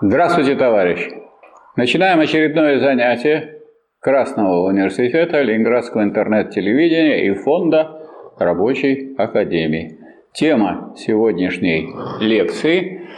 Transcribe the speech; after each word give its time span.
Здравствуйте, 0.00 0.54
товарищи! 0.54 1.12
Начинаем 1.74 2.20
очередное 2.20 2.78
занятие 2.78 3.62
Красного 3.98 4.68
университета, 4.68 5.42
Ленинградского 5.42 6.04
интернет-телевидения 6.04 7.26
и 7.26 7.34
фонда 7.34 8.00
Рабочей 8.38 9.16
Академии. 9.18 9.98
Тема 10.32 10.94
сегодняшней 10.96 11.88
лекции 12.20 13.08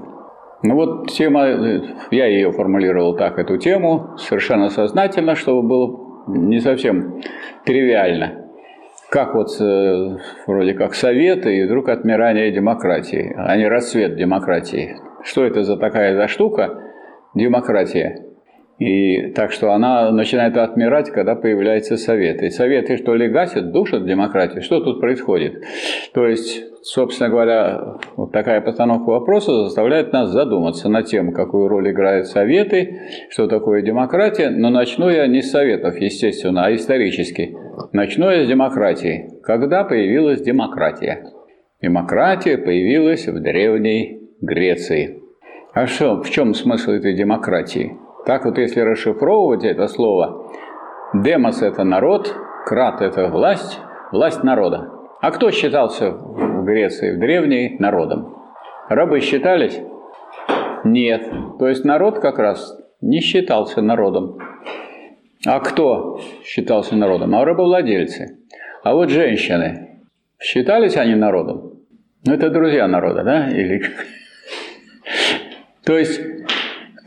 Ну 0.63 0.75
вот 0.75 1.11
тема, 1.11 1.49
я 2.11 2.27
ее 2.29 2.51
формулировал 2.51 3.15
так, 3.15 3.39
эту 3.39 3.59
тему, 3.59 4.17
совершенно 4.17 4.71
сознательно, 4.71 5.35
чтобы 5.35 5.69
было 5.69 6.25
не 6.29 6.61
совсем 6.61 7.21
тривиально 7.67 8.48
как 9.11 9.35
вот 9.35 9.49
э, 9.61 10.19
вроде 10.47 10.75
как 10.75 10.95
советы 10.95 11.57
и 11.57 11.65
вдруг 11.65 11.89
отмирание 11.89 12.53
демократии, 12.53 13.35
а 13.37 13.57
не 13.57 13.67
расцвет 13.67 14.17
демократии. 14.17 14.97
Что 15.23 15.45
это 15.45 15.65
за 15.65 15.77
такая 15.77 16.15
за 16.15 16.29
штука 16.29 16.81
демократия? 17.35 18.28
И 18.79 19.33
так 19.33 19.51
что 19.51 19.73
она 19.73 20.13
начинает 20.13 20.57
отмирать, 20.57 21.11
когда 21.11 21.35
появляются 21.35 21.97
советы. 21.97 22.51
Советы 22.51 22.97
что 22.97 23.15
ли 23.17 23.29
гасят, 23.29 23.73
душат 23.73 24.07
демократию? 24.07 24.63
Что 24.63 24.81
тут 24.81 25.01
происходит? 25.01 25.65
То 26.15 26.27
есть, 26.27 26.63
собственно 26.85 27.29
говоря, 27.29 27.97
вот 28.17 28.31
такая 28.31 28.61
постановка 28.61 29.11
вопроса 29.11 29.65
заставляет 29.65 30.13
нас 30.13 30.31
задуматься 30.31 30.89
над 30.89 31.07
тем, 31.07 31.33
какую 31.33 31.67
роль 31.67 31.91
играют 31.91 32.29
советы, 32.29 33.01
что 33.31 33.49
такое 33.49 33.83
демократия. 33.83 34.51
Но 34.51 34.71
начну 34.71 35.09
я 35.09 35.27
не 35.27 35.43
с 35.43 35.51
советов, 35.51 35.99
естественно, 35.99 36.67
а 36.67 36.73
исторически. 36.73 37.57
Начну 37.93 38.31
я 38.31 38.45
с 38.45 38.49
демократии. 38.49 39.29
Когда 39.43 39.83
появилась 39.83 40.41
демократия? 40.41 41.25
Демократия 41.83 42.57
появилась 42.59 43.27
в 43.27 43.41
Древней 43.41 44.21
Греции. 44.41 45.21
А 45.75 45.87
что, 45.87 46.23
в 46.23 46.31
чем 46.31 46.55
смысл 46.55 46.93
этой 46.93 47.15
демократии? 47.15 47.97
Так 48.29 48.45
вот, 48.45 48.59
если 48.59 48.81
расшифровывать 48.81 49.65
это 49.65 49.89
слово, 49.89 50.53
демос– 51.15 51.63
это 51.63 51.83
народ, 51.83 52.31
крат– 52.67 53.01
это 53.01 53.29
власть, 53.29 53.81
власть 54.13 54.45
народа. 54.45 54.91
А 55.23 55.31
кто 55.31 55.51
считался 55.51 56.11
в 56.11 56.63
Греции, 56.63 57.17
в 57.17 57.19
древней, 57.19 57.77
народом? 57.79 58.37
Рабы 58.91 59.21
считались? 59.21 59.81
Нет. 60.85 61.27
То 61.59 61.69
есть 61.69 61.87
народ 61.87 62.19
как 62.19 62.39
раз 62.39 62.79
не 63.01 63.23
считался 63.23 63.81
народом. 63.81 64.37
А 65.47 65.61
кто 65.61 66.21
считался 66.45 66.97
народом? 66.97 67.35
А 67.35 67.47
рабовладельцы. 67.47 68.41
А 68.85 68.93
вот 68.93 69.09
женщины. 69.09 70.03
Считались 70.39 70.99
они 70.99 71.15
народом? 71.15 71.79
Ну, 72.27 72.35
это 72.35 72.51
друзья 72.51 72.87
народа, 72.89 73.25
да? 73.25 73.49
Или... 73.49 73.81
То 75.83 75.97
есть 75.97 76.21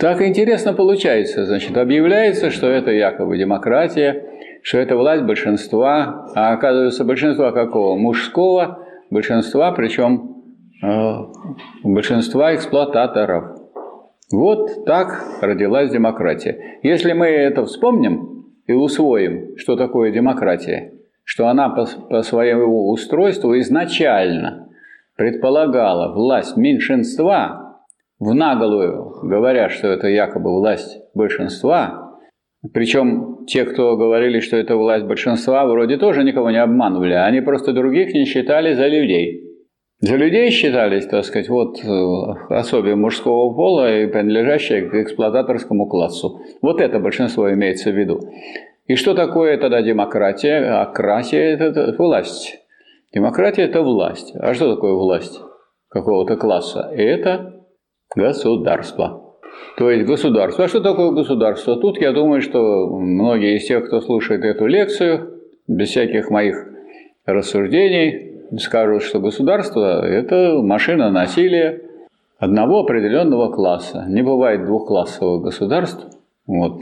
так 0.01 0.19
интересно 0.23 0.73
получается. 0.73 1.45
Значит, 1.45 1.77
объявляется, 1.77 2.49
что 2.49 2.67
это 2.67 2.89
якобы 2.89 3.37
демократия, 3.37 4.25
что 4.63 4.79
это 4.79 4.97
власть 4.97 5.23
большинства, 5.23 6.25
а 6.33 6.53
оказывается 6.53 7.05
большинства 7.05 7.51
какого? 7.51 7.95
Мужского 7.97 8.79
большинства, 9.11 9.71
причем 9.73 10.43
э, 10.83 11.13
большинства 11.83 12.55
эксплуататоров. 12.55 13.59
Вот 14.31 14.85
так 14.85 15.23
родилась 15.39 15.91
демократия. 15.91 16.79
Если 16.81 17.13
мы 17.13 17.27
это 17.27 17.63
вспомним 17.65 18.47
и 18.65 18.73
усвоим, 18.73 19.55
что 19.57 19.75
такое 19.75 20.11
демократия, 20.11 20.93
что 21.23 21.47
она 21.47 21.69
по, 21.69 21.85
по 22.09 22.23
своему 22.23 22.89
устройству 22.89 23.55
изначально 23.59 24.67
предполагала 25.15 26.11
власть 26.11 26.57
меньшинства, 26.57 27.60
в 28.21 28.35
наголую, 28.35 29.15
говоря, 29.23 29.69
что 29.69 29.87
это 29.87 30.07
якобы 30.07 30.51
власть 30.51 30.99
большинства, 31.15 32.19
причем 32.71 33.47
те, 33.47 33.65
кто 33.65 33.97
говорили, 33.97 34.39
что 34.39 34.57
это 34.57 34.75
власть 34.75 35.05
большинства, 35.05 35.65
вроде 35.65 35.97
тоже 35.97 36.23
никого 36.23 36.51
не 36.51 36.61
обманывали, 36.61 37.15
они 37.15 37.41
просто 37.41 37.73
других 37.73 38.13
не 38.13 38.25
считали 38.25 38.75
за 38.75 38.87
людей. 38.87 39.41
За 40.01 40.15
людей 40.17 40.51
считались, 40.51 41.07
так 41.07 41.25
сказать, 41.25 41.49
вот 41.49 41.83
э, 41.83 41.87
особи 42.49 42.93
мужского 42.93 43.55
пола 43.55 44.01
и 44.01 44.05
принадлежащие 44.05 44.87
к 44.87 44.93
эксплуататорскому 44.93 45.87
классу. 45.87 46.41
Вот 46.61 46.79
это 46.79 46.99
большинство 46.99 47.51
имеется 47.51 47.89
в 47.89 47.97
виду. 47.97 48.19
И 48.85 48.95
что 48.95 49.15
такое 49.15 49.57
тогда 49.57 49.81
демократия? 49.81 50.81
Акратия– 50.81 51.53
это 51.59 51.95
власть. 51.97 52.59
Демократия– 53.13 53.61
это 53.63 53.81
власть. 53.81 54.33
А 54.35 54.53
что 54.53 54.75
такое 54.75 54.93
власть 54.93 55.39
какого-то 55.89 56.35
класса? 56.35 56.91
Это 56.93 57.60
Государство. 58.15 59.35
То 59.77 59.89
есть 59.89 60.05
государство. 60.05 60.65
А 60.65 60.67
что 60.67 60.81
такое 60.81 61.11
государство? 61.11 61.75
Тут 61.77 61.99
я 61.99 62.11
думаю, 62.11 62.41
что 62.41 62.87
многие 62.87 63.57
из 63.57 63.65
тех, 63.65 63.87
кто 63.87 64.01
слушает 64.01 64.43
эту 64.43 64.65
лекцию, 64.65 65.39
без 65.67 65.89
всяких 65.89 66.29
моих 66.29 66.67
рассуждений, 67.25 68.31
скажут, 68.59 69.03
что 69.03 69.19
государство– 69.19 70.05
это 70.05 70.61
машина 70.61 71.09
насилия 71.09 71.81
одного 72.37 72.79
определенного 72.79 73.51
класса. 73.51 74.05
Не 74.07 74.23
бывает 74.23 74.65
двухклассовых 74.65 75.43
государств. 75.43 76.05
Вот. 76.47 76.81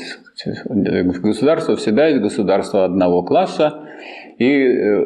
Государство 0.66 1.76
всегда 1.76 2.08
есть 2.08 2.22
государство 2.22 2.86
одного 2.86 3.24
класса. 3.24 3.82
И 4.38 4.50
э, 4.50 5.04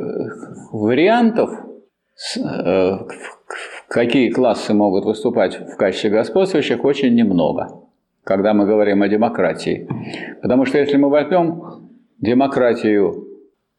вариантов, 0.71 1.49
э, 2.37 2.97
какие 3.93 4.29
классы 4.31 4.73
могут 4.73 5.05
выступать 5.05 5.55
в 5.55 5.77
качестве 5.77 6.09
господствующих, 6.09 6.83
очень 6.83 7.13
немного, 7.13 7.67
когда 8.23 8.55
мы 8.55 8.65
говорим 8.65 9.03
о 9.03 9.07
демократии. 9.07 9.87
Потому 10.41 10.65
что 10.65 10.79
если 10.79 10.97
мы 10.97 11.09
возьмем 11.09 11.89
демократию 12.19 13.27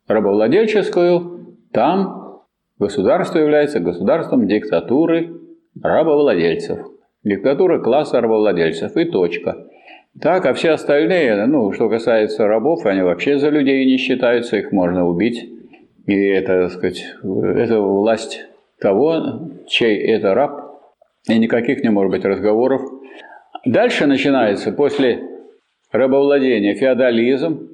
рабовладельческую, 0.06 1.56
там 1.72 2.42
государство 2.78 3.38
является 3.41 3.80
государством 3.80 4.47
диктатуры 4.47 5.34
рабовладельцев. 5.82 6.78
Диктатура 7.24 7.80
класса 7.80 8.20
рабовладельцев 8.20 8.97
и 8.97 9.06
точка. 9.06 9.66
Так, 10.20 10.47
а 10.47 10.54
все 10.54 10.70
остальные, 10.70 11.44
ну, 11.47 11.72
что 11.72 11.88
касается 11.88 12.47
рабов, 12.47 12.86
они 12.86 13.03
вообще 13.03 13.38
за 13.38 13.48
людей 13.48 13.84
не 13.84 13.97
считаются, 13.97 14.58
их 14.58 14.70
можно 14.70 15.08
убить. 15.08 15.50
И 16.06 16.14
это, 16.14 16.69
так 16.69 16.70
сказать, 16.70 17.04
это 17.24 17.80
власть 17.80 18.47
того, 18.78 19.48
чей 19.66 19.98
это 19.98 20.34
раб, 20.34 20.60
и 21.28 21.38
никаких 21.38 21.82
не 21.82 21.91
может 21.91 22.10
быть 22.10 22.25
разговоров. 22.25 22.82
Дальше 23.64 24.06
начинается 24.06 24.72
после 24.72 25.22
рабовладения 25.92 26.75
феодализм. 26.75 27.70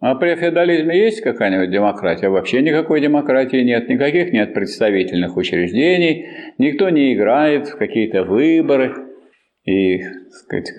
А 0.00 0.16
при 0.16 0.34
феодализме 0.34 0.98
есть 0.98 1.20
какая-нибудь 1.20 1.70
демократия? 1.70 2.28
Вообще 2.28 2.60
никакой 2.60 3.00
демократии 3.00 3.62
нет, 3.62 3.88
никаких 3.88 4.32
нет 4.32 4.52
представительных 4.52 5.36
учреждений, 5.36 6.26
никто 6.58 6.90
не 6.90 7.14
играет 7.14 7.68
в 7.68 7.76
какие-то 7.76 8.24
выборы 8.24 8.94
и, 9.64 10.00
сказать, 10.30 10.72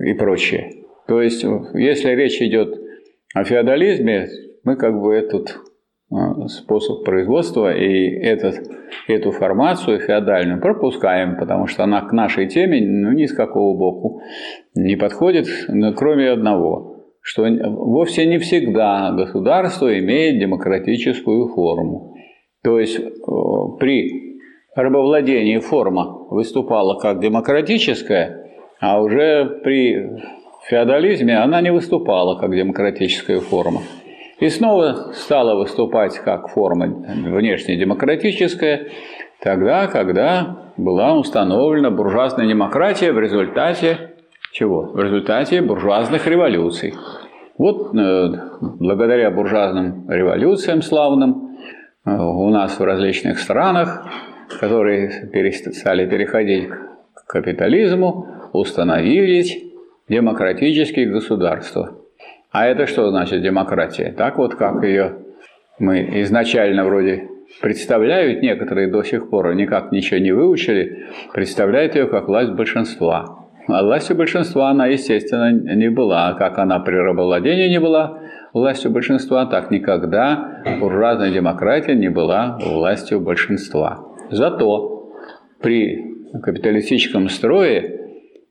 и 0.00 0.14
прочее. 0.14 0.72
То 1.06 1.22
есть, 1.22 1.44
если 1.74 2.10
речь 2.10 2.42
идет 2.42 2.74
о 3.32 3.44
феодализме, 3.44 4.28
мы 4.64 4.76
как 4.76 5.00
бы 5.00 5.14
этот 5.14 5.56
способ 6.48 7.04
производства, 7.04 7.74
и 7.74 8.08
этот, 8.20 8.56
эту 9.08 9.30
формацию 9.32 10.00
феодальную 10.00 10.60
пропускаем, 10.60 11.36
потому 11.38 11.66
что 11.66 11.84
она 11.84 12.02
к 12.02 12.12
нашей 12.12 12.48
теме 12.48 12.80
ну, 12.80 13.12
ни 13.12 13.26
с 13.26 13.32
какого 13.32 13.76
боку 13.76 14.20
не 14.74 14.96
подходит, 14.96 15.46
кроме 15.96 16.30
одного, 16.30 17.06
что 17.20 17.44
вовсе 17.44 18.26
не 18.26 18.38
всегда 18.38 19.12
государство 19.12 19.98
имеет 19.98 20.40
демократическую 20.40 21.48
форму. 21.48 22.14
То 22.62 22.78
есть 22.78 22.98
э, 22.98 23.04
при 23.80 24.38
рабовладении 24.74 25.58
форма 25.58 26.26
выступала 26.30 26.98
как 26.98 27.20
демократическая, 27.20 28.50
а 28.80 29.00
уже 29.00 29.60
при 29.62 30.20
феодализме 30.68 31.38
она 31.38 31.60
не 31.60 31.72
выступала 31.72 32.38
как 32.38 32.54
демократическая 32.54 33.40
форма. 33.40 33.80
И 34.42 34.48
снова 34.48 35.12
стала 35.12 35.54
выступать 35.54 36.18
как 36.18 36.48
форма 36.48 36.88
внешнедемократическая, 36.88 38.88
тогда, 39.40 39.86
когда 39.86 40.72
была 40.76 41.16
установлена 41.16 41.92
буржуазная 41.92 42.48
демократия 42.48 43.12
в 43.12 43.20
результате 43.20 44.14
чего? 44.50 44.82
В 44.82 44.98
результате 44.98 45.62
буржуазных 45.62 46.26
революций. 46.26 46.92
Вот 47.56 47.94
э, 47.94 48.32
благодаря 48.60 49.30
буржуазным 49.30 50.10
революциям 50.10 50.82
славным 50.82 51.56
э, 52.04 52.10
у 52.10 52.50
нас 52.50 52.80
в 52.80 52.82
различных 52.82 53.38
странах, 53.38 54.08
которые 54.58 55.30
стали 55.70 56.10
переходить 56.10 56.68
к 56.68 57.26
капитализму, 57.28 58.26
установились 58.52 59.56
демократические 60.08 61.10
государства– 61.10 61.92
а 62.52 62.66
это 62.66 62.86
что 62.86 63.08
значит 63.10 63.42
демократия? 63.42 64.14
Так 64.16 64.38
вот, 64.38 64.54
как 64.54 64.84
ее 64.84 65.16
мы 65.78 66.20
изначально 66.22 66.84
вроде 66.84 67.28
представляют 67.60 68.42
некоторые 68.42 68.88
до 68.88 69.02
сих 69.02 69.30
пор, 69.30 69.54
никак 69.54 69.90
ничего 69.90 70.20
не 70.20 70.32
выучили, 70.32 71.06
представляют 71.32 71.94
ее 71.94 72.06
как 72.06 72.28
власть 72.28 72.52
большинства. 72.52 73.48
А 73.68 73.82
властью 73.84 74.16
большинства 74.16 74.70
она, 74.70 74.86
естественно, 74.86 75.50
не 75.52 75.88
была. 75.88 76.34
Как 76.34 76.58
она 76.58 76.78
при 76.80 76.96
рабовладении 76.96 77.68
не 77.68 77.80
была 77.80 78.20
властью 78.52 78.90
большинства, 78.90 79.46
так 79.46 79.70
никогда 79.70 80.62
буржуазная 80.80 81.30
демократия 81.30 81.94
не 81.94 82.10
была 82.10 82.58
властью 82.62 83.20
большинства. 83.20 84.04
Зато 84.30 85.12
при 85.60 86.12
капиталистическом 86.42 87.28
строе 87.28 88.00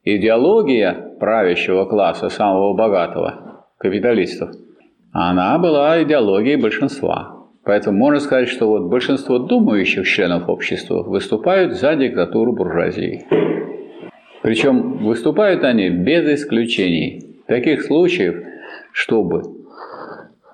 идеология 0.03 0.93
правящего 1.19 1.85
класса, 1.85 2.29
самого 2.29 2.73
богатого, 2.73 3.50
капиталистов, 3.81 4.51
она 5.11 5.57
была 5.57 6.01
идеологией 6.03 6.55
большинства. 6.55 7.37
Поэтому 7.63 7.97
можно 7.97 8.19
сказать, 8.19 8.49
что 8.49 8.67
вот 8.67 8.89
большинство 8.89 9.39
думающих 9.39 10.07
членов 10.07 10.49
общества 10.49 11.03
выступают 11.03 11.73
за 11.73 11.95
диктатуру 11.95 12.53
буржуазии. 12.53 13.25
Причем 14.41 14.97
выступают 15.03 15.63
они 15.63 15.89
без 15.89 16.41
исключений. 16.41 17.41
Таких 17.47 17.83
случаев, 17.83 18.43
чтобы 18.93 19.43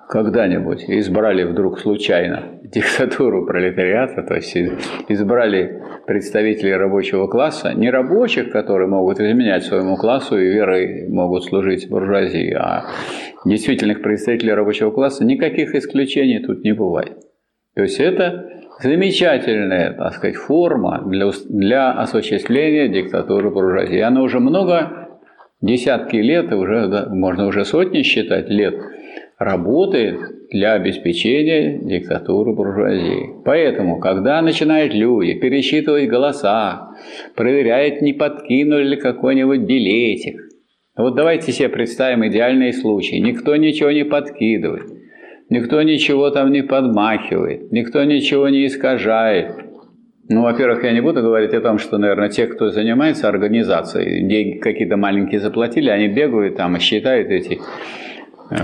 когда-нибудь 0.08 0.84
избрали 0.88 1.44
вдруг 1.44 1.78
случайно 1.78 2.58
диктатуру 2.62 3.44
пролетариата, 3.44 4.22
то 4.22 4.34
есть 4.34 4.56
избрали 5.08 5.82
представителей 6.06 6.74
рабочего 6.76 7.26
класса, 7.26 7.74
не 7.74 7.90
рабочих, 7.90 8.50
которые 8.50 8.88
могут 8.88 9.20
изменять 9.20 9.64
своему 9.64 9.96
классу 9.96 10.38
и 10.38 10.48
верой 10.48 11.08
могут 11.08 11.44
служить 11.44 11.90
буржуазии, 11.90 12.52
а 12.54 12.86
действительных 13.44 14.00
представителей 14.00 14.54
рабочего 14.54 14.90
класса, 14.90 15.26
никаких 15.26 15.74
исключений 15.74 16.38
тут 16.40 16.64
не 16.64 16.72
бывает. 16.72 17.18
То 17.74 17.82
есть 17.82 18.00
это 18.00 18.48
замечательная, 18.80 19.92
так 19.92 20.14
сказать, 20.14 20.36
форма 20.36 21.02
для, 21.06 21.30
для 21.50 21.92
осуществления 21.92 22.88
диктатуры 22.88 23.50
буржуазии. 23.50 24.00
Она 24.00 24.22
уже 24.22 24.40
много, 24.40 25.08
десятки 25.60 26.16
лет, 26.16 26.50
уже, 26.52 26.88
да, 26.88 27.08
можно 27.10 27.46
уже 27.46 27.66
сотни 27.66 28.02
считать 28.02 28.48
лет, 28.48 28.74
работает 29.38 30.18
для 30.50 30.72
обеспечения 30.72 31.78
диктатуры 31.78 32.54
буржуазии. 32.54 33.42
Поэтому, 33.44 34.00
когда 34.00 34.42
начинают 34.42 34.94
люди 34.94 35.34
пересчитывать 35.34 36.08
голоса, 36.08 36.90
проверяют, 37.36 38.02
не 38.02 38.12
подкинули 38.12 38.88
ли 38.88 38.96
какой-нибудь 38.96 39.60
билетик, 39.60 40.40
вот 40.96 41.14
давайте 41.14 41.52
себе 41.52 41.68
представим 41.68 42.26
идеальный 42.26 42.72
случай. 42.72 43.20
Никто 43.20 43.54
ничего 43.54 43.92
не 43.92 44.04
подкидывает, 44.04 44.90
никто 45.48 45.80
ничего 45.82 46.30
там 46.30 46.50
не 46.50 46.62
подмахивает, 46.62 47.70
никто 47.70 48.02
ничего 48.02 48.48
не 48.48 48.66
искажает. 48.66 49.54
Ну, 50.30 50.42
во-первых, 50.42 50.84
я 50.84 50.92
не 50.92 51.00
буду 51.00 51.22
говорить 51.22 51.54
о 51.54 51.60
том, 51.60 51.78
что, 51.78 51.96
наверное, 51.96 52.28
те, 52.28 52.46
кто 52.48 52.70
занимается 52.70 53.28
организацией, 53.28 54.28
деньги 54.28 54.58
какие-то 54.58 54.96
маленькие 54.96 55.40
заплатили, 55.40 55.88
они 55.88 56.08
бегают 56.08 56.56
там 56.56 56.76
и 56.76 56.80
считают 56.80 57.30
эти 57.30 57.60
э, 58.50 58.56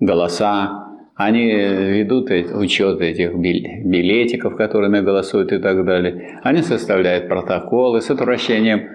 голоса, 0.00 0.86
они 1.14 1.52
ведут 1.52 2.30
учет 2.30 3.00
этих 3.00 3.34
билетиков, 3.34 4.56
которыми 4.56 5.00
голосуют 5.00 5.52
и 5.52 5.58
так 5.58 5.84
далее. 5.84 6.40
Они 6.42 6.62
составляют 6.62 7.28
протоколы 7.28 8.00
с 8.00 8.10
отвращением 8.10 8.88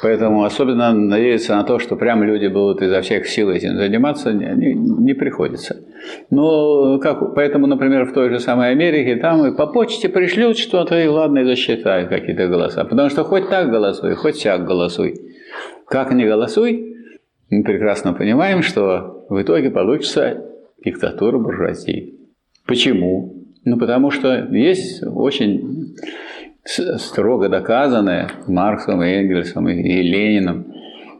Поэтому 0.00 0.44
особенно 0.44 0.92
надеяться 0.92 1.56
на 1.56 1.64
то, 1.64 1.78
что 1.78 1.96
прям 1.96 2.22
люди 2.22 2.46
будут 2.46 2.82
изо 2.82 3.00
всех 3.02 3.26
сил 3.26 3.50
этим 3.50 3.76
заниматься, 3.76 4.32
не, 4.32 4.74
не 4.74 5.14
приходится. 5.14 5.84
Но 6.30 6.98
как, 6.98 7.34
поэтому, 7.34 7.66
например, 7.66 8.06
в 8.06 8.12
той 8.12 8.30
же 8.30 8.38
самой 8.38 8.70
Америке, 8.70 9.16
там 9.16 9.44
и 9.46 9.56
по 9.56 9.66
почте 9.66 10.08
пришлют 10.08 10.56
что-то, 10.56 10.98
и 10.98 11.06
ладно, 11.06 11.40
и 11.40 11.44
засчитают 11.44 12.08
какие-то 12.08 12.48
голоса. 12.48 12.84
Потому 12.84 13.10
что 13.10 13.24
хоть 13.24 13.48
так 13.48 13.70
голосуй, 13.70 14.14
хоть 14.14 14.36
всяк 14.36 14.64
голосуй. 14.64 15.14
Как 15.86 16.12
не 16.12 16.24
голосуй, 16.24 16.96
мы 17.50 17.62
прекрасно 17.62 18.14
понимаем, 18.14 18.62
что 18.62 19.26
в 19.28 19.42
итоге 19.42 19.70
получится 19.70 20.42
диктатура 20.84 21.38
буржуазии. 21.38 22.14
Почему? 22.66 23.34
Ну, 23.64 23.78
потому 23.78 24.10
что 24.10 24.48
есть 24.50 25.02
очень 25.04 25.96
строго 26.64 27.48
доказанное 27.48 28.30
Марксом, 28.46 29.00
Энгельсом 29.00 29.68
и 29.68 30.02
Лениным 30.02 30.72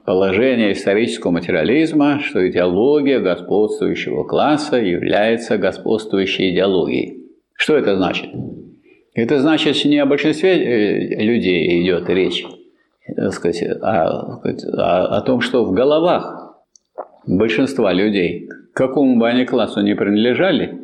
положение 0.04 0.72
исторического 0.72 1.30
материализма, 1.30 2.20
что 2.20 2.48
идеология 2.48 3.20
господствующего 3.20 4.24
класса 4.24 4.76
является 4.76 5.58
господствующей 5.58 6.52
идеологией. 6.52 7.28
Что 7.54 7.76
это 7.76 7.96
значит? 7.96 8.30
Это 9.14 9.40
значит, 9.40 9.84
не 9.84 9.98
о 9.98 10.06
большинстве 10.06 10.50
э, 10.52 11.22
людей 11.22 11.84
идет 11.84 12.08
речь, 12.08 12.44
так 13.14 13.32
сказать, 13.32 13.62
а, 13.82 14.40
а 14.78 15.18
о 15.18 15.20
том, 15.20 15.40
что 15.40 15.64
в 15.64 15.72
головах 15.72 16.56
большинства 17.26 17.92
людей, 17.92 18.48
к 18.72 18.76
какому 18.76 19.18
бы 19.18 19.28
они 19.28 19.44
классу 19.44 19.80
не 19.80 19.94
принадлежали, 19.94 20.82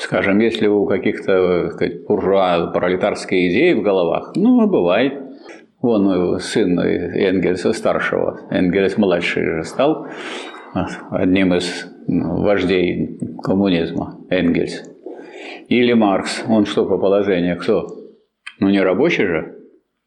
Скажем, 0.00 0.38
если 0.38 0.66
у 0.66 0.86
каких-то 0.86 1.72
буржуа 2.08 2.68
пролетарские 2.72 3.50
идеи 3.50 3.74
в 3.74 3.82
головах, 3.82 4.32
ну, 4.34 4.66
бывает. 4.66 5.12
Вон 5.82 6.38
сын 6.40 6.78
Энгельса 6.80 7.74
старшего, 7.74 8.40
Энгельс 8.50 8.96
младший 8.96 9.44
же 9.44 9.64
стал 9.64 10.06
одним 11.10 11.54
из 11.54 11.86
ну, 12.06 12.42
вождей 12.42 13.18
коммунизма, 13.42 14.18
Энгельс. 14.30 14.82
Или 15.68 15.92
Маркс, 15.92 16.44
он 16.48 16.64
что 16.64 16.86
по 16.86 16.98
положению, 16.98 17.58
кто? 17.58 17.86
Ну 18.58 18.70
не 18.70 18.80
рабочий 18.80 19.26
же. 19.26 19.54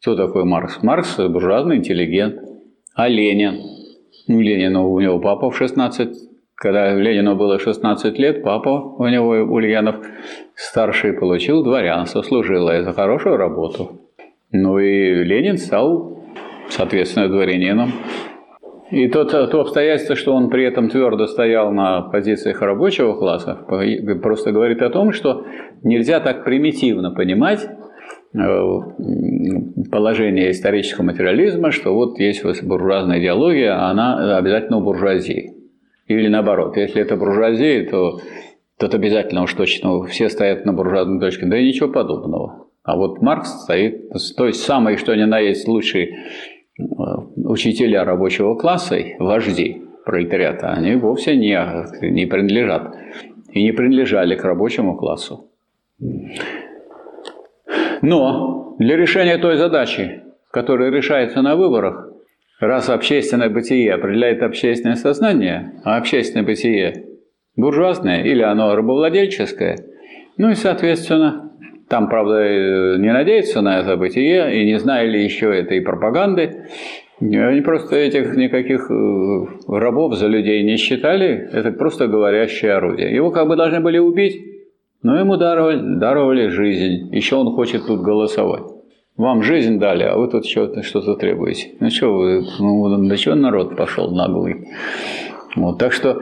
Кто 0.02 0.16
такой 0.16 0.44
Маркс? 0.44 0.82
Маркс– 0.84 1.18
буржуазный 1.18 1.78
интеллигент. 1.78 2.36
А 2.96 3.08
Ленин? 3.08 3.62
Ну, 4.28 4.42
Ленин, 4.42 4.76
у 4.76 5.00
него 5.00 5.20
папа 5.20 5.50
в 5.50 5.58
16 5.58 6.33
когда 6.56 6.94
Ленину 6.94 7.36
было 7.36 7.60
16 7.60 8.18
лет, 8.20 8.44
папа 8.44 8.96
у 8.98 9.08
него, 9.08 9.30
Ульянов, 9.30 9.98
старший, 10.56 11.14
получил 11.14 11.64
дворянство, 11.64 12.22
служил 12.22 12.68
за 12.68 12.94
хорошую 12.94 13.38
работу. 13.38 14.00
Ну 14.52 14.80
и 14.80 15.24
Ленин 15.24 15.58
стал, 15.58 16.24
соответственно, 16.70 17.28
дворянином. 17.28 17.92
И 18.92 19.08
то, 19.08 19.26
то 19.26 19.62
обстоятельство, 19.62 20.16
что 20.16 20.36
он 20.36 20.52
при 20.52 20.66
этом 20.66 20.88
твердо 20.88 21.26
стоял 21.26 21.72
на 21.72 22.02
позициях 22.02 22.62
рабочего 22.62 23.14
класса, 23.14 23.66
просто 24.22 24.52
говорит 24.52 24.84
о 24.84 24.92
том, 24.92 25.14
что 25.14 25.46
нельзя 25.82 26.20
так 26.20 26.44
примитивно 26.44 27.10
понимать 27.10 27.66
э, 28.36 28.40
положение 29.92 30.52
исторического 30.52 31.06
материализма, 31.06 31.72
что 31.72 31.96
вот 31.96 32.20
есть 32.20 32.44
буржуазная 32.64 33.20
идеология, 33.20 33.74
а 33.76 33.90
она 33.90 34.38
обязательно 34.38 34.78
у 34.78 34.82
буржуазии. 34.82 35.63
Или 36.08 36.28
наоборот, 36.28 36.78
если 36.78 37.02
это 37.02 37.16
буржуазия, 37.16 37.90
то 37.90 38.20
тут 38.78 38.94
обязательно 38.94 39.44
уж 39.44 39.54
точно 39.54 40.04
все 40.06 40.30
стоят 40.30 40.66
на 40.66 40.74
буржуазной 40.74 41.20
точке. 41.20 41.46
Да 41.46 41.58
и 41.58 41.68
ничего 41.68 41.90
подобного. 41.90 42.68
А 42.84 42.98
вот 42.98 43.22
Маркс 43.22 43.64
стоит, 43.64 44.10
то 44.36 44.46
есть 44.46 44.62
самые, 44.64 44.98
что 44.98 45.16
ни 45.16 45.24
на 45.24 45.40
есть, 45.40 45.68
лучшие 45.68 46.18
э, 46.78 46.84
учителя 47.38 48.04
рабочего 48.04 48.56
класса, 48.56 48.98
вожди 49.20 49.84
пролетариата, 50.06 50.74
они 50.74 50.96
вовсе 50.96 51.38
не, 51.38 51.58
не 52.02 52.26
принадлежат 52.26 52.94
и 53.54 53.64
не 53.64 53.72
принадлежали 53.72 54.36
к 54.36 54.44
рабочему 54.44 54.98
классу. 54.98 55.50
Но 58.02 58.76
для 58.80 58.98
решения 58.98 59.38
той 59.38 59.56
задачи, 59.56 60.24
которая 60.52 60.92
решается 60.92 61.42
на 61.42 61.56
выборах, 61.56 62.13
Раз 62.60 62.90
общественное 62.90 63.50
бытие 63.50 63.94
определяет 63.94 64.42
общественное 64.44 64.96
сознание, 64.96 65.74
а 65.84 65.98
общественное 65.98 66.46
бытие 66.46 67.06
буржуазное 67.56 68.24
или 68.24 68.42
оно 68.42 68.76
рабовладельческое, 68.76 69.78
ну 70.38 70.50
и, 70.50 70.56
соответственно, 70.56 71.52
там, 71.90 72.10
правда, 72.10 72.98
не 72.98 73.12
надеются 73.12 73.62
на 73.62 73.80
это 73.80 73.98
бытие 73.98 74.62
и 74.62 74.66
не 74.66 74.80
знали 74.80 75.18
еще 75.18 75.56
этой 75.56 75.82
пропаганды, 75.82 76.68
они 77.20 77.62
просто 77.62 77.96
этих 77.96 78.36
никаких 78.36 78.90
э, 78.90 79.46
рабов 79.68 80.16
за 80.16 80.28
людей 80.28 80.64
не 80.64 80.78
считали, 80.78 81.50
это 81.52 81.72
просто 81.72 82.08
говорящее 82.08 82.74
орудие. 82.74 83.14
Его 83.14 83.32
как 83.32 83.48
бы 83.48 83.56
должны 83.56 83.80
были 83.80 83.98
убить, 83.98 84.42
но 85.04 85.20
ему 85.20 85.38
даровали, 85.38 86.00
даровали 86.00 86.48
жизнь, 86.48 87.14
еще 87.14 87.36
он 87.36 87.54
хочет 87.56 87.86
тут 87.86 88.02
голосовать. 88.02 88.64
Вам 89.18 89.44
жизнь 89.44 89.80
дали, 89.80 90.04
а 90.04 90.18
вы 90.18 90.28
тут 90.28 90.46
что-то, 90.46 90.82
что 90.82 91.02
требуете. 91.16 91.76
Ну 91.80 91.90
что 91.92 92.14
вы, 92.14 92.46
ну, 92.60 92.88
на 92.98 93.16
что 93.16 93.36
народ 93.36 93.78
пошел 93.78 94.10
наглый? 94.10 94.68
Вот, 95.56 95.78
так 95.78 95.94
что 95.94 96.20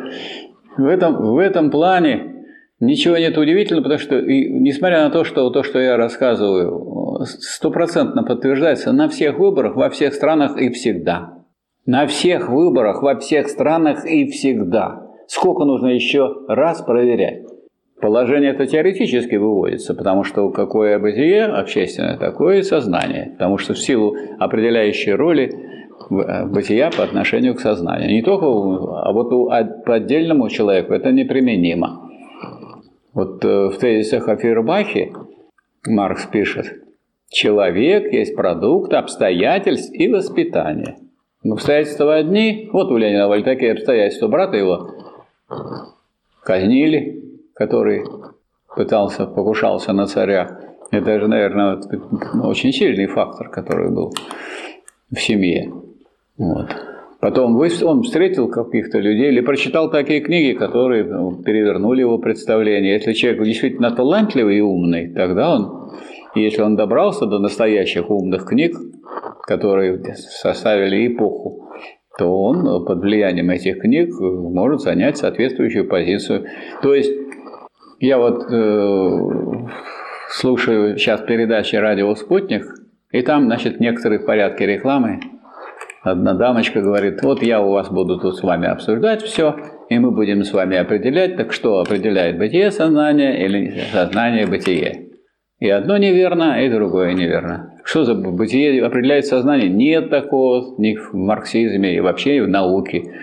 в 0.77 0.85
этом, 0.85 1.15
в 1.15 1.37
этом 1.37 1.71
плане 1.71 2.45
ничего 2.81 3.17
нет 3.17 3.37
удивительного, 3.37 3.83
потому 3.83 3.99
что, 3.99 4.19
и, 4.19 4.49
несмотря 4.51 5.05
на 5.05 5.09
то, 5.09 5.23
что 5.23 5.49
то, 5.51 5.63
что 5.63 5.79
я 5.79 5.95
рассказываю, 5.95 7.25
стопроцентно 7.25 8.23
подтверждается 8.23 8.91
на 8.91 9.07
всех 9.07 9.39
выборах, 9.39 9.77
во 9.77 9.89
всех 9.89 10.13
странах 10.13 10.57
и 10.57 10.69
всегда. 10.69 11.45
На 11.85 12.07
всех 12.07 12.49
выборах, 12.49 13.01
во 13.01 13.17
всех 13.17 13.47
странах 13.47 14.05
и 14.05 14.29
всегда. 14.29 15.07
Сколько 15.27 15.63
нужно 15.63 15.87
еще 15.87 16.29
раз 16.49 16.81
проверять? 16.81 17.40
Положение 18.01 18.51
это 18.51 18.65
теоретически 18.65 19.35
выводится, 19.35 19.93
потому 19.93 20.23
что 20.23 20.49
какое 20.49 20.97
бытие 20.97 21.45
общественное, 21.45 22.17
такое 22.17 22.57
и 22.57 22.63
сознание. 22.63 23.33
Потому 23.33 23.59
что 23.59 23.73
в 23.73 23.79
силу 23.79 24.15
определяющей 24.39 25.11
роли 25.11 25.51
э, 26.09 26.45
бытия 26.47 26.89
по 26.89 27.03
отношению 27.03 27.53
к 27.53 27.59
сознанию. 27.59 28.09
Не 28.09 28.23
только, 28.23 28.45
а 28.45 29.11
вот 29.11 29.29
по 29.85 29.95
отдельному 29.95 30.49
человеку 30.49 30.93
это 30.93 31.11
неприменимо. 31.11 32.09
Вот 33.13 33.45
э, 33.45 33.67
в 33.67 33.77
тезисах 33.77 34.27
о 34.27 34.35
Фейербахе 34.35 35.13
Маркс 35.85 36.25
пишет, 36.25 36.81
человек 37.29 38.11
есть 38.11 38.35
продукт 38.35 38.93
обстоятельств 38.93 39.93
и 39.93 40.07
воспитания. 40.07 40.97
Но 41.43 41.53
обстоятельства 41.53 42.15
одни, 42.15 42.67
вот 42.73 42.91
у 42.91 42.97
Ленина 42.97 43.27
были 43.27 43.43
такие 43.43 43.73
обстоятельства, 43.73 44.27
брата 44.27 44.57
его 44.57 44.89
казнили, 46.43 47.20
который 47.61 48.03
пытался, 48.75 49.27
покушался 49.27 49.93
на 49.93 50.07
царя. 50.07 50.59
Это 50.91 51.19
же, 51.19 51.27
наверное, 51.27 51.79
очень 52.43 52.71
сильный 52.73 53.05
фактор, 53.05 53.49
который 53.49 53.91
был 53.91 54.13
в 55.11 55.19
семье. 55.19 55.71
Вот. 56.37 56.69
Потом 57.19 57.55
он 57.83 58.01
встретил 58.01 58.49
каких-то 58.49 58.97
людей 58.97 59.27
или 59.27 59.41
прочитал 59.41 59.91
такие 59.91 60.21
книги, 60.21 60.57
которые 60.57 61.03
ну, 61.03 61.43
перевернули 61.43 62.01
его 62.01 62.17
представление. 62.17 62.93
Если 62.93 63.13
человек 63.13 63.43
действительно 63.43 63.91
талантливый 63.91 64.57
и 64.57 64.61
умный, 64.61 65.13
тогда 65.13 65.55
он, 65.55 65.91
если 66.33 66.63
он 66.63 66.75
добрался 66.75 67.27
до 67.27 67.37
настоящих 67.37 68.09
умных 68.09 68.45
книг, 68.45 68.75
которые 69.43 70.03
составили 70.15 71.07
эпоху, 71.13 71.69
то 72.17 72.25
он 72.25 72.85
под 72.85 73.01
влиянием 73.01 73.51
этих 73.51 73.79
книг 73.81 74.09
может 74.19 74.81
занять 74.81 75.17
соответствующую 75.17 75.87
позицию. 75.87 76.45
То 76.81 76.95
есть 76.95 77.11
я 78.01 78.17
вот 78.17 78.51
э, 78.51 79.67
слушаю 80.29 80.97
сейчас 80.97 81.21
передачи 81.21 81.75
«Радио 81.75 82.13
Спутник», 82.15 82.65
и 83.11 83.21
там, 83.21 83.45
значит, 83.45 83.79
некоторые 83.79 84.19
порядки 84.19 84.63
рекламы. 84.63 85.19
Одна 86.01 86.33
дамочка 86.33 86.81
говорит, 86.81 87.21
вот 87.21 87.43
я 87.43 87.61
у 87.61 87.71
вас 87.71 87.89
буду 87.89 88.19
тут 88.19 88.37
с 88.37 88.41
вами 88.41 88.67
обсуждать 88.67 89.21
все, 89.21 89.55
и 89.89 89.99
мы 89.99 90.09
будем 90.09 90.43
с 90.43 90.51
вами 90.51 90.77
определять, 90.77 91.37
так 91.37 91.53
что 91.53 91.79
определяет 91.79 92.39
бытие 92.39 92.71
сознания 92.71 93.45
или 93.45 93.83
сознание 93.91 94.47
бытие. 94.47 95.09
И 95.59 95.69
одно 95.69 95.97
неверно, 95.97 96.65
и 96.65 96.69
другое 96.69 97.13
неверно. 97.13 97.75
Что 97.83 98.03
за 98.03 98.15
бытие 98.15 98.83
определяет 98.83 99.27
сознание? 99.27 99.69
Нет 99.69 100.09
такого 100.09 100.73
ни 100.79 100.95
в 100.95 101.13
марксизме, 101.13 101.97
и 101.97 101.99
вообще 101.99 102.41
в 102.41 102.47
науке. 102.47 103.13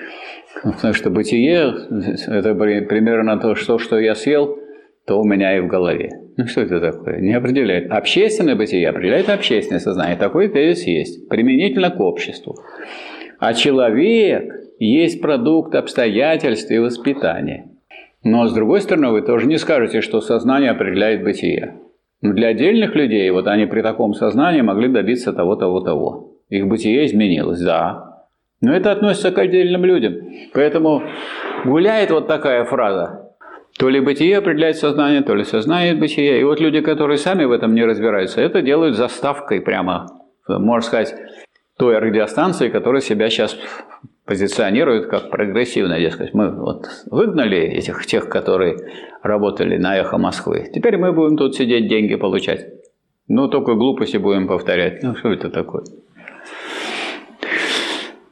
Потому 0.63 0.95
что 0.95 1.11
бытие– 1.11 1.75
это 2.29 2.55
примерно 2.55 3.41
то, 3.41 3.57
что, 3.57 3.79
что 3.81 3.99
я 3.99 4.15
съел– 4.15 4.57
то 5.09 5.19
у 5.19 5.25
меня 5.25 5.57
и 5.57 5.61
в 5.61 5.67
голове. 5.67 6.11
Ну 6.37 6.47
что 6.47 6.61
это 6.61 6.81
такое? 6.81 7.19
Не 7.21 7.33
определяет. 7.33 7.91
Общественное 7.91 8.55
бытие 8.55 8.91
определяет 8.91 9.31
общественное 9.31 9.81
сознание. 9.81 10.17
Такой 10.17 10.49
тезис 10.49 10.87
есть. 10.87 11.29
Применительно 11.31 11.91
к 11.91 11.99
обществу. 11.99 12.57
А 13.39 13.55
человек 13.55 14.53
есть 14.79 15.23
продукт 15.23 15.75
обстоятельств 15.75 16.71
и 16.71 16.79
воспитания. 16.79 17.71
Но 18.23 18.47
с 18.47 18.53
другой 18.53 18.83
стороны, 18.83 19.09
вы 19.09 19.23
тоже 19.23 19.47
не 19.47 19.57
скажете, 19.57 20.03
что 20.03 20.21
сознание 20.21 20.73
определяет 20.73 21.25
бытие. 21.25 21.77
Но 22.21 22.35
для 22.35 22.49
отдельных 22.49 22.95
людей, 22.95 23.31
вот 23.31 23.47
они 23.47 23.65
при 23.65 23.81
таком 23.81 24.13
сознании 24.13 24.61
могли 24.61 24.89
добиться 24.89 25.33
того, 25.33 25.57
того, 25.57 25.81
того. 25.81 26.35
Их 26.51 26.67
бытие 26.67 27.07
изменилось, 27.07 27.63
да. 27.63 28.27
Но 28.61 28.75
это 28.75 28.93
относится 28.93 29.31
к 29.31 29.39
отдельным 29.39 29.87
людям. 29.87 30.17
Поэтому 30.53 31.03
гуляет 31.65 32.11
вот 32.11 32.27
такая 32.27 32.65
фраза 32.65 33.28
то 33.79 33.89
ли 33.89 34.01
бытие 34.01 34.39
определяет 34.39 34.77
сознание, 34.77 35.23
то 35.23 35.35
ли 35.35 35.45
сознание 35.45 35.95
бытие. 35.95 36.41
И 36.41 36.45
вот 36.45 36.61
люди, 36.61 36.81
которые 36.81 37.17
сами 37.17 37.45
в 37.45 37.53
этом 37.53 37.75
не 37.75 37.85
разбираются, 37.85 38.41
это 38.41 38.61
делают 38.61 38.97
заставкой 38.97 39.61
прямо, 39.61 40.07
можно 40.49 40.87
сказать, 40.87 41.15
той 41.79 41.97
радиостанции, 41.99 42.71
которая 42.71 43.01
себя 43.01 43.31
сейчас 43.31 43.57
позиционирует 44.27 45.07
как 45.07 45.31
прогрессивная, 45.31 46.01
дескать. 46.01 46.35
Мы 46.35 46.51
вот 46.51 46.87
выгнали 47.07 47.59
этих 47.59 48.05
тех, 48.05 48.29
которые 48.29 48.77
работали 49.23 49.77
на 49.77 49.97
эхо 49.97 50.19
Москвы. 50.19 50.69
Теперь 50.75 50.97
мы 50.97 51.13
будем 51.13 51.37
тут 51.37 51.55
сидеть, 51.55 51.89
деньги 51.89 52.17
получать. 52.17 52.67
Ну, 53.29 53.47
только 53.47 53.75
глупости 53.75 54.17
будем 54.17 54.49
повторять. 54.49 55.03
Ну, 55.05 55.15
что 55.15 55.33
это 55.33 55.51
такое? 55.51 55.85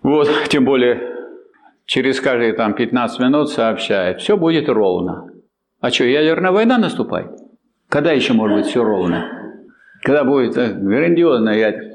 Вот, 0.02 0.28
тем 0.48 0.64
более, 0.64 1.00
через 1.84 2.20
каждые 2.20 2.52
там 2.54 2.74
15 2.74 3.20
минут 3.20 3.48
сообщает, 3.48 4.20
все 4.20 4.36
будет 4.36 4.68
ровно. 4.68 5.30
А 5.80 5.90
что, 5.90 6.04
ядерная 6.04 6.52
война 6.52 6.78
наступает? 6.78 7.30
Когда 7.88 8.12
еще 8.12 8.32
может 8.32 8.58
быть 8.58 8.66
все 8.66 8.82
ровно? 8.82 9.30
Когда 10.02 10.24
будет 10.24 10.56
э, 10.56 10.72
грандиозная 10.72 11.86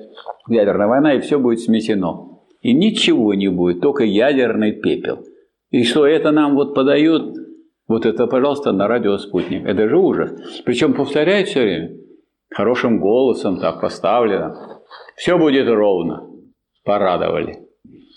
ядерная 0.48 0.88
война, 0.88 1.14
и 1.16 1.20
все 1.20 1.40
будет 1.40 1.60
сметено. 1.60 2.40
И 2.62 2.74
ничего 2.74 3.34
не 3.34 3.48
будет, 3.48 3.82
только 3.82 4.04
ядерный 4.04 4.74
пепел. 4.74 5.26
И 5.72 5.84
что 5.84 6.06
это 6.06 6.32
нам 6.32 6.56
вот 6.56 6.76
подают, 6.76 7.36
вот 7.88 8.06
это, 8.06 8.28
пожалуйста, 8.28 8.72
на 8.72 8.88
радио 8.88 9.18
«Спутник». 9.18 9.66
Это 9.66 9.88
же 9.88 9.98
ужас. 9.98 10.32
Причем 10.66 10.94
повторяют 10.94 11.48
все 11.48 11.62
время. 11.62 11.98
Хорошим 12.54 13.00
голосом 13.00 13.60
так 13.60 13.82
поставлено. 13.82 14.82
Все 15.16 15.38
будет 15.38 15.68
ровно. 15.68 16.30
Порадовали. 16.84 17.68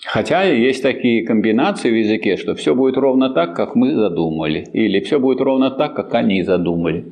Хотя 0.06 0.44
есть 0.44 0.82
такие 0.82 1.26
комбинации 1.26 1.90
в 1.90 1.94
языке, 1.94 2.36
что 2.36 2.54
все 2.54 2.74
будет 2.74 2.96
ровно 2.96 3.30
так, 3.30 3.54
как 3.54 3.74
мы 3.74 3.94
задумали, 3.94 4.66
или 4.72 5.00
все 5.00 5.18
будет 5.18 5.40
ровно 5.40 5.70
так, 5.70 5.94
как 5.94 6.14
они 6.14 6.42
задумали. 6.42 7.06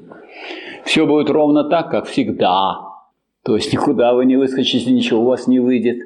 Все 0.84 1.06
будет 1.06 1.30
ровно 1.30 1.64
так, 1.64 1.90
как 1.90 2.06
всегда. 2.06 2.80
То 3.44 3.56
есть 3.56 3.72
никуда 3.72 4.14
вы 4.14 4.24
не 4.24 4.36
выскочите, 4.36 4.92
ничего 4.92 5.22
у 5.22 5.26
вас 5.26 5.46
не 5.46 5.58
выйдет. 5.58 5.98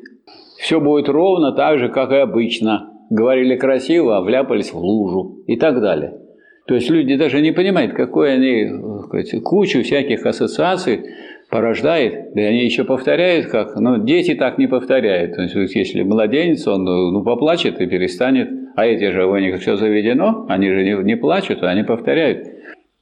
Все 0.58 0.80
будет 0.80 1.08
ровно 1.08 1.52
так 1.52 1.78
же, 1.78 1.88
как 1.88 2.12
и 2.12 2.16
обычно. 2.16 2.92
Говорили 3.10 3.56
красиво, 3.56 4.16
а 4.16 4.20
вляпались 4.20 4.72
в 4.72 4.78
лужу 4.78 5.44
и 5.46 5.56
так 5.56 5.80
далее. 5.80 6.18
То 6.66 6.74
есть 6.74 6.90
люди 6.90 7.16
даже 7.16 7.40
не 7.40 7.52
понимают, 7.52 7.92
какой 7.92 8.34
они 8.34 8.68
сказать, 9.04 9.42
кучу 9.44 9.82
всяких 9.82 10.26
ассоциаций 10.26 11.04
порождает, 11.50 12.34
и 12.34 12.40
они 12.40 12.64
еще 12.64 12.84
повторяют 12.84 13.46
как, 13.46 13.76
но 13.76 13.98
дети 13.98 14.34
так 14.34 14.58
не 14.58 14.66
повторяют. 14.66 15.36
То 15.36 15.42
есть, 15.42 15.74
если 15.74 16.02
младенец, 16.02 16.66
он 16.66 16.84
ну, 16.84 17.22
поплачет 17.22 17.80
и 17.80 17.86
перестанет, 17.86 18.48
а 18.74 18.86
эти 18.86 19.10
же 19.10 19.24
у 19.26 19.36
них 19.36 19.60
все 19.60 19.76
заведено, 19.76 20.46
они 20.48 20.70
же 20.70 20.82
не, 20.82 21.02
не 21.04 21.16
плачут, 21.16 21.62
а 21.62 21.70
они 21.70 21.82
повторяют. 21.82 22.48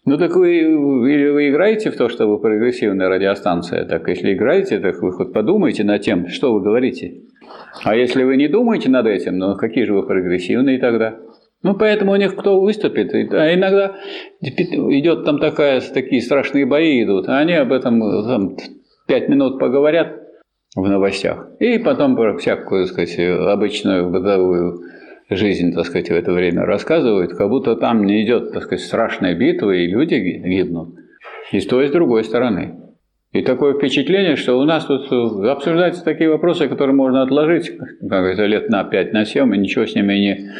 Ну 0.06 0.18
так 0.18 0.36
вы, 0.36 0.58
или 0.58 1.30
вы 1.30 1.48
играете 1.48 1.90
в 1.90 1.96
то, 1.96 2.10
что 2.10 2.26
вы 2.26 2.38
прогрессивная 2.38 3.08
радиостанция, 3.08 3.86
так 3.86 4.06
если 4.08 4.34
играете, 4.34 4.78
так 4.78 5.00
вы 5.00 5.12
хоть 5.12 5.32
подумайте 5.32 5.82
над 5.82 6.02
тем, 6.02 6.28
что 6.28 6.52
вы 6.52 6.60
говорите. 6.60 7.22
А 7.84 7.96
если 7.96 8.22
вы 8.22 8.36
не 8.36 8.48
думаете 8.48 8.90
над 8.90 9.06
этим, 9.06 9.38
ну 9.38 9.56
какие 9.56 9.84
же 9.84 9.94
вы 9.94 10.06
прогрессивные 10.06 10.78
тогда? 10.78 11.16
Ну, 11.64 11.75
поэтому 11.75 12.12
у 12.12 12.16
них 12.16 12.37
кто 12.37 12.61
выступит, 12.61 13.14
а 13.33 13.54
иногда 13.54 13.97
идет 14.42 15.25
там 15.25 15.38
такая, 15.38 15.80
такие 15.80 16.21
страшные 16.21 16.66
бои 16.66 17.02
идут, 17.02 17.26
а 17.26 17.38
они 17.38 17.54
об 17.54 17.73
этом 17.73 18.00
там, 18.00 18.56
пять 19.09 19.30
минут 19.30 19.59
поговорят 19.59 20.14
в 20.76 20.87
новостях, 20.87 21.49
и 21.61 21.78
потом 21.78 22.16
про 22.16 22.37
всякую, 22.37 22.85
так 22.85 22.92
сказать, 22.92 23.18
обычную 23.18 24.11
бытовую 24.11 24.83
жизнь, 25.30 25.73
так 25.73 25.87
сказать, 25.87 26.11
в 26.11 26.14
это 26.14 26.33
время 26.33 26.66
рассказывают, 26.66 27.33
как 27.33 27.49
будто 27.49 27.76
там 27.76 28.04
не 28.04 28.23
идет, 28.26 28.52
так 28.52 28.64
сказать, 28.64 28.85
страшная 28.85 29.35
битва, 29.35 29.71
и 29.71 29.87
люди 29.87 30.16
гибнут. 30.16 30.97
И 31.50 31.61
с 31.61 31.66
той, 31.66 31.87
и 31.87 31.88
с 31.88 31.92
другой 31.92 32.25
стороны. 32.25 32.78
И 33.33 33.40
такое 33.40 33.73
впечатление, 33.75 34.37
что 34.37 34.59
у 34.59 34.64
нас 34.64 34.85
тут 34.85 35.11
обсуждаются 35.11 36.04
такие 36.04 36.28
вопросы, 36.28 36.68
которые 36.68 36.94
можно 36.94 37.23
отложить, 37.23 37.71
как 37.71 38.26
это, 38.26 38.44
лет 38.44 38.68
на 38.68 38.85
5, 38.85 39.12
на 39.14 39.25
7, 39.25 39.54
и 39.54 39.59
ничего 39.59 39.87
с 39.87 39.94
ними 39.94 40.14
не 40.14 40.50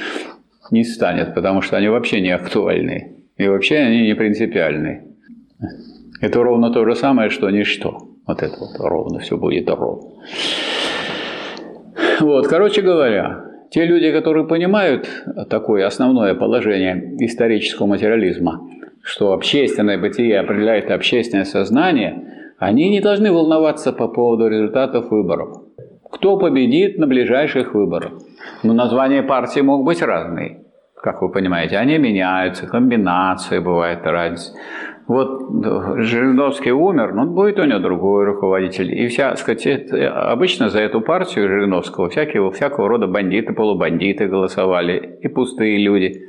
не 0.71 0.85
станет, 0.85 1.35
потому 1.35 1.63
что 1.63 1.77
они 1.77 1.89
вообще 1.89 2.21
не 2.21 2.31
актуальны. 2.31 3.17
И 3.37 3.49
вообще 3.49 3.79
они 3.79 4.03
не 4.03 4.15
принципиальны. 4.15 5.09
Это 6.21 6.43
ровно 6.43 6.73
то 6.73 6.85
же 6.85 6.95
самое, 6.95 7.31
что 7.31 7.51
ничто. 7.51 8.09
Вот 8.27 8.43
это 8.43 8.55
вот 8.59 8.79
ровно, 8.79 9.19
все 9.19 9.37
будет 9.37 9.69
ровно. 9.69 10.11
Вот, 12.21 12.47
короче 12.47 12.81
говоря, 12.81 13.45
те 13.71 13.85
люди, 13.85 14.13
которые 14.13 14.47
понимают 14.47 15.09
такое 15.51 15.87
основное 15.87 16.35
положение 16.35 17.17
исторического 17.19 17.87
материализма, 17.87 18.67
что 19.03 19.33
общественное 19.33 19.99
бытие 19.99 20.39
определяет 20.39 20.91
общественное 20.91 21.45
сознание, 21.45 22.55
они 22.59 22.89
не 22.89 23.01
должны 23.01 23.33
волноваться 23.33 23.93
по 23.93 24.09
поводу 24.09 24.49
результатов 24.49 25.11
выборов. 25.11 25.64
Кто 26.15 26.37
победит 26.37 26.97
на 26.97 27.07
ближайших 27.09 27.75
выборах? 27.75 28.13
Ну, 28.63 28.73
названия 28.73 29.23
партии 29.23 29.61
могут 29.61 29.87
быть 29.87 30.01
разные, 30.01 30.65
как 31.03 31.23
вы 31.23 31.29
понимаете. 31.29 31.77
Они 31.77 31.99
меняются, 31.99 32.69
комбинации 32.69 33.59
бывают 33.59 34.07
разные. 34.07 34.61
вот 35.09 35.41
Жириновский 35.99 36.71
умер, 36.71 37.15
ну, 37.15 37.27
будет 37.27 37.59
у 37.59 37.65
него 37.65 37.81
другой 37.81 38.27
руководитель. 38.27 38.95
И 38.95 39.09
вся, 39.09 39.35
сказать, 39.35 39.67
обычно 39.93 40.69
за 40.69 40.81
эту 40.83 41.01
партию 41.01 41.49
Жириновского 41.49 42.09
всякого, 42.09 42.53
всякого 42.53 42.89
рода 42.89 43.09
бандиты, 43.09 43.53
полубандиты 43.53 44.29
голосовали, 44.29 45.19
и 45.21 45.27
пустые 45.27 45.79
люди. 45.79 46.23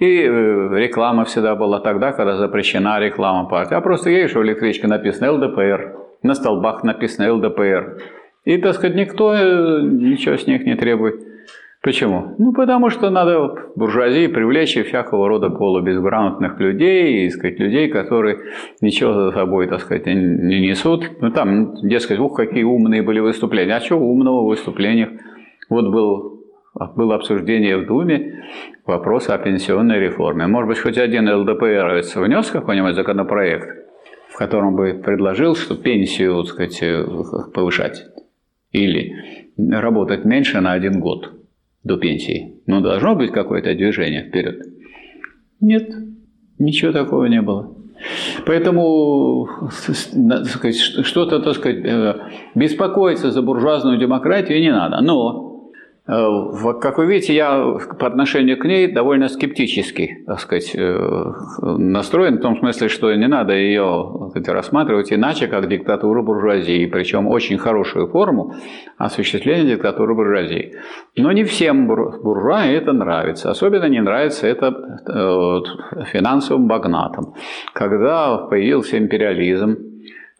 И 0.00 0.22
э, 0.22 0.78
реклама 0.78 1.24
всегда 1.24 1.54
была 1.54 1.78
тогда, 1.78 2.10
когда 2.10 2.36
запрещена 2.36 2.98
реклама 2.98 3.48
партии. 3.48 3.74
А 3.74 3.80
просто 3.80 4.10
едешь 4.10 4.34
в 4.34 4.42
электричке, 4.42 4.88
написано 4.88 5.32
ЛДПР, 5.32 5.94
на 6.22 6.34
столбах 6.34 6.82
написано 6.82 7.32
ЛДПР. 7.34 7.98
И, 8.48 8.56
так 8.56 8.76
сказать, 8.76 8.96
никто 8.96 9.34
э, 9.34 9.82
ничего 9.82 10.38
с 10.38 10.46
них 10.46 10.64
не 10.64 10.74
требует. 10.74 11.20
Почему? 11.82 12.34
Ну, 12.38 12.54
потому 12.54 12.88
что 12.88 13.10
надо 13.10 13.72
буржуазии 13.76 14.26
привлечь 14.26 14.82
всякого 14.86 15.28
рода 15.28 15.50
полубезграмотных 15.50 16.58
людей, 16.58 17.26
и, 17.26 17.28
сказать, 17.28 17.58
людей, 17.58 17.90
которые 17.90 18.38
ничего 18.80 19.12
за 19.12 19.32
собой, 19.32 19.66
так 19.66 19.80
сказать, 19.80 20.06
не 20.06 20.60
несут. 20.66 21.10
Ну, 21.20 21.30
там, 21.30 21.74
дескать, 21.82 22.18
ух, 22.20 22.36
какие 22.36 22.62
умные 22.62 23.02
были 23.02 23.20
выступления. 23.20 23.76
А 23.76 23.80
что 23.80 23.96
умного 23.96 24.44
в 24.44 24.48
выступлениях? 24.48 25.10
Вот 25.68 25.92
был, 25.92 26.42
было 26.96 27.16
обсуждение 27.16 27.76
в 27.76 27.84
Думе 27.84 28.44
вопроса 28.86 29.34
о 29.34 29.38
пенсионной 29.38 30.00
реформе. 30.00 30.46
Может 30.46 30.68
быть, 30.68 30.78
хоть 30.78 30.96
один 30.96 31.28
ЛДПР 31.28 32.02
внес 32.14 32.50
какой-нибудь 32.50 32.94
законопроект, 32.94 33.68
в 34.30 34.38
котором 34.38 34.74
бы 34.74 35.02
предложил, 35.04 35.54
что 35.54 35.74
пенсию, 35.74 36.44
так 36.44 36.70
сказать, 36.70 36.82
повышать 37.52 38.06
или 38.72 39.12
работать 39.56 40.24
меньше 40.24 40.60
на 40.60 40.72
один 40.72 41.00
год– 41.00 41.32
до 41.84 41.96
пенсии. 41.96 42.60
Но 42.66 42.80
должно 42.80 43.16
быть 43.16 43.32
какое-то 43.32 43.74
движение 43.74 44.24
вперед. 44.24 44.62
Нет, 45.60 45.90
ничего 46.58 46.92
такого 46.92 47.24
не 47.24 47.42
было. 47.42 47.74
Поэтому 48.46 49.48
что-то, 51.02 51.40
так 51.40 51.54
сказать, 51.54 51.84
э, 51.84 52.14
беспокоиться 52.54 53.32
за 53.32 53.42
буржуазную 53.42 53.98
демократию 53.98 54.60
не 54.60 54.70
надо. 54.70 55.00
Но 55.00 55.47
как 56.08 56.98
вы 56.98 57.06
видите, 57.06 57.34
я 57.34 57.76
по 57.98 58.06
отношению 58.06 58.58
к 58.58 58.64
ней 58.64 58.90
довольно 58.90 59.28
скептически 59.28 60.24
так 60.28 60.40
сказать, 60.40 60.72
э, 60.74 61.32
настроен, 61.62 62.36
в 62.36 62.40
том 62.40 62.58
смысле, 62.58 62.88
что 62.88 63.14
не 63.14 63.28
надо 63.28 63.54
ее 63.54 64.28
сказать, 64.30 64.48
рассматривать 64.48 65.12
иначе, 65.12 65.46
как 65.46 65.68
диктатуру 65.68 66.22
буржуазии, 66.22 66.86
причем 66.86 67.26
очень 67.26 67.58
хорошую 67.58 68.08
форму 68.08 68.54
осуществления 68.98 69.76
диктатуры 69.76 70.14
буржуазии. 70.14 70.74
Но 71.16 71.32
не 71.32 71.44
всем 71.44 71.86
буржуа 71.86 72.66
это 72.66 72.92
нравится. 72.92 73.50
Особенно 73.50 73.86
не 73.86 74.00
нравится 74.00 74.46
это 74.46 74.66
э, 75.06 76.04
финансовым 76.12 76.66
магнатам. 76.66 77.34
Когда 77.72 78.36
появился 78.36 78.98
империализм, 78.98 79.76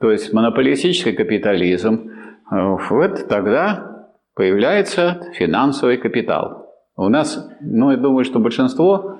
то 0.00 0.10
есть 0.10 0.32
монополистический 0.32 1.12
капитализм, 1.12 2.10
вот 2.50 3.28
тогда 3.28 3.97
появляется 4.38 5.21
финансовый 5.35 5.97
капитал. 5.97 6.71
У 6.97 7.09
нас, 7.09 7.50
ну, 7.61 7.90
я 7.90 7.97
думаю, 7.97 8.25
что 8.25 8.38
большинство 8.38 9.18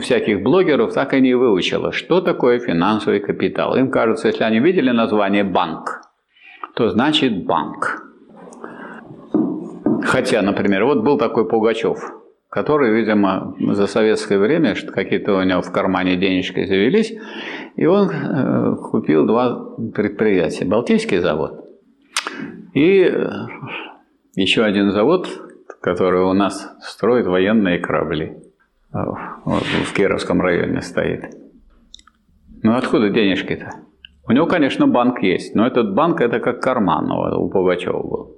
всяких 0.00 0.44
блогеров 0.44 0.94
так 0.94 1.12
и 1.12 1.20
не 1.20 1.34
выучило, 1.34 1.90
что 1.90 2.20
такое 2.20 2.60
финансовый 2.60 3.18
капитал. 3.18 3.74
Им 3.74 3.90
кажется, 3.90 4.28
если 4.28 4.44
они 4.44 4.60
видели 4.60 4.92
название 4.92 5.42
«банк», 5.42 6.02
то 6.76 6.88
значит 6.88 7.44
«банк». 7.44 8.04
Хотя, 10.04 10.40
например, 10.42 10.84
вот 10.84 11.02
был 11.02 11.18
такой 11.18 11.48
Пугачев, 11.48 11.98
который, 12.48 12.92
видимо, 12.92 13.56
за 13.72 13.88
советское 13.88 14.38
время 14.38 14.76
какие-то 14.76 15.36
у 15.36 15.42
него 15.42 15.62
в 15.62 15.72
кармане 15.72 16.14
денежки 16.14 16.64
завелись, 16.64 17.12
и 17.74 17.86
он 17.86 18.08
э, 18.08 18.76
купил 18.76 19.26
два 19.26 19.74
предприятия. 19.92 20.64
Балтийский 20.64 21.18
завод 21.18 21.64
и 22.74 23.12
еще 24.36 24.64
один 24.64 24.90
завод, 24.90 25.28
который 25.80 26.22
у 26.22 26.32
нас 26.32 26.76
строит 26.80 27.26
военные 27.26 27.78
корабли. 27.78 28.36
Вот 28.92 29.62
в 29.62 29.92
Кировском 29.92 30.40
районе 30.40 30.80
стоит. 30.80 31.34
Ну 32.62 32.74
откуда 32.74 33.10
денежки-то? 33.10 33.70
У 34.26 34.32
него, 34.32 34.46
конечно, 34.46 34.86
банк 34.86 35.22
есть, 35.22 35.54
но 35.54 35.66
этот 35.66 35.94
банк 35.94 36.20
это 36.20 36.40
как 36.40 36.62
карман 36.62 37.10
у 37.10 37.48
Пугачева 37.50 38.02
был. 38.02 38.36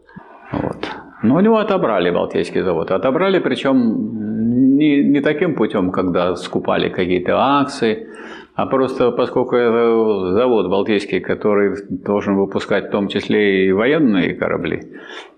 Вот. 0.52 0.88
Но 1.22 1.36
у 1.36 1.40
него 1.40 1.58
отобрали 1.58 2.10
Балтийский 2.10 2.62
завод. 2.62 2.90
Отобрали, 2.90 3.38
причем 3.38 4.76
не, 4.76 5.04
не 5.04 5.20
таким 5.20 5.54
путем, 5.54 5.90
когда 5.92 6.34
скупали 6.36 6.88
какие-то 6.88 7.36
акции, 7.36 8.08
а 8.56 8.64
просто 8.64 9.10
поскольку 9.10 9.54
это 9.54 10.32
завод 10.32 10.70
Балтийский, 10.70 11.20
который 11.20 11.76
должен 11.90 12.36
выпускать 12.36 12.88
в 12.88 12.90
том 12.90 13.08
числе 13.08 13.66
и 13.66 13.72
военные 13.72 14.34
корабли, 14.34 14.80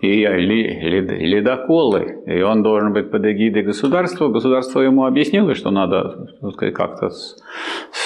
и 0.01 0.25
ледоколы, 0.25 2.23
и 2.27 2.41
он 2.43 2.63
должен 2.63 2.93
быть 2.93 3.11
под 3.11 3.27
эгидой 3.27 3.65
государства, 3.65 4.29
государство 4.29 4.81
ему 4.81 5.05
объяснило, 5.05 5.55
что 5.57 5.73
надо 5.73 6.29
как-то 6.73 7.11
с, 7.11 7.37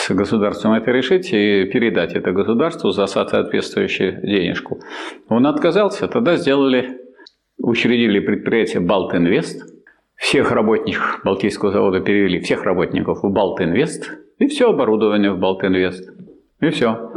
государством 0.08 0.72
это 0.72 0.90
решить 0.90 1.30
и 1.32 1.64
передать 1.66 2.14
это 2.14 2.32
государству 2.32 2.90
за 2.90 3.06
соответствующую 3.06 4.22
денежку. 4.22 4.80
Он 5.28 5.46
отказался, 5.46 6.08
тогда 6.08 6.36
сделали, 6.36 6.88
учредили 7.58 8.18
предприятие 8.18 8.80
«Балтинвест», 8.80 9.71
всех 10.22 10.52
работников 10.52 11.20
Балтийского 11.24 11.72
завода 11.72 12.00
перевели, 12.00 12.38
всех 12.38 12.62
работников 12.62 13.22
в 13.22 13.28
«Балтинвест», 13.28 14.18
и 14.38 14.46
все 14.46 14.70
оборудование 14.70 15.32
в 15.32 15.38
Балтинвест. 15.38 16.08
И 16.60 16.70
все. 16.70 17.10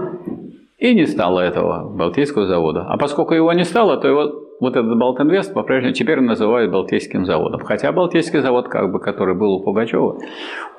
И 0.80 0.96
не 0.96 1.06
стало 1.06 1.40
этого 1.40 1.88
Балтийского 1.88 2.48
завода. 2.48 2.82
А 2.90 2.98
поскольку 2.98 3.36
его 3.36 3.54
не 3.54 3.64
стало, 3.64 3.98
то 3.98 4.08
его 4.08 4.48
вот 4.60 4.76
этот 4.76 4.98
Балтинвест 4.98 5.54
по-прежнему 5.54 5.94
теперь 5.94 6.20
называют 6.20 6.72
Балтийским 6.72 7.26
заводом. 7.26 7.62
Хотя 7.62 7.92
Балтийский 7.92 8.40
завод, 8.42 8.70
как 8.70 8.92
бы, 8.92 9.00
который 9.00 9.36
был 9.36 9.54
у 9.54 9.64
Пугачева, 9.64 10.18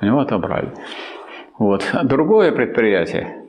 у 0.01 0.05
него 0.05 0.19
отобрали. 0.19 0.73
Вот. 1.57 1.89
Другое 2.03 2.51
предприятие, 2.51 3.45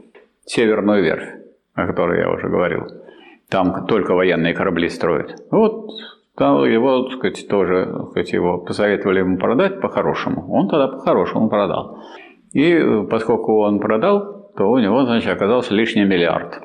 Северную 0.47 1.03
верфь, 1.03 1.35
о 1.75 1.87
которой 1.87 2.21
я 2.21 2.31
уже 2.31 2.49
говорил, 2.49 2.87
там 3.51 3.87
только 3.87 4.15
военные 4.15 4.55
корабли 4.55 4.89
строят. 4.89 5.35
Вот 5.51 5.91
там 6.39 6.65
его, 6.65 7.03
так 7.03 7.19
сказать, 7.19 7.49
тоже 7.49 7.87
так 7.93 8.11
сказать, 8.11 8.33
его 8.33 8.59
посоветовали 8.59 9.19
ему 9.19 9.39
продать 9.39 9.81
по-хорошему. 9.81 10.47
Он 10.53 10.69
тогда 10.69 10.87
по-хорошему 10.87 11.49
продал. 11.49 11.99
И 12.53 12.73
э, 12.73 13.07
поскольку 13.11 13.59
он 13.61 13.81
продал, 13.81 14.53
то 14.57 14.71
у 14.71 14.79
него, 14.79 15.05
значит, 15.05 15.31
оказался 15.31 15.75
лишний 15.75 16.05
миллиард. 16.05 16.63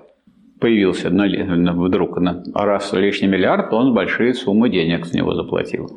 Появился 0.59 1.09
вдруг, 1.09 2.17
раз 2.53 2.93
лишний 2.93 3.27
миллиард, 3.27 3.73
он 3.73 3.93
большие 3.93 4.33
суммы 4.33 4.69
денег 4.69 5.05
с 5.05 5.13
него 5.13 5.33
заплатил. 5.33 5.89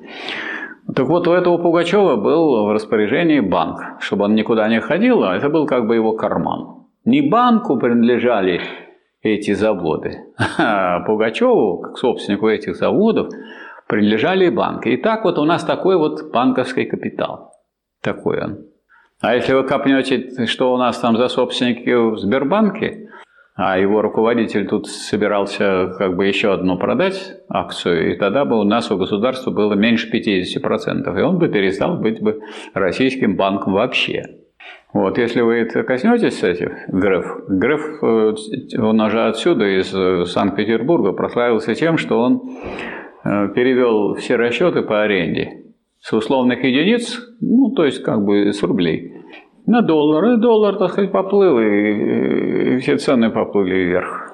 Так 0.94 1.08
вот, 1.08 1.28
у 1.28 1.32
этого 1.32 1.58
Пугачева 1.58 2.16
был 2.16 2.66
в 2.66 2.72
распоряжении 2.72 3.40
банк, 3.40 3.80
чтобы 4.00 4.24
он 4.24 4.34
никуда 4.34 4.68
не 4.68 4.80
ходил, 4.80 5.22
а 5.22 5.36
это 5.36 5.48
был 5.48 5.66
как 5.66 5.86
бы 5.86 5.94
его 5.94 6.12
карман. 6.12 6.86
Не 7.04 7.22
банку 7.22 7.78
принадлежали 7.78 8.60
эти 9.22 9.52
заводы, 9.52 10.18
а 10.58 11.00
Пугачеву, 11.00 11.78
как 11.78 11.98
собственнику 11.98 12.48
этих 12.48 12.76
заводов, 12.76 13.28
принадлежали 13.86 14.48
банки. 14.48 14.88
И 14.88 14.96
так 14.96 15.24
вот 15.24 15.38
у 15.38 15.44
нас 15.44 15.64
такой 15.64 15.96
вот 15.96 16.30
банковский 16.32 16.84
капитал. 16.84 17.52
Такой 18.02 18.42
он. 18.42 18.58
А 19.20 19.34
если 19.34 19.54
вы 19.54 19.64
копнете, 19.64 20.46
что 20.46 20.72
у 20.74 20.76
нас 20.76 20.98
там 20.98 21.16
за 21.16 21.28
собственники 21.28 21.90
в 21.90 22.18
Сбербанке, 22.18 23.08
а 23.54 23.78
его 23.78 24.02
руководитель 24.02 24.68
тут 24.68 24.86
собирался 24.86 25.94
как 25.96 26.14
бы 26.14 26.26
еще 26.26 26.52
одну 26.52 26.76
продать 26.78 27.36
акцию, 27.48 28.12
и 28.12 28.18
тогда 28.18 28.44
бы 28.44 28.60
у 28.60 28.64
нас 28.64 28.90
у 28.90 28.98
государства 28.98 29.50
было 29.50 29.72
меньше 29.72 30.10
50%, 30.14 31.18
и 31.18 31.22
он 31.22 31.38
бы 31.38 31.48
перестал 31.48 31.96
быть 31.96 32.20
бы 32.20 32.40
российским 32.74 33.36
банком 33.36 33.72
вообще. 33.72 34.24
Вот, 34.92 35.16
если 35.16 35.40
вы 35.40 35.56
это 35.56 35.82
коснетесь, 35.84 36.34
кстати, 36.34 36.70
Греф, 36.88 37.26
Греф, 37.48 38.02
э, 38.02 38.34
он 38.78 39.00
уже 39.00 39.26
отсюда, 39.26 39.64
из 39.64 39.90
Санкт-Петербурга, 40.30 41.12
прославился 41.12 41.74
тем, 41.74 41.98
что 41.98 42.20
он 42.20 42.42
перевел 43.54 44.14
все 44.14 44.36
расчеты 44.36 44.82
по 44.82 45.02
аренде 45.02 45.64
с 46.00 46.12
условных 46.12 46.62
единиц, 46.62 47.20
ну, 47.40 47.70
то 47.74 47.84
есть 47.84 48.02
как 48.02 48.24
бы 48.24 48.52
с 48.52 48.62
рублей, 48.62 49.12
на 49.66 49.82
доллар. 49.82 50.24
И 50.34 50.36
доллар, 50.36 50.76
так 50.76 50.92
сказать, 50.92 51.10
поплыл, 51.10 51.58
и, 51.58 52.74
и 52.74 52.78
все 52.78 52.96
цены 52.96 53.30
поплыли 53.30 53.74
вверх. 53.74 54.32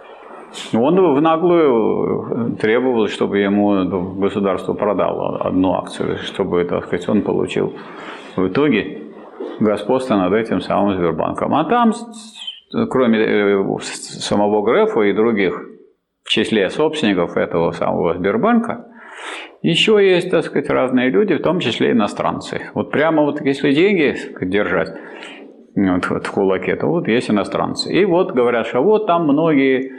Он 0.74 1.14
в 1.14 1.20
наглую 1.20 2.56
требовал, 2.60 3.06
чтобы 3.08 3.38
ему 3.38 3.86
государство 4.20 4.74
продало 4.74 5.38
одну 5.38 5.72
акцию, 5.74 6.18
чтобы, 6.18 6.64
так 6.64 6.84
сказать, 6.84 7.08
он 7.08 7.22
получил 7.22 7.72
в 8.36 8.48
итоге 8.48 9.02
господство 9.60 10.16
над 10.16 10.34
этим 10.34 10.60
самым 10.60 10.98
Сбербанком. 10.98 11.54
А 11.54 11.64
там, 11.64 11.92
кроме 12.90 13.18
э, 13.18 13.64
самого 13.80 14.62
Грефа 14.62 15.00
и 15.02 15.14
других 15.14 15.71
в 16.22 16.30
числе 16.30 16.70
собственников 16.70 17.36
этого 17.36 17.72
самого 17.72 18.14
Сбербанка, 18.14 18.86
еще 19.62 19.98
есть, 20.04 20.30
так 20.30 20.44
сказать, 20.44 20.68
разные 20.70 21.10
люди, 21.10 21.34
в 21.34 21.42
том 21.42 21.60
числе 21.60 21.92
иностранцы. 21.92 22.70
Вот 22.74 22.90
прямо 22.90 23.22
вот 23.22 23.40
если 23.40 23.72
деньги 23.72 24.16
держать, 24.44 24.92
вот, 25.74 26.10
вот 26.10 26.26
в 26.26 26.32
кулаке, 26.32 26.76
то 26.76 26.86
вот 26.88 27.06
есть 27.06 27.30
иностранцы. 27.30 27.92
И 27.92 28.04
вот 28.04 28.32
говорят, 28.32 28.66
что 28.66 28.82
вот 28.82 29.06
там 29.06 29.24
многие, 29.24 29.92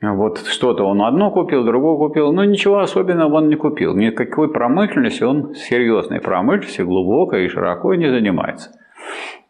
вот 0.00 0.38
что-то 0.38 0.84
он 0.84 1.02
одно 1.02 1.30
купил, 1.30 1.64
другое 1.64 1.96
купил, 1.96 2.32
но 2.32 2.44
ничего 2.44 2.78
особенного 2.78 3.36
он 3.36 3.48
не 3.48 3.56
купил. 3.56 3.94
Никакой 3.94 4.50
промышленности 4.50 5.22
он 5.22 5.54
серьезной 5.54 6.20
промышленности 6.20 6.82
глубокой 6.82 7.44
и 7.44 7.48
широко 7.48 7.94
не 7.94 8.08
занимается. 8.08 8.70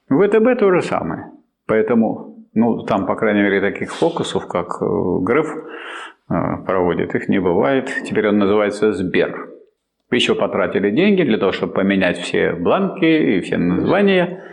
В 0.09 0.21
ВТБ 0.27 0.59
то 0.59 0.71
же 0.73 0.83
самое. 0.83 1.31
Поэтому, 1.67 2.32
ну, 2.55 2.83
там, 2.83 3.07
по 3.07 3.15
крайней 3.15 3.43
мере, 3.43 3.61
таких 3.61 3.93
фокусов, 3.93 4.47
как 4.47 4.83
э, 4.83 4.85
Греф 5.23 5.55
э, 6.29 6.35
проводит, 6.67 7.15
их 7.15 7.29
не 7.29 7.41
бывает. 7.41 7.91
Теперь 8.05 8.29
он 8.29 8.39
называется 8.39 8.93
Сбер. 8.93 9.49
Еще 10.11 10.35
потратили 10.35 10.91
деньги 10.91 11.23
для 11.23 11.39
того, 11.39 11.53
чтобы 11.53 11.73
поменять 11.73 12.19
все 12.19 12.53
бланки 12.53 13.05
и 13.05 13.41
все 13.41 13.57
названия. 13.57 14.45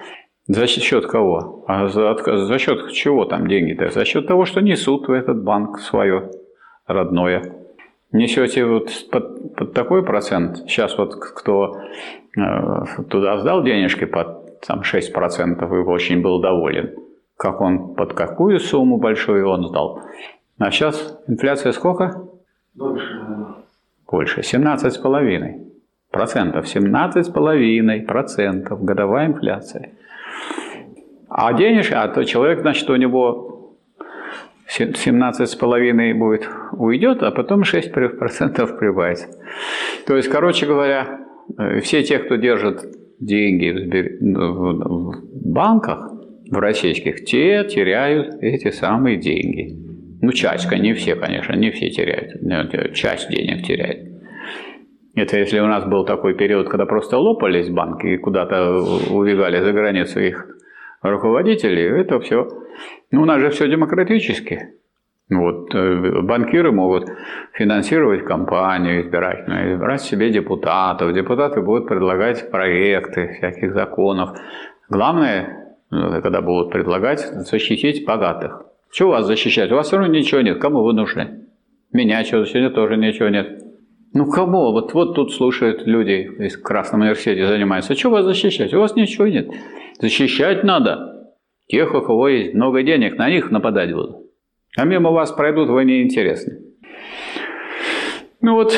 За 0.47 0.65
счет 0.65 1.05
кого? 1.05 1.65
А 1.67 1.89
за, 1.89 2.15
за 2.15 2.57
счет 2.57 2.91
чего 2.93 3.25
там 3.25 3.47
деньги-то? 3.47 3.89
За 3.89 4.05
счет 4.05 4.27
того, 4.27 4.45
что 4.45 4.61
несут 4.61 5.07
в 5.07 5.11
этот 5.11 5.43
банк 5.43 5.79
свое 5.79 6.31
родное. 6.87 7.53
Несете 8.11 8.65
вот 8.65 8.89
под, 9.11 9.55
под 9.55 9.73
такой 9.73 10.03
процент. 10.03 10.57
Сейчас 10.67 10.97
вот 10.97 11.15
кто 11.15 11.77
э, 12.35 13.03
туда 13.09 13.37
сдал 13.37 13.61
денежки 13.63 14.05
под 14.05 14.61
там, 14.61 14.81
6% 14.81 15.65
и 15.65 15.85
очень 15.85 16.21
был 16.21 16.41
доволен. 16.41 16.95
Как 17.39 17.61
он, 17.61 17.95
под 17.95 18.15
какую 18.15 18.59
сумму 18.59 18.97
большую 18.97 19.47
он 19.47 19.65
сдал. 19.69 20.01
А 20.57 20.71
сейчас 20.71 21.17
инфляция 21.25 21.71
сколько? 21.71 22.21
Больше. 22.75 23.25
Больше. 24.11 24.41
17,5 24.41 25.71
процентов. 26.11 26.65
17,5 26.65 28.05
процентов 28.05 28.83
годовая 28.83 29.27
инфляция. 29.27 29.91
А 31.29 31.53
денежки, 31.53 31.93
а 31.93 32.09
то 32.09 32.25
человек, 32.25 32.59
значит, 32.59 32.89
у 32.89 32.97
него 32.97 33.77
17,5 34.67 36.13
будет 36.15 36.49
уйдет, 36.73 37.23
а 37.23 37.31
потом 37.31 37.61
6% 37.61 38.77
прибавится. 38.77 39.27
То 40.05 40.17
есть, 40.17 40.27
короче 40.27 40.65
говоря, 40.65 41.21
э, 41.57 41.79
все 41.79 42.03
те, 42.03 42.19
кто 42.19 42.35
держит 42.35 42.83
деньги 43.21 43.71
в 44.19 45.23
банках, 45.49 46.18
в 46.49 46.57
российских, 46.57 47.25
те 47.25 47.63
теряют 47.63 48.35
эти 48.41 48.71
самые 48.71 49.17
деньги. 49.17 49.75
Ну, 50.21 50.31
часть, 50.31 50.69
не 50.71 50.93
все, 50.93 51.15
конечно, 51.15 51.53
не 51.53 51.71
все 51.71 51.89
теряют, 51.89 52.93
часть 52.93 53.29
денег 53.29 53.65
теряют. 53.65 54.09
Это 55.15 55.37
если 55.37 55.59
у 55.59 55.67
нас 55.67 55.85
был 55.85 56.05
такой 56.05 56.33
период, 56.35 56.69
когда 56.69 56.85
просто 56.85 57.17
лопались 57.17 57.69
банки 57.69 58.07
и 58.07 58.17
куда-то 58.17 58.77
убегали 59.11 59.61
за 59.61 59.71
границу 59.71 60.19
их 60.19 60.45
руководителей, 61.01 61.83
это 62.01 62.19
все. 62.19 62.47
Ну, 63.11 63.21
у 63.21 63.25
нас 63.25 63.39
же 63.39 63.49
все 63.49 63.67
демократически. 63.67 64.69
Вот, 65.29 65.75
э, 65.75 66.21
банкиры 66.21 66.71
могут 66.71 67.07
финансировать 67.53 68.25
компанию 68.25 69.01
избирательную, 69.01 69.75
избирать 69.75 70.01
себе 70.01 70.31
депутатов. 70.31 71.13
Депутаты 71.13 71.61
будут 71.61 71.87
предлагать 71.87 72.49
проекты 72.49 73.33
всяких 73.37 73.73
законов. 73.73 74.31
Главное, 74.89 75.68
когда 75.89 76.41
будут 76.41 76.71
предлагать, 76.71 77.21
защитить 77.21 78.05
богатых. 78.05 78.63
Чего 78.91 79.11
вас 79.11 79.25
защищать? 79.25 79.71
У 79.71 79.75
вас 79.75 79.87
все 79.87 79.97
равно 79.97 80.13
ничего 80.13 80.41
нет. 80.41 80.59
Кому 80.59 80.83
вы 80.83 80.93
нужны? 80.93 81.45
Меня 81.91 82.23
что 82.23 82.45
сегодня 82.45 82.69
тоже 82.69 82.97
ничего 82.97 83.29
нет. 83.29 83.63
Ну 84.13 84.29
кого? 84.29 84.71
Вот, 84.71 84.93
вот 84.93 85.15
тут 85.15 85.33
слушают 85.33 85.85
люди 85.85 86.29
из 86.39 86.57
Красном 86.57 87.01
университете 87.01 87.47
занимаются. 87.47 87.95
Что 87.95 88.09
вас 88.09 88.25
защищать? 88.25 88.73
У 88.73 88.79
вас 88.79 88.95
ничего 88.95 89.27
нет. 89.27 89.49
Защищать 89.99 90.63
надо 90.63 91.33
тех, 91.67 91.93
у 91.93 92.01
кого 92.01 92.27
есть 92.27 92.53
много 92.53 92.83
денег, 92.83 93.17
на 93.17 93.29
них 93.29 93.51
нападать 93.51 93.93
будут. 93.93 94.17
А 94.77 94.85
мимо 94.85 95.11
вас 95.11 95.31
пройдут, 95.31 95.69
вы 95.69 95.85
неинтересны. 95.85 96.68
Ну 98.41 98.53
вот, 98.53 98.73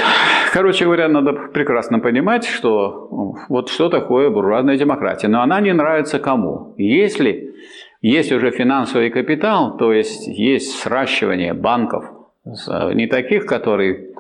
короче 0.54 0.86
говоря, 0.86 1.08
надо 1.08 1.34
прекрасно 1.34 2.00
понимать, 2.00 2.46
что 2.46 3.08
вот 3.48 3.70
что 3.70 3.90
такое 3.90 4.30
буржуазная 4.30 4.78
демократия. 4.78 5.28
Но 5.28 5.42
она 5.42 5.62
не 5.62 5.72
нравится 5.72 6.18
кому? 6.18 6.74
Если 6.78 7.54
есть 8.02 8.32
уже 8.32 8.50
финансовый 8.50 9.12
капитал, 9.12 9.78
то 9.78 9.94
есть 9.94 10.28
есть 10.28 10.80
сращивание 10.80 11.54
банков, 11.54 12.06
не 12.46 13.06
таких, 13.06 13.46
которые 13.46 14.16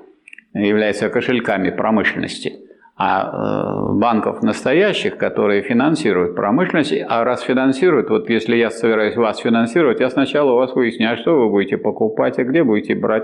являются 0.53 1.09
кошельками 1.09 1.71
промышленности, 1.71 2.61
а 3.03 3.23
э, 3.23 3.93
банков 3.93 4.43
настоящих, 4.43 5.17
которые 5.17 5.63
финансируют 5.63 6.35
промышленность, 6.35 6.93
а 7.09 7.23
раз 7.23 7.41
финансируют, 7.41 8.11
вот 8.11 8.29
если 8.29 8.55
я 8.55 8.69
собираюсь 8.69 9.15
вас 9.15 9.39
финансировать, 9.39 9.99
я 9.99 10.09
сначала 10.11 10.51
у 10.51 10.55
вас 10.57 10.75
выясняю, 10.75 11.17
что 11.17 11.35
вы 11.35 11.49
будете 11.49 11.77
покупать, 11.77 12.37
а 12.37 12.43
где 12.43 12.63
будете 12.63 12.93
брать, 12.93 13.23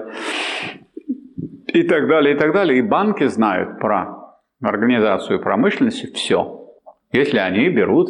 и 1.80 1.84
так 1.84 2.08
далее, 2.08 2.36
и 2.36 2.38
так 2.38 2.54
далее. 2.54 2.80
И 2.80 2.82
банки 2.82 3.26
знают 3.28 3.80
про 3.80 4.36
организацию 4.62 5.40
промышленности 5.42 6.08
все. 6.14 6.64
Если 7.12 7.38
они 7.38 7.70
берут 7.70 8.10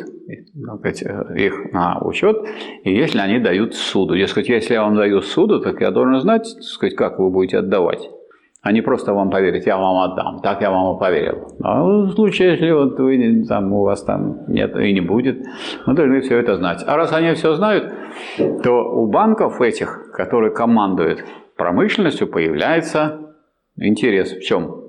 их 1.36 1.72
на 1.72 2.00
учет, 2.02 2.38
и 2.84 2.94
если 2.94 3.20
они 3.20 3.40
дают 3.40 3.76
суду. 3.76 4.16
Дескать, 4.16 4.50
если 4.50 4.74
я 4.74 4.84
вам 4.84 4.96
даю 4.96 5.22
суду, 5.22 5.60
так 5.60 5.80
я 5.82 5.92
должен 5.92 6.20
знать, 6.20 6.48
сказать, 6.48 6.96
как 6.96 7.20
вы 7.20 7.30
будете 7.30 7.60
отдавать 7.60 8.10
а 8.68 8.72
не 8.74 8.82
просто 8.82 9.14
вам 9.14 9.30
поверить, 9.30 9.66
я 9.66 9.78
вам 9.78 10.12
отдам. 10.12 10.40
Так 10.42 10.62
я 10.62 10.70
вам 10.72 10.98
и 10.98 11.00
поверил. 11.00 11.48
А 11.64 11.82
в 11.84 12.12
случае, 12.12 12.52
если 12.52 12.72
вот 12.72 13.00
вы, 13.00 13.46
там, 13.48 13.72
у 13.72 13.84
вас 13.84 14.04
там 14.04 14.40
нет 14.50 14.76
и 14.76 14.92
не 14.92 15.00
будет, 15.00 15.42
мы 15.86 15.94
должны 15.94 16.20
все 16.20 16.38
это 16.38 16.58
знать. 16.58 16.84
А 16.86 16.98
раз 16.98 17.14
они 17.14 17.34
все 17.34 17.54
знают, 17.54 17.94
то 18.64 18.74
у 18.74 19.08
банков 19.08 19.62
этих, 19.62 20.12
которые 20.12 20.52
командуют 20.52 21.24
промышленностью, 21.56 22.28
появляется 22.28 23.27
интерес. 23.78 24.34
В 24.34 24.42
чем? 24.42 24.84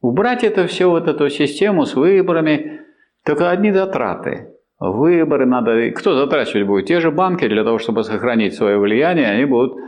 Убрать 0.00 0.44
это 0.44 0.66
все, 0.66 0.90
вот 0.90 1.08
эту 1.08 1.30
систему 1.30 1.86
с 1.86 1.94
выборами, 1.94 2.80
только 3.24 3.50
одни 3.50 3.72
затраты. 3.72 4.50
Выборы 4.78 5.46
надо... 5.46 5.90
Кто 5.92 6.14
затрачивать 6.14 6.66
будет? 6.66 6.86
Те 6.86 7.00
же 7.00 7.10
банки 7.10 7.48
для 7.48 7.64
того, 7.64 7.78
чтобы 7.78 8.04
сохранить 8.04 8.54
свое 8.54 8.78
влияние, 8.78 9.30
они 9.30 9.46
будут, 9.46 9.78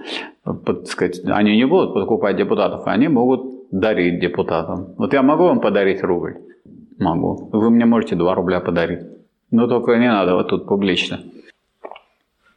под, 0.43 0.87
сказать, 0.89 1.21
они 1.27 1.57
не 1.57 1.67
будут 1.67 1.93
покупать 1.93 2.37
депутатов, 2.37 2.87
они 2.87 3.09
могут 3.09 3.71
дарить 3.71 4.21
депутатам. 4.21 4.95
Вот 4.97 5.13
я 5.13 5.23
могу 5.23 5.45
вам 5.45 5.61
подарить 5.61 6.03
рубль? 6.03 6.37
Могу. 6.99 7.51
Вы 7.53 7.71
мне 7.71 7.85
можете 7.85 8.17
2 8.17 8.35
рубля 8.35 8.61
подарить. 8.61 9.01
Но 9.51 9.67
только 9.67 9.97
не 9.97 10.09
надо 10.09 10.35
вот 10.35 10.49
тут 10.49 10.67
публично. 10.67 11.21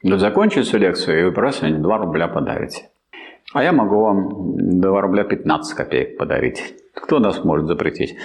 Вот 0.03 0.19
закончите 0.19 0.77
лекцию, 0.77 1.19
и 1.19 1.23
вы 1.25 1.31
просто 1.33 1.65
мне 1.65 1.77
2 1.77 1.97
рубля 1.97 2.27
подарите. 2.27 2.89
А 3.53 3.63
я 3.63 3.71
могу 3.71 4.01
вам 4.01 4.79
2 4.79 5.01
рубля 5.01 5.23
15 5.23 5.75
копеек 5.75 6.17
подарить. 6.17 6.75
Кто 6.93 7.19
нас 7.19 7.43
может 7.43 7.67
запретить? 7.67 8.15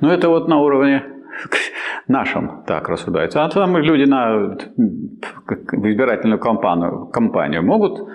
Ну, 0.00 0.08
это 0.08 0.28
вот 0.28 0.48
на 0.48 0.58
уровне 0.58 1.04
нашим 2.08 2.64
так 2.66 2.88
рассуждается. 2.88 3.44
А 3.44 3.48
там 3.48 3.76
люди 3.76 4.08
на 4.08 4.56
избирательную 5.72 6.40
кампанию, 6.40 7.06
кампанию 7.06 7.62
могут 7.62 8.08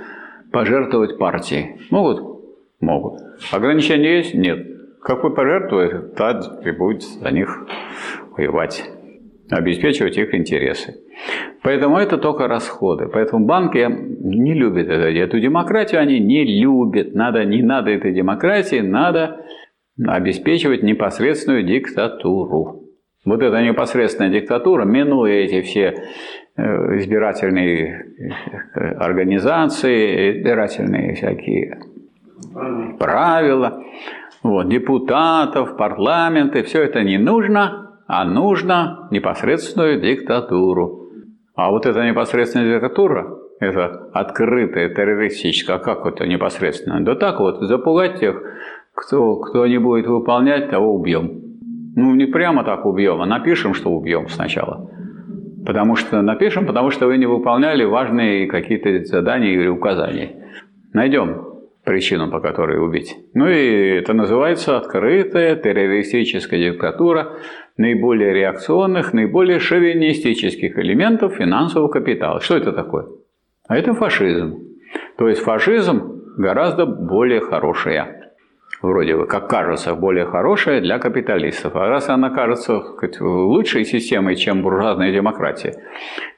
пожертвовать 0.52 1.18
партии? 1.18 1.80
Могут? 1.90 2.22
Могут. 2.82 3.22
Ограничения 3.52 4.18
есть? 4.18 4.34
Нет. 4.34 4.68
Как 5.02 5.24
вы 5.24 5.30
пожертвуете, 5.30 6.00
тот 6.18 6.66
и 6.66 6.72
будет 6.72 7.04
за 7.04 7.32
них 7.32 7.66
воевать, 8.36 8.84
обеспечивать 9.50 10.18
их 10.18 10.34
интересы. 10.34 10.96
Поэтому 11.64 11.98
это 11.98 12.18
только 12.18 12.48
расходы. 12.48 13.08
Поэтому 13.08 13.46
банки 13.46 13.88
не 13.88 14.54
любят 14.54 14.88
это. 14.88 15.10
Эту 15.10 15.40
демократию 15.40 16.02
они 16.02 16.20
не 16.20 16.44
любят. 16.44 17.14
Надо, 17.14 17.46
не 17.46 17.62
надо 17.62 17.92
этой 17.92 18.14
демократии, 18.14 18.82
надо 18.82 19.46
обеспечивать 20.06 20.84
непосредственную 20.84 21.64
диктатуру. 21.64 22.84
Вот 23.26 23.42
эта 23.42 23.62
непосредственная 23.62 24.32
диктатура, 24.32 24.86
минуя 24.86 25.34
эти 25.34 25.62
все 25.62 25.94
э, 26.56 26.62
избирательные 26.98 28.06
э, 28.74 28.80
организации, 28.80 30.38
избирательные 30.38 31.16
всякие 31.16 31.80
правила, 33.00 33.84
вот, 34.44 34.70
депутатов, 34.70 35.76
парламенты, 35.76 36.64
все 36.64 36.84
это 36.84 37.04
не 37.04 37.18
нужно, 37.18 37.87
а 38.08 38.24
нужно 38.24 39.08
непосредственную 39.12 40.02
диктатуру. 40.02 41.10
А 41.56 41.70
вот 41.72 41.86
эта 41.86 42.06
непосредственная 42.08 42.76
диктатура, 42.76 43.38
это 43.60 44.10
открытая, 44.14 44.90
террористическая, 44.90 45.78
а 45.78 45.80
как 45.80 46.06
это 46.06 46.26
непосредственно? 46.26 47.04
Да 47.04 47.16
так 47.16 47.40
вот, 47.40 47.62
запугать 47.62 48.20
тех, 48.20 48.42
кто, 48.94 49.36
кто 49.38 49.68
не 49.68 49.78
будет 49.78 50.08
выполнять, 50.08 50.70
того 50.70 50.96
убьем. 50.96 51.42
Ну, 51.96 52.14
не 52.16 52.26
прямо 52.26 52.64
так 52.64 52.86
убьем, 52.86 53.22
а 53.22 53.26
напишем, 53.26 53.74
что 53.74 53.90
убьем 53.90 54.30
сначала. 54.30 54.90
Потому 55.66 55.96
что 55.96 56.22
напишем, 56.22 56.66
потому 56.66 56.92
что 56.92 57.08
вы 57.08 57.18
не 57.18 57.26
выполняли 57.26 57.84
важные 57.84 58.48
какие-то 58.48 59.04
задания 59.04 59.52
или 59.52 59.68
указания. 59.68 60.48
Найдем 60.94 61.57
причину, 61.88 62.30
по 62.30 62.42
которой 62.42 62.78
убить. 62.84 63.16
Ну 63.34 63.48
и 63.48 63.98
это 63.98 64.14
называется 64.14 64.78
открытая 64.78 65.56
террористическая 65.56 66.60
диктатура 66.60 67.38
наиболее 67.78 68.34
реакционных, 68.34 69.14
наиболее 69.14 69.60
шовинистических 69.60 70.78
элементов 70.78 71.36
финансового 71.36 71.88
капитала. 71.88 72.42
Что 72.42 72.58
это 72.58 72.74
такое? 72.74 73.06
А 73.70 73.78
это 73.78 73.94
фашизм. 73.94 74.60
То 75.18 75.30
есть 75.30 75.42
фашизм 75.42 76.24
гораздо 76.38 76.86
более 76.86 77.40
хорошая. 77.40 78.34
Вроде 78.82 79.16
бы, 79.16 79.26
как 79.26 79.50
кажется, 79.50 79.96
более 79.96 80.26
хорошая 80.26 80.82
для 80.82 81.00
капиталистов. 81.00 81.76
А 81.78 81.88
раз 81.88 82.10
она 82.10 82.30
кажется 82.32 82.82
сказать, 82.82 83.22
лучшей 83.22 83.86
системой, 83.86 84.36
чем 84.36 84.62
буржуазная 84.62 85.14
демократия, 85.14 85.74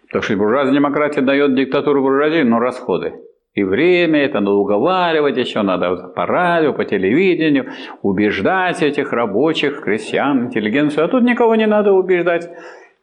потому 0.05 0.21
что 0.21 0.37
буржуазная 0.37 0.75
демократия 0.75 1.21
дает 1.21 1.55
диктатуру 1.55 2.03
буржуазии, 2.03 2.43
но 2.43 2.59
расходы. 2.59 3.13
И 3.53 3.63
время 3.63 4.25
это 4.25 4.39
надо 4.39 4.55
уговаривать 4.55 5.37
еще, 5.37 5.63
надо 5.63 5.95
по 6.15 6.25
радио, 6.25 6.73
по 6.73 6.85
телевидению, 6.85 7.71
убеждать 8.01 8.81
этих 8.83 9.11
рабочих, 9.11 9.81
крестьян, 9.81 10.45
интеллигенцию. 10.45 11.05
А 11.05 11.07
тут 11.07 11.23
никого 11.23 11.55
не 11.55 11.65
надо 11.65 11.93
убеждать. 11.93 12.49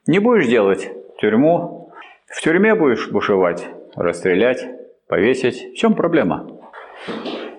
Не 0.07 0.21
будешь 0.21 0.47
делать 0.47 0.89
тюрьму, 1.21 1.91
в 2.27 2.41
тюрьме 2.41 2.75
будешь 2.75 3.11
бушевать, 3.11 3.69
расстрелять, 3.97 4.65
повесить. 5.09 5.73
В 5.73 5.77
чем 5.77 5.95
проблема? 5.95 6.47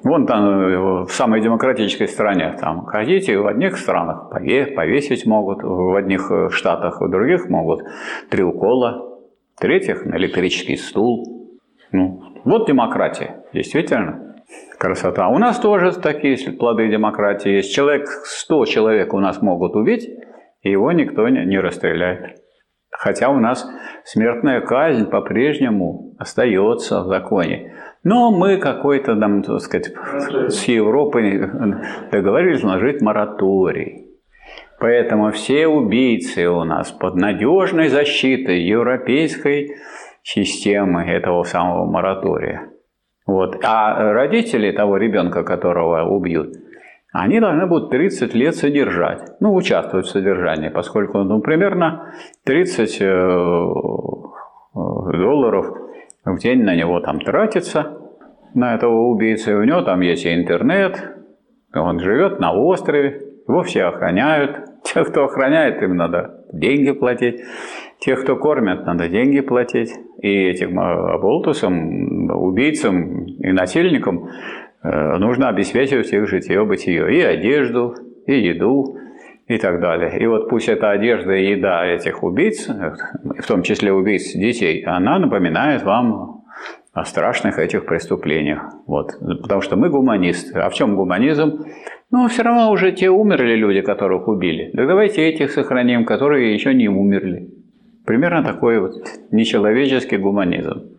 Вон 0.04 0.26
там 0.26 1.06
в 1.06 1.10
самой 1.10 1.41
демократической 1.41 2.08
стране, 2.08 2.56
там 2.60 2.86
хотите, 2.86 3.38
в 3.38 3.47
одних 3.47 3.78
странах 3.78 4.30
повесить 4.30 5.26
могут, 5.26 5.63
в 5.63 5.95
одних 5.95 6.32
штатах, 6.52 7.02
в 7.02 7.10
других 7.10 7.50
могут 7.50 7.82
три 8.30 8.43
укола, 8.43 9.19
в 9.56 9.60
третьих 9.60 10.06
на 10.06 10.15
электрический 10.17 10.78
стул. 10.78 11.50
Ну, 11.91 12.21
вот 12.47 12.67
демократия, 12.67 13.43
действительно. 13.53 14.36
Красота. 14.79 15.27
У 15.27 15.38
нас 15.38 15.60
тоже 15.60 15.91
такие 15.91 16.38
плоды 16.53 16.88
демократии 16.89 17.49
есть. 17.57 17.73
Человек, 17.73 18.07
100 18.07 18.65
человек 18.65 19.13
у 19.13 19.19
нас 19.19 19.41
могут 19.41 19.75
убить, 19.75 20.10
и 20.62 20.71
его 20.71 20.91
никто 20.91 21.27
не 21.27 21.60
расстреляет. 21.60 22.38
Хотя 22.89 23.29
у 23.29 23.39
нас 23.39 23.69
смертная 24.05 24.62
казнь 24.62 25.10
по-прежнему 25.10 26.15
остается 26.17 27.01
в 27.01 27.07
законе. 27.07 27.73
Но 28.03 28.31
мы 28.31 28.57
какой-то, 28.57 29.15
там, 29.15 29.43
так 29.43 29.60
сказать, 29.60 29.93
с 30.49 30.63
Европой 30.65 31.39
договорились 32.12 32.63
наложить 32.63 33.01
мораторий. 33.01 34.07
Поэтому 34.79 35.31
все 35.31 35.67
убийцы 35.67 36.47
у 36.47 36.63
нас 36.63 36.91
под 36.91 37.15
надежной 37.15 37.89
защитой 37.89 38.62
европейской 38.62 39.75
системы 40.27 41.03
этого 41.03 41.43
самого 41.43 41.85
моратория. 41.89 42.69
Вот. 43.25 43.57
А 43.63 44.13
родители 44.13 44.71
того 44.71 44.97
ребенка, 44.97 45.43
которого 45.43 46.03
убьют, 46.03 46.53
они 47.13 47.39
должны 47.39 47.65
будут 47.65 47.91
30 47.91 48.33
лет 48.33 48.53
содержать, 48.55 49.21
ну, 49.39 49.55
участвовать 49.55 50.05
в 50.05 50.09
содержании, 50.09 50.67
поскольку, 50.67 51.19
ну, 51.19 51.39
примерно 51.39 52.13
30 52.43 52.97
э, 53.01 53.05
долларов 54.73 55.65
в 56.25 56.37
день 56.39 56.63
на 56.63 56.75
него 56.75 56.99
там 56.99 57.21
тратится, 57.21 57.97
на 58.53 58.75
этого 58.75 59.07
убийцы, 59.07 59.55
у 59.55 59.63
него 59.63 59.81
там 59.81 60.01
есть 60.01 60.25
и 60.25 60.35
интернет, 60.35 61.01
он 61.73 61.99
живет 62.01 62.41
на 62.41 62.51
острове, 62.53 63.21
его 63.47 63.63
все 63.63 63.85
охраняют, 63.85 64.57
тех, 64.83 65.07
кто 65.07 65.23
охраняет, 65.23 65.81
им 65.81 65.95
надо 65.95 66.43
деньги 66.51 66.91
платить. 66.91 67.41
Тех, 67.99 68.23
кто 68.23 68.36
кормят, 68.36 68.86
надо 68.86 69.10
деньги 69.10 69.39
платить. 69.39 69.91
И 70.21 70.27
этим 70.27 70.79
оболтусам, 70.79 72.29
убийцам 72.29 73.25
и 73.25 73.51
насильникам 73.51 74.29
э, 74.83 75.17
нужно 75.17 75.49
обеспечивать 75.49 76.12
их 76.13 76.27
житье-бытие. 76.27 77.17
И 77.17 77.21
одежду, 77.21 77.95
и 78.25 78.39
еду, 78.39 78.97
и 79.47 79.57
так 79.57 79.79
далее. 79.79 80.19
И 80.19 80.27
вот 80.27 80.49
пусть 80.49 80.69
эта 80.69 80.91
одежда 80.91 81.33
и 81.33 81.51
еда 81.51 81.86
этих 81.86 82.23
убийц, 82.23 82.67
в 82.67 83.47
том 83.47 83.63
числе 83.63 83.91
убийц 83.93 84.33
детей, 84.33 84.83
она 84.83 85.19
напоминает 85.19 85.83
вам 85.83 86.43
о 86.93 87.05
страшных 87.05 87.60
этих 87.60 87.86
преступлениях. 87.86 88.73
Вот. 88.88 89.12
Потому 89.41 89.62
что 89.62 89.75
мы 89.75 89.89
гуманисты. 89.89 90.60
А 90.60 90.69
в 90.69 90.73
чем 90.73 90.95
гуманизм? 90.95 91.65
Ну, 92.10 92.27
все 92.27 92.43
равно 92.43 92.71
уже 92.71 92.91
те 92.91 93.10
умерли 93.10 93.55
люди, 93.55 93.81
которых 93.81 94.27
убили. 94.27 94.71
Так 94.73 94.88
давайте 94.88 95.27
этих 95.27 95.51
сохраним, 95.51 96.05
которые 96.05 96.53
еще 96.53 96.73
не 96.73 96.88
умерли. 96.88 97.49
Примерно 98.08 98.41
такой 98.41 98.80
вот 98.80 98.93
нечеловеческий 99.32 100.17
гуманизм 100.17 100.98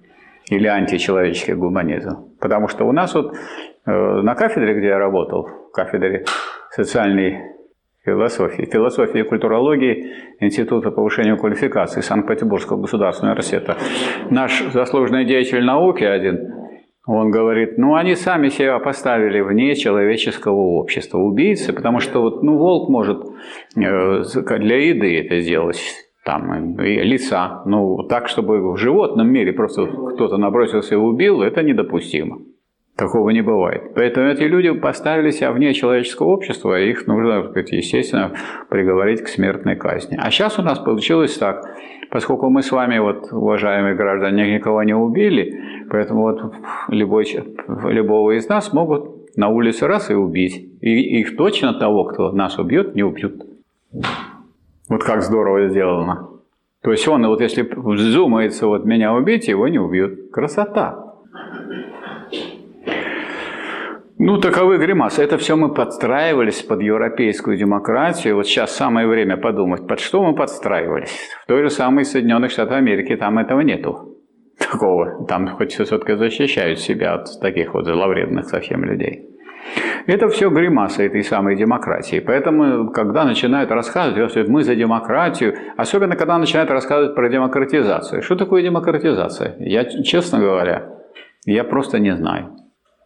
или 0.50 0.66
античеловеческий 0.66 1.54
гуманизм. 1.54 2.36
Потому 2.38 2.68
что 2.68 2.84
у 2.84 2.92
нас 2.92 3.14
вот 3.14 3.34
э, 3.34 3.90
на 3.90 4.34
кафедре, 4.34 4.74
где 4.74 4.88
я 4.88 4.98
работал, 4.98 5.48
кафедре 5.72 6.26
социальной 6.70 7.38
философии, 8.04 8.68
философии 8.70 9.20
и 9.20 9.22
культурологии 9.22 10.12
Института 10.40 10.90
повышения 10.90 11.34
квалификации 11.34 12.02
Санкт-Петербургского 12.02 12.82
государственного 12.82 13.32
университета, 13.32 13.78
наш 14.28 14.62
заслуженный 14.70 15.24
деятель 15.24 15.64
науки 15.64 16.04
один, 16.04 16.52
он 17.06 17.30
говорит, 17.30 17.78
ну 17.78 17.94
они 17.94 18.16
сами 18.16 18.50
себя 18.50 18.78
поставили 18.80 19.40
вне 19.40 19.74
человеческого 19.76 20.60
общества, 20.78 21.16
убийцы, 21.16 21.72
потому 21.72 22.00
что 22.00 22.20
вот, 22.20 22.42
ну, 22.42 22.58
волк 22.58 22.90
может 22.90 23.24
э, 23.76 24.22
для 24.58 24.88
еды 24.88 25.18
это 25.18 25.40
сделать, 25.40 25.80
там, 26.28 26.78
лица. 26.78 27.62
Ну, 27.64 28.02
так, 28.02 28.28
чтобы 28.28 28.72
в 28.72 28.76
животном 28.76 29.28
мире 29.32 29.54
просто 29.54 29.86
кто-то 29.86 30.36
набросился 30.36 30.94
и 30.94 30.98
убил, 30.98 31.40
это 31.40 31.62
недопустимо. 31.62 32.40
Такого 32.98 33.30
не 33.30 33.40
бывает. 33.40 33.94
Поэтому 33.94 34.28
эти 34.28 34.42
люди 34.42 34.70
поставили 34.72 35.30
себя 35.30 35.52
вне 35.52 35.72
человеческого 35.72 36.26
общества, 36.26 36.78
и 36.78 36.90
их 36.90 37.06
нужно, 37.06 37.50
естественно, 37.54 38.32
приговорить 38.68 39.22
к 39.22 39.28
смертной 39.28 39.76
казни. 39.76 40.18
А 40.20 40.30
сейчас 40.30 40.58
у 40.58 40.62
нас 40.62 40.78
получилось 40.78 41.38
так. 41.38 41.64
Поскольку 42.10 42.50
мы 42.50 42.62
с 42.62 42.72
вами, 42.72 42.98
вот, 42.98 43.32
уважаемые 43.32 43.94
граждане, 43.94 44.54
никого 44.54 44.82
не 44.82 44.94
убили, 44.94 45.86
поэтому 45.88 46.22
вот 46.22 46.54
любой, 46.88 47.24
любого 47.84 48.36
из 48.36 48.48
нас 48.50 48.74
могут 48.74 49.34
на 49.36 49.48
улице 49.48 49.86
раз 49.86 50.10
и 50.10 50.14
убить. 50.14 50.68
И 50.82 51.20
их 51.20 51.38
точно 51.38 51.72
того, 51.72 52.04
кто 52.04 52.32
нас 52.32 52.58
убьет, 52.58 52.94
не 52.94 53.02
убьют. 53.02 53.42
Вот 54.88 55.04
как 55.04 55.22
здорово 55.22 55.68
сделано. 55.68 56.28
То 56.82 56.92
есть 56.92 57.06
он, 57.08 57.26
вот 57.26 57.40
если 57.40 57.62
вздумается 57.62 58.66
вот 58.66 58.84
меня 58.84 59.12
убить, 59.12 59.48
его 59.48 59.68
не 59.68 59.78
убьют. 59.78 60.30
Красота. 60.32 61.04
Ну, 64.20 64.38
таковы 64.38 64.78
гримасы. 64.78 65.22
Это 65.22 65.38
все 65.38 65.54
мы 65.54 65.72
подстраивались 65.72 66.62
под 66.62 66.82
европейскую 66.82 67.56
демократию. 67.56 68.34
Вот 68.34 68.46
сейчас 68.46 68.74
самое 68.74 69.06
время 69.06 69.36
подумать, 69.36 69.86
под 69.86 70.00
что 70.00 70.24
мы 70.24 70.34
подстраивались. 70.34 71.16
В 71.44 71.46
той 71.46 71.62
же 71.62 71.70
самой 71.70 72.04
Соединенных 72.04 72.50
Штатах 72.50 72.78
Америки 72.78 73.14
там 73.14 73.38
этого 73.38 73.60
нету. 73.60 74.16
Такого. 74.58 75.24
Там 75.26 75.48
хоть 75.48 75.72
все-таки 75.72 76.16
защищают 76.16 76.80
себя 76.80 77.14
от 77.14 77.40
таких 77.40 77.74
вот 77.74 77.86
зловредных 77.86 78.46
совсем 78.46 78.82
людей. 78.84 79.37
Это 80.06 80.28
все 80.28 80.48
гримаса 80.48 81.02
этой 81.02 81.22
самой 81.22 81.54
демократии. 81.54 82.18
Поэтому, 82.18 82.90
когда 82.90 83.24
начинают 83.24 83.70
рассказывать, 83.70 84.30
что 84.30 84.44
мы 84.50 84.62
за 84.62 84.74
демократию, 84.74 85.54
особенно 85.76 86.16
когда 86.16 86.38
начинают 86.38 86.70
рассказывать 86.70 87.14
про 87.14 87.28
демократизацию. 87.28 88.22
Что 88.22 88.36
такое 88.36 88.62
демократизация? 88.62 89.56
Я, 89.58 89.84
честно 89.84 90.38
говоря, 90.38 90.88
я 91.44 91.62
просто 91.64 91.98
не 91.98 92.16
знаю. 92.16 92.56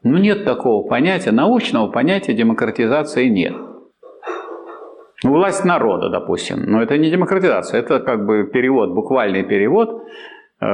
Ну, 0.04 0.18
нет 0.18 0.44
такого 0.44 0.86
понятия, 0.86 1.32
научного 1.32 1.88
понятия 1.90 2.34
демократизации 2.34 3.28
нет. 3.28 3.54
Власть 5.24 5.64
народа, 5.64 6.08
допустим, 6.08 6.64
но 6.66 6.82
это 6.82 6.98
не 6.98 7.10
демократизация, 7.10 7.80
это 7.80 8.00
как 8.00 8.26
бы 8.26 8.44
перевод, 8.52 8.92
буквальный 8.92 9.44
перевод 9.44 10.02
э, 10.60 10.66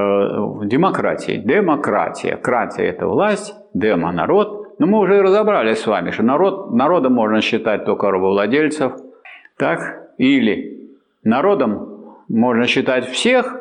демократии. 0.65 1.37
Демократия. 1.37 2.37
Кратия– 2.37 2.85
это 2.85 3.07
власть, 3.07 3.55
демо– 3.75 4.11
народ, 4.13 4.58
но 4.79 4.87
мы 4.87 4.99
уже 4.99 5.23
разобрались 5.23 5.79
с 5.79 5.87
вами, 5.87 6.11
что 6.11 6.23
народ, 6.23 6.73
народом 6.73 7.13
можно 7.15 7.41
считать 7.41 7.85
только 7.85 8.11
рабовладельцев, 8.11 8.93
так? 9.57 10.13
Или 10.19 10.91
народом 11.25 12.17
можно 12.29 12.67
считать 12.67 13.07
всех, 13.07 13.57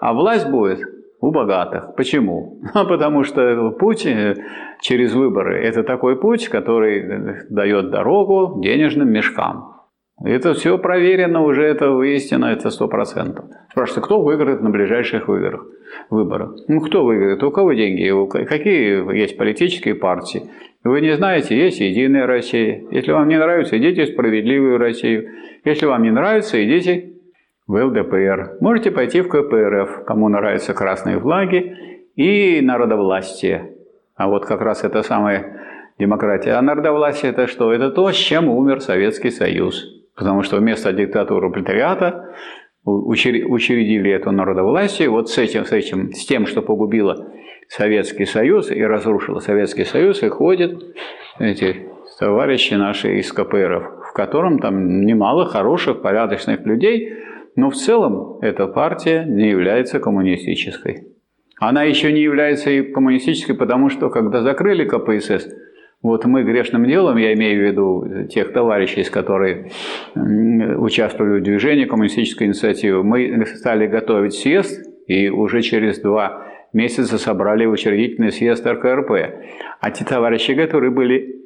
а 0.00 0.12
власть 0.12 0.48
будет 0.48 0.80
у 1.20 1.30
богатых. 1.30 1.94
Почему? 1.96 2.58
Потому 2.74 3.24
что 3.24 3.70
путь 3.70 4.06
э, 4.06 4.36
через 4.80 5.12
выборы– 5.14 5.58
это 5.62 5.82
такой 5.82 6.16
путь, 6.16 6.48
который 6.48 7.00
э, 7.00 7.34
дает 7.50 7.90
дорогу 7.90 8.60
денежным 8.62 9.10
мешкам. 9.10 9.75
Это 10.24 10.54
все 10.54 10.78
проверено 10.78 11.42
уже, 11.42 11.64
это 11.64 12.02
истина, 12.02 12.46
это 12.46 12.70
сто 12.70 12.88
процентов. 12.88 13.44
Спрашивается, 13.70 14.00
кто 14.00 14.22
выиграет 14.22 14.62
на 14.62 14.70
ближайших 14.70 15.28
выборах? 15.28 15.66
выборах? 16.10 16.56
Ну, 16.68 16.80
кто 16.80 17.04
выиграет? 17.04 17.42
У 17.42 17.50
кого 17.50 17.72
деньги? 17.72 18.10
Какие 18.46 19.16
есть 19.16 19.36
политические 19.36 19.94
партии? 19.94 20.42
Вы 20.84 21.00
не 21.00 21.16
знаете, 21.16 21.56
есть 21.56 21.80
Единая 21.80 22.26
Россия. 22.26 22.82
Если 22.90 23.12
вам 23.12 23.28
не 23.28 23.38
нравится, 23.38 23.76
идите 23.76 24.04
в 24.04 24.08
Справедливую 24.08 24.78
Россию. 24.78 25.28
Если 25.64 25.84
вам 25.84 26.02
не 26.02 26.10
нравится, 26.10 26.64
идите 26.64 27.12
в 27.66 27.74
ЛДПР. 27.74 28.58
Можете 28.60 28.92
пойти 28.92 29.20
в 29.20 29.28
КПРФ, 29.28 30.04
кому 30.06 30.28
нравятся 30.28 30.74
красные 30.74 31.18
флаги 31.18 31.76
и 32.14 32.60
народовластие. 32.62 33.72
А 34.14 34.28
вот 34.28 34.46
как 34.46 34.60
раз 34.60 34.84
это 34.84 35.02
самое 35.02 35.60
демократия. 35.98 36.52
А 36.52 36.62
народовластие 36.62 37.32
это 37.32 37.48
что? 37.48 37.72
Это 37.72 37.90
то, 37.90 38.10
с 38.12 38.14
чем 38.14 38.48
умер 38.48 38.80
Советский 38.80 39.30
Союз. 39.30 39.95
Потому 40.16 40.42
что 40.42 40.56
вместо 40.56 40.92
диктатуры 40.92 41.50
пролетариата 41.50 42.34
учредили 42.84 44.10
это 44.10 44.30
народовластие. 44.30 45.10
Вот 45.10 45.28
с 45.28 45.38
этим, 45.38 45.64
с 45.64 45.72
этим, 45.72 46.12
с 46.12 46.24
тем, 46.24 46.46
что 46.46 46.62
погубило 46.62 47.32
Советский 47.68 48.24
Союз 48.24 48.70
и 48.70 48.82
разрушило 48.82 49.40
Советский 49.40 49.84
Союз, 49.84 50.22
и 50.22 50.28
ходят 50.28 50.82
эти 51.38 51.88
товарищи 52.18 52.74
наши 52.74 53.18
из 53.18 53.32
КПРФ, 53.32 54.08
в 54.08 54.12
котором 54.14 54.58
там 54.58 55.02
немало 55.02 55.46
хороших, 55.46 56.00
порядочных 56.00 56.64
людей, 56.64 57.12
но 57.56 57.70
в 57.70 57.74
целом 57.74 58.38
эта 58.40 58.66
партия 58.68 59.24
не 59.26 59.50
является 59.50 59.98
коммунистической. 59.98 61.08
Она 61.58 61.82
еще 61.82 62.12
не 62.12 62.20
является 62.20 62.70
и 62.70 62.82
коммунистической, 62.82 63.56
потому 63.56 63.88
что 63.90 64.10
когда 64.10 64.42
закрыли 64.42 64.84
КПСС, 64.84 65.48
вот 66.06 66.24
мы 66.24 66.42
грешным 66.42 66.86
делом, 66.86 67.16
я 67.16 67.34
имею 67.34 67.60
в 67.60 67.68
виду 67.68 68.26
тех 68.28 68.52
товарищей, 68.52 69.04
которые 69.04 69.70
участвовали 70.14 71.40
в 71.40 71.42
движении 71.42 71.84
коммунистической 71.84 72.46
инициативы, 72.46 73.02
мы 73.02 73.44
стали 73.46 73.86
готовить 73.86 74.34
съезд, 74.34 74.78
и 75.06 75.28
уже 75.28 75.62
через 75.62 76.00
два 76.00 76.46
месяца 76.72 77.18
собрали 77.18 77.66
учредительный 77.66 78.32
съезд 78.32 78.66
РКРП. 78.66 79.10
А 79.80 79.90
те 79.90 80.04
товарищи, 80.04 80.54
которые 80.54 80.90
были 80.90 81.36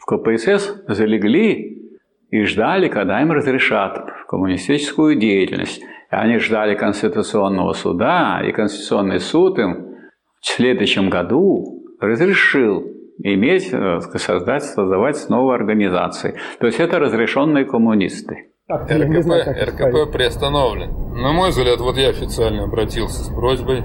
в 0.00 0.06
КПСС, 0.06 0.82
залегли 0.88 1.90
и 2.30 2.42
ждали, 2.44 2.88
когда 2.88 3.20
им 3.20 3.32
разрешат 3.32 4.06
коммунистическую 4.28 5.16
деятельность. 5.16 5.82
И 5.82 5.86
они 6.14 6.38
ждали 6.38 6.74
Конституционного 6.74 7.72
суда, 7.72 8.42
и 8.46 8.52
Конституционный 8.52 9.20
суд 9.20 9.58
им 9.58 9.94
в 10.40 10.46
следующем 10.46 11.10
году 11.10 11.82
разрешил 12.00 12.93
иметь, 13.22 13.72
э, 13.72 14.00
создать, 14.00 14.64
создавать 14.64 15.16
снова 15.16 15.54
организации. 15.54 16.36
То 16.58 16.66
есть 16.66 16.80
это 16.80 16.98
разрешенные 16.98 17.64
коммунисты. 17.64 18.50
Так, 18.66 18.90
РКП, 18.90 19.22
знаю, 19.22 19.54
РКП 19.68 20.12
приостановлен. 20.12 20.90
На 21.20 21.32
мой 21.32 21.50
взгляд, 21.50 21.80
вот 21.80 21.96
я 21.96 22.08
официально 22.08 22.64
обратился 22.64 23.22
с 23.22 23.28
просьбой, 23.28 23.82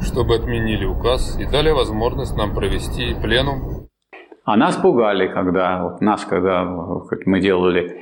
чтобы 0.00 0.36
отменили 0.36 0.84
указ 0.84 1.38
и 1.38 1.46
дали 1.46 1.70
возможность 1.70 2.36
нам 2.36 2.54
провести 2.54 3.14
пленум. 3.20 3.88
А 4.44 4.56
нас 4.56 4.76
пугали, 4.76 5.26
когда 5.26 5.82
вот 5.82 6.00
нас, 6.00 6.24
когда 6.24 6.64
мы 6.64 7.40
делали 7.40 7.96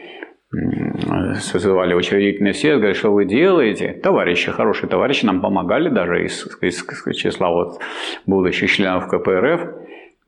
созывали 1.41 1.95
учредительный 1.95 2.53
съезд, 2.53 2.79
говорят, 2.79 2.97
что 2.97 3.11
вы 3.11 3.25
делаете? 3.25 3.99
Товарищи, 4.03 4.51
хорошие 4.51 4.89
товарищи, 4.89 5.25
нам 5.25 5.41
помогали 5.41 5.89
даже 5.89 6.27
из, 6.27 6.47
из, 6.61 6.85
из 7.07 7.17
числа 7.17 7.51
вот 7.51 7.81
будущих 8.27 8.71
членов 8.71 9.09
КПРФ. 9.09 9.61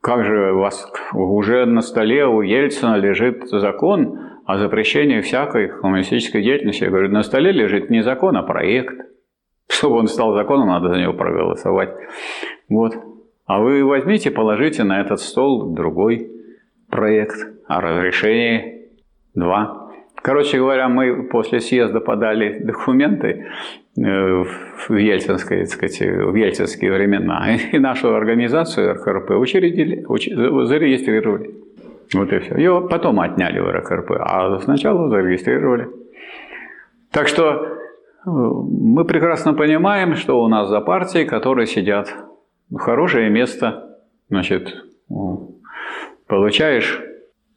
Как 0.05 0.23
же 0.23 0.51
у 0.51 0.59
вас 0.59 0.87
уже 1.15 1.65
на 1.65 1.81
столе 1.81 2.27
у 2.27 2.43
Ельцина 2.43 2.95
лежит 2.95 3.49
закон 3.49 4.19
о 4.45 4.59
запрещении 4.59 5.19
всякой 5.21 5.67
коммунистической 5.67 6.43
деятельности? 6.43 6.83
Я 6.83 6.91
говорю, 6.91 7.09
на 7.09 7.23
столе 7.23 7.51
лежит 7.51 7.89
не 7.89 8.03
закон, 8.03 8.37
а 8.37 8.43
проект. 8.43 8.93
Чтобы 9.67 9.95
он 9.95 10.05
стал 10.05 10.35
законом, 10.35 10.67
надо 10.67 10.89
за 10.89 10.99
него 11.01 11.13
проголосовать. 11.13 11.89
Вот. 12.69 12.93
А 13.47 13.59
вы 13.59 13.83
возьмите, 13.83 14.29
положите 14.29 14.83
на 14.83 15.01
этот 15.01 15.21
стол 15.21 15.73
другой 15.73 16.31
проект 16.91 17.37
о 17.67 17.81
разрешении. 17.81 18.91
Два. 19.33 19.84
Короче 20.25 20.57
говоря, 20.57 20.89
мы 20.89 21.21
после 21.21 21.59
съезда 21.59 21.99
подали 21.99 22.57
документы 22.57 23.45
э, 23.95 24.43
в, 24.89 24.95
Ельцинской, 24.95 25.59
так 25.59 25.67
сказать, 25.67 25.99
в 26.01 26.33
ельцинские 26.33 26.91
времена, 26.91 27.55
и 27.71 27.77
нашу 27.77 28.15
организацию 28.15 28.95
РКРП 28.95 29.29
учредили, 29.39 30.03
уч, 30.07 30.27
зарегистрировали. 30.27 31.53
Вот 32.15 32.33
и 32.33 32.39
все. 32.39 32.57
Ее 32.57 32.87
потом 32.89 33.19
отняли 33.19 33.59
в 33.59 33.69
РКРП, 33.71 34.13
а 34.19 34.59
сначала 34.61 35.09
зарегистрировали. 35.09 35.89
Так 37.11 37.27
что 37.27 37.51
э, 37.51 37.67
мы 38.25 39.05
прекрасно 39.05 39.53
понимаем, 39.53 40.15
что 40.15 40.41
у 40.43 40.47
нас 40.47 40.69
за 40.69 40.81
партии, 40.81 41.25
которые 41.25 41.67
сидят 41.67 42.11
хорошее 42.75 43.29
место, 43.29 43.99
значит, 44.29 44.75
получаешь 46.25 46.99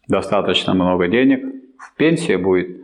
достаточно 0.07 0.75
много 0.75 1.09
денег– 1.09 1.55
в 1.79 1.95
пенсии 1.97 2.37
будет 2.37 2.77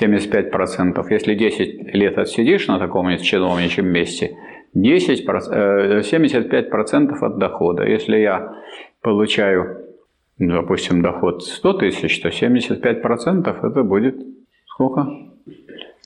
75%. 0.00 1.06
Если 1.10 1.34
10 1.34 1.94
лет 1.94 2.18
отсидишь 2.18 2.68
на 2.68 2.78
таком 2.78 3.16
чиновничьем 3.18 3.86
месте, 3.86 4.36
10, 4.74 5.26
75% 5.26 7.18
от 7.20 7.38
дохода. 7.38 7.84
Если 7.84 8.18
я 8.18 8.54
получаю, 9.02 9.86
допустим, 10.38 11.02
доход 11.02 11.42
100 11.42 11.72
тысяч, 11.74 12.20
то 12.20 12.28
75% 12.28 13.66
это 13.66 13.82
будет 13.82 14.16
сколько? 14.66 15.06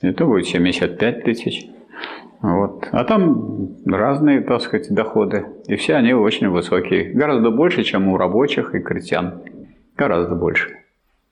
Это 0.01 0.25
будет 0.25 0.47
75 0.47 1.23
тысяч. 1.23 1.67
Вот. 2.41 2.87
А 2.91 3.03
там 3.05 3.75
разные, 3.85 4.41
так 4.41 4.61
сказать, 4.61 4.89
доходы. 4.93 5.45
И 5.67 5.75
все 5.75 5.95
они 5.95 6.13
очень 6.13 6.49
высокие. 6.49 7.13
Гораздо 7.13 7.49
больше, 7.49 7.83
чем 7.83 8.07
у 8.09 8.17
рабочих 8.17 8.75
и 8.75 8.79
крестьян. 8.79 9.41
Гораздо 9.95 10.35
больше. 10.35 10.84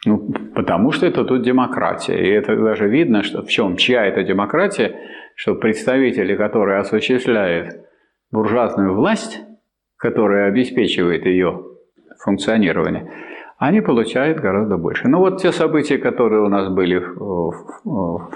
Ну, 0.06 0.34
потому 0.54 0.92
что 0.92 1.06
это 1.06 1.24
тут 1.24 1.44
демократия. 1.44 2.18
И 2.18 2.30
это 2.30 2.56
даже 2.58 2.88
видно, 2.90 3.24
что 3.24 3.42
в 3.42 3.48
чем, 3.48 3.78
чья 3.78 4.06
это 4.06 4.24
демократия, 4.24 4.96
что 5.36 5.56
представители, 5.56 6.36
которые 6.36 6.80
осуществляют 6.80 7.76
буржуазную 8.32 8.94
власть, 8.94 9.42
которая 9.98 10.50
обеспечивает 10.50 11.26
ее 11.26 11.64
функционирование, 12.20 13.12
они 13.58 13.80
получают 13.80 14.40
гораздо 14.40 14.78
больше. 14.78 15.08
Ну 15.08 15.20
вот 15.20 15.42
те 15.42 15.52
события, 15.52 15.98
которые 15.98 16.42
у 16.42 16.50
нас 16.50 16.68
были 16.70 16.98
в, 16.98 17.54
в, 17.86 18.32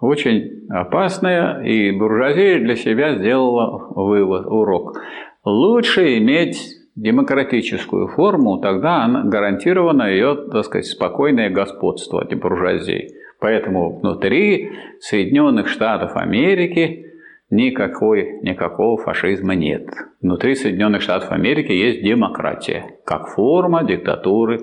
очень 0.00 0.66
опасное, 0.70 1.62
и 1.62 1.90
буржуазия 1.90 2.60
для 2.60 2.76
себя 2.76 3.16
сделала 3.16 3.88
вывод, 3.94 4.46
урок. 4.46 5.00
Лучше 5.44 6.18
иметь 6.18 6.58
демократическую 6.96 8.08
форму, 8.08 8.58
тогда 8.58 9.04
она 9.04 9.24
гарантировано 9.24 10.04
ее, 10.04 10.36
так 10.50 10.64
сказать, 10.64 10.86
спокойное 10.86 11.50
господство 11.50 12.22
этой 12.22 12.38
буржуазии. 12.38 13.10
Поэтому 13.40 13.98
внутри 13.98 14.70
Соединенных 15.00 15.68
Штатов 15.68 16.16
Америки 16.16 17.13
никакой, 17.54 18.40
никакого 18.42 18.96
фашизма 18.98 19.54
нет. 19.54 19.88
Внутри 20.20 20.54
Соединенных 20.54 21.02
Штатов 21.02 21.32
Америки 21.32 21.72
есть 21.72 22.02
демократия, 22.02 22.98
как 23.06 23.28
форма 23.28 23.84
диктатуры 23.84 24.60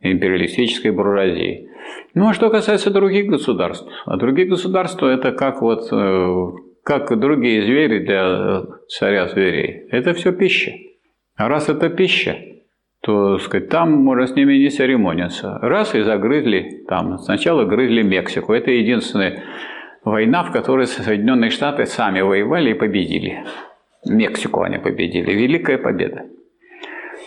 империалистической 0.00 0.90
буржуазии. 0.90 1.68
Ну 2.14 2.28
а 2.28 2.34
что 2.34 2.50
касается 2.50 2.90
других 2.90 3.26
государств, 3.26 3.86
а 4.06 4.16
другие 4.16 4.48
государства 4.48 5.08
это 5.08 5.32
как 5.32 5.62
вот 5.62 5.92
э, 5.92 6.42
как 6.84 7.18
другие 7.18 7.62
звери 7.62 8.00
для 8.00 8.64
царя 8.88 9.28
зверей. 9.28 9.86
Это 9.90 10.12
все 10.14 10.32
пища. 10.32 10.72
А 11.36 11.48
раз 11.48 11.68
это 11.68 11.88
пища, 11.88 12.36
то 13.00 13.38
сказать, 13.38 13.68
там 13.68 13.92
можно 13.92 14.26
с 14.26 14.34
ними 14.34 14.54
не 14.54 14.70
церемониться. 14.70 15.58
Раз 15.62 15.94
и 15.94 16.02
загрызли 16.02 16.84
там. 16.88 17.18
Сначала 17.18 17.64
грызли 17.64 18.02
Мексику. 18.02 18.52
Это 18.52 18.70
единственная 18.70 19.42
война, 20.04 20.42
в 20.42 20.52
которой 20.52 20.86
Соединенные 20.86 21.50
Штаты 21.50 21.86
сами 21.86 22.20
воевали 22.20 22.70
и 22.70 22.74
победили. 22.74 23.44
Мексику 24.06 24.62
они 24.62 24.78
победили. 24.78 25.32
Великая 25.32 25.78
победа. 25.78 26.24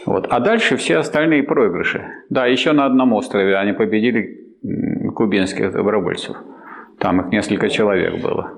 Вот. 0.05 0.27
А 0.29 0.39
дальше 0.39 0.75
все 0.75 0.97
остальные 0.97 1.43
проигрыши. 1.43 2.05
Да, 2.29 2.45
еще 2.45 2.73
на 2.73 2.85
одном 2.85 3.13
острове 3.13 3.57
они 3.57 3.73
победили 3.73 4.45
кубинских 5.15 5.71
добровольцев. 5.71 6.35
Там 6.99 7.21
их 7.21 7.31
несколько 7.31 7.69
человек 7.69 8.21
было. 8.21 8.51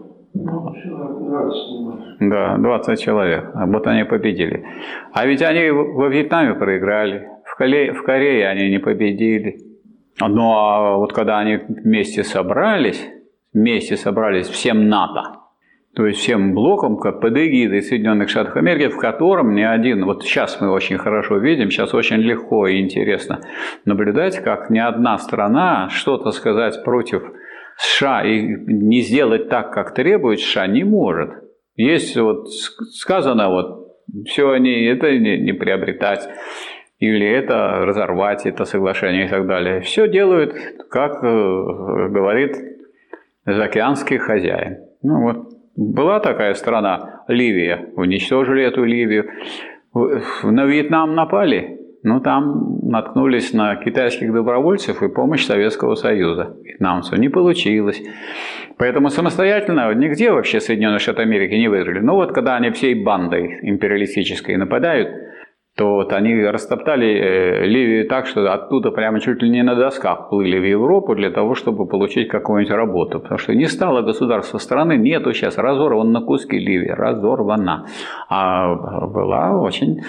Да, 2.20 2.57
20 2.57 2.99
человек. 2.99 3.51
А 3.53 3.65
вот 3.65 3.88
они 3.88 4.03
победили. 4.03 4.65
А 5.13 5.26
ведь 5.26 5.41
они 5.41 5.70
во 5.70 6.07
Вьетнаме 6.07 6.55
проиграли. 6.55 7.30
В 7.45 7.55
Корее, 7.55 7.93
в 7.93 8.03
Корее 8.03 8.47
они 8.47 8.70
не 8.70 8.80
победили. 8.80 9.59
Ну 10.20 10.51
а 10.53 10.97
вот 10.97 11.13
когда 11.13 11.39
они 11.39 11.57
вместе 11.57 12.24
собрались, 12.24 13.07
вместе 13.58 13.97
собрались 13.97 14.47
всем 14.47 14.88
НАТО, 14.88 15.39
то 15.95 16.05
есть 16.05 16.20
всем 16.20 16.53
блоком, 16.53 16.97
как 16.97 17.22
под 17.22 17.36
эгидой 17.36 17.82
Соединенных 17.82 18.30
Штатов 18.30 18.55
Америки, 18.55 18.89
в 18.89 18.99
котором 18.99 19.55
ни 19.55 19.64
один, 19.64 20.05
вот 20.05 20.24
сейчас 20.24 20.62
мы 20.62 20.70
очень 20.70 20.99
хорошо 20.99 21.38
видим, 21.38 21.72
сейчас 21.72 21.93
очень 21.95 22.18
легко 22.18 22.68
и 22.68 22.80
интересно 22.80 23.41
наблюдать, 23.86 24.43
как 24.43 24.70
ни 24.70 24.78
одна 24.78 25.18
страна 25.18 25.89
что-то 25.89 26.32
сказать 26.32 26.84
против 26.84 27.24
США 27.78 28.24
и 28.24 28.41
не 28.41 29.01
сделать 29.01 29.49
так, 29.49 29.74
как 29.74 29.95
требует 29.95 30.39
США, 30.39 30.68
не 30.68 30.84
может. 30.84 31.32
Есть 31.76 32.16
вот 32.16 32.47
сказано, 32.51 33.49
вот 33.49 33.88
все 34.28 34.51
они, 34.51 34.86
это 34.86 35.18
не, 35.18 35.39
не 35.39 35.53
приобретать, 35.53 36.30
или 36.99 37.28
это 37.28 37.86
разорвать, 37.86 38.45
это 38.45 38.66
соглашение 38.66 39.26
и 39.26 39.30
так 39.30 39.47
далее. 39.47 39.82
Все 39.82 40.08
делают, 40.08 40.53
как 40.89 41.24
э, 41.24 42.10
говорит 42.10 42.76
заокеанский 43.47 44.17
хозяин. 44.17 44.77
Ну 45.01 45.21
вот, 45.21 45.47
была 45.75 46.19
такая 46.19 46.53
страна, 46.53 47.23
Ливия, 47.27 47.89
уничтожили 47.95 48.63
эту 48.63 48.83
Ливию. 48.83 49.29
На 50.43 50.65
Вьетнам 50.65 51.15
напали, 51.15 51.79
ну 52.03 52.19
там 52.19 52.79
наткнулись 52.83 53.53
на 53.53 53.75
китайских 53.77 54.33
добровольцев 54.33 55.01
и 55.01 55.09
помощь 55.09 55.45
Советского 55.45 55.95
Союза 55.95 56.55
вьетнамцев. 56.63 57.17
Не 57.17 57.29
получилось. 57.29 58.01
Поэтому 58.77 59.09
самостоятельно 59.09 59.91
нигде 59.93 60.31
вообще 60.31 60.59
Соединенные 60.59 60.99
Штаты 60.99 61.23
Америки 61.23 61.53
не 61.53 61.67
выиграли. 61.67 61.99
Но 61.99 62.15
вот 62.15 62.33
когда 62.33 62.55
они 62.55 62.69
всей 62.71 62.93
бандой 63.03 63.59
империалистической 63.63 64.55
нападают, 64.57 65.09
то 65.78 65.93
вот 65.93 66.11
они 66.11 66.43
растоптали 66.43 67.07
э, 67.07 67.65
Ливию 67.67 68.07
так, 68.07 68.25
что 68.25 68.51
оттуда 68.51 68.89
прямо 68.89 69.19
чуть 69.19 69.43
ли 69.43 69.49
не 69.49 69.61
на 69.61 69.75
досках 69.75 70.30
плыли 70.30 70.57
в 70.57 70.63
Европу 70.63 71.13
для 71.13 71.30
того, 71.30 71.53
чтобы 71.53 71.86
получить 71.86 72.30
какую-нибудь 72.30 72.73
работу. 72.73 73.19
Потому 73.19 73.38
что 73.38 73.53
не 73.53 73.67
стало 73.67 74.01
государства 74.01 74.57
страны, 74.57 74.97
нету 74.97 75.34
сейчас, 75.34 75.59
разорвана 75.59 76.19
на 76.19 76.21
куски 76.21 76.57
Ливии, 76.57 76.89
разорвана. 76.89 77.86
А 78.28 78.73
была 79.05 79.61
очень 79.61 80.01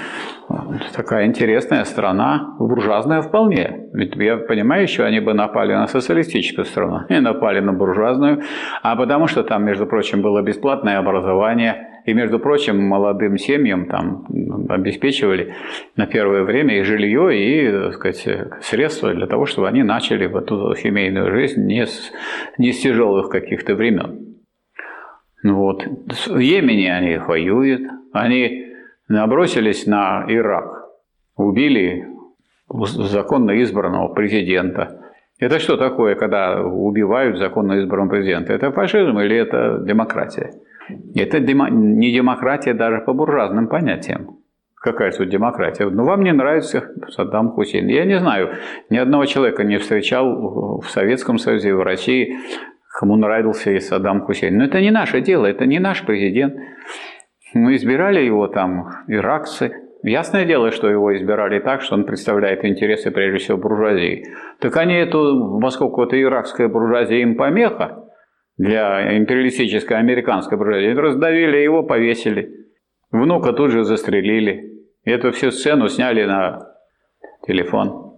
такая 0.97 1.27
интересная 1.27 1.85
страна, 1.85 2.57
буржуазная 2.59 3.21
вполне. 3.21 3.91
Ведь 3.93 4.17
я 4.17 4.39
понимаю, 4.39 4.89
что 4.89 5.05
они 5.05 5.21
бы 5.21 5.35
напали 5.35 5.75
на 5.75 5.87
социалистическую 5.87 6.65
страну, 6.65 7.01
и 7.11 7.21
напали 7.21 7.61
на 7.61 7.75
буржуазную, 7.75 8.41
а 8.83 8.97
потому 8.97 9.27
что 9.27 9.43
там, 9.43 9.65
между 9.65 9.85
прочим, 9.85 10.23
было 10.23 10.41
бесплатное 10.41 10.99
образование, 10.99 11.88
и, 12.05 12.13
между 12.15 12.39
прочим, 12.39 12.81
молодым 12.81 13.39
семьям 13.39 13.87
там 13.87 14.27
обеспечивали 14.69 15.55
на 15.97 16.07
первое 16.07 16.43
время 16.43 16.79
и 16.79 16.83
жилье, 16.83 17.37
и 17.37 17.71
так 17.71 17.95
сказать, 17.95 18.29
средства 18.63 19.13
для 19.15 19.27
того, 19.27 19.47
чтобы 19.47 19.69
они 19.69 19.83
начали 19.83 20.27
вот 20.27 20.45
эту 20.45 20.75
семейную 20.75 21.31
жизнь 21.31 21.65
не 21.67 21.87
с, 21.87 22.13
не 22.57 22.73
с 22.73 22.81
тяжелых 22.81 23.29
каких-то 23.29 23.75
времен. 23.75 24.37
Ну 25.43 25.57
вот. 25.57 25.85
В 26.27 26.39
Йемене 26.39 26.95
они 26.95 27.17
воюют, 27.19 27.83
они 28.13 28.67
набросились 29.09 29.87
на 29.87 30.25
Ирак, 30.29 30.89
убили 31.37 32.07
законно 32.69 33.63
избранного 33.63 34.13
президента. 34.15 35.01
Это 35.39 35.61
что 35.61 35.77
такое, 35.77 36.17
когда 36.17 36.63
убивают 36.63 37.39
законно 37.39 37.79
избранного 37.79 38.11
президента? 38.11 38.53
Это 38.53 38.73
фашизм 38.73 39.19
или 39.21 39.37
это 39.37 39.79
демократия? 39.79 40.53
Это 41.15 41.41
не 41.41 42.13
демократия 42.13 42.75
даже 42.75 43.01
по 43.01 43.13
буржуазным 43.13 43.69
понятиям. 43.69 44.39
Какая 44.81 45.11
тут 45.11 45.29
демократия? 45.29 45.89
Ну, 45.89 46.05
вам 46.05 46.23
не 46.23 46.33
нравится 46.33 46.93
Саддам 47.09 47.51
Хусейн. 47.51 47.89
Я 47.89 48.05
не 48.05 48.19
знаю, 48.19 48.51
ни 48.91 48.97
одного 48.97 49.27
человека 49.27 49.65
не 49.65 49.79
встречал 49.79 50.81
в 50.81 50.89
Советском 50.89 51.39
Союзе, 51.39 51.75
в 51.75 51.83
России, 51.83 52.37
кому 52.99 53.17
нравился 53.17 53.73
и 53.73 53.81
Саддам 53.81 54.21
Хусейн. 54.21 54.57
Но 54.57 54.65
это 54.65 54.81
не 54.81 54.91
наше 54.91 55.21
дело, 55.21 55.47
это 55.47 55.67
не 55.67 55.81
наш 55.81 56.07
президент. 56.07 56.55
Мы 57.55 57.75
избирали 57.75 58.21
его 58.21 58.47
там 58.47 58.91
иракцы. 59.09 59.73
Ясное 60.05 60.45
дело, 60.45 60.71
что 60.71 60.89
его 60.89 61.17
избирали 61.17 61.59
так, 61.59 61.83
что 61.83 61.97
он 61.97 62.05
представляет 62.05 62.65
интересы, 62.65 63.11
прежде 63.11 63.39
всего, 63.39 63.59
буржуазии. 63.59 64.27
Так 64.61 64.77
они 64.77 64.95
эту, 64.95 65.59
поскольку 65.61 66.05
это 66.05 66.21
иракская 66.21 66.69
буржуазия 66.69 67.19
им 67.19 67.37
помеха, 67.37 68.08
для 68.59 69.17
империалистической 69.17 69.97
американской 69.97 70.59
буржуазии. 70.59 70.95
Раздавили 70.95 71.59
его, 71.59 71.85
повесили. 71.85 72.67
Внука 73.11 73.53
тут 73.53 73.71
же 73.71 73.85
застрелили. 73.85 74.83
Эту 75.05 75.31
всю 75.31 75.51
сцену 75.51 75.89
сняли 75.89 76.25
на 76.25 76.69
телефон. 77.47 78.17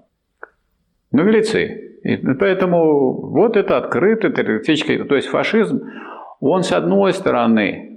Наглецы. 1.13 1.99
И 2.03 2.17
поэтому 2.17 3.31
вот 3.31 3.57
это 3.57 3.77
открытый 3.77 4.33
террористический, 4.33 5.05
то 5.05 5.15
есть 5.15 5.29
фашизм, 5.29 5.83
он 6.41 6.63
с 6.63 6.73
одной 6.73 7.13
стороны, 7.13 7.95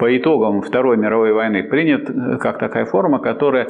по 0.00 0.16
итогам 0.16 0.62
Второй 0.62 0.96
мировой 0.96 1.34
войны, 1.34 1.62
принят 1.64 2.06
как 2.40 2.58
такая 2.58 2.86
форма, 2.86 3.18
которая 3.18 3.68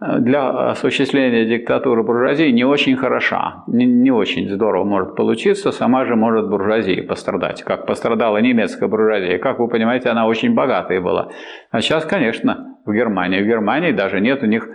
для 0.00 0.70
осуществления 0.70 1.44
диктатуры 1.44 2.04
буржуазии 2.04 2.50
не 2.50 2.64
очень 2.64 2.96
хороша, 2.96 3.64
не, 3.66 3.84
не 3.84 4.12
очень 4.12 4.48
здорово 4.48 4.84
может 4.84 5.16
получиться, 5.16 5.72
сама 5.72 6.04
же 6.04 6.14
может 6.14 6.48
буржуазия 6.48 7.02
пострадать, 7.02 7.64
как 7.64 7.84
пострадала 7.86 8.38
немецкая 8.38 8.86
буржуазия. 8.86 9.38
Как 9.38 9.58
вы 9.58 9.68
понимаете, 9.68 10.10
она 10.10 10.26
очень 10.26 10.54
богатая 10.54 11.00
была. 11.00 11.32
А 11.72 11.80
сейчас, 11.80 12.04
конечно, 12.04 12.76
в 12.86 12.92
Германии. 12.92 13.42
В 13.42 13.46
Германии 13.46 13.90
даже 13.90 14.20
нет 14.20 14.42
у 14.44 14.46
них 14.46 14.68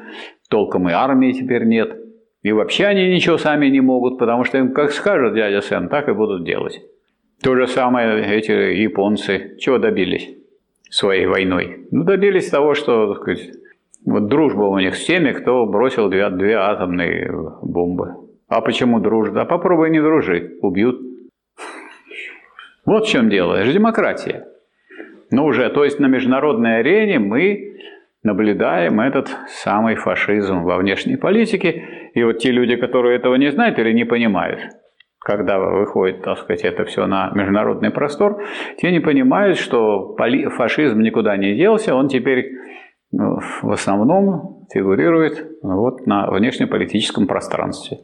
толком 0.49 0.89
и 0.89 0.91
армии 0.91 1.31
теперь 1.31 1.63
нет. 1.63 1.97
И 2.41 2.51
вообще 2.51 2.87
они 2.87 3.07
ничего 3.07 3.37
сами 3.37 3.67
не 3.67 3.79
могут, 3.79 4.19
потому 4.19 4.43
что 4.43 4.57
им 4.57 4.73
как 4.73 4.91
скажет 4.91 5.35
дядя 5.35 5.61
Сэм, 5.61 5.87
так 5.87 6.09
и 6.09 6.13
будут 6.13 6.43
делать. 6.43 6.81
То 7.41 7.55
же 7.55 7.67
самое 7.67 8.25
эти 8.25 8.51
японцы 8.51 9.55
чего 9.59 9.77
добились 9.77 10.29
своей 10.89 11.25
войной? 11.27 11.87
Ну, 11.91 12.03
добились 12.03 12.49
того, 12.49 12.73
что 12.73 13.13
так 13.13 13.21
сказать, 13.21 13.62
вот 14.05 14.27
дружба 14.27 14.63
у 14.63 14.79
них 14.79 14.95
с 14.95 15.05
теми, 15.05 15.31
кто 15.31 15.65
бросил 15.65 16.09
две, 16.09 16.29
две 16.29 16.55
атомные 16.55 17.31
бомбы. 17.61 18.15
А 18.47 18.61
почему 18.61 18.99
дружба? 18.99 19.41
А 19.41 19.45
попробуй 19.45 19.89
не 19.89 20.01
дружи, 20.01 20.57
убьют. 20.61 20.99
Вот 22.85 23.05
в 23.05 23.09
чем 23.09 23.29
дело. 23.29 23.55
Это 23.55 23.65
же 23.65 23.73
демократия. 23.73 24.45
Ну 25.31 25.45
уже, 25.45 25.69
то 25.69 25.83
есть 25.83 25.99
на 25.99 26.07
международной 26.07 26.79
арене 26.79 27.19
мы 27.19 27.77
наблюдаем 28.23 28.99
этот 28.99 29.29
самый 29.47 29.95
фашизм 29.95 30.63
во 30.63 30.77
внешней 30.77 31.17
политике. 31.17 32.11
И 32.13 32.23
вот 32.23 32.39
те 32.39 32.51
люди, 32.51 32.75
которые 32.75 33.15
этого 33.15 33.35
не 33.35 33.51
знают 33.51 33.79
или 33.79 33.93
не 33.93 34.05
понимают, 34.05 34.59
когда 35.19 35.59
выходит, 35.59 36.21
так 36.21 36.37
сказать, 36.39 36.63
это 36.63 36.85
все 36.85 37.07
на 37.07 37.31
международный 37.33 37.89
простор, 37.89 38.43
те 38.77 38.91
не 38.91 38.99
понимают, 38.99 39.57
что 39.57 40.15
фашизм 40.57 40.99
никуда 41.01 41.37
не 41.37 41.55
делся, 41.55 41.95
он 41.95 42.09
теперь 42.09 42.51
в 43.13 43.71
основном 43.71 44.65
фигурирует 44.73 45.45
вот 45.61 46.07
на 46.07 46.29
внешнеполитическом 46.31 47.27
пространстве. 47.27 47.99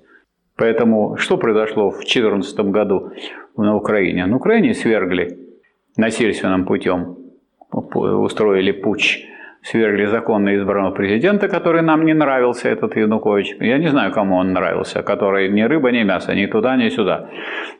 Поэтому 0.55 1.17
что 1.17 1.37
произошло 1.37 1.89
в 1.89 1.97
2014 1.97 2.59
году 2.59 3.11
на 3.57 3.75
Украине? 3.75 4.25
На 4.25 4.35
Украине 4.35 4.73
свергли 4.73 5.39
насильственным 5.97 6.65
путем, 6.65 7.17
устроили 7.71 8.71
путь, 8.71 9.25
свергли 9.63 10.05
законно 10.05 10.55
избранного 10.55 10.93
президента, 10.93 11.47
который 11.47 11.81
нам 11.81 12.05
не 12.05 12.13
нравился, 12.13 12.69
этот 12.69 12.95
Янукович. 12.95 13.55
Я 13.59 13.77
не 13.77 13.87
знаю, 13.87 14.11
кому 14.11 14.35
он 14.35 14.53
нравился, 14.53 15.01
который 15.01 15.49
ни 15.49 15.61
рыба, 15.61 15.91
ни 15.91 16.03
мясо, 16.03 16.35
ни 16.35 16.45
туда, 16.45 16.75
ни 16.75 16.89
сюда. 16.89 17.29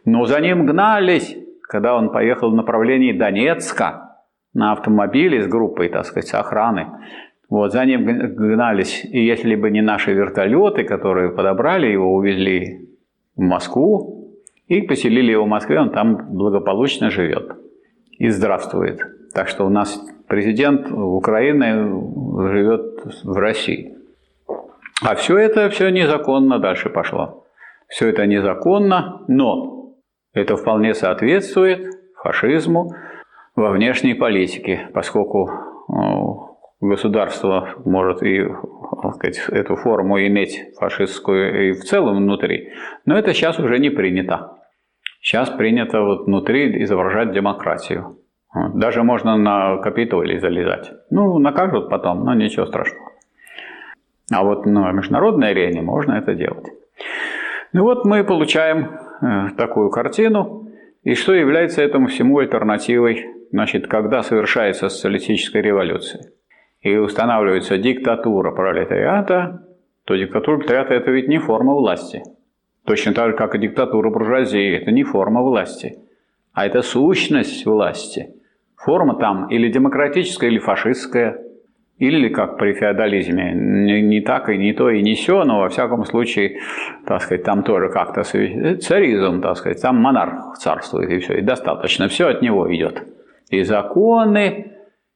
Но 0.06 0.26
за 0.26 0.40
ним 0.40 0.66
гнались, 0.66 1.38
когда 1.62 1.96
он 1.96 2.12
поехал 2.12 2.52
в 2.52 2.56
направлении 2.56 3.14
Донецка– 3.14 4.06
на 4.54 4.72
автомобиле 4.72 5.42
с 5.44 5.48
группой, 5.48 5.90
так 5.90 6.06
сказать, 6.06 6.34
охраны. 6.34 6.88
Вот, 7.50 7.72
за 7.72 7.86
ним 7.86 8.06
гнались, 8.36 9.06
и 9.06 9.26
если 9.26 9.56
бы 9.56 9.72
не 9.72 9.82
наши 9.82 10.14
вертолеты, 10.14 10.84
которые 10.84 11.32
подобрали 11.32 11.88
его, 11.88 12.14
увезли 12.14 12.90
в 13.36 13.42
Москву 13.42 14.36
и 14.68 14.82
поселили 14.82 15.32
его 15.32 15.46
в 15.46 15.48
Москве, 15.48 15.80
он 15.80 15.90
там 15.90 16.36
благополучно 16.36 17.10
живет 17.10 17.58
и 18.20 18.30
здравствует. 18.30 19.02
Так 19.34 19.48
что 19.48 19.66
у 19.66 19.70
нас 19.70 20.00
президент 20.28 20.92
Украины 20.92 21.90
живет 22.52 23.04
в 23.24 23.38
России. 23.38 23.96
А 25.02 25.16
все 25.16 25.38
это 25.38 25.70
все 25.70 25.90
незаконно 25.90 26.60
дальше 26.60 26.90
пошло. 26.90 27.46
Все 27.88 28.10
это 28.10 28.28
незаконно, 28.28 29.24
но 29.28 29.96
это 30.34 30.56
вполне 30.56 30.94
соответствует 30.94 31.88
фашизму 32.22 32.94
во 33.60 33.72
внешней 33.72 34.14
политике, 34.14 34.90
поскольку 34.94 35.50
ну, 35.90 36.60
государство 36.82 37.70
может 37.86 38.24
и 38.24 38.48
сказать, 39.16 39.42
эту 39.50 39.76
форму 39.76 40.20
иметь 40.20 40.64
фашистскую 40.80 41.70
и 41.70 41.72
в 41.74 41.84
целом 41.84 42.18
внутри, 42.18 42.70
но 43.06 43.18
это 43.18 43.34
сейчас 43.34 43.60
уже 43.60 43.80
не 43.80 43.90
принято. 43.90 44.56
Сейчас 45.22 45.50
принято 45.50 46.02
вот 46.02 46.26
внутри 46.26 46.82
изображать 46.84 47.34
демократию. 47.34 48.18
Даже 48.74 49.04
можно 49.04 49.36
на 49.36 49.78
Капитолий 49.78 50.40
залезать. 50.40 50.92
Ну, 51.12 51.38
накажут 51.38 51.90
потом, 51.90 52.24
но 52.24 52.34
ничего 52.34 52.66
страшного. 52.66 53.12
А 54.32 54.44
вот 54.44 54.66
на 54.66 54.92
международной 54.92 55.52
арене 55.52 55.82
можно 55.82 56.14
это 56.14 56.34
делать. 56.34 56.66
Ну 57.74 57.84
вот 57.84 58.06
мы 58.06 58.24
получаем 58.24 58.98
э, 59.22 59.50
такую 59.58 59.90
картину. 59.90 60.68
И 61.04 61.14
что 61.14 61.34
является 61.34 61.82
этому 61.82 62.08
всему 62.08 62.40
альтернативой? 62.40 63.39
Значит, 63.52 63.88
когда 63.88 64.24
совершается 64.24 64.90
социалистическая 64.90 65.62
революция 65.62 66.32
и 66.82 66.96
устанавливается 66.96 67.78
диктатура 67.78 68.52
пролетариата, 68.52 69.66
то 70.06 70.16
диктатура 70.16 70.58
пролетариата– 70.58 70.94
это 70.96 71.12
ведь 71.12 71.28
не 71.28 71.40
форма 71.40 71.74
власти. 71.74 72.24
Точно 72.86 73.14
так 73.14 73.32
же, 73.32 73.36
как 73.36 73.56
и 73.56 73.60
диктатура 73.60 74.10
буржуазии– 74.10 74.78
это 74.82 74.92
не 74.92 75.04
форма 75.04 75.42
власти, 75.42 75.98
а 76.54 76.66
это 76.66 76.82
сущность 76.82 77.66
власти– 77.66 78.34
Форма 78.80 79.16
там 79.16 79.48
или 79.48 79.70
демократическая, 79.70 80.48
или 80.48 80.58
фашистская, 80.58 81.38
или 81.98 82.30
как 82.30 82.58
при 82.58 82.72
феодализме, 82.72 83.52
не, 83.54 84.02
не 84.02 84.22
так 84.22 84.50
и 84.50 84.58
не 84.58 84.72
то 84.72 84.90
и 84.90 85.02
не 85.02 85.16
все, 85.16 85.44
но 85.44 85.60
во 85.60 85.68
всяком 85.68 86.06
случае, 86.06 86.62
так 87.06 87.22
сказать, 87.22 87.44
там 87.44 87.64
тоже 87.64 87.90
как-то 87.90 88.24
царизм, 88.24 89.42
так 89.42 89.58
сказать, 89.58 89.82
там 89.82 89.98
монарх 89.98 90.58
царствует 90.58 91.10
и 91.10 91.20
все, 91.20 91.40
и 91.40 91.42
достаточно, 91.42 92.08
все 92.08 92.30
от 92.30 92.42
него 92.42 92.74
идет. 92.74 93.04
И 93.50 93.64
законы, 93.64 94.74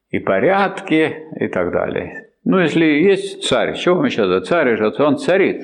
и 0.09 0.19
порядки, 0.19 1.27
и 1.39 1.47
так 1.47 1.71
далее. 1.71 2.29
Ну, 2.43 2.59
если 2.59 2.85
есть 2.85 3.43
царь, 3.43 3.75
чего 3.75 4.01
мы 4.01 4.09
сейчас 4.09 4.27
за 4.27 4.41
царь 4.41 4.75
же, 4.75 4.93
он 4.99 5.17
царит. 5.17 5.61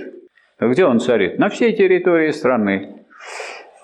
А 0.59 0.67
где 0.67 0.85
он 0.85 0.99
царит? 0.99 1.39
На 1.39 1.49
всей 1.49 1.73
территории 1.73 2.31
страны. 2.31 3.05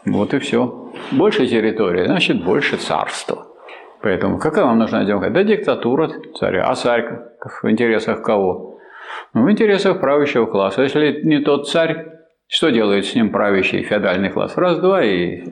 Вот 0.05 0.33
и 0.33 0.39
все. 0.39 0.91
Больше 1.11 1.47
территории, 1.47 2.05
значит, 2.05 2.43
больше 2.43 2.77
царства. 2.77 3.47
Поэтому 4.01 4.37
какая 4.37 4.65
вам 4.65 4.77
нужна 4.77 5.03
демократия? 5.03 5.33
Да 5.33 5.43
диктатура 5.43 6.11
царя. 6.37 6.65
А 6.65 6.75
царь 6.75 7.05
в 7.61 7.69
интересах 7.69 8.21
кого? 8.21 8.79
Ну, 9.33 9.45
в 9.45 9.51
интересах 9.51 9.99
правящего 9.99 10.45
класса. 10.45 10.83
Если 10.83 11.21
не 11.23 11.39
тот 11.39 11.67
царь, 11.67 12.05
что 12.47 12.69
делает 12.69 13.05
с 13.05 13.15
ним 13.15 13.31
правящий 13.31 13.81
феодальный 13.81 14.29
класс? 14.29 14.55
Раз-два 14.57 15.03
и... 15.03 15.43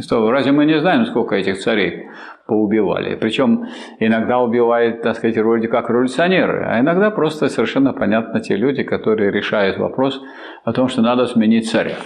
Что, 0.00 0.30
разве 0.30 0.52
мы 0.52 0.64
не 0.64 0.78
знаем, 0.78 1.06
сколько 1.06 1.34
этих 1.34 1.58
царей 1.58 2.08
поубивали? 2.46 3.16
Причем 3.16 3.66
иногда 3.98 4.38
убивают, 4.38 5.02
так 5.02 5.16
сказать, 5.16 5.36
вроде 5.38 5.66
как 5.66 5.90
революционеры, 5.90 6.64
а 6.64 6.78
иногда 6.80 7.10
просто 7.10 7.48
совершенно 7.48 7.92
понятно 7.92 8.40
те 8.40 8.56
люди, 8.56 8.84
которые 8.84 9.32
решают 9.32 9.78
вопрос 9.78 10.22
о 10.64 10.72
том, 10.72 10.88
что 10.88 11.02
надо 11.02 11.26
сменить 11.26 11.68
царя. 11.68 11.96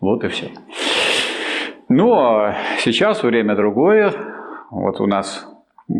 Вот 0.00 0.24
и 0.24 0.28
все. 0.28 0.48
Ну, 1.88 2.12
а 2.14 2.56
сейчас 2.78 3.22
время 3.22 3.54
другое. 3.54 4.12
Вот 4.70 5.00
у 5.00 5.06
нас 5.06 5.46
э, 5.88 5.92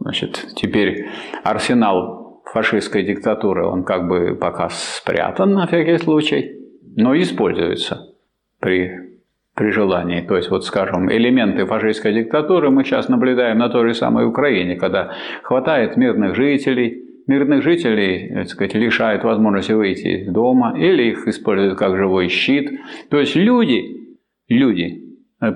значит, 0.00 0.54
теперь 0.56 1.08
арсенал 1.44 2.42
фашистской 2.52 3.02
диктатуры, 3.04 3.66
он 3.66 3.84
как 3.84 4.08
бы 4.08 4.34
пока 4.40 4.70
спрятан 4.70 5.52
на 5.52 5.66
всякий 5.66 5.98
случай, 5.98 6.58
но 6.96 7.14
используется 7.16 8.14
при, 8.58 9.09
при 9.60 9.72
желании. 9.72 10.22
То 10.22 10.36
есть, 10.36 10.50
вот 10.50 10.64
скажем, 10.64 11.12
элементы 11.12 11.66
фашистской 11.66 12.14
диктатуры 12.14 12.70
мы 12.70 12.82
сейчас 12.82 13.10
наблюдаем 13.10 13.58
на 13.58 13.68
той 13.68 13.88
же 13.88 13.94
самой 13.94 14.26
Украине, 14.26 14.76
когда 14.76 15.12
хватает 15.42 15.98
мирных 15.98 16.34
жителей, 16.34 17.04
мирных 17.26 17.62
жителей, 17.62 18.32
так 18.36 18.48
сказать, 18.48 18.74
лишают 18.74 19.22
возможности 19.22 19.72
выйти 19.72 20.22
из 20.22 20.32
дома 20.32 20.74
или 20.78 21.10
их 21.10 21.28
используют 21.28 21.78
как 21.78 21.94
живой 21.94 22.28
щит. 22.28 22.70
То 23.10 23.20
есть 23.20 23.36
люди, 23.36 23.82
люди 24.48 25.02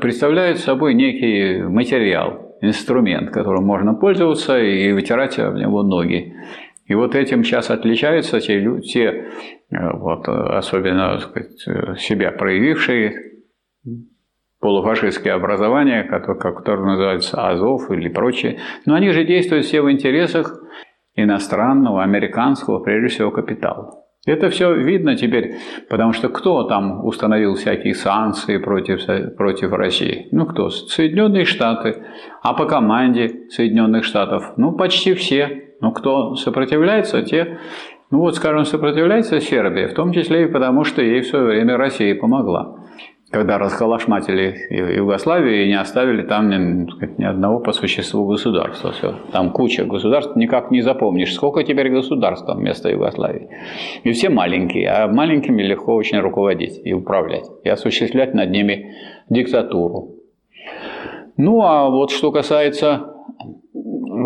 представляют 0.02 0.58
собой 0.58 0.92
некий 0.92 1.62
материал, 1.62 2.58
инструмент, 2.60 3.30
которым 3.30 3.64
можно 3.64 3.94
пользоваться 3.94 4.60
и 4.60 4.92
вытирать 4.92 5.38
об 5.38 5.54
него 5.54 5.82
ноги. 5.82 6.34
И 6.84 6.94
вот 6.94 7.14
этим 7.14 7.42
сейчас 7.42 7.70
отличаются 7.70 8.38
те, 8.40 8.60
те 8.82 9.02
э, 9.70 9.92
вот, 9.94 10.28
особенно 10.28 11.18
сказать, 11.20 11.98
себя 11.98 12.32
проявившие 12.32 13.33
полуфашистские 14.64 15.34
образования, 15.34 16.04
которые, 16.04 16.86
называются 16.86 17.46
Азов 17.46 17.90
или 17.90 18.08
прочие. 18.08 18.60
Но 18.86 18.94
они 18.94 19.10
же 19.10 19.24
действуют 19.24 19.66
все 19.66 19.82
в 19.82 19.90
интересах 19.90 20.58
иностранного, 21.14 22.02
американского, 22.02 22.78
прежде 22.80 23.08
всего, 23.08 23.30
капитала. 23.30 24.04
Это 24.26 24.48
все 24.48 24.74
видно 24.74 25.16
теперь, 25.16 25.56
потому 25.90 26.14
что 26.14 26.30
кто 26.30 26.62
там 26.62 27.04
установил 27.04 27.56
всякие 27.56 27.94
санкции 27.94 28.56
против, 28.56 29.04
против 29.36 29.70
России? 29.72 30.28
Ну 30.32 30.46
кто? 30.46 30.70
Соединенные 30.70 31.44
Штаты. 31.44 32.02
А 32.42 32.54
по 32.54 32.64
команде 32.64 33.50
Соединенных 33.50 34.04
Штатов? 34.04 34.54
Ну 34.56 34.72
почти 34.72 35.12
все. 35.12 35.74
Ну 35.82 35.92
кто 35.92 36.36
сопротивляется, 36.36 37.22
те... 37.22 37.58
Ну 38.10 38.20
вот, 38.20 38.36
скажем, 38.36 38.64
сопротивляется 38.64 39.40
Сербия, 39.40 39.88
в 39.88 39.94
том 39.94 40.12
числе 40.12 40.44
и 40.44 40.46
потому, 40.46 40.84
что 40.84 41.02
ей 41.02 41.20
в 41.20 41.26
свое 41.26 41.44
время 41.44 41.76
Россия 41.76 42.14
помогла 42.14 42.78
когда 43.34 43.58
расколошматили 43.58 44.54
Югославию 44.70 45.64
и 45.64 45.66
не 45.66 45.80
оставили 45.80 46.22
там 46.22 46.50
ни, 46.50 46.86
ни 47.18 47.24
одного 47.24 47.58
по 47.58 47.72
существу 47.72 48.26
государства. 48.26 48.92
Все. 48.92 49.16
Там 49.32 49.50
куча 49.50 49.84
государств, 49.84 50.36
никак 50.36 50.70
не 50.70 50.82
запомнишь, 50.82 51.34
сколько 51.34 51.64
теперь 51.64 51.90
государств 51.90 52.48
вместо 52.48 52.90
Югославии. 52.90 53.48
И 54.04 54.12
все 54.12 54.28
маленькие, 54.28 54.88
а 54.88 55.08
маленькими 55.08 55.62
легко 55.62 55.94
очень 55.96 56.20
руководить 56.20 56.80
и 56.84 56.92
управлять, 56.92 57.46
и 57.64 57.68
осуществлять 57.68 58.34
над 58.34 58.50
ними 58.50 58.94
диктатуру. 59.28 60.10
Ну 61.36 61.60
а 61.62 61.90
вот 61.90 62.12
что 62.12 62.30
касается 62.30 63.14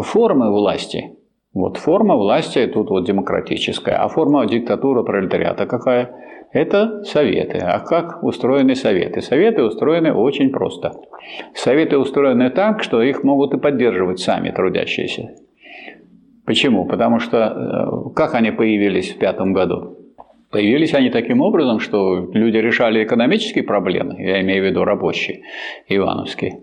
формы 0.02 0.52
власти, 0.52 1.16
вот 1.54 1.78
форма 1.78 2.14
власти 2.16 2.66
тут 2.66 2.90
вот 2.90 3.06
демократическая, 3.06 3.94
а 3.94 4.08
форма 4.08 4.46
диктатуры 4.46 5.02
пролетариата 5.02 5.64
какая– 5.64 6.10
это 6.52 7.04
советы. 7.04 7.58
А 7.58 7.80
как 7.80 8.22
устроены 8.22 8.74
советы? 8.74 9.20
Советы 9.20 9.62
устроены 9.62 10.12
очень 10.12 10.50
просто. 10.50 10.92
Советы 11.54 11.98
устроены 11.98 12.50
так, 12.50 12.82
что 12.82 13.02
их 13.02 13.22
могут 13.22 13.54
и 13.54 13.58
поддерживать 13.58 14.20
сами 14.20 14.50
трудящиеся. 14.50 15.34
Почему? 16.46 16.86
Потому 16.86 17.20
что 17.20 18.08
э, 18.08 18.14
как 18.14 18.34
они 18.34 18.50
появились 18.50 19.12
в 19.12 19.18
пятом 19.18 19.52
году? 19.52 19.98
Появились 20.50 20.94
они 20.94 21.10
таким 21.10 21.42
образом, 21.42 21.78
что 21.78 22.30
люди 22.32 22.56
решали 22.56 23.04
экономические 23.04 23.64
проблемы, 23.64 24.14
я 24.18 24.40
имею 24.40 24.64
в 24.64 24.66
виду 24.66 24.82
рабочие, 24.82 25.42
ивановские, 25.88 26.60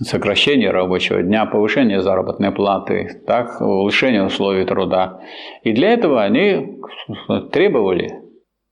сокращение 0.00 0.70
рабочего 0.70 1.22
дня, 1.22 1.44
повышение 1.44 2.00
заработной 2.00 2.52
платы, 2.52 3.20
так, 3.26 3.60
улучшение 3.60 4.24
условий 4.24 4.64
труда. 4.64 5.20
И 5.62 5.72
для 5.72 5.90
этого 5.92 6.22
они 6.22 6.78
требовали 7.52 8.27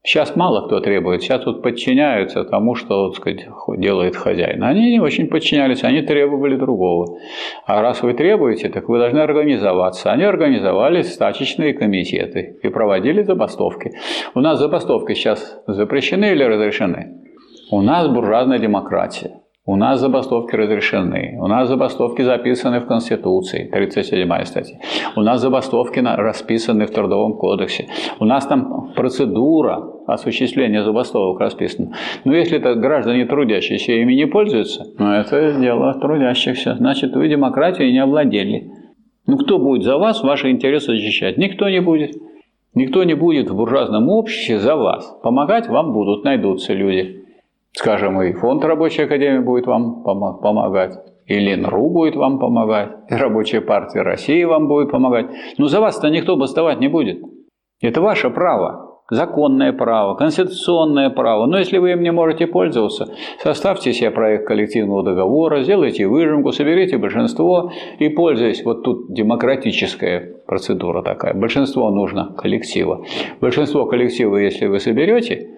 Сейчас 0.07 0.37
мало 0.37 0.67
кто 0.67 0.79
требует, 0.79 1.23
сейчас 1.23 1.45
вот 1.47 1.63
подчиняются 1.63 2.45
тому, 2.45 2.77
что 2.77 3.09
так 3.09 3.17
сказать, 3.17 3.49
делает 3.77 4.15
хозяин. 4.15 4.63
Они 4.63 4.93
не 4.93 5.01
очень 5.01 5.27
подчинялись, 5.27 5.83
они 5.83 6.01
требовали 6.03 6.55
другого. 6.55 7.19
А 7.67 7.83
раз 7.83 8.05
вы 8.05 8.15
требуете, 8.15 8.69
так 8.69 8.89
вы 8.89 8.99
должны 8.99 9.19
организоваться. 9.19 10.13
Они 10.13 10.23
организовали 10.23 11.03
стачечные 11.03 11.75
комитеты 11.75 12.57
и 12.63 12.69
проводили 12.69 13.25
забастовки. 13.25 13.95
У 14.37 14.41
нас 14.41 14.61
забастовки 14.61 15.13
сейчас 15.13 15.61
запрещены 15.67 16.27
или 16.27 16.45
разрешены? 16.45 17.25
У 17.73 17.83
нас 17.83 18.07
буржуазная 18.07 18.61
демократия. 18.61 19.41
У 19.69 19.75
нас 19.75 19.99
забастовки 19.99 20.55
разрешены. 20.55 21.37
У 21.41 21.49
нас 21.49 21.69
забастовки 21.69 22.23
записаны 22.23 22.79
в 22.79 22.87
Конституции, 22.87 23.69
37 23.73 24.45
статья. 24.45 24.79
У 25.17 25.23
нас 25.23 25.41
забастовки 25.41 25.99
расписаны 25.99 26.87
в 26.87 26.93
Трудовом 26.93 27.37
кодексе. 27.37 27.89
У 28.21 28.25
нас 28.25 28.47
там 28.47 28.93
процедура 28.95 29.83
осуществления 30.07 30.85
забастовок 30.85 31.41
расписана. 31.41 31.97
Но 32.25 32.37
если 32.37 32.59
это 32.59 32.77
граждане 32.77 33.27
трудящиеся 33.27 33.95
ими 33.95 34.15
не 34.15 34.29
пользуются, 34.29 34.85
ну 35.01 35.11
это 35.11 35.59
дело 35.59 35.95
трудящихся. 35.95 36.77
Значит, 36.77 37.17
вы 37.17 37.29
демократией 37.29 37.91
не 37.91 37.99
овладели. 37.99 38.71
Ну 39.27 39.37
кто 39.37 39.59
будет 39.59 39.83
за 39.83 39.99
вас 39.99 40.23
ваши 40.23 40.49
интересы 40.53 40.93
защищать? 40.93 41.39
Никто 41.39 41.69
не 41.69 41.81
будет. 41.81 42.13
Никто 42.75 43.03
не 43.03 43.15
будет 43.15 43.51
в 43.51 43.57
буржуазном 43.57 44.11
обществе 44.11 44.61
за 44.61 44.77
вас. 44.77 45.19
Помогать 45.25 45.67
вам 45.67 45.93
будут, 45.93 46.23
найдутся 46.23 46.73
люди. 46.73 47.26
Скажем, 47.77 48.23
и 48.23 48.33
фонд 48.33 48.65
рабочей 48.65 49.03
академии 49.03 49.41
будет 49.41 49.67
вам 49.67 50.03
помогать, 50.03 50.99
и 51.27 51.39
ЛИНРУ 51.39 51.91
будет 51.91 52.17
вам 52.17 52.39
помогать, 52.39 52.89
и 53.11 53.15
Рабочая 53.15 53.61
партия 53.61 54.01
России 54.01 54.45
вам 54.45 54.67
будет 54.67 54.91
помогать. 54.91 55.27
Но 55.59 55.67
за 55.67 55.81
вас-то 55.81 56.09
никто 56.09 56.37
бастовать 56.37 56.81
не 56.81 56.89
будет. 56.89 57.19
Это 57.83 58.01
ваше 58.01 58.31
право 58.31 58.87
законное 59.11 59.73
право, 59.73 60.15
конституционное 60.15 61.11
право. 61.11 61.47
Но 61.47 61.59
если 61.59 61.79
вы 61.79 61.93
им 61.93 62.03
не 62.03 62.13
можете 62.13 62.47
пользоваться, 62.47 63.07
составьте 63.43 63.93
себе 63.93 64.11
проект 64.11 64.47
коллективного 64.47 65.03
договора, 65.03 65.63
сделайте 65.63 66.07
выжимку, 66.07 66.53
соберите 66.53 66.99
большинство 66.99 67.71
и 67.99 68.09
пользуясь, 68.09 68.65
вот 68.65 68.83
тут 68.85 69.13
демократическая 69.13 70.35
процедура 70.47 71.03
такая, 71.03 71.35
большинство 71.35 71.91
нужно 71.91 72.35
коллектива. 72.37 73.05
Большинство 73.41 73.87
коллектива, 73.87 74.39
если 74.39 74.67
вы 74.67 74.81
соберете, 74.81 75.56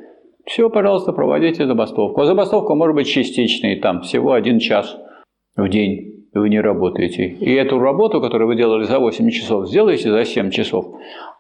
все, 0.49 0.70
пожалуйста, 0.70 1.12
проводите 1.12 1.66
забастовку. 1.66 2.20
А 2.22 2.24
забастовка 2.24 2.74
может 2.74 2.96
быть 2.96 3.07
частичной, 3.07 3.76
там 3.76 4.01
всего 4.01 4.32
один 4.32 4.59
час 4.59 4.99
в 5.57 5.68
день 5.68 6.24
вы 6.32 6.49
не 6.49 6.61
работаете. 6.61 7.26
И 7.26 7.53
эту 7.53 7.78
работу, 7.78 8.20
которую 8.20 8.49
вы 8.49 8.57
делали 8.57 8.84
за 8.84 8.99
8 8.99 9.28
часов, 9.30 9.68
сделаете 9.68 10.11
за 10.11 10.24
7 10.24 10.51
часов. 10.51 10.86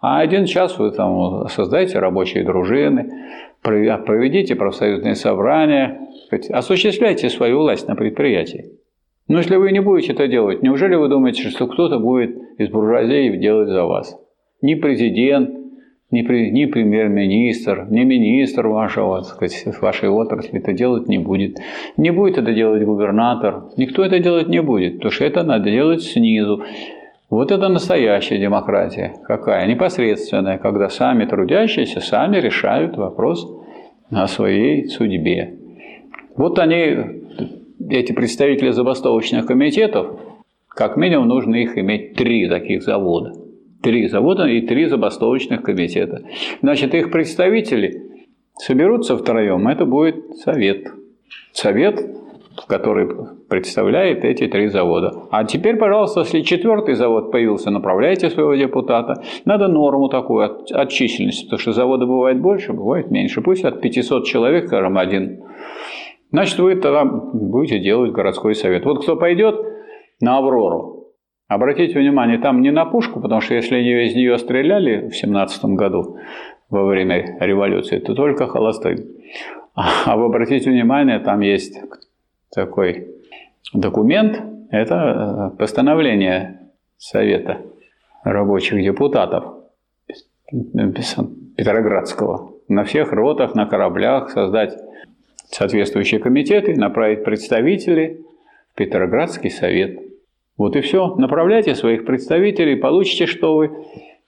А 0.02 0.20
один 0.20 0.44
час 0.44 0.78
вы 0.78 0.90
там 0.90 1.48
создаете 1.48 1.98
рабочие 1.98 2.44
дружины, 2.44 3.10
проведите 3.62 4.54
профсоюзные 4.56 5.14
собрания, 5.14 6.00
осуществляйте 6.50 7.30
свою 7.30 7.60
власть 7.60 7.88
на 7.88 7.96
предприятии. 7.96 8.72
Но 9.26 9.38
если 9.38 9.56
вы 9.56 9.72
не 9.72 9.80
будете 9.80 10.12
это 10.12 10.26
делать, 10.28 10.62
неужели 10.62 10.96
вы 10.96 11.08
думаете, 11.08 11.48
что 11.48 11.66
кто-то 11.66 11.98
будет 11.98 12.36
из 12.58 12.68
буржуазии 12.68 13.36
делать 13.36 13.68
за 13.68 13.84
вас? 13.84 14.18
Ни 14.60 14.74
президент, 14.74 15.50
ни, 16.10 16.22
ни 16.50 16.64
премьер-министр, 16.64 17.86
ни 17.90 18.02
министр 18.04 18.66
вашего, 18.68 19.18
так 19.18 19.26
сказать, 19.26 19.80
вашей 19.80 20.08
отрасли 20.08 20.58
это 20.58 20.72
делать 20.72 21.08
не 21.08 21.18
будет. 21.18 21.58
Не 21.96 22.10
будет 22.10 22.38
это 22.38 22.52
делать 22.54 22.82
губернатор, 22.84 23.64
никто 23.76 24.04
это 24.04 24.18
делать 24.18 24.48
не 24.48 24.62
будет, 24.62 24.94
потому 24.94 25.12
что 25.12 25.24
это 25.24 25.42
надо 25.42 25.70
делать 25.70 26.02
снизу. 26.02 26.62
Вот 27.28 27.52
это 27.52 27.68
настоящая 27.68 28.38
демократия. 28.38 29.12
Какая? 29.26 29.66
Непосредственная, 29.66 30.56
когда 30.56 30.88
сами 30.88 31.26
трудящиеся 31.26 32.00
сами 32.00 32.38
решают 32.38 32.96
вопрос 32.96 33.46
о 34.10 34.26
своей 34.28 34.86
судьбе. 34.86 35.56
Вот 36.36 36.58
они, 36.58 36.96
эти 37.90 38.12
представители 38.12 38.70
забастовочных 38.70 39.44
комитетов, 39.44 40.18
как 40.68 40.96
минимум 40.96 41.28
нужно 41.28 41.56
их 41.56 41.76
иметь 41.76 42.14
три 42.14 42.48
таких 42.48 42.82
завода. 42.82 43.47
Три 43.82 44.08
завода 44.08 44.46
и 44.46 44.60
три 44.66 44.86
забастовочных 44.86 45.62
комитета. 45.62 46.22
Значит, 46.62 46.94
их 46.94 47.10
представители 47.10 48.02
соберутся 48.56 49.16
втроем, 49.16 49.68
это 49.68 49.84
будет 49.84 50.36
совет. 50.38 50.88
Совет 51.52 52.18
который 52.66 53.08
представляет 53.48 54.24
эти 54.24 54.46
три 54.46 54.68
завода. 54.68 55.12
А 55.30 55.44
теперь, 55.44 55.76
пожалуйста, 55.76 56.20
если 56.20 56.40
четвертый 56.40 56.94
завод 56.94 57.30
появился, 57.30 57.70
направляйте 57.70 58.30
своего 58.30 58.54
депутата. 58.54 59.22
Надо 59.44 59.68
норму 59.68 60.08
такую 60.08 60.44
от, 60.44 60.70
от 60.72 60.90
численности, 60.90 61.44
потому 61.44 61.60
что 61.60 61.72
заводы 61.72 62.06
бывает 62.06 62.40
больше, 62.40 62.72
бывает 62.72 63.10
меньше. 63.10 63.40
Пусть 63.40 63.64
от 63.64 63.80
500 63.80 64.26
человек, 64.26 64.66
скажем, 64.66 64.98
один. 64.98 65.44
Значит, 66.30 66.58
вы 66.58 66.74
тогда 66.76 67.04
будете 67.04 67.78
делать 67.78 68.12
городской 68.12 68.54
совет. 68.54 68.84
Вот 68.84 69.02
кто 69.02 69.16
пойдет 69.16 69.56
на 70.20 70.38
Аврору, 70.38 70.97
обратите 71.48 71.98
внимание, 71.98 72.38
там 72.38 72.62
не 72.62 72.70
на 72.70 72.84
пушку, 72.84 73.20
потому 73.20 73.40
что 73.40 73.54
если 73.54 73.78
из 73.78 74.14
нее 74.14 74.38
стреляли 74.38 75.08
в 75.08 75.16
17 75.16 75.64
году 75.64 76.18
во 76.70 76.84
время 76.84 77.38
революции, 77.40 77.98
то 77.98 78.14
только 78.14 78.46
холостой. 78.46 79.06
А 79.74 80.16
вы 80.16 80.26
обратите 80.26 80.70
внимание, 80.70 81.18
там 81.18 81.40
есть 81.40 81.78
такой 82.54 83.08
документ. 83.72 84.40
Это 84.70 85.52
э, 85.54 85.56
постановление 85.56 86.60
Совета 86.98 87.62
рабочих 88.24 88.82
депутатов 88.82 89.44
Петроградского. 91.56 92.52
На 92.68 92.84
всех 92.84 93.12
ротах, 93.12 93.54
на 93.54 93.66
кораблях 93.66 94.30
создать 94.30 94.76
соответствующие 95.50 96.20
комитеты, 96.20 96.74
направить 96.74 97.24
представителей 97.24 98.20
в 98.72 98.74
Петроградский 98.74 99.50
совет. 99.50 100.07
Вот 100.58 100.76
и 100.76 100.80
все. 100.80 101.14
Направляйте 101.14 101.74
своих 101.74 102.04
представителей, 102.04 102.74
получите, 102.76 103.26
что 103.26 103.56
вы 103.56 103.70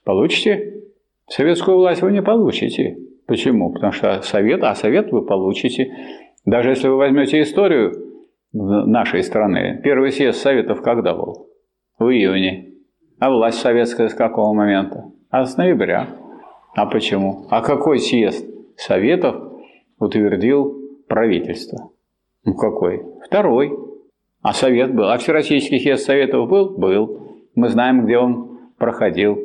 получите. 0.05 0.85
Советскую 1.28 1.76
власть 1.76 2.03
вы 2.03 2.12
не 2.12 2.22
получите. 2.22 2.97
Почему? 3.26 3.72
Потому 3.72 3.93
что 3.93 4.22
совет, 4.22 4.62
а 4.62 4.74
совет 4.74 5.12
вы 5.12 5.26
получите. 5.26 5.93
Даже 6.47 6.70
если 6.70 6.89
вы 6.89 6.97
возьмете 6.97 7.43
историю 7.43 7.93
нашей 8.53 9.22
страны. 9.22 9.81
Первый 9.85 10.11
съезд 10.11 10.41
Советов 10.41 10.83
когда 10.83 11.14
был? 11.14 11.49
В 11.99 12.09
июне. 12.09 12.74
А 13.18 13.31
власть 13.31 13.61
советская 13.61 14.09
с 14.09 14.14
какого 14.14 14.55
момента? 14.55 15.05
А 15.31 15.45
с 15.45 15.57
ноября. 15.57 16.09
А 16.74 16.87
почему? 16.87 17.47
А 17.51 17.61
какой 17.61 17.99
съезд 17.99 18.45
Советов 18.76 19.37
утвердил 19.99 20.81
правительство? 21.09 21.91
Ну 22.45 22.55
какой? 22.55 23.05
Второй. 23.26 23.89
А 24.43 24.53
Совет 24.53 24.95
был. 24.95 25.09
А 25.09 25.18
Всероссийский 25.18 25.80
съезд 25.80 26.05
Советов 26.05 26.49
был? 26.49 26.70
Был. 26.70 27.45
Мы 27.55 27.68
знаем, 27.68 28.05
где 28.05 28.18
он 28.18 28.59
проходил. 28.78 29.38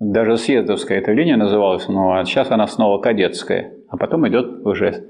Даже 0.00 0.36
съездовская 0.36 0.98
эта 0.98 1.12
линия 1.12 1.36
называлась, 1.36 1.88
но 1.88 2.22
сейчас 2.24 2.50
она 2.50 2.66
снова 2.66 2.98
кадетская. 3.00 3.72
А 3.88 3.96
потом 3.96 4.28
идет 4.28 4.66
уже 4.66 5.04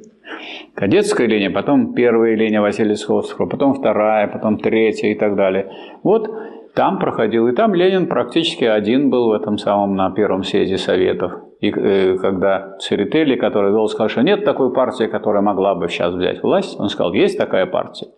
Кадетская 0.74 1.26
линия, 1.26 1.50
потом 1.50 1.94
первая 1.94 2.34
линия 2.34 2.60
Васильевского 2.60 3.18
острова, 3.18 3.48
потом 3.48 3.74
вторая, 3.74 4.26
потом 4.26 4.58
третья 4.58 5.08
и 5.08 5.14
так 5.14 5.36
далее. 5.36 5.70
Вот 6.02 6.28
там 6.74 6.98
проходил, 6.98 7.46
и 7.46 7.54
там 7.54 7.74
Ленин 7.74 8.08
практически 8.08 8.64
один 8.64 9.08
был 9.08 9.28
в 9.28 9.32
этом 9.32 9.58
самом 9.58 9.94
на 9.94 10.10
первом 10.10 10.42
съезде 10.42 10.76
Советов. 10.76 11.32
И 11.60 11.70
э, 11.70 12.18
когда 12.18 12.76
Церетели, 12.78 13.36
который 13.36 13.70
вел, 13.70 13.86
сказал, 13.86 14.08
что 14.08 14.22
нет 14.22 14.44
такой 14.44 14.72
партии, 14.72 15.04
которая 15.04 15.42
могла 15.42 15.76
бы 15.76 15.88
сейчас 15.88 16.12
взять 16.14 16.42
власть, 16.42 16.78
он 16.80 16.88
сказал, 16.88 17.12
есть 17.12 17.38
такая 17.38 17.66
партия. 17.66 18.08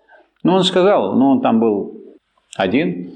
Ну, 0.43 0.53
он 0.53 0.63
сказал, 0.63 1.15
ну, 1.17 1.31
он 1.33 1.41
там 1.41 1.61
был 1.61 2.01
один. 2.57 3.13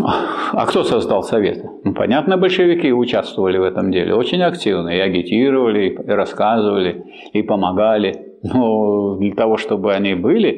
А 0.00 0.66
кто 0.66 0.84
создал 0.84 1.22
Советы? 1.22 1.68
Ну, 1.84 1.92
понятно, 1.92 2.36
большевики 2.36 2.92
участвовали 2.92 3.58
в 3.58 3.64
этом 3.64 3.90
деле 3.90 4.14
очень 4.14 4.42
активно, 4.42 4.90
и 4.90 4.98
агитировали, 4.98 5.88
и 5.88 6.10
рассказывали, 6.10 7.04
и 7.32 7.42
помогали. 7.42 8.36
Но 8.42 9.16
для 9.16 9.34
того, 9.34 9.56
чтобы 9.56 9.92
они 9.92 10.14
были, 10.14 10.56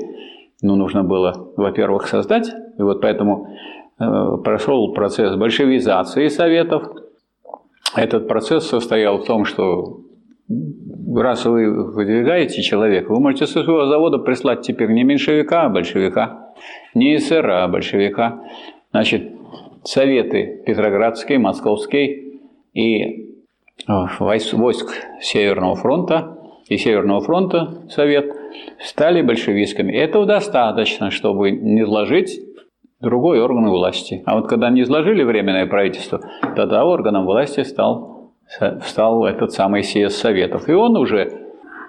ну, 0.62 0.76
нужно 0.76 1.02
было, 1.04 1.52
во-первых, 1.56 2.06
создать, 2.06 2.52
и 2.78 2.82
вот 2.82 3.00
поэтому 3.00 3.48
э, 3.98 4.36
прошел 4.44 4.92
процесс 4.92 5.34
большевизации 5.36 6.28
Советов. 6.28 6.84
Этот 7.96 8.28
процесс 8.28 8.68
состоял 8.68 9.18
в 9.18 9.24
том, 9.24 9.46
что 9.46 10.00
раз 11.16 11.44
вы 11.44 11.92
выдвигаете 11.92 12.62
человека, 12.62 13.12
вы 13.12 13.20
можете 13.20 13.46
со 13.46 13.62
своего 13.64 13.86
завода 13.86 14.18
прислать 14.18 14.62
теперь 14.62 14.90
не 14.90 15.02
меньшевика, 15.02 15.64
а 15.64 15.68
большевика, 15.68 16.52
не 16.94 17.16
эсера, 17.16 17.64
а 17.64 17.68
большевика. 17.68 18.42
Значит, 18.92 19.32
советы 19.84 20.62
Петроградский, 20.66 21.36
Московский 21.38 22.40
и 22.74 23.34
э, 23.88 23.92
войск 24.18 24.92
Северного 25.20 25.74
фронта 25.74 26.36
и 26.68 26.76
Северного 26.76 27.20
фронта 27.20 27.82
Совет 27.90 28.32
стали 28.78 29.22
большевистскими. 29.22 29.92
Этого 29.92 30.24
достаточно, 30.24 31.10
чтобы 31.10 31.50
не 31.50 31.82
изложить 31.82 32.40
другой 33.00 33.40
орган 33.40 33.68
власти. 33.70 34.22
А 34.26 34.36
вот 34.36 34.48
когда 34.48 34.70
не 34.70 34.82
изложили 34.82 35.22
Временное 35.22 35.66
правительство, 35.66 36.20
тогда 36.54 36.84
органом 36.84 37.26
власти 37.26 37.62
стал, 37.62 38.09
стал 38.84 39.24
этот 39.24 39.52
самый 39.52 39.82
съезд 39.82 40.16
Советов. 40.16 40.68
И 40.68 40.72
он 40.72 40.96
уже 40.96 41.32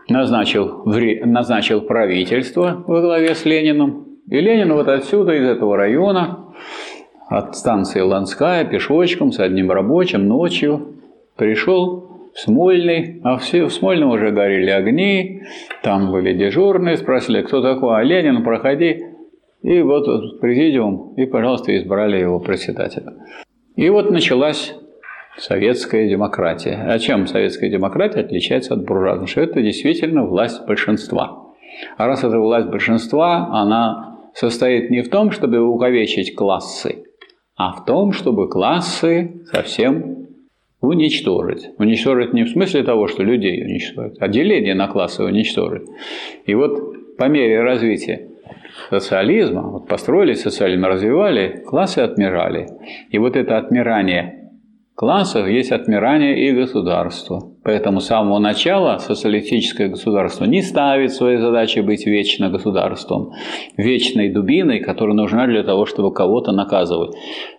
назначил, 0.09 0.83
назначил 0.85 1.81
правительство 1.81 2.83
во 2.85 3.01
главе 3.01 3.35
с 3.35 3.45
Лениным. 3.45 4.07
И 4.29 4.39
Ленин 4.39 4.73
вот 4.73 4.87
отсюда, 4.87 5.33
из 5.33 5.47
этого 5.47 5.75
района, 5.75 6.53
от 7.29 7.55
станции 7.55 8.01
Ланская 8.01 8.65
пешочком 8.65 9.31
с 9.31 9.39
одним 9.39 9.71
рабочим 9.71 10.27
ночью 10.27 10.95
пришел 11.35 12.29
в 12.33 12.39
Смольный, 12.39 13.19
а 13.23 13.37
все, 13.37 13.65
в 13.65 13.73
Смольном 13.73 14.09
уже 14.09 14.31
горели 14.31 14.69
огни, 14.69 15.41
там 15.83 16.11
были 16.11 16.33
дежурные, 16.33 16.97
спросили, 16.97 17.41
кто 17.41 17.61
такой, 17.61 17.99
а 17.99 18.03
Ленин, 18.03 18.43
проходи. 18.43 19.05
И 19.61 19.81
вот 19.81 20.39
президиум, 20.39 21.13
и, 21.17 21.25
пожалуйста, 21.25 21.77
избрали 21.77 22.17
его 22.17 22.39
председателя. 22.39 23.13
И 23.75 23.89
вот 23.89 24.09
началась 24.11 24.75
советская 25.37 26.09
демократия. 26.09 26.85
А 26.87 26.99
чем 26.99 27.27
советская 27.27 27.69
демократия 27.69 28.21
отличается 28.21 28.73
от 28.73 28.85
буржуазной? 28.85 29.27
Что 29.27 29.41
это 29.41 29.61
действительно 29.61 30.25
власть 30.25 30.65
большинства. 30.65 31.53
А 31.97 32.07
раз 32.07 32.23
это 32.23 32.39
власть 32.39 32.67
большинства, 32.67 33.47
она 33.51 34.17
состоит 34.33 34.89
не 34.89 35.01
в 35.01 35.09
том, 35.09 35.31
чтобы 35.31 35.59
увековечить 35.59 36.35
классы, 36.35 37.05
а 37.55 37.73
в 37.73 37.85
том, 37.85 38.11
чтобы 38.11 38.49
классы 38.49 39.43
совсем 39.51 40.27
уничтожить. 40.81 41.69
Уничтожить 41.77 42.33
не 42.33 42.43
в 42.43 42.49
смысле 42.49 42.83
того, 42.83 43.07
что 43.07 43.23
людей 43.23 43.63
уничтожить, 43.63 44.17
а 44.19 44.27
деление 44.27 44.73
на 44.73 44.87
классы 44.87 45.23
уничтожить. 45.23 45.87
И 46.45 46.55
вот 46.55 47.17
по 47.17 47.25
мере 47.25 47.61
развития 47.61 48.27
социализма, 48.89 49.61
вот 49.61 49.87
построили 49.87 50.33
социализм, 50.33 50.85
развивали, 50.85 51.63
классы 51.65 51.99
отмирали. 51.99 52.67
И 53.09 53.17
вот 53.17 53.35
это 53.35 53.57
отмирание 53.57 54.40
классах 55.01 55.49
есть 55.49 55.71
отмирание 55.71 56.47
и 56.47 56.51
государство. 56.51 57.41
Поэтому 57.63 58.01
с 58.01 58.05
самого 58.05 58.37
начала 58.37 58.99
социалистическое 58.99 59.87
государство 59.87 60.45
не 60.45 60.61
ставит 60.61 61.11
своей 61.11 61.39
задачи 61.39 61.79
быть 61.79 62.05
вечно 62.05 62.51
государством, 62.51 63.31
вечной 63.77 64.29
дубиной, 64.29 64.79
которая 64.79 65.15
нужна 65.15 65.47
для 65.47 65.63
того, 65.63 65.87
чтобы 65.87 66.13
кого-то 66.13 66.51
наказывать. 66.51 67.15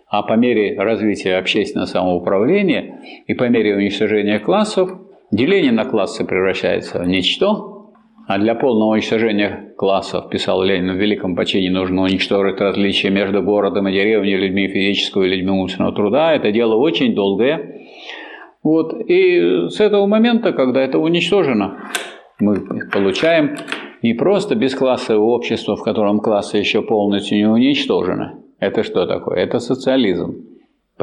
А 0.07 0.23
по 0.23 0.35
мере 0.37 0.79
развития 0.79 1.35
общественного 1.35 1.85
самоуправления 1.85 3.01
и 3.27 3.33
по 3.33 3.49
мере 3.49 3.75
уничтожения 3.75 4.39
классов, 4.39 4.91
деление 5.29 5.73
на 5.73 5.83
классы 5.83 6.23
превращается 6.23 6.99
в 6.99 7.05
ничто, 7.05 7.72
а 8.27 8.37
для 8.37 8.55
полного 8.55 8.91
уничтожения 8.93 9.73
классов, 9.77 10.29
писал 10.29 10.63
Ленин, 10.63 10.93
в 10.93 10.97
великом 10.97 11.35
почине 11.35 11.69
нужно 11.69 12.03
уничтожить 12.03 12.59
различия 12.59 13.09
между 13.09 13.41
городом 13.41 13.87
и 13.87 13.91
деревней, 13.91 14.37
людьми 14.37 14.67
физического 14.67 15.23
и 15.23 15.29
людьми 15.29 15.51
умственного 15.51 15.93
труда. 15.93 16.33
Это 16.33 16.51
дело 16.51 16.75
очень 16.75 17.13
долгое. 17.15 17.81
Вот. 18.63 18.93
И 19.07 19.67
с 19.67 19.79
этого 19.81 20.05
момента, 20.05 20.53
когда 20.53 20.81
это 20.81 20.99
уничтожено, 20.99 21.89
мы 22.39 22.61
получаем 22.91 23.57
не 24.01 24.13
просто 24.13 24.55
бесклассовое 24.55 25.21
общество, 25.21 25.75
в 25.75 25.83
котором 25.83 26.19
классы 26.19 26.57
еще 26.57 26.81
полностью 26.81 27.37
не 27.37 27.45
уничтожены. 27.45 28.37
Это 28.59 28.83
что 28.83 29.05
такое? 29.05 29.39
Это 29.39 29.59
социализм 29.59 30.52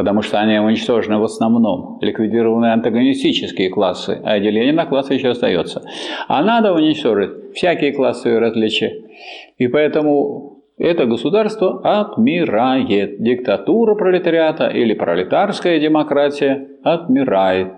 потому 0.01 0.22
что 0.22 0.40
они 0.40 0.59
уничтожены 0.59 1.18
в 1.18 1.24
основном, 1.24 1.98
ликвидированы 2.01 2.72
антагонистические 2.72 3.68
классы, 3.68 4.18
а 4.24 4.40
деление 4.40 4.72
на 4.72 4.86
классы 4.86 5.12
еще 5.12 5.28
остается. 5.28 5.82
А 6.26 6.42
надо 6.42 6.72
уничтожить 6.72 7.53
всякие 7.53 7.92
классовые 7.92 8.38
различия. 8.38 8.94
И 9.59 9.68
поэтому 9.68 10.62
это 10.78 11.05
государство 11.05 11.82
отмирает. 11.84 13.22
Диктатура 13.22 13.94
пролетариата 13.94 14.68
или 14.68 14.94
пролетарская 14.94 15.78
демократия 15.78 16.66
отмирает. 16.82 17.74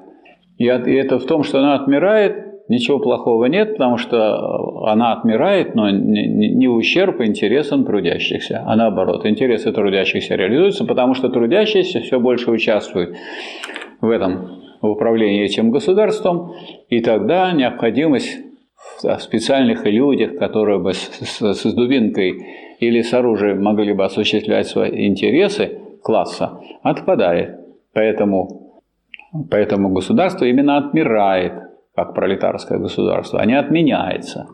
И 0.59 0.67
это 0.67 1.19
в 1.19 1.27
том, 1.27 1.43
что 1.43 1.59
она 1.59 1.75
отмирает, 1.75 2.52
ничего 2.73 2.99
плохого 2.99 3.45
нет, 3.45 3.75
потому 3.75 3.99
что 3.99 4.87
она 4.87 5.13
отмирает, 5.13 5.75
но 5.75 5.91
не 5.91 6.69
ущерб 6.69 7.21
интересам 7.21 7.85
трудящихся, 7.85 8.63
а 8.67 8.75
наоборот, 8.77 9.27
интересы 9.27 9.73
трудящихся 9.73 10.35
реализуются, 10.35 10.85
потому 10.85 11.15
что 11.15 11.29
трудящиеся 11.29 12.01
все 12.01 12.19
больше 12.19 12.51
участвуют 12.51 13.15
в 14.01 14.09
этом 14.09 14.63
в 14.81 14.87
управлении 14.89 15.45
этим 15.45 15.71
государством, 15.71 16.55
и 16.89 17.01
тогда 17.01 17.53
необходимость 17.53 18.41
в 19.03 19.19
специальных 19.19 19.87
людях, 19.87 20.39
которые 20.39 20.81
бы 20.81 20.93
с, 20.93 20.99
с, 20.99 21.55
с 21.55 21.75
дубинкой 21.75 22.77
или 22.81 23.03
с 23.03 23.15
оружием 23.15 23.63
могли 23.63 23.93
бы 23.93 24.05
осуществлять 24.05 24.67
свои 24.67 25.07
интересы 25.07 25.79
класса, 26.03 26.61
отпадает. 26.83 27.61
Поэтому, 27.93 28.83
поэтому 29.51 29.91
государство 29.91 30.47
именно 30.47 30.79
отмирает 30.79 31.72
как 31.95 32.15
пролетарское 32.15 32.79
государство, 32.79 33.43
не 33.45 33.59
отменяется. 33.59 34.49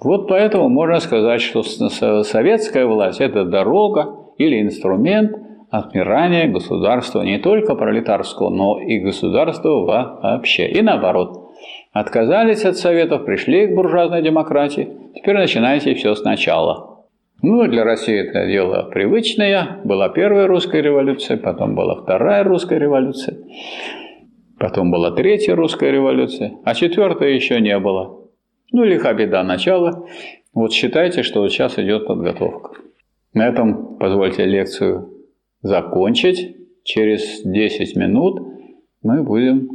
Вот 0.00 0.28
поэтому 0.28 0.68
можно 0.68 0.98
сказать, 0.98 1.40
что 1.40 1.62
советская 1.62 2.86
власть– 2.86 3.20
это 3.20 3.44
дорога 3.44 4.16
или 4.36 4.60
инструмент 4.60 5.36
отмирания 5.70 6.48
государства 6.48 7.22
не 7.22 7.38
только 7.38 7.74
пролетарского, 7.74 8.50
но 8.50 8.80
и 8.80 8.98
государства 8.98 10.18
вообще. 10.22 10.68
И 10.68 10.82
наоборот. 10.82 11.38
Отказались 11.92 12.64
от 12.64 12.76
советов, 12.76 13.24
пришли 13.24 13.66
к 13.66 13.74
буржуазной 13.74 14.22
демократии, 14.22 14.88
теперь 15.14 15.36
начинайте 15.36 15.94
все 15.94 16.14
сначала. 16.14 17.04
Ну, 17.42 17.66
для 17.66 17.84
России 17.84 18.28
это 18.28 18.46
дело 18.46 18.88
привычное. 18.90 19.80
Была 19.84 20.08
первая 20.08 20.46
русская 20.46 20.80
революция, 20.80 21.36
потом 21.36 21.74
была 21.74 21.96
вторая 21.96 22.44
русская 22.44 22.78
революция. 22.78 23.36
Потом 24.62 24.92
была 24.92 25.10
третья 25.10 25.56
русская 25.56 25.90
революция, 25.90 26.52
а 26.62 26.76
четвертой 26.76 27.34
еще 27.34 27.60
не 27.60 27.76
было. 27.80 28.28
Ну, 28.70 28.84
лиха 28.84 29.12
беда 29.12 29.42
начала. 29.42 30.06
Вот 30.54 30.72
считайте, 30.72 31.24
что 31.24 31.40
вот 31.40 31.50
сейчас 31.50 31.80
идет 31.80 32.06
подготовка. 32.06 32.70
На 33.34 33.48
этом 33.48 33.98
позвольте 33.98 34.44
лекцию 34.44 35.10
закончить. 35.62 36.56
Через 36.84 37.42
10 37.42 37.96
минут 37.96 38.40
мы 39.02 39.24
будем, 39.24 39.68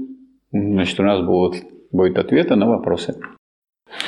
значит, 0.54 0.98
у 1.02 1.04
нас 1.04 1.22
будут, 1.22 1.66
будет 1.92 2.18
ответы 2.18 2.56
на 2.56 2.70
вопросы. 2.70 3.20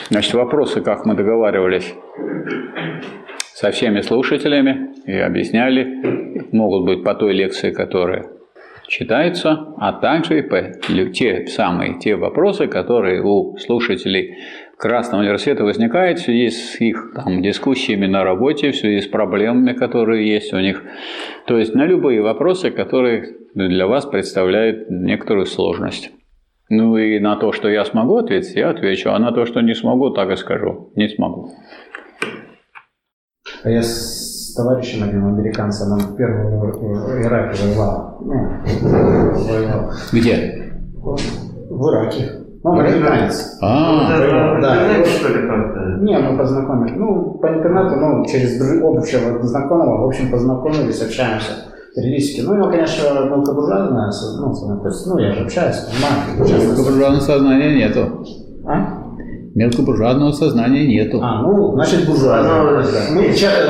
Значит, 0.09 0.33
вопросы, 0.33 0.79
как 0.79 1.05
мы 1.05 1.13
договаривались 1.13 1.93
со 3.53 3.71
всеми 3.71 3.99
слушателями 3.99 4.93
и 5.05 5.11
объясняли, 5.11 6.47
могут 6.53 6.85
быть 6.85 7.03
по 7.03 7.15
той 7.15 7.33
лекции, 7.33 7.71
которая 7.71 8.38
читаются, 8.89 9.73
а 9.77 9.93
также 9.93 10.39
и 10.39 11.11
те 11.11 11.47
самые 11.47 11.99
те 11.99 12.15
вопросы, 12.15 12.67
которые 12.67 13.21
у 13.23 13.57
слушателей 13.57 14.35
Красного 14.77 15.23
университета 15.23 15.65
возникают 15.65 16.19
в 16.19 16.23
связи 16.23 16.49
с 16.49 16.79
их 16.79 17.11
там, 17.13 17.41
дискуссиями 17.41 18.05
на 18.05 18.23
работе, 18.23 18.71
в 18.71 18.77
связи 18.77 19.01
с 19.01 19.07
проблемами, 19.07 19.73
которые 19.73 20.25
есть 20.25 20.53
у 20.53 20.59
них. 20.59 20.81
То 21.47 21.57
есть 21.57 21.75
на 21.75 21.85
любые 21.85 22.21
вопросы, 22.21 22.71
которые 22.71 23.35
для 23.53 23.87
вас 23.87 24.05
представляют 24.05 24.89
некоторую 24.89 25.47
сложность. 25.47 26.11
Ну 26.69 26.95
и 26.97 27.19
на 27.19 27.35
то, 27.35 27.51
что 27.51 27.67
я 27.67 27.83
смогу 27.83 28.17
ответить, 28.19 28.55
я 28.55 28.69
отвечу, 28.69 29.09
а 29.09 29.19
на 29.19 29.33
то, 29.33 29.45
что 29.45 29.59
не 29.59 29.75
смогу, 29.75 30.11
так 30.11 30.31
и 30.31 30.37
скажу. 30.37 30.91
Не 30.95 31.09
смогу. 31.09 31.49
А 33.63 33.69
я 33.69 33.81
товарищем 34.59 35.03
одним 35.03 35.27
американцем, 35.27 35.93
он 35.93 36.15
первый 36.17 36.45
в 36.47 37.21
Ираке 37.25 37.63
воевал. 37.63 38.17
Ну, 38.21 38.33
воевал. 39.47 39.91
Где? 40.11 40.73
В 41.01 41.89
Ираке. 41.89 42.31
Ну, 42.61 42.77
американец. 42.77 43.57
А, 43.61 44.59
да. 44.61 44.75
Не, 46.01 46.17
мы 46.19 46.37
познакомились. 46.37 46.97
Ну, 46.97 47.39
по 47.41 47.47
интернету, 47.47 47.95
ну, 47.95 48.25
через 48.25 48.59
общего 48.59 49.41
знакомого, 49.43 50.03
в 50.03 50.07
общем, 50.07 50.29
познакомились, 50.29 51.01
общаемся 51.01 51.51
периодически. 51.95 52.41
Ну, 52.41 52.51
у 52.51 52.55
него, 52.55 52.69
конечно, 52.69 53.25
мелкобуржуазное, 53.29 54.11
ну, 54.39 54.79
то 54.81 54.87
есть, 54.87 55.07
ну, 55.07 55.17
я 55.19 55.31
же 55.31 55.43
общаюсь, 55.45 55.77
понимаю. 55.77 56.67
Мелкобуржуазного 56.67 57.21
сознания 57.21 57.75
нету. 57.75 58.25
А? 58.67 58.98
Мелкобуржуазного 59.55 60.31
сознания 60.31 60.85
нету. 60.87 61.19
А, 61.21 61.41
ну, 61.41 61.73
значит, 61.73 62.05
буржуазное. 62.05 62.83
Ну, 63.11 63.21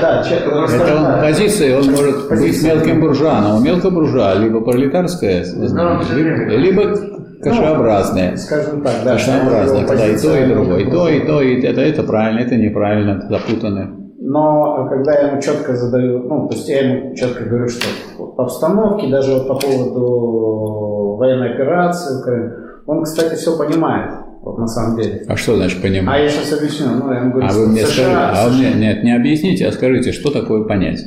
да, 0.01 0.23
Это 0.29 0.55
он, 0.55 1.21
позиция, 1.21 1.79
он 1.79 1.85
может 1.91 2.27
позиция. 2.27 2.75
быть 2.75 2.85
мелким 2.85 3.01
буржуаном. 3.01 3.57
У 3.57 3.59
мелкобуржуа 3.61 4.35
либо 4.35 4.61
пролетарское 4.61 5.43
сознание, 5.43 6.05
либо, 6.15 6.83
либо 6.83 6.95
кашеобразное. 7.41 8.31
Ну, 8.31 8.37
скажем 8.37 8.81
так, 8.81 8.93
да. 9.03 9.13
Кашеобразное, 9.13 9.85
когда 9.85 10.07
и 10.07 10.17
то, 10.17 10.37
и 10.37 10.45
другое. 10.47 10.79
И 10.79 10.91
то, 10.91 11.09
и 11.09 11.19
то, 11.25 11.41
и 11.41 11.61
это, 11.61 11.81
это 11.81 12.03
правильно, 12.03 12.39
это 12.39 12.55
неправильно, 12.55 13.11
это 13.11 13.27
запутанное. 13.27 13.89
Но 14.21 14.87
когда 14.89 15.13
я 15.13 15.27
ему 15.29 15.41
четко 15.41 15.75
задаю, 15.75 16.19
ну, 16.19 16.47
то 16.47 16.53
есть 16.53 16.67
я 16.69 16.81
ему 16.87 17.15
четко 17.15 17.45
говорю, 17.45 17.67
что 17.67 17.87
по 18.35 18.43
обстановке, 18.43 19.07
даже 19.09 19.33
вот 19.33 19.47
по 19.47 19.55
поводу 19.55 21.15
военной 21.17 21.53
операции, 21.53 22.51
он, 22.85 23.03
кстати, 23.03 23.35
все 23.35 23.57
понимает. 23.57 24.11
Вот 24.41 24.57
на 24.57 24.67
самом 24.67 24.97
деле. 24.99 25.23
А 25.27 25.35
что 25.35 25.57
значит 25.57 25.81
понимать? 25.81 26.15
А 26.15 26.19
я 26.21 26.29
сейчас 26.29 26.57
объясню. 26.57 26.87
Ну, 26.95 27.11
я 27.11 27.25
говорю, 27.25 27.47
а 27.47 27.53
вы 27.53 27.67
мне 27.67 27.81
скажите, 27.81 28.05
а 28.07 28.47
вы 28.47 28.55
мне, 28.55 28.73
нет, 28.73 29.03
не 29.03 29.15
объясните, 29.15 29.67
а 29.67 29.71
скажите, 29.71 30.11
что 30.11 30.31
такое 30.31 30.63
понять? 30.63 31.03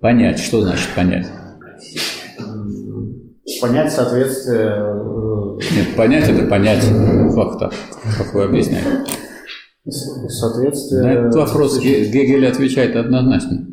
Понять, 0.00 0.38
что 0.38 0.62
значит 0.62 0.88
понять? 0.96 1.26
Понять 3.60 3.92
соответствие... 3.92 4.70
Э, 4.70 5.58
нет, 5.76 5.96
понять 5.96 6.28
это 6.28 6.46
понять 6.46 6.82
факта, 7.34 7.70
как 8.18 8.34
вы 8.34 8.44
объясняете. 8.44 8.88
Соответствие... 9.84 11.02
На 11.02 11.12
этот 11.12 11.34
вопрос 11.34 11.78
Гегель 11.80 12.46
отвечает 12.46 12.96
однозначно. 12.96 13.66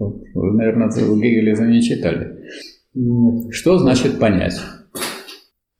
Вы, 0.00 0.52
наверное, 0.54 0.88
Гегеля 0.88 1.52
это 1.52 1.66
не 1.66 1.82
читали. 1.82 2.38
Нет. 2.94 3.52
Что 3.52 3.78
значит 3.78 4.18
понять? 4.18 4.58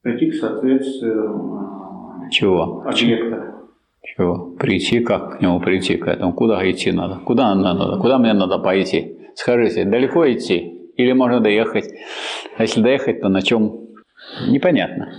Прийти 0.02 0.30
к 0.30 0.34
соответствию 0.34 1.77
чего? 2.30 2.84
Объекта. 2.86 3.54
Чего? 4.02 4.56
Прийти, 4.58 5.00
как 5.00 5.38
к 5.38 5.40
нему 5.40 5.60
прийти 5.60 5.96
к 5.96 6.06
этому? 6.06 6.32
Куда 6.32 6.68
идти 6.70 6.92
надо? 6.92 7.20
Куда 7.24 7.54
надо? 7.54 7.98
Куда 8.00 8.18
мне 8.18 8.32
надо 8.32 8.58
пойти? 8.58 9.18
Скажите, 9.34 9.84
далеко 9.84 10.30
идти? 10.30 10.90
Или 10.96 11.12
можно 11.12 11.40
доехать? 11.40 11.90
А 12.56 12.62
если 12.62 12.80
доехать, 12.80 13.20
то 13.20 13.28
на 13.28 13.42
чем? 13.42 13.88
Непонятно. 14.48 15.12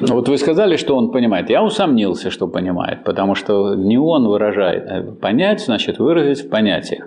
Вот 0.00 0.28
вы 0.28 0.38
сказали, 0.38 0.76
что 0.76 0.96
он 0.96 1.12
понимает. 1.12 1.50
Я 1.50 1.62
усомнился, 1.62 2.30
что 2.30 2.48
понимает, 2.48 3.04
потому 3.04 3.34
что 3.34 3.74
не 3.74 3.98
он 3.98 4.26
выражает. 4.26 5.20
Понять 5.20 5.60
значит 5.60 5.98
выразить 5.98 6.46
в 6.46 6.50
понятиях. 6.50 7.06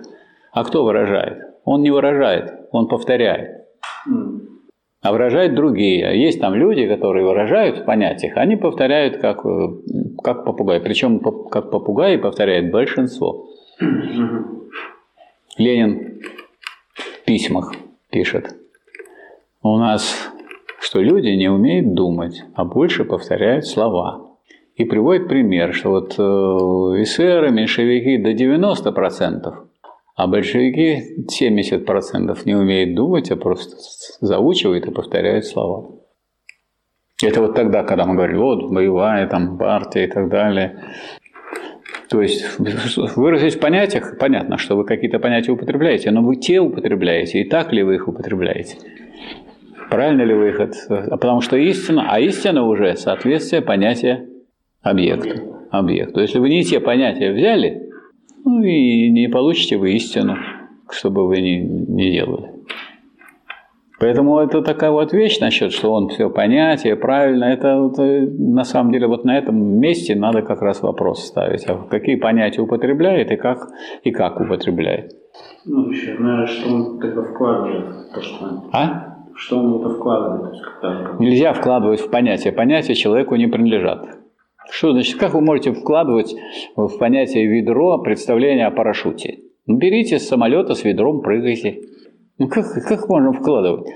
А 0.52 0.64
кто 0.64 0.84
выражает? 0.84 1.38
Он 1.64 1.82
не 1.82 1.90
выражает, 1.90 2.52
он 2.72 2.88
повторяет 2.88 3.66
а 5.02 5.12
выражают 5.12 5.54
другие. 5.54 6.20
Есть 6.20 6.40
там 6.40 6.54
люди, 6.54 6.86
которые 6.86 7.24
выражают 7.24 7.78
в 7.78 7.84
понятиях, 7.84 8.36
они 8.36 8.56
повторяют 8.56 9.16
как, 9.16 9.44
э, 9.46 9.68
как 10.22 10.44
попугай. 10.44 10.80
Причем 10.80 11.20
как 11.20 11.70
попугай 11.70 12.18
повторяет 12.18 12.70
большинство. 12.70 13.48
Ленин 15.56 16.20
в 16.94 17.24
письмах 17.24 17.72
пишет. 18.10 18.56
у 19.62 19.76
нас, 19.76 20.32
что 20.80 21.00
люди 21.00 21.28
не 21.28 21.48
умеют 21.48 21.94
думать, 21.94 22.42
а 22.54 22.64
больше 22.64 23.04
повторяют 23.04 23.66
слова. 23.66 24.26
И 24.76 24.84
приводит 24.84 25.28
пример, 25.28 25.74
что 25.74 25.90
вот 25.90 26.14
э, 26.18 26.22
эсеры, 27.02 27.50
меньшевики 27.50 28.16
до 28.16 28.32
90%, 28.32 29.69
а 30.22 30.26
большевики 30.26 31.16
70% 31.40 32.38
не 32.44 32.54
умеют 32.54 32.94
думать, 32.94 33.30
а 33.30 33.36
просто 33.36 33.76
заучивают 34.20 34.84
и 34.84 34.90
повторяют 34.90 35.46
слова. 35.46 35.98
Это 37.22 37.40
вот 37.40 37.54
тогда, 37.54 37.84
когда 37.84 38.04
мы 38.04 38.16
говорили, 38.16 38.36
вот 38.36 38.70
боевая 38.70 39.26
там 39.28 39.56
партия 39.56 40.04
и 40.04 40.08
так 40.08 40.28
далее. 40.28 40.78
То 42.10 42.20
есть 42.20 42.44
выразить 43.16 43.54
в 43.54 43.60
понятиях, 43.60 44.18
понятно, 44.18 44.58
что 44.58 44.76
вы 44.76 44.84
какие-то 44.84 45.20
понятия 45.20 45.52
употребляете, 45.52 46.10
но 46.10 46.20
вы 46.22 46.36
те 46.36 46.60
употребляете, 46.60 47.40
и 47.40 47.48
так 47.48 47.72
ли 47.72 47.82
вы 47.82 47.94
их 47.94 48.06
употребляете? 48.06 48.76
Правильно 49.88 50.20
ли 50.20 50.34
вы 50.34 50.50
их? 50.50 50.60
А 50.60 51.16
потому 51.16 51.40
что 51.40 51.56
истина, 51.56 52.08
а 52.10 52.20
истина 52.20 52.66
уже 52.66 52.94
соответствие 52.96 53.62
понятия 53.62 54.28
объекта. 54.82 55.42
объекту. 55.70 56.20
Если 56.20 56.38
вы 56.38 56.50
не 56.50 56.62
те 56.62 56.78
понятия 56.78 57.32
взяли, 57.32 57.89
ну 58.44 58.62
и 58.62 59.08
не 59.10 59.28
получите 59.28 59.76
вы 59.76 59.92
истину, 59.92 60.36
что 60.90 61.10
бы 61.10 61.26
вы 61.26 61.40
ни, 61.40 61.58
ни 61.58 62.10
делали. 62.10 62.60
Поэтому 64.00 64.38
это 64.38 64.62
такая 64.62 64.90
вот 64.90 65.12
вещь 65.12 65.40
насчет, 65.40 65.72
что 65.72 65.92
он 65.92 66.08
все 66.08 66.30
понятие, 66.30 66.96
правильно, 66.96 67.44
это, 67.44 67.90
это 67.92 68.32
на 68.38 68.64
самом 68.64 68.92
деле 68.92 69.06
вот 69.06 69.26
на 69.26 69.36
этом 69.36 69.78
месте 69.78 70.14
надо 70.14 70.40
как 70.40 70.62
раз 70.62 70.80
вопрос 70.80 71.22
ставить. 71.26 71.66
А 71.68 71.76
какие 71.90 72.16
понятия 72.16 72.62
употребляет 72.62 73.30
и 73.30 73.36
как, 73.36 73.68
и 74.02 74.10
как 74.10 74.40
употребляет. 74.40 75.12
Ну, 75.66 75.90
еще, 75.90 76.14
наверное, 76.14 76.46
что 76.46 76.74
он 76.74 76.98
тогда 76.98 77.22
вкладывает 77.22 78.12
то, 78.14 78.22
что... 78.22 78.64
А? 78.72 79.16
Что 79.34 79.58
он 79.58 79.80
это 79.80 79.90
вкладывает? 79.90 81.20
Нельзя 81.20 81.52
вкладывать 81.52 82.00
в 82.00 82.10
понятие. 82.10 82.54
Понятия 82.54 82.94
человеку 82.94 83.36
не 83.36 83.48
принадлежат. 83.48 84.19
Что 84.70 84.92
значит, 84.92 85.18
как 85.18 85.34
вы 85.34 85.40
можете 85.40 85.72
вкладывать 85.72 86.34
в 86.76 86.98
понятие 86.98 87.46
ведро 87.46 87.98
представление 87.98 88.66
о 88.66 88.70
парашюте? 88.70 89.40
Ну, 89.66 89.76
берите 89.76 90.18
с 90.18 90.28
самолета 90.28 90.74
с 90.74 90.84
ведром, 90.84 91.20
прыгайте. 91.20 91.82
Ну, 92.38 92.48
как, 92.48 92.66
как 92.72 93.08
можно 93.08 93.32
вкладывать? 93.32 93.88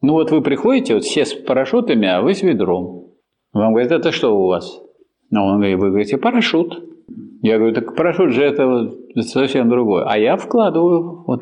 Ну, 0.00 0.12
вот 0.14 0.30
вы 0.30 0.42
приходите, 0.42 0.94
вот 0.94 1.04
все 1.04 1.24
с 1.24 1.34
парашютами, 1.34 2.08
а 2.08 2.22
вы 2.22 2.34
с 2.34 2.42
ведром. 2.42 3.12
Вам 3.52 3.72
говорят, 3.72 3.92
это 3.92 4.12
что 4.12 4.36
у 4.36 4.46
вас? 4.46 4.80
Ну, 5.30 5.44
он 5.44 5.58
говорит, 5.58 5.78
вы 5.78 5.88
говорите, 5.88 6.16
парашют. 6.16 6.82
Я 7.42 7.58
говорю, 7.58 7.74
так 7.74 7.94
парашют 7.94 8.32
же 8.32 8.42
это 8.44 8.92
совсем 9.20 9.68
другое. 9.68 10.04
А 10.04 10.18
я 10.18 10.36
вкладываю 10.36 11.24
вот, 11.26 11.40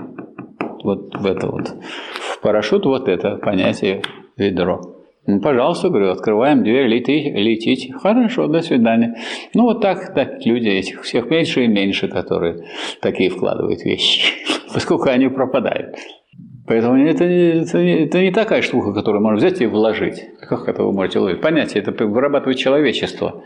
вот 0.82 1.14
в 1.14 1.26
это 1.26 1.46
вот. 1.46 1.68
В 1.68 2.40
парашют 2.40 2.86
вот 2.86 3.08
это 3.08 3.36
понятие 3.36 4.02
ведро. 4.36 5.01
Ну, 5.24 5.40
пожалуйста, 5.40 5.88
говорю, 5.88 6.10
открываем 6.10 6.64
дверь, 6.64 6.86
летите, 6.88 7.30
летите. 7.30 7.92
Хорошо, 7.92 8.48
до 8.48 8.60
свидания. 8.60 9.16
Ну, 9.54 9.62
вот 9.62 9.80
так, 9.80 10.14
так 10.14 10.44
люди 10.44 10.68
этих 10.68 11.02
всех 11.02 11.30
меньше 11.30 11.64
и 11.64 11.68
меньше, 11.68 12.08
которые 12.08 12.64
такие 13.00 13.30
вкладывают 13.30 13.84
вещи, 13.84 14.32
поскольку 14.74 15.08
они 15.08 15.28
пропадают. 15.28 15.94
Поэтому 16.66 16.96
это, 16.96 17.24
это, 17.24 17.78
это 17.78 18.20
не 18.20 18.32
такая 18.32 18.62
штука, 18.62 18.92
которую 18.92 19.22
можно 19.22 19.36
взять 19.36 19.60
и 19.60 19.66
вложить. 19.66 20.24
Как 20.40 20.68
это 20.68 20.82
вы 20.82 20.92
можете 20.92 21.20
вложить? 21.20 21.40
Понятие 21.40 21.82
это 21.82 22.04
вырабатывает 22.04 22.58
человечество. 22.58 23.42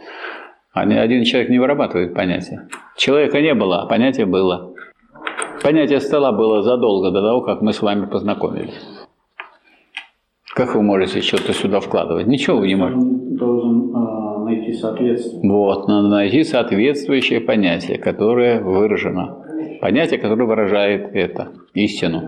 А 0.73 0.83
один 0.83 1.25
человек 1.25 1.51
не 1.51 1.59
вырабатывает 1.59 2.15
понятие. 2.15 2.69
Человека 2.97 3.41
не 3.41 3.55
было, 3.55 3.83
а 3.83 3.87
понятие 3.87 4.27
было. 4.27 4.75
Понятие 5.63 6.01
стола 6.01 6.33
было 6.33 6.63
задолго 6.63 7.11
до 7.11 7.23
того, 7.23 7.41
как 7.41 7.63
мы 7.63 7.73
с 7.73 7.83
вами 7.83 8.07
познакомились. 8.07 8.96
Как 10.57 10.75
вы 10.75 10.81
можете 10.81 11.21
что-то 11.21 11.53
сюда 11.53 11.81
вкладывать? 11.81 12.27
Ничего 12.27 12.57
вы 12.57 12.69
не 12.69 12.77
можете. 12.77 13.05
Должен 13.05 13.95
э, 13.95 14.45
найти 14.47 14.73
соответствие. 14.73 15.53
Вот, 15.53 15.87
надо 15.87 16.09
найти 16.09 16.45
соответствующее 16.45 17.43
понятие, 17.43 17.99
которое 17.99 18.63
выражено. 18.63 19.37
Понятие, 19.83 20.19
которое 20.19 20.47
выражает 20.47 21.15
это, 21.15 21.49
истину. 21.75 22.23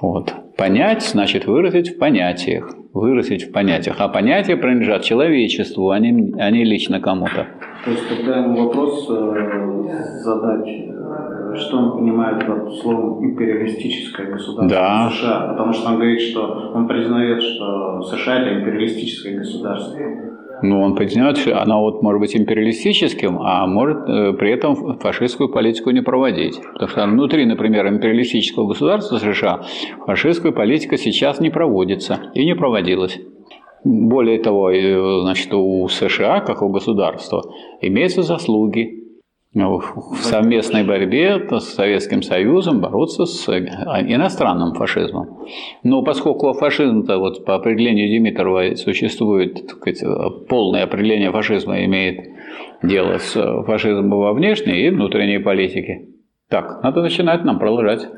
Вот. 0.00 0.32
Понять 0.56 1.02
значит 1.02 1.46
выразить 1.46 1.96
в 1.96 1.98
понятиях. 1.98 2.76
Выразить 2.92 3.48
в 3.48 3.52
понятиях. 3.52 3.96
А 3.98 4.06
понятия 4.06 4.56
принадлежат 4.56 5.02
человечеству, 5.02 5.90
а 5.90 5.98
не, 5.98 6.32
а 6.38 6.48
не 6.52 6.62
лично 6.62 7.00
кому-то. 7.00 7.48
То 7.84 7.90
есть, 7.90 8.06
когда 8.06 8.36
ему 8.36 8.66
вопрос 8.66 9.04
э, 9.10 10.22
задать, 10.22 10.68
что 11.56 11.78
он 11.78 11.98
понимает 11.98 12.46
под 12.46 12.74
словом 12.74 13.24
империалистическое 13.24 14.26
государство 14.32 14.68
да. 14.68 15.10
США, 15.10 15.48
потому 15.52 15.72
что 15.72 15.88
он 15.88 15.94
говорит, 15.96 16.20
что 16.20 16.72
он 16.74 16.88
признает, 16.88 17.42
что 17.42 18.02
США 18.02 18.42
это 18.42 18.60
империалистическое 18.60 19.38
государство. 19.38 19.98
Ну, 20.62 20.82
он 20.82 20.94
признает, 20.94 21.38
что 21.38 21.60
оно 21.60 21.80
вот 21.80 22.02
может 22.02 22.20
быть 22.20 22.36
империалистическим, 22.36 23.38
а 23.40 23.66
может 23.66 23.98
э, 24.06 24.32
при 24.34 24.50
этом 24.52 24.98
фашистскую 24.98 25.48
политику 25.48 25.90
не 25.90 26.02
проводить. 26.02 26.60
Потому 26.74 26.88
что 26.90 27.06
внутри, 27.06 27.46
например, 27.46 27.88
империалистического 27.88 28.68
государства 28.68 29.16
США 29.16 29.62
фашистская 30.06 30.52
политика 30.52 30.98
сейчас 30.98 31.40
не 31.40 31.50
проводится 31.50 32.18
и 32.34 32.44
не 32.44 32.54
проводилась. 32.54 33.18
Более 33.84 34.38
того, 34.38 34.70
значит, 35.22 35.54
у 35.54 35.88
США, 35.88 36.40
как 36.40 36.60
у 36.60 36.68
государства, 36.68 37.42
имеются 37.80 38.22
заслуги 38.22 38.99
в 39.52 40.16
совместной 40.18 40.84
борьбе 40.84 41.44
с 41.50 41.74
Советским 41.74 42.22
Союзом 42.22 42.80
бороться 42.80 43.26
с 43.26 43.48
иностранным 43.48 44.74
фашизмом. 44.74 45.44
Но 45.82 46.02
поскольку 46.02 46.52
фашизм-то 46.52 47.18
вот 47.18 47.44
по 47.44 47.56
определению 47.56 48.08
Димитрова 48.08 48.76
существует, 48.76 49.68
сказать, 49.68 50.04
полное 50.48 50.84
определение 50.84 51.32
фашизма 51.32 51.84
имеет 51.84 52.30
дело 52.82 53.18
с 53.18 53.32
фашизмом 53.64 54.10
во 54.10 54.32
внешней 54.32 54.86
и 54.86 54.90
внутренней 54.90 55.38
политике. 55.38 56.06
Так, 56.48 56.82
надо 56.84 57.02
начинать 57.02 57.44
нам 57.44 57.58
продолжать. 57.58 58.08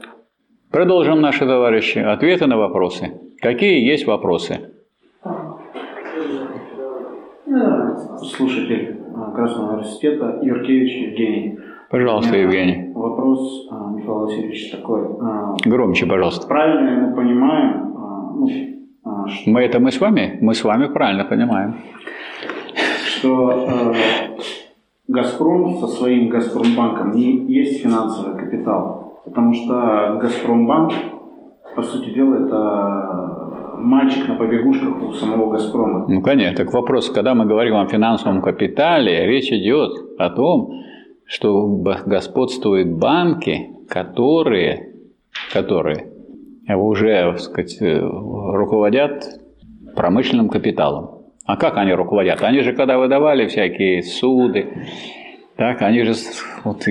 Продолжим, 0.71 1.21
наши 1.21 1.47
товарищи. 1.47 1.99
Ответы 1.99 2.47
на 2.47 2.59
вопросы. 2.59 3.21
Какие 3.41 3.87
есть 3.87 4.07
вопросы? 4.07 4.71
Слушатель 8.37 9.02
Красного 9.33 9.73
университета 9.73 10.39
Юркевич 10.43 11.11
Евгений. 11.11 11.59
Пожалуйста, 11.91 12.37
Евгений. 12.37 12.93
Вопрос, 12.95 13.69
а, 13.71 13.91
Михаил 13.91 14.21
Васильевич, 14.21 14.71
такой. 14.71 15.03
А, 15.21 15.57
Громче, 15.65 16.07
пожалуйста. 16.07 16.47
Правильно 16.47 17.07
мы 17.07 17.15
понимаем, 17.15 17.95
а, 17.97 18.33
ну, 18.35 18.49
что... 19.29 19.51
Мы 19.51 19.61
это 19.61 19.79
мы 19.79 19.91
с 19.91 20.01
вами? 20.01 20.39
Мы 20.41 20.55
с 20.55 20.65
вами 20.65 20.87
правильно 20.87 21.25
понимаем. 21.25 21.77
Что 23.05 23.95
Газпром 25.09 25.79
со 25.81 25.87
своим 25.87 26.29
Газпромбанком 26.29 27.13
не 27.13 27.45
есть 27.53 27.83
финансовый 27.83 28.39
капитал. 28.39 29.21
Потому 29.25 29.53
что 29.53 30.19
Газпромбанк, 30.21 30.93
по 31.77 31.83
сути 31.83 32.11
дела, 32.11 32.35
это 32.37 33.32
мальчик 33.83 34.29
на 34.29 34.37
побегушках 34.37 35.03
у 35.03 35.13
самого 35.13 35.51
«Газпрома». 35.53 36.07
Ну, 36.09 36.23
конечно. 36.23 36.57
Так 36.57 36.73
вопрос, 36.73 37.11
когда 37.11 37.35
мы 37.35 37.47
говорим 37.47 37.77
о 37.77 37.87
финансовом 37.87 38.41
капитале, 38.43 39.27
речь 39.27 39.51
идет 39.53 39.93
о 40.19 40.31
том, 40.31 40.83
что 41.25 41.67
господствуют 41.67 42.89
банки, 42.99 43.71
которые, 43.89 44.95
которые 45.53 46.09
уже, 46.69 47.33
так 47.33 47.41
сказать, 47.41 47.79
руководят 47.81 49.25
промышленным 49.95 50.49
капиталом. 50.49 51.23
А 51.45 51.57
как 51.57 51.77
они 51.77 51.93
руководят? 51.93 52.43
Они 52.43 52.61
же, 52.61 52.73
когда 52.73 52.99
выдавали 52.99 53.47
всякие 53.47 54.03
суды, 54.03 54.67
так, 55.57 55.83
они 55.83 56.03
же 56.03 56.15
вот, 56.65 56.85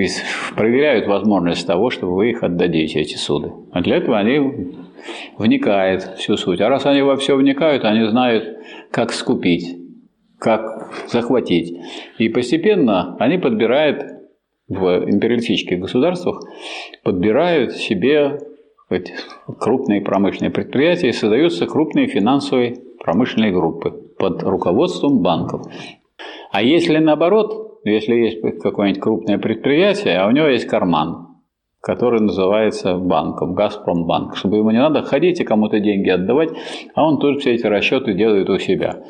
проверяют 0.56 1.08
возможность 1.08 1.66
того, 1.66 1.90
чтобы 1.90 2.16
вы 2.16 2.30
их 2.32 2.44
отдадите, 2.44 3.00
эти 3.00 3.16
суды. 3.16 3.52
А 3.72 3.82
для 3.82 3.98
этого 3.98 4.18
они 4.18 4.76
вникает 5.38 6.04
всю 6.18 6.38
суть. 6.38 6.62
А 6.62 6.70
раз 6.70 6.86
они 6.86 7.02
во 7.02 7.18
все 7.18 7.36
вникают, 7.36 7.86
они 7.86 8.08
знают, 8.08 8.58
как 8.92 9.14
скупить, 9.14 9.78
как 10.40 10.92
захватить. 11.08 11.76
И 12.20 12.30
постепенно 12.30 13.16
они 13.20 13.38
подбирают 13.40 14.04
в 14.68 15.10
империалистических 15.10 15.80
государствах, 15.80 16.42
подбирают 17.04 17.74
себе 17.74 18.40
крупные 19.60 20.02
промышленные 20.02 20.52
предприятия 20.52 21.10
и 21.10 21.14
создаются 21.14 21.66
крупные 21.66 22.08
финансовые 22.08 22.76
промышленные 23.00 23.52
группы 23.52 23.92
под 24.20 24.44
руководством 24.44 25.20
банков. 25.22 25.64
А 26.52 26.62
если 26.62 26.98
наоборот, 26.98 27.71
если 27.84 28.16
есть 28.16 28.42
какое-нибудь 28.62 29.02
крупное 29.02 29.38
предприятие, 29.38 30.18
а 30.18 30.28
у 30.28 30.32
него 30.32 30.48
есть 30.48 30.68
карман, 30.68 31.28
который 31.82 32.22
называется 32.22 32.98
банком, 32.98 33.54
Газпромбанк, 33.54 34.36
чтобы 34.36 34.58
ему 34.58 34.72
не 34.72 34.80
надо 34.80 35.02
ходить 35.02 35.40
и 35.40 35.44
кому-то 35.44 35.80
деньги 35.80 36.10
отдавать, 36.10 36.50
а 36.94 37.08
он 37.08 37.20
тут 37.20 37.40
все 37.40 37.56
эти 37.56 37.66
расчеты 37.66 38.14
делает 38.14 38.50
у 38.50 38.60
себя. 38.60 39.04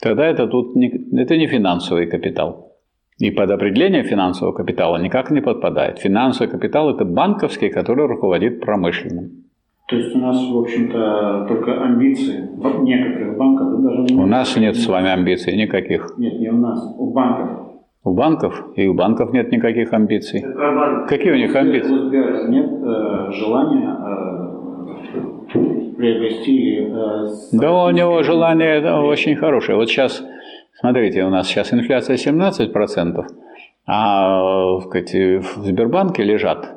Тогда 0.00 0.26
это 0.26 0.46
тут 0.46 0.76
не, 0.76 0.92
это 1.18 1.36
не 1.36 1.46
финансовый 1.46 2.06
капитал. 2.06 2.72
И 3.18 3.30
под 3.30 3.50
определение 3.50 4.02
финансового 4.02 4.54
капитала 4.54 4.98
никак 4.98 5.30
не 5.30 5.40
подпадает. 5.40 5.98
Финансовый 5.98 6.50
капитал– 6.50 6.90
это 6.94 7.04
банковский, 7.06 7.70
который 7.70 8.06
руководит 8.06 8.60
промышленным. 8.60 9.46
То 9.88 9.96
есть 9.96 10.14
у 10.14 10.18
нас, 10.18 10.36
в 10.36 10.58
общем-то, 10.58 11.46
только 11.48 11.82
амбиции 11.82 12.50
некоторых 12.82 13.38
банках. 13.38 13.82
Даже 13.82 14.14
у 14.14 14.26
нас 14.26 14.56
нет 14.56 14.76
с 14.76 14.86
вами 14.86 15.10
амбиций 15.10 15.56
никаких. 15.56 16.14
Нет, 16.18 16.40
не 16.40 16.50
у 16.50 16.56
нас, 16.56 16.94
у 16.98 17.12
банков. 17.12 17.75
У 18.06 18.14
банков? 18.14 18.66
И 18.76 18.86
у 18.86 18.94
банков 18.94 19.32
нет 19.32 19.50
никаких 19.50 19.92
амбиций. 19.92 20.40
Какие 21.08 21.32
у 21.32 21.36
них 21.36 21.56
амбиции? 21.56 21.92
У 21.92 22.48
нет 22.48 22.70
э, 22.70 23.32
желания 23.32 23.96
э, 25.52 25.96
приобрести... 25.96 26.86
Э, 26.88 27.26
да 27.50 27.72
у 27.72 27.90
него 27.90 28.22
желание 28.22 28.80
да, 28.80 29.02
очень 29.02 29.34
хорошее. 29.34 29.76
Вот 29.76 29.88
сейчас, 29.88 30.24
смотрите, 30.78 31.24
у 31.24 31.30
нас 31.30 31.48
сейчас 31.48 31.74
инфляция 31.74 32.14
17%, 32.14 33.24
а 33.88 34.80
сказать, 34.82 35.12
в 35.12 35.64
Сбербанке 35.64 36.22
лежат 36.22 36.76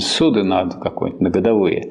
суды 0.00 0.44
на 0.44 0.68
какой-нибудь, 0.68 1.22
на 1.22 1.30
годовые, 1.30 1.82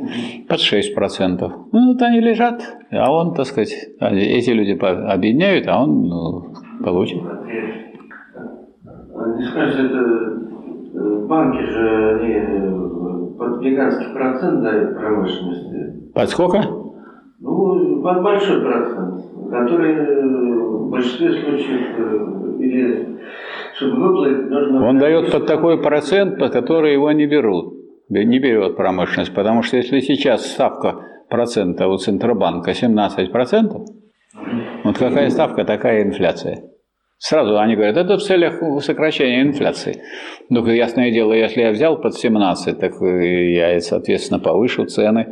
под 0.48 0.60
6%. 0.60 1.52
Ну, 1.72 1.94
вот 1.94 2.02
они 2.04 2.20
лежат, 2.20 2.62
а 2.92 3.12
он, 3.12 3.34
так 3.34 3.48
сказать, 3.48 3.74
эти 4.00 4.52
люди 4.52 4.78
объединяют, 4.80 5.68
а 5.68 5.82
он 5.82 6.04
ну, 6.04 6.54
получит. 6.84 7.24
Не 9.38 9.44
скажешь, 9.46 9.80
это 9.80 10.00
э, 10.94 11.26
банки 11.28 11.62
же 11.62 12.20
они 12.20 12.34
э, 12.34 13.38
под 13.38 13.62
гигантский 13.62 14.14
процент 14.14 14.62
дают 14.62 14.98
промышленности. 14.98 16.12
Под 16.14 16.30
сколько? 16.30 16.62
Ну, 17.40 18.02
под 18.02 18.24
большой 18.24 18.62
процент, 18.62 19.26
который 19.50 19.96
в 20.78 20.90
большинстве 20.90 21.32
случаев 21.32 22.60
или 22.60 23.20
чтобы 23.76 23.96
выплатить, 23.96 24.50
нужно... 24.50 24.88
Он 24.88 24.98
дает 24.98 25.32
под 25.32 25.48
такой 25.48 25.82
процент, 25.82 26.38
под 26.38 26.52
который 26.54 26.94
его 26.94 27.12
не 27.12 27.26
берут. 27.26 27.74
Не 28.10 28.40
берет 28.40 28.76
промышленность, 28.76 29.34
потому 29.34 29.64
что 29.64 29.78
если 29.78 30.02
сейчас 30.02 30.46
ставка 30.46 31.06
процента 31.30 31.88
у 31.88 31.98
Центробанка 31.98 32.72
17%, 32.72 33.86
вот 34.84 34.98
какая 34.98 35.30
ставка, 35.30 35.64
такая 35.64 36.04
инфляция. 36.04 36.71
Сразу 37.24 37.60
они 37.60 37.76
говорят, 37.76 37.98
это 37.98 38.18
в 38.18 38.24
целях 38.24 38.64
сокращения 38.82 39.44
инфляции. 39.44 40.02
Ну, 40.50 40.66
ясное 40.66 41.12
дело, 41.12 41.34
если 41.34 41.62
я 41.62 41.70
взял 41.70 42.02
под 42.02 42.16
17, 42.16 42.80
так 42.80 42.94
я, 43.00 43.80
соответственно, 43.80 44.40
повышу 44.40 44.86
цены 44.88 45.28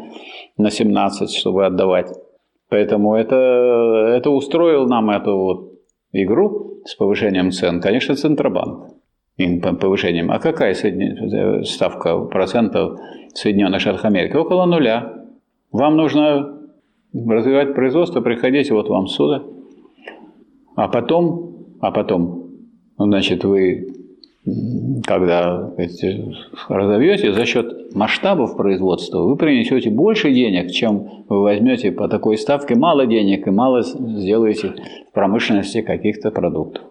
на 0.55 0.69
17, 0.69 1.31
чтобы 1.33 1.65
отдавать. 1.65 2.11
Поэтому 2.69 3.15
это, 3.15 4.13
это 4.15 4.29
устроил 4.29 4.85
нам 4.85 5.09
эту 5.09 5.35
вот 5.35 5.71
игру 6.11 6.79
с 6.85 6.93
повышением 6.93 7.49
цен, 7.49 7.81
конечно, 7.81 8.15
Центробанк 8.15 8.93
повышением. 9.81 10.29
А 10.29 10.37
какая 10.37 10.75
ставка 11.63 12.19
процентов 12.19 12.99
Соединенных 13.33 13.81
Штатах 13.81 14.05
Америки? 14.05 14.35
Около 14.35 14.65
нуля. 14.65 15.11
Вам 15.71 15.97
нужно 15.97 16.55
развивать 17.13 17.73
производство, 17.73 18.21
приходите 18.21 18.75
вот 18.75 18.89
вам 18.89 19.07
сюда. 19.07 19.41
А 20.75 20.87
потом, 20.87 21.58
а 21.79 21.91
потом, 21.91 22.51
значит, 22.97 23.43
вы 23.43 23.93
когда 25.05 25.71
разовьете 26.69 27.33
за 27.33 27.45
счет 27.45 27.93
масштабов 27.93 28.55
производства, 28.55 29.19
вы 29.19 29.35
принесете 29.35 29.89
больше 29.89 30.31
денег, 30.31 30.71
чем 30.71 31.25
вы 31.27 31.41
возьмете 31.41 31.91
по 31.91 32.07
такой 32.07 32.37
ставке 32.37 32.75
мало 32.75 33.05
денег 33.05 33.47
и 33.47 33.51
мало 33.51 33.83
сделаете 33.83 34.75
в 35.09 35.13
промышленности 35.13 35.81
каких-то 35.81 36.31
продуктов. 36.31 36.83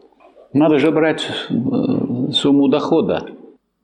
Надо 0.52 0.78
же 0.78 0.90
брать 0.90 1.26
э, 1.50 2.32
сумму 2.32 2.68
дохода, 2.68 3.26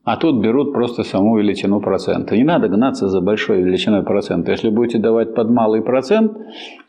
а 0.05 0.17
тут 0.17 0.41
берут 0.43 0.73
просто 0.73 1.03
саму 1.03 1.39
величину 1.39 1.81
процента. 1.81 2.37
Не 2.37 2.45
надо 2.45 2.69
гнаться 2.69 3.09
за 3.09 3.21
большой 3.21 3.63
величиной 3.63 4.03
процента. 4.03 4.53
Если 4.53 4.71
будете 4.71 4.99
давать 4.99 5.35
под 5.35 5.51
малый 5.51 5.83
процент, 5.83 6.33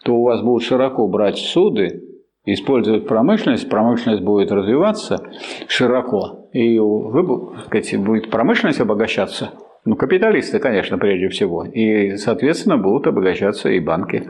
то 0.04 0.16
у 0.16 0.24
вас 0.24 0.42
будут 0.42 0.64
широко 0.64 1.08
брать 1.08 1.38
суды, 1.38 2.04
использовать 2.46 3.08
промышленность, 3.08 3.70
промышленность 3.70 4.24
будет 4.24 4.52
развиваться 4.52 5.24
широко, 5.68 6.50
и 6.54 6.80
вы, 6.80 7.58
сказать, 7.66 7.98
будет 7.98 8.30
промышленность 8.30 8.80
обогащаться. 8.80 9.52
Ну, 9.86 9.96
капиталисты, 9.96 10.60
конечно, 10.60 10.98
прежде 10.98 11.30
всего. 11.30 11.64
И, 11.64 12.16
соответственно, 12.18 12.78
будут 12.78 13.08
обогащаться 13.08 13.70
и 13.70 13.80
банки. 13.80 14.28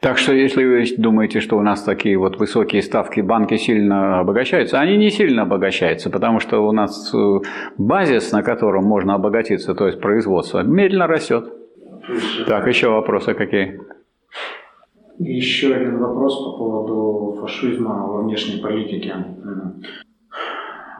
Так 0.00 0.18
что 0.18 0.32
если 0.32 0.64
вы 0.64 0.84
думаете, 0.98 1.40
что 1.40 1.56
у 1.56 1.62
нас 1.62 1.82
такие 1.82 2.16
вот 2.16 2.38
высокие 2.38 2.82
ставки, 2.82 3.20
банки 3.20 3.56
сильно 3.56 4.20
обогащаются, 4.20 4.78
они 4.78 4.96
не 4.96 5.10
сильно 5.10 5.42
обогащаются, 5.42 6.10
потому 6.10 6.38
что 6.38 6.60
у 6.60 6.70
нас 6.70 7.12
э, 7.14 7.38
базис, 7.76 8.30
на 8.30 8.42
котором 8.42 8.84
можно 8.84 9.14
обогатиться, 9.14 9.74
то 9.74 9.86
есть 9.86 10.00
производство, 10.00 10.62
медленно 10.62 11.06
растет. 11.06 11.50
Так, 12.46 12.68
еще 12.68 12.90
вопросы 12.90 13.34
какие? 13.34 13.80
Еще 15.18 15.74
один 15.74 15.98
вопрос 15.98 16.36
по 16.44 16.58
поводу 16.58 17.38
фашизма 17.40 18.06
во 18.06 18.22
внешней 18.22 18.60
политике. 18.60 19.14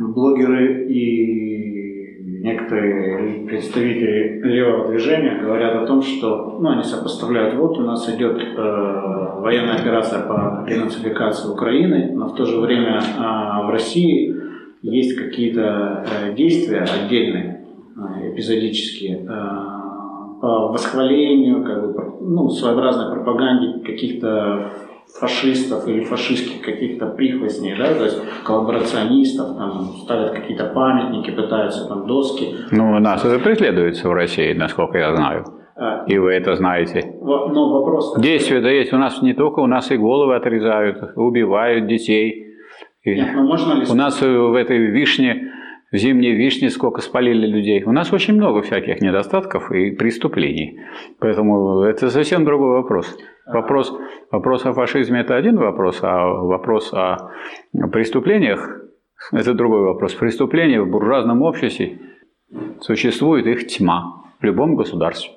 Блогеры 0.00 0.86
и 0.88 2.42
некоторые 2.42 3.46
представители 3.46 4.40
левого 4.42 4.88
движения 4.88 5.38
говорят 5.40 5.82
о 5.82 5.86
том, 5.86 6.02
что 6.02 6.58
ну, 6.60 6.70
они 6.70 6.82
сопоставляют, 6.82 7.54
вот 7.56 7.78
у 7.78 7.82
нас 7.82 8.08
идет 8.14 8.40
э, 8.40 9.40
военная 9.40 9.76
операция 9.76 10.22
по 10.22 10.64
денацификации 10.68 11.48
Украины, 11.50 12.12
но 12.14 12.28
в 12.28 12.34
то 12.36 12.44
же 12.44 12.60
время 12.60 13.00
э, 13.00 13.66
в 13.66 13.70
России 13.70 14.34
есть 14.82 15.16
какие-то 15.16 16.04
э, 16.06 16.34
действия 16.34 16.80
отдельные, 16.84 17.64
э, 17.96 18.32
эпизодические, 18.32 19.26
э, 19.28 19.75
восхвалению, 20.41 21.64
как 21.64 21.95
бы, 21.95 22.18
ну, 22.20 22.49
своеобразной 22.49 23.14
пропаганде 23.14 23.84
каких-то 23.84 24.72
фашистов 25.20 25.87
или 25.89 26.05
фашистских 26.05 26.62
каких-то 26.62 27.07
прихвостней, 27.07 27.74
да, 27.78 27.95
то 27.95 28.05
есть 28.05 28.20
коллаборационистов, 28.45 29.57
там 29.57 29.95
ставят 30.05 30.32
какие-то 30.32 30.66
памятники, 30.66 31.30
пытаются 31.30 31.87
там 31.89 32.07
доски. 32.07 32.55
Ну, 32.70 32.99
нас 32.99 33.24
это 33.24 33.39
преследуется 33.39 34.09
в 34.09 34.12
России, 34.12 34.53
насколько 34.53 34.99
я 34.99 35.14
знаю. 35.14 35.45
А, 35.78 36.05
и 36.07 36.18
вы 36.18 36.32
это 36.32 36.57
знаете. 36.57 37.14
Но 37.20 37.70
вопрос... 37.70 38.16
Действия-то 38.18 38.68
есть. 38.68 38.93
У 38.93 38.97
нас 38.97 39.20
не 39.22 39.34
только, 39.34 39.61
у 39.61 39.66
нас 39.66 39.91
и 39.91 39.97
головы 39.97 40.34
отрезают, 40.34 41.12
убивают 41.16 41.87
детей. 41.87 42.47
Нет, 43.05 43.28
ну 43.34 43.43
можно 43.47 43.74
ли... 43.74 43.87
У 43.89 43.95
нас 43.95 44.20
в 44.20 44.55
этой 44.55 44.78
вишне 44.78 45.45
в 45.93 45.97
зимней 45.97 46.34
вишне 46.34 46.70
сколько 46.70 47.01
спалили 47.01 47.47
людей. 47.47 47.84
У 47.84 47.93
нас 47.93 48.12
очень 48.12 48.34
много 48.34 48.62
всяких 48.62 49.01
недостатков 49.01 49.70
и 49.70 49.91
преступлений. 49.91 50.80
Поэтому 51.18 51.82
это 51.82 52.11
совсем 52.11 52.45
другой 52.45 52.70
вопрос. 52.70 53.16
Вопрос, 53.47 53.97
вопрос 54.32 54.66
о 54.66 54.72
фашизме– 54.72 55.20
это 55.22 55.37
один 55.37 55.57
вопрос, 55.57 56.01
а 56.03 56.26
вопрос 56.26 56.93
о 56.93 57.30
преступлениях– 57.93 58.80
это 59.32 59.55
другой 59.55 59.82
вопрос. 59.82 60.14
Преступления 60.14 60.80
в 60.82 60.91
буржуазном 60.91 61.43
обществе 61.43 61.99
существует 62.80 63.47
их 63.47 63.66
тьма 63.68 64.24
в 64.41 64.45
любом 64.45 64.74
государстве. 64.74 65.32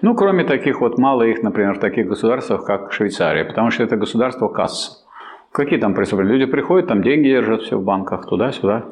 Ну, 0.00 0.14
кроме 0.14 0.44
таких 0.44 0.80
вот, 0.80 0.98
мало 0.98 1.22
их, 1.24 1.42
например, 1.42 1.74
в 1.74 1.80
таких 1.80 2.06
государствах, 2.06 2.64
как 2.64 2.92
Швейцария, 2.92 3.44
потому 3.44 3.70
что 3.70 3.82
это 3.82 3.96
государство 3.96 4.48
касса. 4.48 5.04
Какие 5.52 5.78
там 5.78 5.94
преступления? 5.94 6.32
Люди 6.32 6.50
приходят, 6.50 6.88
там 6.88 7.02
деньги 7.02 7.28
держат 7.28 7.62
все 7.62 7.76
в 7.76 7.84
банках, 7.84 8.26
туда-сюда. 8.26 8.86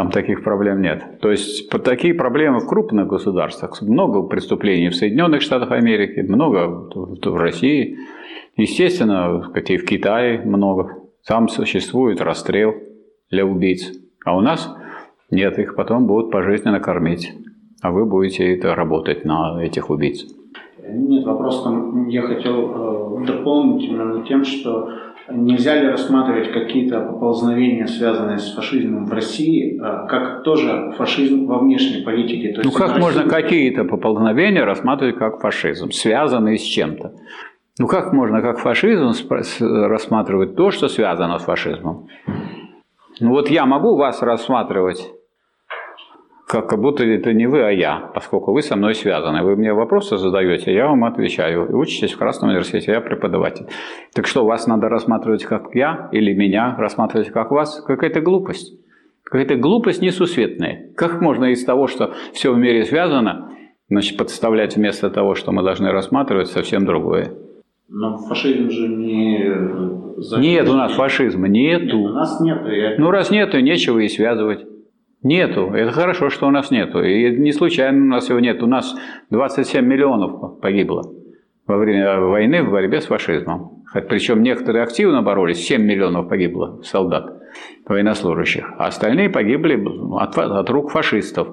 Там 0.00 0.10
таких 0.10 0.42
проблем 0.42 0.80
нет. 0.80 1.20
То 1.20 1.30
есть 1.30 1.68
такие 1.68 2.14
проблемы 2.14 2.60
в 2.60 2.66
крупных 2.66 3.06
государствах. 3.06 3.82
Много 3.82 4.22
преступлений 4.22 4.88
в 4.88 4.96
Соединенных 4.96 5.42
Штатах 5.42 5.72
Америки, 5.72 6.20
много 6.20 6.88
в 6.94 7.36
России. 7.36 7.98
Естественно, 8.56 9.52
и 9.54 9.76
в 9.76 9.84
Китае 9.84 10.40
много. 10.40 10.96
Там 11.26 11.50
существует 11.50 12.22
расстрел 12.22 12.76
для 13.30 13.44
убийц. 13.44 13.92
А 14.24 14.34
у 14.34 14.40
нас 14.40 14.74
нет, 15.30 15.58
их 15.58 15.76
потом 15.76 16.06
будут 16.06 16.30
пожизненно 16.30 16.80
кормить. 16.80 17.34
А 17.82 17.90
вы 17.90 18.06
будете 18.06 18.56
это 18.56 18.74
работать 18.74 19.26
на 19.26 19.62
этих 19.62 19.90
убийц. 19.90 20.24
Нет, 20.82 21.26
вопрос 21.26 21.62
там, 21.62 22.08
я 22.08 22.22
хотел 22.22 23.20
э, 23.20 23.26
дополнить 23.26 23.84
именно 23.84 24.24
тем, 24.24 24.46
что 24.46 24.88
Нельзя 25.32 25.80
ли 25.80 25.88
рассматривать 25.88 26.52
какие-то 26.52 27.00
поползновения, 27.00 27.86
связанные 27.86 28.38
с 28.38 28.52
фашизмом 28.54 29.06
в 29.06 29.12
России, 29.12 29.78
а, 29.80 30.06
как 30.06 30.42
тоже 30.42 30.92
фашизм 30.96 31.46
во 31.46 31.58
внешней 31.58 32.02
политике? 32.02 32.52
То 32.52 32.62
ну 32.64 32.72
как 32.72 32.88
России... 32.88 33.00
можно 33.00 33.24
какие-то 33.24 33.84
поползновения 33.84 34.64
рассматривать 34.64 35.16
как 35.16 35.40
фашизм, 35.40 35.90
связанные 35.90 36.58
с 36.58 36.62
чем-то? 36.62 37.12
Ну 37.78 37.86
как 37.86 38.12
можно 38.12 38.42
как 38.42 38.58
фашизм 38.58 39.12
рассматривать 39.60 40.56
то, 40.56 40.70
что 40.70 40.88
связано 40.88 41.38
с 41.38 41.44
фашизмом? 41.44 42.08
Ну 43.20 43.30
вот 43.30 43.48
я 43.50 43.66
могу 43.66 43.96
вас 43.96 44.22
рассматривать 44.22 45.12
как, 46.50 46.80
будто 46.80 47.04
это 47.04 47.32
не 47.32 47.46
вы, 47.46 47.62
а 47.62 47.70
я, 47.70 48.10
поскольку 48.12 48.52
вы 48.52 48.62
со 48.62 48.74
мной 48.74 48.96
связаны. 48.96 49.44
Вы 49.44 49.54
мне 49.54 49.72
вопросы 49.72 50.16
задаете, 50.16 50.74
я 50.74 50.88
вам 50.88 51.04
отвечаю. 51.04 51.68
И 51.68 51.72
учитесь 51.72 52.12
в 52.12 52.18
Красном 52.18 52.50
университете, 52.50 52.90
я 52.90 53.00
преподаватель. 53.00 53.66
Так 54.14 54.26
что, 54.26 54.44
вас 54.44 54.66
надо 54.66 54.88
рассматривать 54.88 55.44
как 55.44 55.72
я 55.74 56.08
или 56.10 56.34
меня 56.34 56.74
рассматривать 56.76 57.28
как 57.28 57.52
вас? 57.52 57.80
Какая-то 57.86 58.20
глупость. 58.20 58.74
Какая-то 59.22 59.54
глупость 59.54 60.02
несусветная. 60.02 60.90
Как 60.96 61.20
можно 61.20 61.52
из 61.52 61.64
того, 61.64 61.86
что 61.86 62.14
все 62.32 62.52
в 62.52 62.58
мире 62.58 62.84
связано, 62.84 63.52
значит, 63.88 64.16
подставлять 64.16 64.74
вместо 64.74 65.08
того, 65.08 65.36
что 65.36 65.52
мы 65.52 65.62
должны 65.62 65.92
рассматривать, 65.92 66.48
совсем 66.48 66.84
другое. 66.84 67.32
Но 67.88 68.18
фашизм 68.18 68.70
же 68.70 68.88
не... 68.88 70.40
Нет 70.40 70.68
у 70.68 70.74
нас 70.74 70.94
фашизма, 70.94 71.46
нету. 71.46 71.96
Нет, 71.96 72.10
у 72.10 72.12
нас 72.12 72.40
нету. 72.40 72.68
Я... 72.70 72.96
Ну, 72.98 73.12
раз 73.12 73.30
нету, 73.30 73.60
нечего 73.60 74.00
и 74.00 74.08
связывать. 74.08 74.66
Нету. 75.22 75.72
Это 75.74 75.92
хорошо, 75.92 76.30
что 76.30 76.46
у 76.46 76.50
нас 76.50 76.70
нету. 76.70 77.02
И 77.02 77.36
не 77.36 77.52
случайно 77.52 78.02
у 78.04 78.08
нас 78.08 78.28
его 78.30 78.40
нет. 78.40 78.62
У 78.62 78.66
нас 78.66 78.96
27 79.30 79.84
миллионов 79.84 80.60
погибло 80.60 81.02
во 81.66 81.76
время 81.76 82.18
войны 82.20 82.62
в 82.62 82.70
борьбе 82.70 83.00
с 83.00 83.06
фашизмом. 83.06 83.84
Причем 83.92 84.42
некоторые 84.42 84.82
активно 84.82 85.22
боролись, 85.22 85.58
7 85.58 85.82
миллионов 85.82 86.28
погибло 86.28 86.80
солдат, 86.82 87.42
военнослужащих, 87.86 88.72
а 88.78 88.86
остальные 88.86 89.30
погибли 89.30 89.80
от, 90.20 90.38
от 90.38 90.70
рук 90.70 90.90
фашистов. 90.90 91.48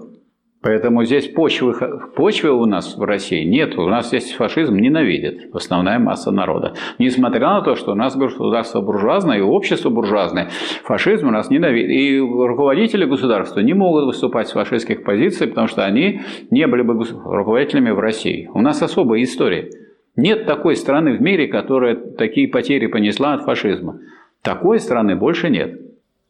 Поэтому 0.62 1.05
здесь 1.05 1.28
почвы, 1.28 1.76
почвы 2.16 2.49
у 2.49 2.66
нас 2.66 2.97
в 2.97 3.03
России 3.03 3.43
нет. 3.43 3.78
У 3.78 3.88
нас 3.88 4.08
здесь 4.08 4.34
фашизм 4.34 4.76
ненавидит 4.76 5.53
основная 5.53 5.99
масса 5.99 6.32
народа. 6.32 6.74
Несмотря 6.97 7.47
на 7.49 7.62
то, 7.62 7.76
что 7.76 7.91
у 7.91 7.95
нас 7.95 8.18
государство 8.18 8.82
буржуазное 8.82 9.38
и 9.38 9.41
общество 9.41 9.89
буржуазное, 9.89 10.49
фашизм 10.84 11.28
у 11.28 11.32
нас 11.32 11.51
ненавидит. 11.51 11.91
И 11.91 12.20
руководители 12.20 13.05
государства 13.05 13.60
не 13.60 13.74
могут 13.74 14.05
выступать 14.05 14.47
с 14.47 14.53
фашистских 14.53 15.03
позиций, 15.03 15.47
потому 15.47 15.68
что 15.68 15.86
они 15.86 16.22
не 16.49 16.66
были 16.66 16.82
бы 16.82 17.05
руководителями 17.24 17.91
в 17.91 17.99
России. 17.99 18.49
У 18.51 18.62
нас 18.62 18.82
особая 18.82 19.22
история. 19.22 19.70
Нет 20.16 20.47
такой 20.47 20.76
страны 20.76 21.16
в 21.16 21.22
мире, 21.22 21.47
которая 21.47 21.95
такие 21.95 22.47
потери 22.47 22.88
понесла 22.88 23.36
от 23.36 23.43
фашизма. 23.43 23.99
Такой 24.41 24.80
страны 24.80 25.16
больше 25.16 25.49
нет. 25.51 25.80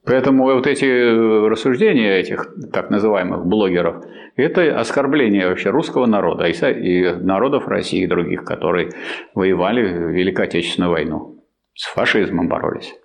Поэтому 0.08 0.46
вот 0.46 0.66
эти 0.68 0.86
э, 0.86 1.48
рассуждения 1.50 2.18
этих 2.18 2.48
так 2.72 2.90
называемых 2.90 3.46
блогеров, 3.46 4.06
это 4.38 4.80
оскорбление 4.80 5.50
вообще 5.50 5.70
русского 5.70 6.06
народа 6.06 6.46
и 6.46 7.12
народов 7.20 7.68
России 7.68 8.04
и 8.04 8.08
других, 8.08 8.46
которые 8.46 8.92
воевали 9.36 9.82
в 9.82 10.10
Великой 10.12 10.46
Отечественную 10.46 10.92
войну. 10.92 11.44
С 11.74 11.88
фашизмом 11.88 12.48
боролись. 12.48 12.96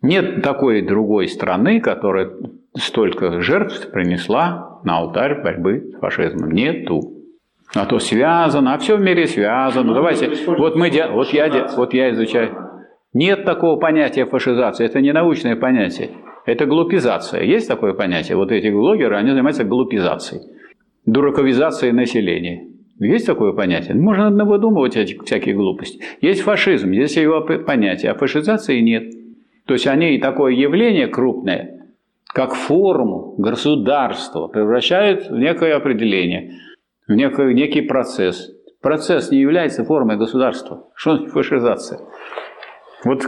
Нет 0.00 0.42
такой 0.42 0.80
другой 0.80 1.28
страны, 1.28 1.80
которая 1.80 2.30
столько 2.74 3.40
жертв 3.42 3.90
принесла 3.90 4.80
на 4.84 4.98
алтарь 4.98 5.42
борьбы 5.42 5.92
с 5.94 6.00
фашизмом. 6.00 6.52
Нету. 6.52 7.12
А 7.74 7.84
то 7.84 7.98
связано, 7.98 8.74
а 8.74 8.78
все 8.78 8.96
в 8.96 9.00
мире 9.00 9.26
связано. 9.26 9.88
Ну, 9.88 9.94
Давайте, 9.94 10.30
вот 10.46 10.76
мы, 10.76 10.90
вот 11.10 11.32
я, 11.32 11.66
вот 11.76 11.92
я 11.92 12.10
изучаю. 12.12 12.56
Нет 13.12 13.44
такого 13.44 13.78
понятия 13.78 14.24
фашизации, 14.24 14.86
это 14.86 15.00
не 15.00 15.12
научное 15.12 15.56
понятие. 15.56 16.10
Это 16.46 16.64
глупизация. 16.64 17.42
Есть 17.42 17.68
такое 17.68 17.92
понятие? 17.92 18.36
Вот 18.36 18.52
эти 18.52 18.68
блогеры, 18.68 19.16
они 19.16 19.30
занимаются 19.30 19.64
глупизацией, 19.64 20.42
дураковизацией 21.04 21.92
населения. 21.92 22.68
Есть 22.98 23.26
такое 23.26 23.52
понятие? 23.52 23.94
Можно 23.96 24.44
выдумывать 24.44 24.96
эти 24.96 25.18
всякие 25.22 25.54
глупости. 25.54 26.00
Есть 26.20 26.42
фашизм, 26.42 26.92
есть 26.92 27.16
его 27.16 27.42
понятие, 27.42 28.12
а 28.12 28.14
фашизации 28.14 28.80
нет. 28.80 29.12
То 29.66 29.74
есть 29.74 29.86
они 29.86 30.18
такое 30.18 30.52
явление 30.52 31.08
крупное, 31.08 31.90
как 32.32 32.54
форму 32.54 33.34
государства, 33.38 34.46
превращают 34.46 35.28
в 35.28 35.36
некое 35.36 35.74
определение, 35.74 36.52
в 37.08 37.12
некий, 37.12 37.54
некий 37.54 37.82
процесс. 37.82 38.52
Процесс 38.80 39.30
не 39.32 39.40
является 39.40 39.84
формой 39.84 40.16
государства. 40.16 40.88
Что 40.94 41.26
фашизация? 41.26 42.00
Вот 43.06 43.24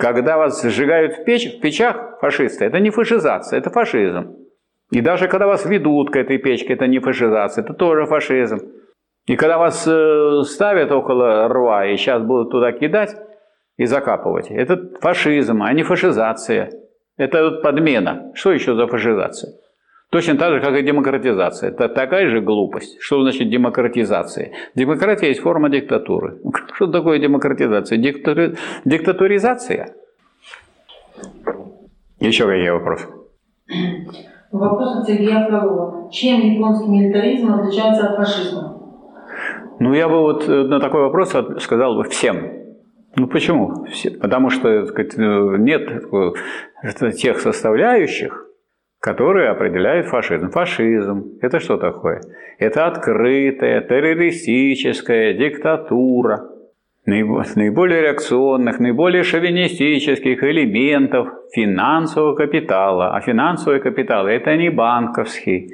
когда 0.00 0.36
вас 0.36 0.60
сжигают 0.60 1.18
в, 1.18 1.24
печь, 1.24 1.56
в 1.56 1.60
печах 1.60 2.18
фашисты, 2.20 2.64
это 2.64 2.80
не 2.80 2.90
фашизация, 2.90 3.60
это 3.60 3.70
фашизм. 3.70 4.36
И 4.90 5.00
даже 5.00 5.28
когда 5.28 5.46
вас 5.46 5.64
ведут 5.64 6.10
к 6.10 6.16
этой 6.16 6.38
печке, 6.38 6.72
это 6.72 6.88
не 6.88 6.98
фашизация, 6.98 7.62
это 7.62 7.72
тоже 7.72 8.06
фашизм. 8.06 8.58
И 9.26 9.36
когда 9.36 9.58
вас 9.58 9.86
э, 9.86 10.42
ставят 10.44 10.90
около 10.90 11.46
рва 11.46 11.86
и 11.86 11.96
сейчас 11.96 12.22
будут 12.22 12.50
туда 12.50 12.72
кидать 12.72 13.14
и 13.76 13.84
закапывать, 13.84 14.50
это 14.50 14.98
фашизм, 15.00 15.62
а 15.62 15.72
не 15.72 15.84
фашизация. 15.84 16.70
Это 17.16 17.60
подмена. 17.62 18.32
Что 18.34 18.50
еще 18.50 18.74
за 18.74 18.88
фашизация? 18.88 19.52
Точно 20.10 20.36
так 20.36 20.52
же, 20.54 20.60
как 20.60 20.74
и 20.76 20.82
демократизация. 20.82 21.70
Это 21.70 21.88
такая 21.88 22.28
же 22.28 22.40
глупость. 22.40 23.00
Что 23.00 23.22
значит 23.22 23.48
демократизация? 23.48 24.50
Демократия 24.74 25.28
есть 25.28 25.40
форма 25.40 25.70
диктатуры. 25.70 26.38
Что 26.74 26.88
такое 26.88 27.20
демократизация? 27.20 27.96
Диктатури... 27.96 28.56
Диктатуризация? 28.84 29.94
Еще 32.18 32.44
какие 32.44 32.70
вопросы? 32.70 33.06
Вопрос 34.50 34.96
от 34.96 35.06
Сергея 35.06 35.46
Фролова. 35.46 36.10
Чем 36.10 36.40
японский 36.40 36.90
милитаризм 36.90 37.52
отличается 37.52 38.08
от 38.08 38.16
фашизма? 38.16 38.78
Ну, 39.78 39.94
я 39.94 40.08
бы 40.08 40.20
вот 40.20 40.48
э, 40.48 40.64
на 40.64 40.80
такой 40.80 41.02
вопрос 41.02 41.32
сказал 41.60 41.94
бы 41.94 42.02
всем. 42.04 42.50
Ну 43.14 43.28
почему? 43.28 43.86
Потому 44.20 44.50
что 44.50 44.86
сказать, 44.86 45.16
э, 45.16 45.56
нет 45.58 45.88
э, 45.88 47.12
тех 47.12 47.38
составляющих, 47.38 48.49
которые 49.00 49.48
определяют 49.48 50.06
фашизм. 50.06 50.50
Фашизм– 50.50 51.38
это 51.40 51.58
что 51.58 51.78
такое? 51.78 52.20
Это 52.58 52.86
открытая, 52.86 53.80
террористическая 53.80 55.32
диктатура 55.32 56.46
наиболее 57.06 58.02
реакционных, 58.02 58.78
наиболее 58.78 59.22
шовинистических 59.22 60.44
элементов 60.44 61.28
финансового 61.52 62.34
капитала. 62.34 63.16
А 63.16 63.20
финансовый 63.20 63.80
капитал– 63.80 64.26
это 64.28 64.54
не 64.56 64.70
банковский, 64.70 65.72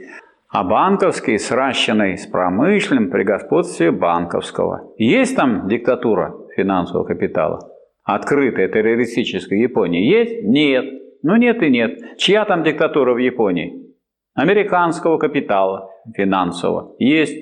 а 0.49 0.63
банковский, 0.63 1.39
сращенный 1.39 2.17
с 2.17 2.27
промышленным 2.27 3.11
при 3.11 3.25
господстве 3.25 3.91
банковского. 3.91 4.93
Есть 4.97 5.37
там 5.37 5.69
диктатура 5.69 6.33
финансового 6.57 7.05
капитала? 7.05 7.59
Открытая 8.05 8.69
террористическая 8.69 9.59
Япония 9.59 10.09
есть? 10.09 10.45
Нет. 10.45 11.06
Ну 11.23 11.37
нет 11.37 11.63
и 11.63 11.71
нет. 11.71 12.19
Чья 12.19 12.45
там 12.45 12.63
диктатура 12.63 13.15
в 13.15 13.19
Японии? 13.19 13.95
Американского 14.35 15.19
капитала 15.19 15.91
финансового. 16.15 16.95
Есть. 16.99 17.37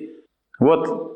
Вот 0.61 1.15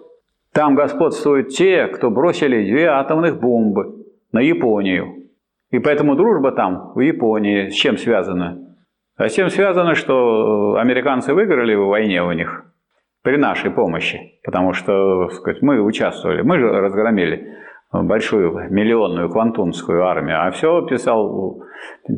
там 0.52 0.74
господствуют 0.74 1.50
те, 1.50 1.86
кто 1.86 2.11
бросили 2.11 2.64
две 2.64 2.86
атомных 2.86 3.40
бомбы 3.40 4.06
на 4.32 4.40
Японию. 4.40 5.28
И 5.70 5.78
поэтому 5.78 6.16
дружба 6.16 6.52
там, 6.52 6.92
в 6.94 7.00
Японии, 7.00 7.68
с 7.68 7.74
чем 7.74 7.98
связана? 7.98 8.76
А 9.16 9.28
с 9.28 9.34
тем 9.34 9.50
связано, 9.50 9.94
что 9.94 10.76
американцы 10.76 11.34
выиграли 11.34 11.74
в 11.74 11.86
войне 11.86 12.22
у 12.22 12.32
них 12.32 12.64
при 13.22 13.36
нашей 13.36 13.70
помощи. 13.70 14.40
Потому 14.44 14.72
что 14.72 15.28
сказать, 15.28 15.61
мы 15.61 15.80
участвовали, 15.80 16.42
мы 16.42 16.59
же 16.59 16.68
разгромили 16.68 17.54
большую 17.93 18.70
миллионную 18.70 19.30
квантунскую 19.30 20.05
армию, 20.07 20.47
а 20.47 20.51
все 20.51 20.82
писал 20.86 21.62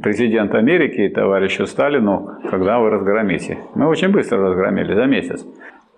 президент 0.03 0.55
Америки 0.55 1.09
товарищу 1.09 1.67
Сталину, 1.67 2.39
когда 2.51 2.79
вы 2.81 2.91
разгромите. 2.91 3.59
Мы 3.75 3.87
очень 3.87 4.09
быстро 4.09 4.39
разгромили, 4.39 4.95
за 4.95 5.07
месяц. 5.07 5.47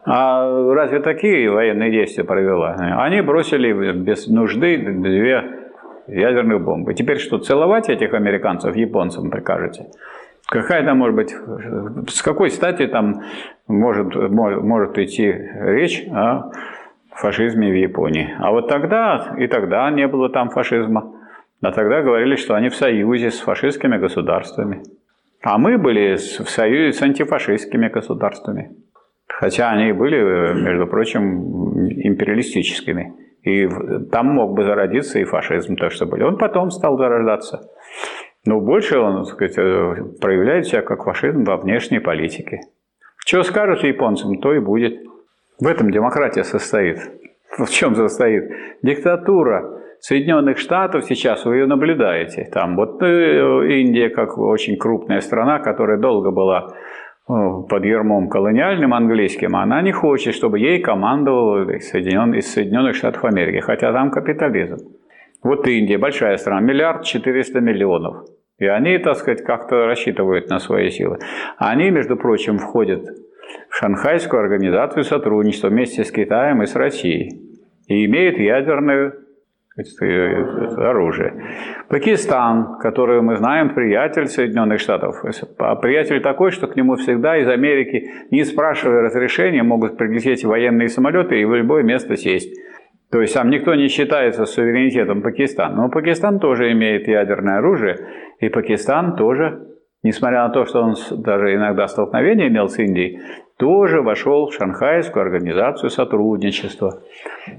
А 0.05 0.75
разве 0.75 1.01
такие 1.01 1.51
военные 1.51 1.91
действия 1.91 2.25
провела? 2.25 2.75
Они 2.75 3.21
бросили 3.21 3.93
без 3.93 4.27
нужды 4.27 4.77
две 4.79 5.45
ядерных 6.09 6.63
бомбы. 6.63 6.95
Теперь 6.95 7.19
что, 7.19 7.39
целовать 7.39 7.89
этих 7.89 8.13
американцев 8.13 8.75
японцам 8.75 9.31
прикажете? 9.31 9.87
Какая 10.49 10.85
там 10.85 10.99
может 10.99 11.17
быть, 11.17 11.35
с 12.09 12.21
какой 12.21 12.51
стати 12.51 12.87
там 12.89 13.23
может, 13.69 14.15
может 14.15 14.99
идти 14.99 15.33
речь 15.33 16.05
о 16.11 16.51
фашизме 17.21 17.71
в 17.71 17.75
Японии. 17.75 18.35
А 18.39 18.51
вот 18.51 18.69
тогда, 18.69 19.35
и 19.39 19.47
тогда 19.47 19.91
не 19.91 20.07
было 20.07 20.29
там 20.29 20.51
фашизма. 20.51 21.13
А 21.63 21.73
тогда 21.73 22.03
говорили, 22.03 22.37
что 22.37 22.55
они 22.55 22.69
в 22.69 22.75
союзе 22.75 23.31
с 23.31 23.41
фашистскими 23.41 23.97
государствами. 23.97 24.83
А 25.43 25.59
мы 25.59 25.79
были 25.79 26.17
в 26.17 26.49
союзе 26.49 26.93
с 26.93 27.03
антифашистскими 27.03 27.89
государствами. 27.89 28.71
Хотя 29.29 29.71
они 29.71 29.93
были, 29.93 30.17
между 30.55 30.87
прочим, 30.87 31.89
империалистическими. 31.89 33.15
И 33.43 33.69
там 34.13 34.27
мог 34.29 34.55
бы 34.55 34.65
зародиться 34.65 35.19
и 35.19 35.25
фашизм, 35.25 35.77
то, 35.77 35.91
что 35.91 36.07
были. 36.07 36.23
Он 36.23 36.39
потом 36.39 36.71
стал 36.71 36.97
зарождаться. 36.97 37.69
Но 38.45 38.61
больше 38.61 38.99
он, 38.99 39.25
так 39.25 39.35
сказать, 39.35 39.59
э, 39.59 39.95
проявляет 40.21 40.67
себя 40.67 40.83
как 40.83 41.05
фашизм 41.05 41.45
во 41.45 41.57
внешней 41.57 42.01
политике. 42.01 42.61
Что 43.19 43.43
скажут 43.43 43.85
японцам, 43.85 44.39
то 44.39 44.53
и 44.53 44.59
будет. 44.59 45.01
В 45.63 45.67
этом 45.69 45.93
демократия 45.93 46.43
состоит. 46.43 46.99
В 47.57 47.71
чем 47.71 47.95
состоит? 47.95 48.51
Диктатура 48.83 49.63
Соединенных 50.01 50.59
Штатов 50.59 51.05
сейчас 51.05 51.45
вы 51.45 51.59
ее 51.59 51.67
наблюдаете. 51.67 52.49
Там 52.53 52.75
вот 52.75 53.01
э, 53.01 53.81
Индия, 53.81 54.09
как 54.09 54.39
очень 54.39 54.77
крупная 54.77 55.21
страна, 55.21 55.61
которая 55.61 55.99
долго 55.99 56.33
была 56.33 56.67
э, 56.67 57.33
под 57.69 57.85
ермом 57.85 58.29
колониальным 58.29 58.93
английским, 58.93 59.55
она 59.55 59.83
не 59.83 59.93
хочет, 59.93 60.35
чтобы 60.35 60.59
ей 60.59 60.81
командовал 60.81 61.69
из 61.69 61.89
Соединенных 61.93 62.97
Штатов 62.97 63.25
Америки, 63.25 63.61
хотя 63.61 63.93
там 63.93 64.11
капитализм. 64.11 64.79
Вот 65.45 65.69
Индия, 65.69 65.97
большая 65.97 66.39
страна, 66.39 66.61
миллиард 66.61 67.05
четыреста 67.05 67.61
миллионов. 67.61 68.27
И 68.59 68.67
они, 68.67 68.99
так 68.99 69.15
сказать, 69.15 69.45
как-то 69.45 69.87
рассчитывают 69.87 70.51
на 70.51 70.59
свои 70.59 70.91
силы. 70.91 71.19
Они, 71.57 71.91
между 71.91 72.17
прочим, 72.17 72.59
входят 72.59 73.05
в 73.69 73.77
Шанхайскую 73.77 74.43
организацию 74.43 75.05
сотрудничества 75.05 75.69
вместе 75.69 76.05
с 76.05 76.11
Китаем 76.11 76.63
и 76.63 76.67
с 76.67 76.75
Россией 76.77 77.53
и 77.87 78.05
имеет 78.07 78.39
ядерное 78.39 79.15
оружие. 80.77 81.33
Пакистан, 81.89 82.79
который 82.79 83.23
мы 83.23 83.37
знаем, 83.37 83.75
приятель 83.75 84.27
Соединенных 84.27 84.81
Штатов. 84.81 85.25
А 85.59 85.77
приятель 85.77 86.21
такой, 86.21 86.51
что 86.51 86.67
к 86.67 86.77
нему 86.77 86.97
всегда 86.97 87.39
из 87.39 87.49
Америки, 87.49 88.11
не 88.31 88.45
спрашивая 88.45 89.03
разрешения, 89.03 89.63
могут 89.63 89.97
прилететь 89.97 90.45
военные 90.45 90.89
самолеты 90.89 91.41
и 91.41 91.45
в 91.45 91.55
любое 91.55 91.83
место 91.83 92.17
сесть. 92.17 92.55
То 93.11 93.21
есть 93.21 93.35
там 93.35 93.51
никто 93.51 93.75
не 93.75 93.89
считается 93.89 94.47
суверенитетом 94.47 95.23
Пакистана. 95.23 95.75
Но 95.77 95.89
Пакистан 95.89 96.39
тоже 96.39 96.73
имеет 96.73 97.09
ядерное 97.09 97.59
оружие, 97.59 97.97
и 98.41 98.49
Пакистан 98.49 99.17
тоже, 99.17 99.72
несмотря 100.03 100.47
на 100.47 100.51
то, 100.51 100.65
что 100.65 100.83
он 100.83 100.95
даже 101.11 101.55
иногда 101.55 101.87
столкновения 101.89 102.49
имел 102.49 102.69
с 102.69 102.79
Индией, 102.79 103.21
тоже 103.59 104.03
вошел 104.03 104.49
в 104.49 104.55
Шанхайскую 104.55 105.23
организацию 105.23 105.91
сотрудничества. 105.91 107.03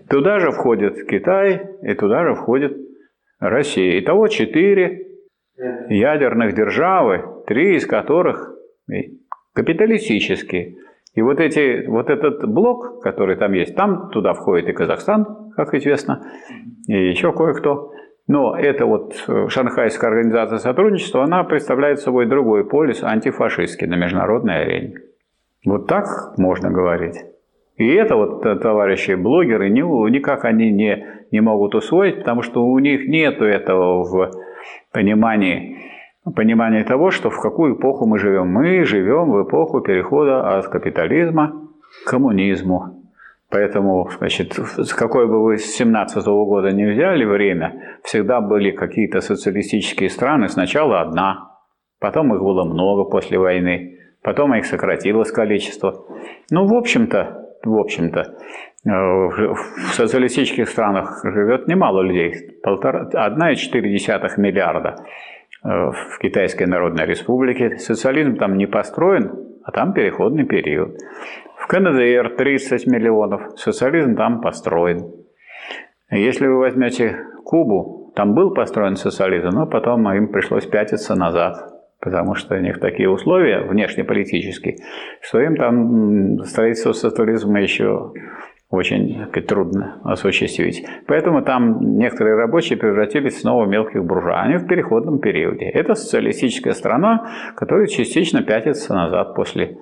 Туда 0.09 0.39
же 0.39 0.51
входит 0.51 1.07
Китай 1.07 1.61
и 1.81 1.93
туда 1.93 2.25
же 2.25 2.35
входит 2.35 2.77
Россия. 3.39 3.99
Итого 3.99 4.27
четыре 4.27 5.07
ядерных 5.89 6.55
державы, 6.55 7.43
три 7.47 7.75
из 7.75 7.85
которых 7.85 8.53
капиталистические. 9.53 10.75
И 11.13 11.21
вот, 11.21 11.39
эти, 11.39 11.85
вот 11.85 12.09
этот 12.09 12.43
блок, 12.49 13.01
который 13.03 13.35
там 13.35 13.53
есть, 13.53 13.75
там 13.75 14.09
туда 14.09 14.33
входит 14.33 14.67
и 14.69 14.73
Казахстан, 14.73 15.51
как 15.55 15.73
известно, 15.75 16.25
и 16.87 17.09
еще 17.09 17.31
кое-кто. 17.31 17.92
Но 18.27 18.55
эта 18.55 18.85
вот 18.85 19.15
Шанхайская 19.49 20.09
организация 20.09 20.57
сотрудничества, 20.57 21.23
она 21.23 21.43
представляет 21.43 21.99
собой 21.99 22.25
другой 22.25 22.65
полис, 22.65 23.03
антифашистский 23.03 23.87
на 23.87 23.95
международной 23.95 24.61
арене. 24.61 24.95
Вот 25.65 25.87
так 25.87 26.37
можно 26.37 26.71
говорить. 26.71 27.17
И 27.75 27.87
это 27.87 28.15
вот 28.15 28.45
э, 28.45 28.55
товарищи 28.55 29.15
блогеры 29.15 29.69
никак 29.69 30.45
они 30.45 30.71
не, 30.71 31.05
не 31.31 31.41
могут 31.41 31.73
усвоить, 31.73 32.19
потому 32.19 32.43
что 32.43 32.63
у 32.63 32.77
них 32.79 33.07
нет 33.07 33.41
этого 33.41 34.03
в 34.03 34.31
понимании, 34.91 35.77
понимании 36.35 36.83
того, 36.83 37.09
что 37.11 37.29
в 37.29 37.41
какую 37.41 37.75
эпоху 37.75 38.05
мы 38.05 38.19
живем. 38.19 38.47
Мы 38.47 38.85
живем 38.85 39.31
в 39.31 39.43
эпоху 39.43 39.81
перехода 39.81 40.57
от 40.57 40.67
капитализма 40.67 41.67
к 42.05 42.09
коммунизму. 42.09 43.02
Поэтому, 43.53 44.09
значит, 44.17 44.53
с 44.53 44.93
какой 44.95 45.27
бы 45.27 45.43
вы 45.43 45.57
с 45.57 45.75
17 45.75 46.25
-го 46.27 46.45
года 46.45 46.71
не 46.71 46.85
взяли 46.91 47.23
время, 47.23 47.99
всегда 48.03 48.41
были 48.41 48.71
какие-то 48.71 49.21
социалистические 49.21 50.09
страны. 50.09 50.47
Сначала 50.47 51.01
одна, 51.01 51.51
потом 51.99 52.33
их 52.33 52.41
было 52.41 52.63
много 52.63 53.03
после 53.03 53.37
войны. 53.37 53.99
Потом 54.23 54.55
их 54.55 54.65
сократилось 54.65 55.31
количество. 55.31 55.93
Ну, 56.49 56.65
в 56.65 56.73
общем-то, 56.73 57.43
в 57.63 57.77
общем-то, 57.77 58.21
э, 58.21 58.89
в 58.89 59.93
социалистических 59.93 60.67
странах 60.67 61.21
живет 61.23 61.67
немало 61.67 62.01
людей. 62.01 62.33
Полтора, 62.63 63.07
1,4 63.13 64.39
миллиарда 64.39 64.95
э, 65.63 65.67
в 65.69 66.17
Китайской 66.19 66.65
Народной 66.65 67.05
Республике. 67.05 67.77
Социализм 67.77 68.35
там 68.37 68.57
не 68.57 68.65
построен, 68.65 69.31
а 69.63 69.71
там 69.71 69.93
переходный 69.93 70.45
период. 70.45 70.97
В 71.63 71.67
КНДР 71.67 72.35
30 72.35 72.87
миллионов, 72.87 73.57
социализм 73.57 74.17
там 74.17 74.41
построен. 74.41 75.13
Если 76.11 76.45
вы 76.45 76.57
возьмете 76.57 77.17
Кубу, 77.45 78.11
там 78.17 78.33
был 78.33 78.53
построен 78.53 78.97
социализм, 78.97 79.47
но 79.47 79.65
потом 79.65 80.11
им 80.11 80.27
пришлось 80.27 80.65
пятиться 80.65 81.15
назад 81.15 81.69
потому 82.01 82.35
что 82.35 82.55
у 82.55 82.59
них 82.59 82.81
такие 82.81 83.09
условия 83.09 83.61
внешнеполитические, 83.61 84.75
что 85.21 85.39
им 85.39 85.55
там 85.55 86.43
строительство 86.43 86.91
социализма 86.91 87.61
еще 87.61 88.11
очень 88.73 89.25
трудно 89.47 90.01
осуществить. 90.03 90.83
Поэтому 91.07 91.43
там 91.43 91.97
некоторые 91.97 92.35
рабочие 92.35 92.77
превратились 92.77 93.39
снова 93.39 93.65
в 93.65 93.69
мелких 93.69 94.03
буржуа. 94.03 94.41
Они 94.41 94.57
в 94.57 94.67
переходном 94.67 95.19
периоде. 95.19 95.65
Это 95.65 95.93
социалистическая 95.93 96.73
страна, 96.73 97.29
которая 97.55 97.85
частично 97.85 98.41
пятится 98.41 98.95
назад 98.95 99.35
после 99.35 99.77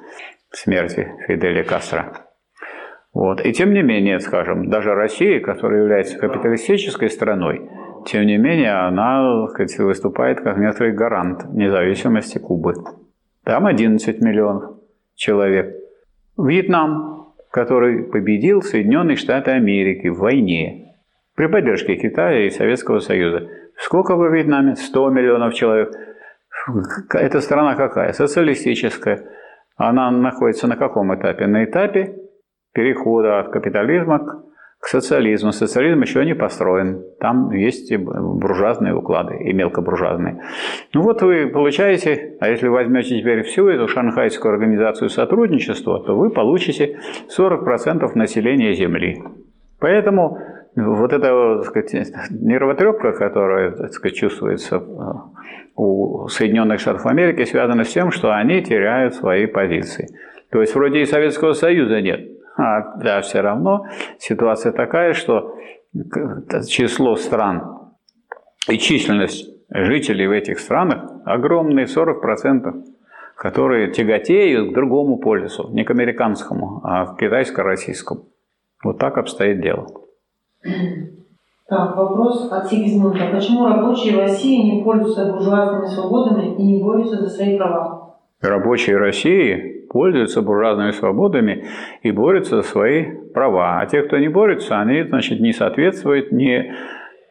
смерти 0.51 1.11
Фиделя 1.27 1.63
Кастро. 1.63 2.27
Вот. 3.13 3.45
И 3.45 3.51
тем 3.51 3.73
не 3.73 3.81
менее, 3.81 4.19
скажем, 4.19 4.69
даже 4.69 4.93
Россия, 4.93 5.39
которая 5.41 5.81
является 5.81 6.17
капиталистической 6.17 7.09
страной, 7.09 7.69
тем 8.05 8.25
не 8.25 8.37
менее, 8.37 8.73
она 8.73 9.47
сказать, 9.49 9.77
выступает 9.79 10.41
как 10.41 10.57
некоторый 10.57 10.93
гарант 10.93 11.45
независимости 11.53 12.39
Кубы. 12.39 12.73
Там 13.43 13.65
11 13.65 14.21
миллионов 14.21 14.75
человек. 15.15 15.75
Вьетнам, 16.37 17.33
который 17.51 18.03
победил 18.03 18.61
Соединенные 18.61 19.17
Штаты 19.17 19.51
Америки 19.51 20.07
в 20.07 20.19
войне 20.19 20.95
при 21.35 21.47
поддержке 21.47 21.95
Китая 21.95 22.45
и 22.45 22.49
Советского 22.49 22.99
Союза. 22.99 23.49
Сколько 23.77 24.15
во 24.15 24.29
Вьетнаме? 24.29 24.75
100 24.75 25.09
миллионов 25.09 25.53
человек. 25.53 25.91
Эта 27.13 27.41
страна 27.41 27.75
какая? 27.75 28.13
Социалистическая. 28.13 29.21
Она 29.77 30.11
находится 30.11 30.67
на 30.67 30.75
каком 30.75 31.13
этапе? 31.15 31.47
На 31.47 31.63
этапе 31.63 32.15
перехода 32.73 33.39
от 33.39 33.51
капитализма 33.51 34.19
к 34.19 34.51
к 34.81 34.87
социализму. 34.87 35.51
Социализм 35.51 36.01
еще 36.01 36.25
не 36.25 36.33
построен. 36.33 37.05
Там 37.19 37.51
есть 37.51 37.91
и 37.91 37.97
буржуазные 37.97 38.95
уклады, 38.95 39.37
и 39.37 39.53
мелкобуржуазные. 39.53 40.41
Ну 40.93 41.03
вот 41.03 41.21
вы 41.21 41.47
получаете, 41.47 42.37
а 42.41 42.49
если 42.49 42.67
возьмете 42.67 43.19
теперь 43.19 43.43
всю 43.43 43.67
эту 43.67 43.87
шанхайскую 43.87 44.51
организацию 44.51 45.09
сотрудничества, 45.09 46.03
то 46.03 46.17
вы 46.17 46.31
получите 46.31 46.97
40% 47.37 48.11
населения 48.15 48.73
Земли. 48.73 49.21
Поэтому 49.79 50.39
вот 50.75 51.13
эта 51.13 51.57
так 51.57 51.65
сказать, 51.65 52.31
нервотрепка, 52.31 53.11
которая 53.11 53.71
так 53.71 53.93
сказать, 53.93 54.17
чувствуется 54.17 54.83
у 55.81 56.27
Соединенных 56.27 56.79
Штатов 56.79 57.05
Америки, 57.07 57.43
связана 57.45 57.83
с 57.83 57.91
тем, 57.91 58.11
что 58.11 58.31
они 58.31 58.61
теряют 58.61 59.15
свои 59.15 59.47
позиции. 59.47 60.09
То 60.51 60.61
есть 60.61 60.75
вроде 60.75 61.01
и 61.01 61.05
Советского 61.05 61.53
Союза 61.53 62.01
нет, 62.01 62.21
а 62.55 62.97
да, 62.97 63.21
все 63.21 63.41
равно 63.41 63.87
ситуация 64.19 64.73
такая, 64.73 65.13
что 65.13 65.55
число 66.67 67.15
стран 67.15 67.79
и 68.69 68.77
численность 68.77 69.49
жителей 69.71 70.27
в 70.27 70.31
этих 70.31 70.59
странах 70.59 71.09
огромные 71.25 71.87
40%, 71.87 72.83
которые 73.35 73.91
тяготеют 73.91 74.71
к 74.71 74.73
другому 74.75 75.17
полюсу, 75.17 75.69
не 75.73 75.83
к 75.83 75.89
американскому, 75.89 76.81
а 76.83 77.07
к 77.07 77.19
китайско-российскому. 77.19 78.27
Вот 78.83 78.99
так 78.99 79.17
обстоит 79.17 79.61
дело. 79.61 79.87
Так, 81.71 81.95
вопрос 81.95 82.51
от 82.51 82.67
Сигизмунда. 82.67 83.29
Почему 83.31 83.65
рабочие 83.65 84.19
России 84.19 84.61
не 84.61 84.83
пользуются 84.83 85.31
буржуазными 85.31 85.85
свободами 85.85 86.55
и 86.57 86.63
не 86.63 86.83
борются 86.83 87.15
за 87.15 87.29
свои 87.29 87.57
права? 87.57 88.17
Рабочие 88.41 88.97
России 88.97 89.85
пользуются 89.89 90.41
буржуазными 90.41 90.91
свободами 90.91 91.63
и 92.03 92.11
борются 92.11 92.57
за 92.57 92.63
свои 92.63 93.05
права. 93.33 93.79
А 93.79 93.85
те, 93.85 94.01
кто 94.01 94.17
не 94.17 94.27
борется, 94.27 94.81
они, 94.81 95.03
значит, 95.03 95.39
не 95.39 95.53
соответствуют 95.53 96.33
не 96.33 96.73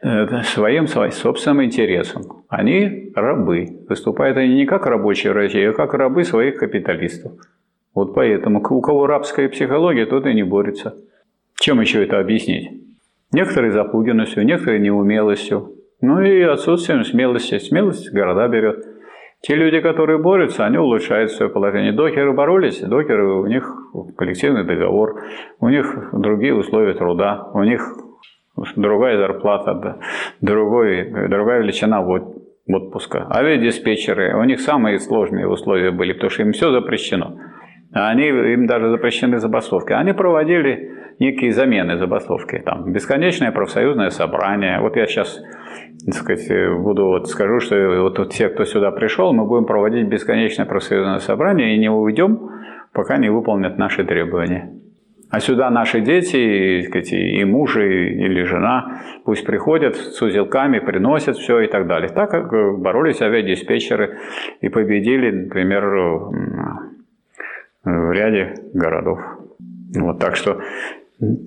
э, 0.01 0.41
своим 0.41 0.87
собственным 0.87 1.63
интересам. 1.63 2.23
Они 2.49 3.11
рабы. 3.13 3.85
Выступают 3.87 4.37
они 4.37 4.55
не 4.55 4.65
как 4.65 4.87
рабочие 4.87 5.33
России, 5.33 5.65
а 5.65 5.73
как 5.73 5.93
рабы 5.93 6.23
своих 6.23 6.57
капиталистов. 6.57 7.33
Вот 7.93 8.15
поэтому 8.15 8.65
у 8.67 8.81
кого 8.81 9.05
рабская 9.05 9.49
психология, 9.49 10.07
тот 10.07 10.25
и 10.25 10.33
не 10.33 10.41
борется. 10.41 10.95
Чем 11.59 11.79
еще 11.79 12.03
это 12.03 12.19
объяснить? 12.19 12.80
Некоторые 13.33 13.71
запуганностью, 13.71 14.45
некоторые 14.45 14.79
неумелостью. 14.79 15.75
Ну 16.01 16.21
и 16.21 16.41
отсутствием 16.41 17.03
смелости. 17.03 17.57
Смелость 17.59 18.11
города 18.11 18.47
берет. 18.47 18.83
Те 19.41 19.55
люди, 19.55 19.79
которые 19.79 20.19
борются, 20.19 20.65
они 20.65 20.77
улучшают 20.77 21.31
свое 21.31 21.51
положение. 21.51 21.93
Докеры 21.93 22.31
боролись, 22.33 22.79
докеры, 22.79 23.27
у 23.27 23.47
них 23.47 23.67
коллективный 24.15 24.63
договор, 24.63 25.19
у 25.59 25.69
них 25.69 26.09
другие 26.13 26.53
условия 26.53 26.93
труда, 26.93 27.49
у 27.53 27.63
них 27.63 27.81
другая 28.75 29.17
зарплата, 29.17 29.99
другой, 30.41 31.09
другая 31.29 31.61
величина 31.61 32.05
отпуска. 32.67 33.27
Авиадиспетчеры, 33.31 34.37
у 34.37 34.43
них 34.43 34.59
самые 34.59 34.99
сложные 34.99 35.47
условия 35.47 35.89
были, 35.89 36.13
потому 36.13 36.29
что 36.29 36.43
им 36.43 36.51
все 36.51 36.71
запрещено. 36.71 37.37
Они, 37.93 38.27
им 38.27 38.67
даже 38.67 38.89
запрещены 38.89 39.39
забастовки. 39.39 39.91
Они 39.91 40.13
проводили 40.13 41.00
некие 41.21 41.53
замены 41.53 41.97
забастовки. 41.97 42.57
Там 42.65 42.91
бесконечное 42.91 43.51
профсоюзное 43.51 44.09
собрание. 44.09 44.79
Вот 44.81 44.95
я 44.97 45.05
сейчас 45.05 45.39
так 46.05 46.15
сказать, 46.15 46.49
буду 46.79 47.05
вот 47.05 47.29
скажу, 47.29 47.59
что 47.59 47.75
вот, 48.01 48.33
все, 48.33 48.49
кто 48.49 48.65
сюда 48.65 48.91
пришел, 48.91 49.33
мы 49.33 49.45
будем 49.45 49.65
проводить 49.65 50.07
бесконечное 50.07 50.65
профсоюзное 50.65 51.19
собрание 51.19 51.75
и 51.75 51.79
не 51.79 51.89
уйдем, 51.89 52.49
пока 52.91 53.17
не 53.17 53.29
выполнят 53.29 53.77
наши 53.77 54.03
требования. 54.03 54.73
А 55.29 55.39
сюда 55.39 55.69
наши 55.69 56.01
дети, 56.01 56.35
и, 56.35 56.81
сказать, 56.81 57.13
и 57.13 57.45
муж, 57.45 57.77
или 57.77 58.43
жена, 58.43 59.01
пусть 59.23 59.45
приходят 59.45 59.95
с 59.95 60.21
узелками, 60.21 60.79
приносят 60.79 61.37
все 61.37 61.61
и 61.61 61.67
так 61.67 61.87
далее. 61.87 62.09
Так 62.09 62.31
как 62.31 62.51
боролись 62.79 63.21
авиадиспетчеры 63.21 64.17
и 64.59 64.69
победили, 64.69 65.31
например, 65.31 65.85
в 67.85 68.11
ряде 68.11 68.55
городов. 68.73 69.19
Вот, 69.95 70.19
так 70.19 70.35
что 70.35 70.61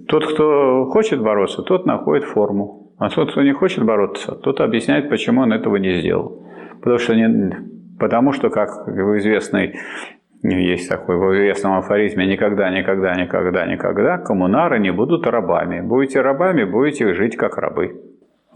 тот, 0.08 0.32
кто 0.32 0.86
хочет 0.86 1.20
бороться, 1.20 1.62
тот 1.62 1.86
находит 1.86 2.24
форму. 2.24 2.92
А 2.98 3.10
тот, 3.10 3.32
кто 3.32 3.42
не 3.42 3.52
хочет 3.52 3.84
бороться, 3.84 4.36
тот 4.36 4.60
объясняет, 4.60 5.08
почему 5.08 5.42
он 5.42 5.52
этого 5.52 5.76
не 5.76 5.94
сделал. 5.94 6.42
Потому 6.80 6.98
что, 6.98 7.14
не, 7.16 7.56
потому 7.98 8.32
что 8.32 8.50
как 8.50 8.86
в 8.86 9.18
известной 9.18 9.74
есть 10.42 10.88
такой 10.90 11.16
в 11.16 11.34
известном 11.34 11.78
афоризме 11.78 12.26
«никогда, 12.26 12.70
никогда, 12.70 13.14
никогда, 13.14 13.66
никогда 13.66 14.18
коммунары 14.18 14.78
не 14.78 14.92
будут 14.92 15.26
рабами. 15.26 15.80
Будете 15.80 16.20
рабами, 16.20 16.64
будете 16.64 17.14
жить 17.14 17.36
как 17.36 17.56
рабы». 17.56 18.00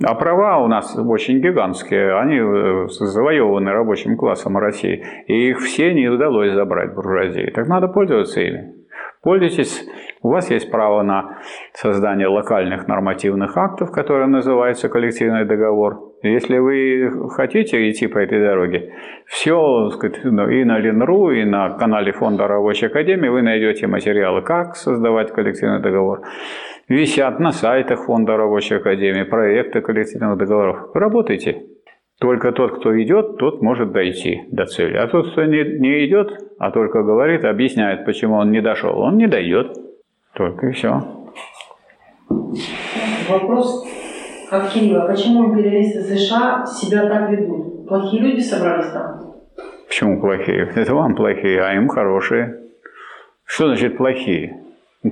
А 0.04 0.14
права 0.14 0.58
у 0.58 0.68
нас 0.68 0.96
очень 0.96 1.40
гигантские, 1.40 2.16
они 2.20 2.36
э, 2.36 2.86
завоеваны 2.88 3.72
рабочим 3.72 4.16
классом 4.16 4.56
России, 4.56 5.04
и 5.26 5.48
их 5.48 5.58
все 5.58 5.92
не 5.92 6.08
удалось 6.08 6.52
забрать 6.52 6.94
буржуазии. 6.94 7.50
Так 7.52 7.66
надо 7.66 7.88
пользоваться 7.88 8.40
ими. 8.40 8.77
Пользуйтесь, 9.22 9.88
у 10.22 10.28
вас 10.28 10.50
есть 10.50 10.70
право 10.70 11.02
на 11.02 11.38
создание 11.72 12.28
локальных 12.28 12.86
нормативных 12.88 13.56
актов, 13.56 13.90
которые 13.90 14.26
называются 14.26 14.88
коллективный 14.88 15.44
договор. 15.44 16.14
Если 16.22 16.58
вы 16.58 17.28
хотите 17.30 17.90
идти 17.90 18.06
по 18.06 18.18
этой 18.18 18.40
дороге, 18.40 18.92
все 19.26 19.90
сказать, 19.90 20.20
ну, 20.24 20.48
и 20.48 20.64
на 20.64 20.78
Ленру, 20.78 21.30
и 21.30 21.44
на 21.44 21.70
канале 21.70 22.12
Фонда 22.12 22.48
Рабочей 22.48 22.86
Академии 22.86 23.28
вы 23.28 23.42
найдете 23.42 23.86
материалы, 23.86 24.42
как 24.42 24.76
создавать 24.76 25.32
коллективный 25.32 25.80
договор 25.80 26.22
висят 26.88 27.38
на 27.38 27.52
сайтах 27.52 28.04
Фонда 28.06 28.36
Рабочей 28.36 28.76
Академии, 28.76 29.22
проекты 29.24 29.80
коллективных 29.80 30.38
договоров. 30.38 30.90
Работайте. 30.94 31.66
Только 32.20 32.50
тот, 32.50 32.78
кто 32.78 33.00
идет, 33.00 33.36
тот 33.38 33.62
может 33.62 33.92
дойти 33.92 34.42
до 34.50 34.66
цели. 34.66 34.96
А 34.96 35.06
тот, 35.06 35.30
кто 35.30 35.44
не, 35.44 35.78
не 35.78 36.06
идет, 36.06 36.32
а 36.58 36.72
только 36.72 37.02
говорит, 37.02 37.44
объясняет, 37.44 38.04
почему 38.04 38.34
он 38.34 38.50
не 38.50 38.60
дошел, 38.60 38.98
он 38.98 39.16
не 39.16 39.28
дойдет. 39.28 39.76
Только 40.34 40.68
и 40.68 40.72
все. 40.72 41.02
Вопрос 43.28 43.86
от 44.50 44.68
Кирилла. 44.70 45.06
Почему 45.06 45.46
империалисты 45.46 46.02
США 46.02 46.66
себя 46.66 47.08
так 47.08 47.30
ведут? 47.30 47.86
Плохие 47.86 48.22
люди 48.22 48.40
собрались 48.40 48.90
там? 48.90 49.34
Почему 49.86 50.20
плохие? 50.20 50.70
Это 50.74 50.94
вам 50.94 51.14
плохие, 51.14 51.62
а 51.62 51.74
им 51.74 51.88
хорошие. 51.88 52.62
Что 53.44 53.68
значит 53.68 53.96
плохие? 53.96 54.60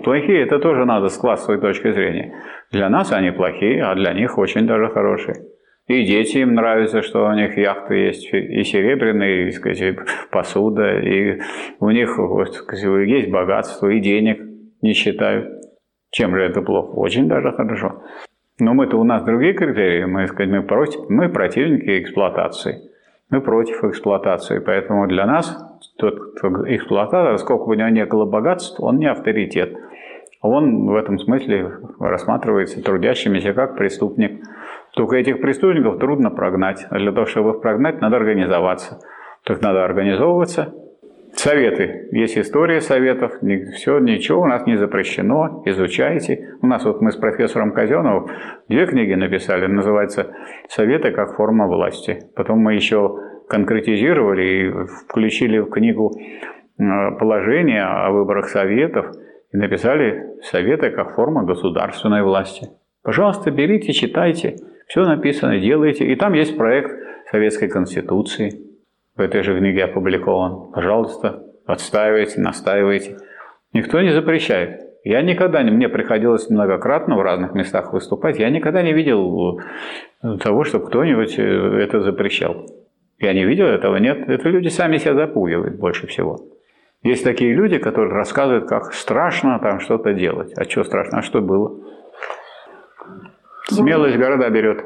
Плохие 0.02 0.42
это 0.42 0.58
тоже 0.58 0.84
надо 0.84 1.08
с 1.08 1.16
классовой 1.16 1.60
точки 1.60 1.92
зрения. 1.92 2.34
Для 2.72 2.88
нас 2.88 3.12
они 3.12 3.30
плохие, 3.30 3.82
а 3.84 3.94
для 3.94 4.12
них 4.12 4.36
очень 4.36 4.66
даже 4.66 4.88
хорошие. 4.88 5.36
И 5.88 6.04
дети 6.04 6.38
им 6.38 6.54
нравятся, 6.54 7.02
что 7.02 7.26
у 7.26 7.32
них 7.32 7.56
яхты 7.56 7.94
есть, 7.94 8.32
и 8.32 8.64
серебряные, 8.64 9.48
и, 9.48 9.50
сказать, 9.52 9.96
посуда, 10.32 10.98
и 10.98 11.40
у 11.78 11.90
них 11.90 12.18
вот, 12.18 12.54
сказать, 12.54 13.08
есть 13.08 13.30
богатство, 13.30 13.88
и 13.88 14.00
денег 14.00 14.40
не 14.82 14.94
считают. 14.94 15.62
Чем 16.10 16.34
же 16.34 16.42
это 16.42 16.60
плохо? 16.62 16.90
Очень 16.90 17.28
даже 17.28 17.52
хорошо. 17.52 18.02
Но 18.58 18.74
мы-то 18.74 18.96
у 18.96 19.04
нас 19.04 19.22
другие 19.22 19.52
критерии. 19.52 20.04
Мы, 20.04 20.26
сказать, 20.26 20.50
мы, 20.50 20.62
против, 20.62 21.08
мы 21.08 21.28
противники 21.28 22.00
эксплуатации. 22.00 22.90
Мы 23.28 23.40
против 23.40 23.84
эксплуатации. 23.84 24.60
Поэтому 24.60 25.06
для 25.06 25.26
нас 25.26 25.56
тот 25.98 26.34
кто 26.36 26.48
эксплуататор, 26.74 27.36
сколько 27.38 27.64
у 27.64 27.74
него 27.74 27.88
не 27.90 28.06
было 28.06 28.24
богатств, 28.24 28.80
он 28.80 28.98
не 28.98 29.06
авторитет. 29.06 29.76
Он 30.40 30.86
в 30.86 30.94
этом 30.94 31.18
смысле 31.18 31.72
рассматривается 32.00 32.82
трудящимися 32.82 33.52
как 33.52 33.76
преступник. 33.76 34.42
Только 34.96 35.16
этих 35.16 35.42
преступников 35.42 35.98
трудно 35.98 36.30
прогнать. 36.30 36.86
А 36.88 36.98
для 36.98 37.12
того, 37.12 37.26
чтобы 37.26 37.50
их 37.50 37.60
прогнать, 37.60 38.00
надо 38.00 38.16
организоваться. 38.16 38.98
Так 39.44 39.60
надо 39.60 39.84
организовываться. 39.84 40.72
Советы. 41.34 42.08
Есть 42.12 42.38
история 42.38 42.80
советов. 42.80 43.32
Все, 43.74 43.98
ничего 43.98 44.40
у 44.40 44.46
нас 44.46 44.66
не 44.66 44.76
запрещено. 44.76 45.62
Изучайте. 45.66 46.56
У 46.62 46.66
нас 46.66 46.82
вот 46.86 47.02
мы 47.02 47.12
с 47.12 47.16
профессором 47.16 47.72
Казеновым 47.72 48.28
две 48.68 48.86
книги 48.86 49.12
написали. 49.12 49.66
Называется 49.66 50.34
«Советы 50.70 51.10
как 51.10 51.36
форма 51.36 51.66
власти». 51.66 52.20
Потом 52.34 52.60
мы 52.60 52.72
еще 52.72 53.18
конкретизировали 53.50 54.44
и 54.44 54.70
включили 55.10 55.58
в 55.58 55.68
книгу 55.68 56.10
э, 56.18 56.82
положение 57.18 57.82
о 57.82 58.12
выборах 58.12 58.48
советов 58.48 59.14
и 59.52 59.58
написали 59.58 60.24
советы 60.40 60.88
как 60.88 61.14
форма 61.14 61.44
государственной 61.44 62.22
власти. 62.22 62.68
Пожалуйста, 63.02 63.50
берите, 63.50 63.92
читайте, 63.92 64.56
все 64.86 65.04
написано, 65.04 65.58
делайте. 65.58 66.06
И 66.06 66.16
там 66.16 66.32
есть 66.32 66.56
проект 66.56 66.92
Советской 67.30 67.68
Конституции, 67.68 68.60
в 69.16 69.20
этой 69.20 69.42
же 69.42 69.58
книге 69.58 69.84
опубликован. 69.84 70.70
Пожалуйста, 70.72 71.42
отстаивайте, 71.64 72.40
настаивайте. 72.40 73.18
Никто 73.72 74.00
не 74.00 74.10
запрещает. 74.10 74.82
Я 75.04 75.22
никогда 75.22 75.62
не, 75.62 75.70
мне 75.70 75.88
приходилось 75.88 76.50
многократно 76.50 77.16
в 77.16 77.22
разных 77.22 77.54
местах 77.54 77.92
выступать, 77.92 78.40
я 78.40 78.50
никогда 78.50 78.82
не 78.82 78.92
видел 78.92 79.60
э, 80.22 80.38
того, 80.38 80.64
чтобы 80.64 80.86
кто-нибудь 80.86 81.38
э, 81.38 81.42
это 81.42 82.00
запрещал. 82.00 82.66
Я 83.18 83.32
не 83.32 83.44
видел 83.44 83.66
этого, 83.66 83.96
нет. 83.96 84.28
Это 84.28 84.48
люди 84.48 84.68
сами 84.68 84.98
себя 84.98 85.14
запугивают 85.14 85.76
больше 85.76 86.06
всего. 86.08 86.40
Есть 87.02 87.22
такие 87.22 87.54
люди, 87.54 87.78
которые 87.78 88.12
рассказывают, 88.12 88.68
как 88.68 88.92
страшно 88.92 89.58
там 89.60 89.78
что-то 89.78 90.12
делать. 90.12 90.52
А 90.56 90.64
что 90.64 90.82
страшно? 90.82 91.18
А 91.18 91.22
что 91.22 91.40
было? 91.40 91.80
Смелость 93.68 94.16
города 94.16 94.48
берет. 94.50 94.84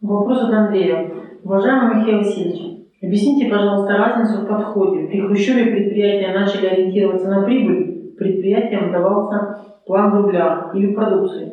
Вопрос 0.00 0.42
от 0.42 0.52
Андрея. 0.52 1.10
Уважаемый 1.42 1.96
Михаил 1.96 2.18
Васильевич, 2.18 2.86
объясните, 3.02 3.50
пожалуйста, 3.50 3.96
разницу 3.96 4.42
в 4.42 4.48
подходе. 4.48 5.08
При 5.08 5.20
Хрущеве 5.20 5.72
предприятия 5.72 6.38
начали 6.38 6.66
ориентироваться 6.66 7.28
на 7.28 7.42
прибыль, 7.44 8.14
предприятиям 8.18 8.92
давался 8.92 9.58
план 9.86 10.12
рубля 10.14 10.70
или 10.74 10.92
в 10.92 10.94
продукции. 10.94 11.52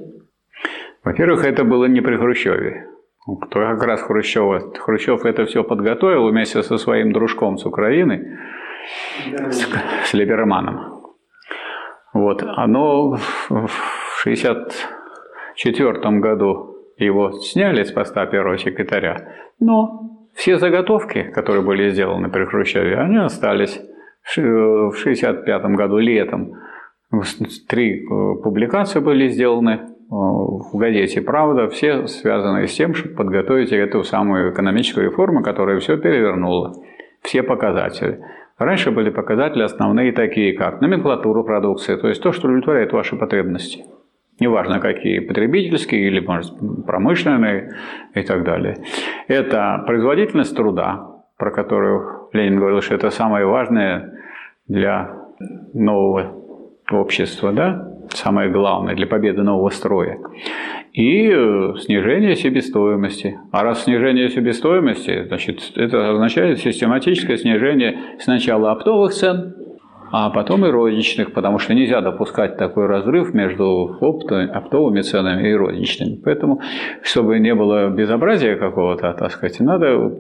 Во-первых, 1.04 1.46
это 1.46 1.64
было 1.64 1.86
не 1.86 2.02
при 2.02 2.18
Хрущеве 2.18 2.88
кто 3.36 3.60
как 3.60 3.84
раз 3.84 4.02
Хрущева. 4.02 4.74
Хрущев 4.80 5.26
это 5.26 5.46
все 5.46 5.64
подготовил 5.64 6.30
вместе 6.30 6.64
со 6.64 6.78
своим 6.78 7.12
дружком 7.12 7.58
с 7.58 7.66
Украины, 7.66 8.40
с, 9.50 9.68
с 10.06 10.14
Либерманом. 10.14 11.04
Вот. 12.14 12.42
Оно 12.44 13.16
в 13.50 13.70
1964 15.60 16.20
году 16.20 16.76
его 16.98 17.32
сняли 17.32 17.84
с 17.84 17.92
поста 17.92 18.26
первого 18.26 18.58
секретаря, 18.58 19.34
но 19.60 20.28
все 20.36 20.58
заготовки, 20.58 21.24
которые 21.34 21.64
были 21.64 21.90
сделаны 21.90 22.30
при 22.30 22.46
Хрущеве, 22.46 22.98
они 22.98 23.18
остались. 23.18 23.82
В 24.24 24.38
1965 24.38 25.64
году 25.76 25.98
летом 26.00 26.54
три 27.70 28.04
э, 28.04 28.08
публикации 28.44 29.00
были 29.00 29.30
сделаны 29.30 29.88
в 30.10 30.78
газете 30.78 31.22
«Правда», 31.22 31.68
все 31.68 32.08
связаны 32.08 32.68
с 32.68 32.74
тем, 32.74 32.94
чтобы 32.94 33.16
подготовить 33.16 33.72
эту 33.72 34.04
самую 34.04 34.54
экономическую 34.54 35.10
реформу, 35.10 35.44
которая 35.44 35.80
все 35.80 35.98
перевернула. 35.98 36.74
Все 37.24 37.44
показатели. 37.44 38.20
Раньше 38.58 38.92
были 38.92 39.10
показатели 39.10 39.64
основные 39.64 40.14
такие, 40.14 40.54
как 40.54 40.82
номенклатура 40.82 41.44
продукции, 41.44 41.96
то 41.96 42.08
есть 42.08 42.22
то, 42.24 42.32
что 42.32 42.48
удовлетворяет 42.48 42.94
ваши 42.94 43.16
потребности. 43.16 43.84
Неважно, 44.40 44.80
какие 44.80 45.20
потребительские 45.20 46.08
или, 46.08 46.20
может, 46.20 46.54
промышленные 46.86 47.76
и 48.14 48.22
так 48.22 48.44
далее. 48.44 48.78
Это 49.28 49.84
производительность 49.88 50.56
труда, 50.56 51.24
про 51.38 51.52
которую 51.52 52.30
Ленин 52.34 52.58
говорил, 52.58 52.82
что 52.82 52.96
это 52.96 53.10
самое 53.10 53.46
важное 53.46 54.14
для 54.68 55.12
нового 55.74 56.34
общества, 56.92 57.52
да? 57.52 57.98
самое 58.14 58.50
главное 58.50 58.96
для 58.96 59.08
победы 59.08 59.44
нового 59.44 59.70
строя. 59.70 60.20
И 60.94 61.30
э, 61.30 61.74
снижение 61.80 62.36
себестоимости. 62.36 63.40
А 63.52 63.64
раз 63.64 63.84
снижение 63.84 64.30
себестоимости, 64.30 65.26
значит, 65.28 65.62
это 65.76 66.12
означает 66.12 66.60
систематическое 66.60 67.38
снижение 67.38 68.00
сначала 68.20 68.72
оптовых 68.72 69.14
цен, 69.14 69.56
а 70.12 70.30
потом 70.30 70.66
и 70.66 70.70
розничных, 70.70 71.34
потому 71.34 71.60
что 71.60 71.74
нельзя 71.74 72.02
допускать 72.02 72.58
такой 72.58 72.88
разрыв 72.88 73.34
между 73.34 73.98
оптовыми 74.00 75.02
ценами 75.02 75.50
и 75.50 75.54
розничными. 75.54 76.22
Поэтому, 76.24 76.62
чтобы 77.02 77.40
не 77.40 77.54
было 77.54 77.90
безобразия 77.90 78.56
какого-то, 78.56 79.14
так 79.14 79.32
сказать, 79.32 79.60
надо 79.60 80.12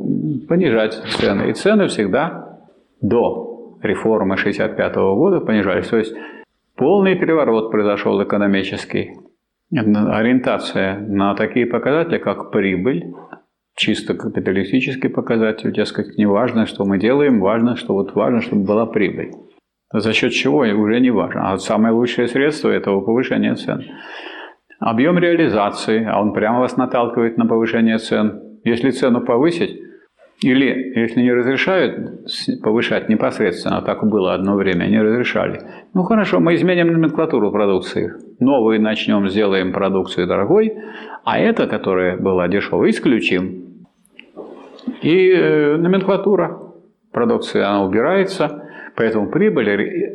понижать 0.47 0.93
цены. 0.93 1.49
И 1.49 1.53
цены 1.53 1.87
всегда 1.87 2.59
до 3.01 3.77
реформы 3.81 4.35
1965 4.35 4.95
года 4.95 5.39
понижались. 5.39 5.87
То 5.87 5.97
есть 5.97 6.15
Полный 6.77 7.15
переворот 7.15 7.71
произошел 7.71 8.23
экономический. 8.23 9.17
Ориентация 9.71 10.99
на 10.99 11.33
такие 11.33 11.65
показатели, 11.65 12.19
как 12.19 12.51
прибыль, 12.51 13.15
чисто 13.75 14.13
капиталистический 14.13 15.09
показатель, 15.09 15.73
дескать, 15.73 16.17
не 16.19 16.27
важно, 16.27 16.67
что 16.67 16.85
мы 16.85 16.99
делаем, 16.99 17.39
важно, 17.39 17.75
что 17.77 17.95
вот 17.95 18.13
важно, 18.13 18.41
чтобы 18.41 18.63
была 18.63 18.85
прибыль. 18.85 19.31
За 19.93 20.13
счет 20.13 20.33
чего 20.33 20.59
уже 20.59 20.99
не 20.99 21.11
важно. 21.11 21.51
А 21.51 21.57
самое 21.57 21.93
лучшее 21.93 22.27
средство 22.27 22.69
этого 22.69 23.01
повышение 23.01 23.55
цен. 23.55 23.83
Объем 24.79 25.17
реализации, 25.17 26.05
а 26.05 26.21
он 26.21 26.33
прямо 26.33 26.59
вас 26.59 26.77
наталкивает 26.77 27.37
на 27.37 27.45
повышение 27.45 27.97
цен. 27.97 28.41
Если 28.63 28.91
цену 28.91 29.21
повысить, 29.21 29.81
Или, 30.43 30.93
если 30.95 31.21
не 31.21 31.33
разрешают 31.33 32.29
повышать 32.61 33.09
непосредственно, 33.09 33.81
так 33.81 34.07
было 34.07 34.35
одно 34.35 34.55
время, 34.55 34.85
не 34.85 35.01
разрешали. 35.01 35.61
Ну 35.95 36.03
хорошо, 36.03 36.39
мы 36.39 36.53
изменим 36.53 36.91
номенклатуру 36.93 37.51
продукции. 37.51 38.13
Новую 38.39 38.79
начнем, 38.79 39.27
сделаем 39.29 39.71
продукцию 39.73 40.27
дорогой, 40.27 40.73
а 41.23 41.39
это, 41.39 41.65
которая 41.65 42.17
была 42.17 42.47
дешевой, 42.47 42.91
исключим. 42.91 43.63
И 45.01 45.31
э, 45.31 45.77
номенклатура 45.77 46.59
продукции, 47.11 47.59
она 47.59 47.83
убирается, 47.83 48.66
поэтому 48.97 49.29
прибыль 49.29 49.69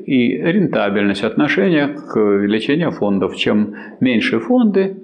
и 0.07 0.43
рентабельность 0.43 1.23
отношения 1.23 1.89
к 1.89 2.17
увеличению 2.17 2.91
фондов. 2.91 3.37
Чем 3.37 3.75
меньше 4.01 4.41
фонды, 4.41 4.97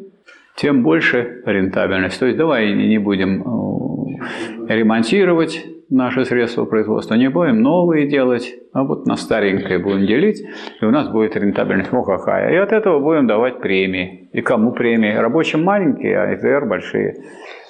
тем 0.56 0.82
больше 0.82 1.42
рентабельность. 1.46 2.18
То 2.18 2.26
есть 2.26 2.36
давай 2.36 2.74
не 2.74 2.98
будем 2.98 3.40
э, 3.40 4.74
ремонтировать 4.74 5.64
наши 5.90 6.24
средства 6.24 6.64
производства, 6.64 7.14
не 7.14 7.30
будем 7.30 7.62
новые 7.62 8.08
делать, 8.08 8.52
а 8.72 8.82
вот 8.82 9.06
на 9.06 9.16
старенькое 9.16 9.78
будем 9.78 10.06
делить, 10.06 10.42
и 10.82 10.84
у 10.84 10.90
нас 10.90 11.08
будет 11.08 11.36
рентабельность 11.36 11.92
ну 11.92 12.02
какая. 12.02 12.52
И 12.52 12.56
от 12.56 12.72
этого 12.72 12.98
будем 12.98 13.28
давать 13.28 13.60
премии. 13.60 14.28
И 14.32 14.42
кому 14.42 14.72
премии? 14.72 15.12
Рабочим 15.12 15.62
маленькие, 15.62 16.18
а 16.18 16.34
ИТР 16.34 16.66
большие. 16.66 17.14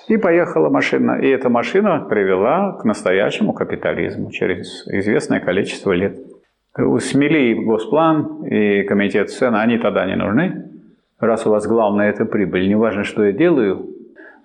И 0.09 0.17
поехала 0.17 0.71
машина. 0.71 1.19
И 1.21 1.29
эта 1.29 1.49
машина 1.49 2.07
привела 2.09 2.79
к 2.81 2.85
настоящему 2.85 3.53
капитализму 3.53 4.31
через 4.31 4.87
известное 4.87 5.41
количество 5.41 5.93
лет. 5.93 6.19
Смели 7.01 7.55
Госплан 7.55 8.45
и 8.45 8.83
Комитет 8.85 9.31
цен, 9.31 9.55
они 9.55 9.79
тогда 9.79 10.07
не 10.07 10.17
нужны 10.17 10.69
раз 11.21 11.47
у 11.47 11.51
вас 11.51 11.67
главное 11.67 12.11
это 12.11 12.25
прибыль, 12.25 12.69
не 12.69 12.77
важно, 12.77 13.05
что 13.05 13.25
я 13.25 13.33
делаю, 13.33 13.87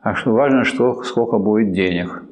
а 0.01 0.15
что 0.15 0.31
важно, 0.31 0.63
что, 0.63 1.03
сколько 1.03 1.37
будет 1.37 1.71
денег. 1.71 2.23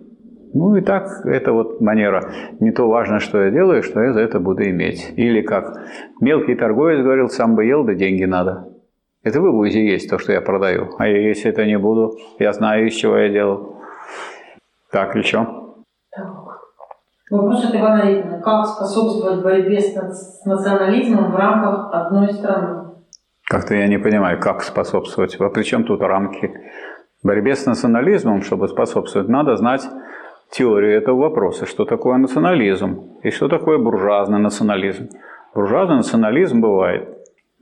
Ну 0.54 0.76
и 0.76 0.82
так, 0.82 1.26
это 1.26 1.54
вот 1.54 1.80
манера. 1.80 2.30
Не 2.60 2.72
то 2.72 2.90
важно, 2.90 3.20
что 3.20 3.42
я 3.42 3.52
делаю, 3.52 3.84
что 3.84 4.02
я 4.02 4.12
за 4.12 4.20
это 4.20 4.40
буду 4.40 4.64
иметь. 4.64 5.14
Или 5.16 5.42
как 5.42 5.78
мелкий 6.20 6.56
торговец 6.56 7.02
говорил, 7.02 7.30
сам 7.30 7.56
бы 7.56 7.64
ел, 7.64 7.86
да 7.86 7.94
деньги 7.94 8.26
надо. 8.26 8.68
Это 9.24 9.40
вы 9.40 9.52
будете 9.52 9.86
есть 9.86 10.10
то, 10.10 10.18
что 10.18 10.34
я 10.34 10.42
продаю. 10.42 10.96
А 10.98 11.08
я 11.08 11.30
есть 11.30 11.46
это 11.46 11.66
не 11.66 11.78
буду. 11.78 12.18
Я 12.40 12.54
знаю, 12.54 12.88
из 12.88 12.96
чего 12.96 13.18
я 13.18 13.30
делал. 13.30 13.78
Так, 14.92 15.16
еще. 15.16 15.46
Вопрос 17.30 17.66
от 17.66 17.76
Ивана 17.76 18.02
Репина. 18.10 18.42
Как 18.42 18.66
способствовать 18.66 19.44
борьбе 19.44 19.80
с 19.80 20.46
национализмом 20.46 21.32
в 21.32 21.36
рамках 21.36 21.94
одной 21.94 22.34
страны? 22.34 22.92
Как-то 23.48 23.76
я 23.76 23.88
не 23.88 24.00
понимаю, 24.00 24.40
как 24.40 24.64
способствовать. 24.64 25.36
А 25.40 25.50
при 25.50 25.64
чем 25.64 25.84
тут 25.84 26.02
рамки? 26.02 26.52
Борьбе 27.24 27.56
с 27.56 27.66
национализмом, 27.66 28.42
чтобы 28.42 28.68
способствовать, 28.68 29.30
надо 29.30 29.56
знать 29.56 29.88
теорию 30.50 30.98
этого 30.98 31.18
вопроса, 31.18 31.68
что 31.68 31.86
такое 31.86 32.18
национализм 32.18 33.20
и 33.22 33.30
что 33.30 33.48
такое 33.48 33.78
буржуазный 33.78 34.40
национализм. 34.40 35.10
Буржуазный 35.54 35.98
национализм 35.98 36.60
бывает 36.60 37.08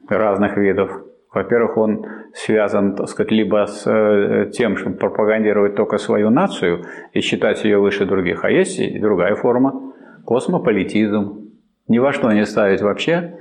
разных 0.07 0.55
видов. 0.55 1.03
Во-первых, 1.33 1.77
он 1.77 2.05
связан, 2.33 2.95
так 2.95 3.07
сказать, 3.07 3.31
либо 3.31 3.65
с 3.67 3.85
э, 3.85 4.49
тем, 4.51 4.77
чтобы 4.77 4.95
пропагандировать 4.97 5.75
только 5.75 5.97
свою 5.97 6.31
нацию 6.31 6.85
и 7.13 7.21
считать 7.21 7.63
ее 7.63 7.77
выше 7.77 8.05
других, 8.05 8.43
а 8.43 8.49
есть 8.49 8.79
и 8.79 8.99
другая 8.99 9.35
форма– 9.35 9.93
космополитизм. 10.25 11.51
Ни 11.87 11.99
во 11.99 12.13
что 12.13 12.31
не 12.31 12.45
ставить 12.45 12.81
вообще 12.81 13.35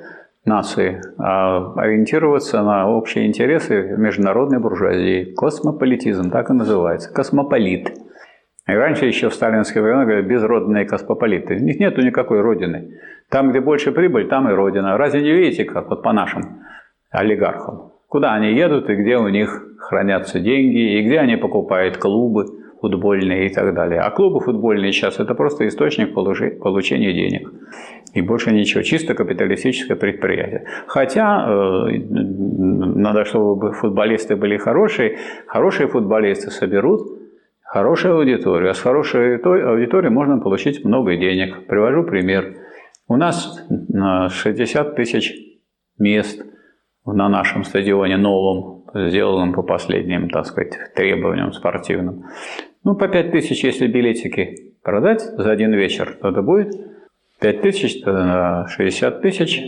нации, 0.44 1.00
а 1.18 1.74
ориентироваться 1.76 2.62
на 2.62 2.90
общие 2.90 3.26
интересы 3.26 3.94
международной 3.96 4.58
буржуазии. 4.58 5.34
Космополитизм, 5.34 6.30
так 6.30 6.50
и 6.50 6.54
называется. 6.54 7.12
Космополит. 7.12 7.92
И 8.66 8.72
раньше 8.72 9.06
еще 9.06 9.28
в 9.28 9.34
сталинские 9.34 9.82
времена 9.82 10.04
говорили 10.04 10.26
безродные 10.26 10.84
космополиты. 10.84 11.56
У 11.56 11.64
них 11.64 11.80
нету 11.80 12.02
никакой 12.02 12.40
родины. 12.40 12.98
Там, 13.30 13.50
где 13.50 13.60
больше 13.60 13.92
прибыль, 13.92 14.28
там 14.28 14.48
и 14.50 14.52
родина. 14.52 14.96
Разве 14.98 15.22
не 15.22 15.32
видите, 15.32 15.64
как 15.64 15.88
вот 15.88 16.02
по 16.02 16.12
нашим 16.12 16.64
олигархам? 17.10 17.92
Куда 18.08 18.34
они 18.34 18.54
едут 18.54 18.88
и 18.88 18.94
где 18.94 19.16
у 19.16 19.28
них 19.28 19.62
хранятся 19.78 20.40
деньги, 20.40 20.98
и 20.98 21.02
где 21.02 21.18
они 21.18 21.36
покупают 21.36 21.98
клубы 21.98 22.46
футбольные 22.80 23.46
и 23.46 23.52
так 23.52 23.74
далее. 23.74 24.00
А 24.00 24.10
клубы 24.10 24.40
футбольные 24.40 24.92
сейчас 24.92 25.18
это 25.18 25.34
просто 25.34 25.66
источник 25.66 26.14
получения 26.14 27.12
денег. 27.12 27.52
И 28.14 28.22
больше 28.22 28.52
ничего, 28.52 28.82
чисто 28.82 29.14
капиталистическое 29.14 29.96
предприятие. 29.96 30.64
Хотя 30.86 31.46
э, 31.46 31.88
надо, 32.08 33.24
чтобы 33.24 33.72
футболисты 33.72 34.36
были 34.36 34.56
хорошие. 34.56 35.18
Хорошие 35.46 35.88
футболисты 35.88 36.50
соберут 36.50 37.00
хорошую 37.62 38.16
аудиторию. 38.16 38.70
А 38.70 38.74
с 38.74 38.80
хорошей 38.80 39.36
аудиторией 39.36 40.12
можно 40.12 40.38
получить 40.38 40.84
много 40.84 41.16
денег. 41.16 41.66
Привожу 41.66 42.04
пример. 42.04 42.54
У 43.08 43.16
нас 43.16 43.66
60 44.30 44.96
тысяч 44.96 45.34
мест 45.98 46.44
на 47.12 47.28
нашем 47.28 47.64
стадионе 47.64 48.16
новом, 48.16 48.84
сделанном 48.94 49.52
по 49.52 49.62
последним, 49.62 50.30
так 50.30 50.46
сказать, 50.46 50.78
требованиям 50.94 51.52
спортивным. 51.52 52.24
Ну, 52.84 52.94
по 52.94 53.08
5 53.08 53.32
тысяч, 53.32 53.64
если 53.64 53.86
билетики 53.86 54.74
продать 54.82 55.22
за 55.22 55.50
один 55.50 55.72
вечер, 55.74 56.16
то 56.20 56.28
это 56.28 56.42
будет 56.42 56.72
5 57.40 57.60
тысяч, 57.60 58.02
60 58.02 59.22
тысяч, 59.22 59.62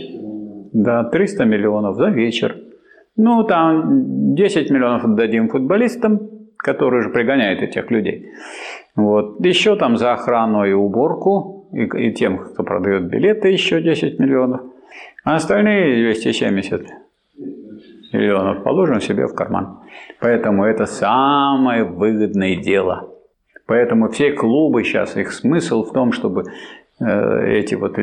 да, 0.73 1.03
300 1.03 1.45
миллионов 1.45 1.95
за 1.95 2.09
вечер. 2.09 2.57
Ну, 3.15 3.43
там 3.43 4.35
10 4.35 4.71
миллионов 4.71 5.05
отдадим 5.05 5.49
футболистам, 5.49 6.19
которые 6.57 7.03
же 7.03 7.09
пригоняют 7.09 7.61
этих 7.61 7.91
людей. 7.91 8.31
Вот. 8.95 9.43
Еще 9.45 9.75
там 9.75 9.97
за 9.97 10.13
охрану 10.13 10.65
и 10.65 10.73
уборку, 10.73 11.69
и, 11.73 12.07
и 12.07 12.13
тем, 12.13 12.39
кто 12.39 12.63
продает 12.63 13.03
билеты, 13.03 13.49
еще 13.49 13.81
10 13.81 14.19
миллионов. 14.19 14.61
А 15.23 15.35
остальные 15.35 16.03
270 16.05 17.00
миллионов 18.13 18.63
положим 18.63 19.01
себе 19.01 19.27
в 19.27 19.33
карман. 19.33 19.79
Поэтому 20.19 20.65
это 20.65 20.85
самое 20.85 21.83
выгодное 21.83 22.55
дело. 22.55 23.09
Поэтому 23.67 24.09
все 24.09 24.31
клубы 24.31 24.83
сейчас, 24.83 25.15
их 25.15 25.31
смысл 25.31 25.83
в 25.83 25.93
том, 25.93 26.11
чтобы 26.11 26.45
Э, 27.01 27.47
эти 27.47 27.75
вот 27.75 27.97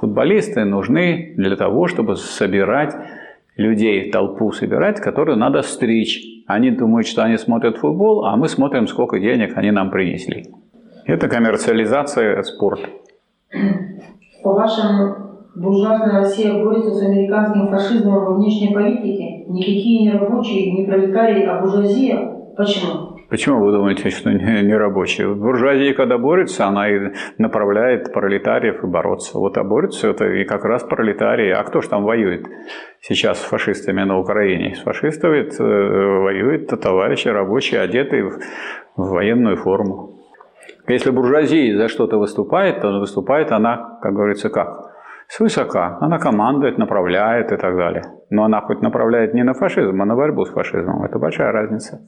футболисты 0.00 0.64
нужны 0.64 1.34
для 1.36 1.54
того, 1.56 1.86
чтобы 1.86 2.16
собирать 2.16 2.94
людей, 3.56 4.10
толпу 4.10 4.52
собирать, 4.52 5.00
которую 5.00 5.38
надо 5.38 5.62
стричь. 5.62 6.24
Они 6.46 6.70
думают, 6.70 7.06
что 7.06 7.22
они 7.22 7.36
смотрят 7.36 7.78
футбол, 7.78 8.24
а 8.24 8.36
мы 8.36 8.48
смотрим, 8.48 8.88
сколько 8.88 9.18
денег 9.18 9.56
они 9.56 9.70
нам 9.70 9.90
принесли. 9.90 10.46
Это 11.04 11.28
коммерциализация 11.28 12.42
спорта. 12.42 12.88
По-вашему, 14.42 15.25
буржуазная 15.56 16.20
Россия 16.20 16.62
борется 16.62 16.90
с 16.90 17.02
американским 17.02 17.68
фашизмом 17.68 18.24
во 18.24 18.34
внешней 18.34 18.72
политике? 18.72 19.44
Никакие 19.48 20.02
не 20.02 20.18
рабочие, 20.18 20.72
не 20.72 20.86
пролетарии, 20.86 21.44
а 21.44 21.60
буржуазия? 21.60 22.36
Почему? 22.56 23.16
Почему 23.28 23.64
вы 23.64 23.72
думаете, 23.72 24.08
что 24.10 24.32
не, 24.32 24.62
не 24.62 24.74
рабочие? 24.76 25.34
Буржуазия, 25.34 25.94
когда 25.94 26.16
борется, 26.16 26.66
она 26.66 26.88
и 26.88 27.10
направляет 27.38 28.12
пролетариев 28.12 28.84
и 28.84 28.86
бороться. 28.86 29.38
Вот 29.38 29.58
а 29.58 29.64
борется 29.64 30.08
это 30.08 30.26
и 30.26 30.44
как 30.44 30.64
раз 30.64 30.84
пролетарии. 30.84 31.50
А 31.50 31.64
кто 31.64 31.80
же 31.80 31.88
там 31.88 32.04
воюет 32.04 32.46
сейчас 33.00 33.40
с 33.40 33.44
фашистами 33.44 34.04
на 34.04 34.18
Украине? 34.18 34.76
С 34.76 34.80
фашистами 34.80 35.38
э, 35.38 36.20
воюют 36.22 36.68
товарищи 36.80 37.28
рабочие, 37.28 37.80
одетые 37.80 38.24
в, 38.24 38.38
в 38.96 39.08
военную 39.10 39.56
форму. 39.56 40.20
Если 40.86 41.10
буржуазия 41.10 41.76
за 41.76 41.88
что-то 41.88 42.18
выступает, 42.18 42.80
то 42.80 43.00
выступает 43.00 43.50
она, 43.50 43.98
как 44.02 44.14
говорится, 44.14 44.50
как? 44.50 44.85
Свысока. 45.28 45.98
Она 46.00 46.18
командует, 46.18 46.78
направляет 46.78 47.52
и 47.52 47.56
так 47.56 47.76
далее. 47.76 48.02
Но 48.30 48.44
она 48.44 48.60
хоть 48.60 48.82
направляет 48.82 49.34
не 49.34 49.44
на 49.44 49.54
фашизм, 49.54 50.00
а 50.00 50.04
на 50.04 50.14
борьбу 50.14 50.44
с 50.44 50.50
фашизмом. 50.50 51.04
Это 51.04 51.18
большая 51.18 51.52
разница. 51.52 52.00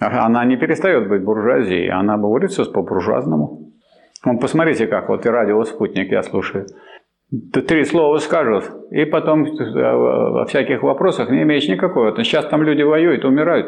Она 0.00 0.44
не 0.44 0.56
перестает 0.56 1.08
быть 1.08 1.22
буржуазией, 1.22 1.90
она 1.90 2.16
борется 2.16 2.64
по-буржуазному. 2.64 3.72
Вот 4.24 4.40
посмотрите, 4.40 4.86
как 4.86 5.08
вот 5.08 5.26
и 5.26 5.28
радио 5.28 5.62
«Спутник» 5.64 6.10
я 6.10 6.22
слушаю. 6.22 6.66
Три 7.52 7.84
слова 7.84 8.18
скажут, 8.18 8.64
и 8.90 9.04
потом 9.04 9.44
э, 9.44 9.96
во 9.96 10.44
всяких 10.46 10.82
вопросах 10.82 11.30
не 11.30 11.42
имеешь 11.42 11.68
никакого. 11.68 12.14
Сейчас 12.22 12.46
там 12.46 12.62
люди 12.62 12.82
воюют, 12.82 13.24
умирают. 13.24 13.66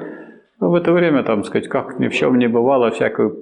В 0.59 0.75
это 0.75 0.93
время, 0.93 1.23
там 1.23 1.45
сказать, 1.45 1.69
как 1.69 1.99
ни 1.99 2.09
в 2.09 2.15
чем 2.15 2.39
не 2.39 2.49
бывало, 2.49 2.91
всякую, 2.91 3.37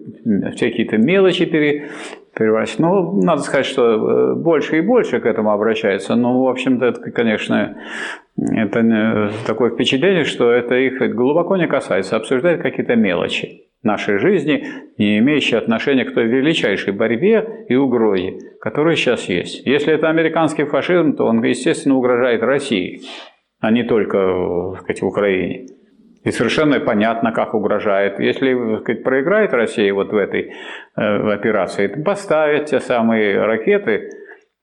всякие-то 0.57 0.99
мелочи 0.99 1.45
пере, 1.47 1.91
переводить. 2.37 2.81
Ну, 2.81 3.23
надо 3.23 3.43
сказать, 3.43 3.67
что 3.67 3.83
э, 3.85 4.35
больше 4.35 4.79
и 4.79 4.81
больше 4.81 5.21
к 5.21 5.27
этому 5.27 5.53
обращается. 5.53 6.17
Но, 6.17 6.43
в 6.43 6.49
общем-то, 6.49 6.87
это, 6.87 7.11
конечно, 7.13 7.77
это 8.37 9.31
такое 9.47 9.71
впечатление, 9.71 10.25
что 10.25 10.51
это 10.51 10.75
их 10.75 10.99
глубоко 11.15 11.57
не 11.57 11.69
касается. 11.69 12.17
Обсуждают 12.17 12.63
какие-то 12.63 12.97
мелочи 12.97 13.63
нашей 13.85 14.19
жизни, 14.19 14.67
не 14.99 15.19
имеющие 15.19 15.59
отношения 15.59 16.05
к 16.05 16.15
той 16.15 16.27
величайшей 16.27 16.93
борьбе 16.93 17.67
и 17.69 17.77
угрозе, 17.77 18.39
которая 18.61 18.97
сейчас 18.97 19.29
есть. 19.29 19.65
Если 19.67 19.93
это 19.93 20.09
американский 20.09 20.65
фашизм, 20.65 21.15
то 21.15 21.27
он, 21.27 21.45
естественно, 21.45 21.97
угрожает 21.97 22.43
России, 22.43 23.03
а 23.61 23.71
не 23.71 23.85
только 23.85 24.75
сказать, 24.81 25.03
в 25.03 25.07
Украине. 25.07 25.67
И 26.25 26.31
совершенно 26.31 26.81
понятно, 26.81 27.33
как 27.33 27.55
угрожает. 27.55 28.19
Если 28.19 28.55
так 28.55 28.81
сказать, 28.83 29.05
проиграет 29.05 29.53
Россия 29.53 29.93
вот 29.93 30.11
в 30.11 30.17
этой 30.17 30.53
э, 30.97 31.33
операции, 31.33 31.87
то 31.87 32.01
поставят 32.03 32.67
те 32.67 32.81
самые 32.81 33.45
ракеты 33.45 34.11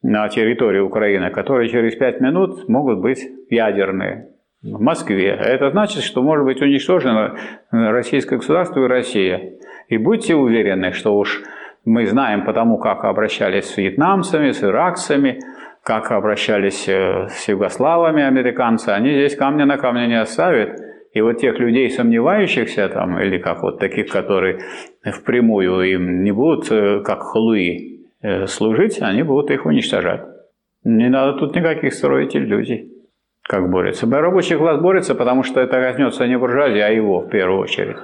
на 0.02 0.28
территории 0.30 0.80
Украины, 0.80 1.30
которые 1.30 1.70
через 1.70 1.96
пять 1.96 2.20
минут 2.20 2.68
могут 2.68 3.00
быть 3.00 3.20
ядерные 3.50 4.30
в 4.64 4.82
Москве. 4.82 5.30
Это 5.30 5.70
значит, 5.72 6.04
что 6.04 6.24
может 6.24 6.46
быть 6.46 6.62
уничтожено 6.62 7.36
российское 7.72 8.38
государство 8.38 8.84
и 8.84 8.88
Россия. 8.88 9.54
И 9.88 9.98
будьте 9.98 10.36
уверены, 10.36 10.92
что 10.94 11.16
уж 11.16 11.44
мы 11.86 12.06
знаем 12.06 12.46
потому, 12.46 12.78
как 12.78 13.04
обращались 13.06 13.66
с 13.66 13.78
вьетнамцами, 13.78 14.52
с 14.52 14.64
иракцами, 14.64 15.40
как 15.84 16.12
обращались 16.12 16.88
э, 16.88 17.28
с 17.30 17.48
югославами 17.48 18.24
американцы, 18.24 18.90
они 18.90 19.12
здесь 19.12 19.36
камня 19.36 19.66
на 19.66 19.78
камне 19.78 20.08
не 20.08 20.20
оставят. 20.20 20.80
И 21.14 21.20
вот 21.20 21.40
тех 21.40 21.60
людей, 21.60 21.90
сомневающихся 21.90 22.88
там, 22.88 23.20
или 23.20 23.38
как 23.38 23.64
вот 23.64 23.80
таких, 23.80 24.08
которые 24.08 24.60
впрямую 25.04 25.82
им 25.82 26.24
не 26.24 26.32
будут, 26.32 26.72
э, 26.72 27.02
как 27.02 27.24
хлуи, 27.24 28.06
э, 28.22 28.48
служить, 28.48 29.02
они 29.02 29.24
будут 29.24 29.52
их 29.52 29.66
уничтожать. 29.66 30.22
Не 30.86 31.10
надо 31.10 31.38
тут 31.38 31.56
никаких 31.56 31.94
строить 31.94 32.36
иллюзий, 32.36 32.92
как 33.44 33.70
борется. 33.70 34.10
Рабочий 34.10 34.56
класс 34.56 34.80
борется, 34.80 35.14
потому 35.14 35.44
что 35.44 35.60
это 35.60 35.82
коснется 35.82 36.28
не 36.28 36.38
буржуазии, 36.38 36.80
а 36.80 36.90
его 36.90 37.20
в 37.20 37.30
первую 37.30 37.60
очередь. 37.60 37.98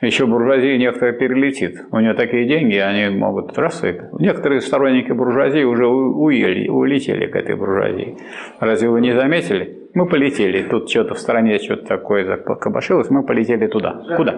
Еще 0.00 0.26
буржуазия 0.26 0.78
некоторые 0.78 1.16
перелетит. 1.18 1.80
У 1.90 1.98
нее 1.98 2.14
такие 2.14 2.46
деньги, 2.46 2.76
они 2.76 3.16
могут 3.16 3.56
раз 3.58 3.84
и... 3.84 4.00
Некоторые 4.18 4.60
сторонники 4.60 5.12
буржуазии 5.12 5.62
уже 5.62 5.86
уели, 5.86 6.68
улетели 6.68 7.26
к 7.26 7.36
этой 7.36 7.54
буржуазии. 7.56 8.16
Разве 8.58 8.88
вы 8.88 9.00
не 9.00 9.12
заметили? 9.12 9.81
Мы 9.94 10.06
полетели. 10.06 10.62
Тут 10.62 10.88
что-то 10.88 11.14
в 11.14 11.18
стране 11.18 11.58
что-то 11.58 11.86
такое 11.86 12.24
закабашилось, 12.24 13.10
мы 13.10 13.24
полетели 13.24 13.66
туда. 13.66 14.02
Куда? 14.16 14.34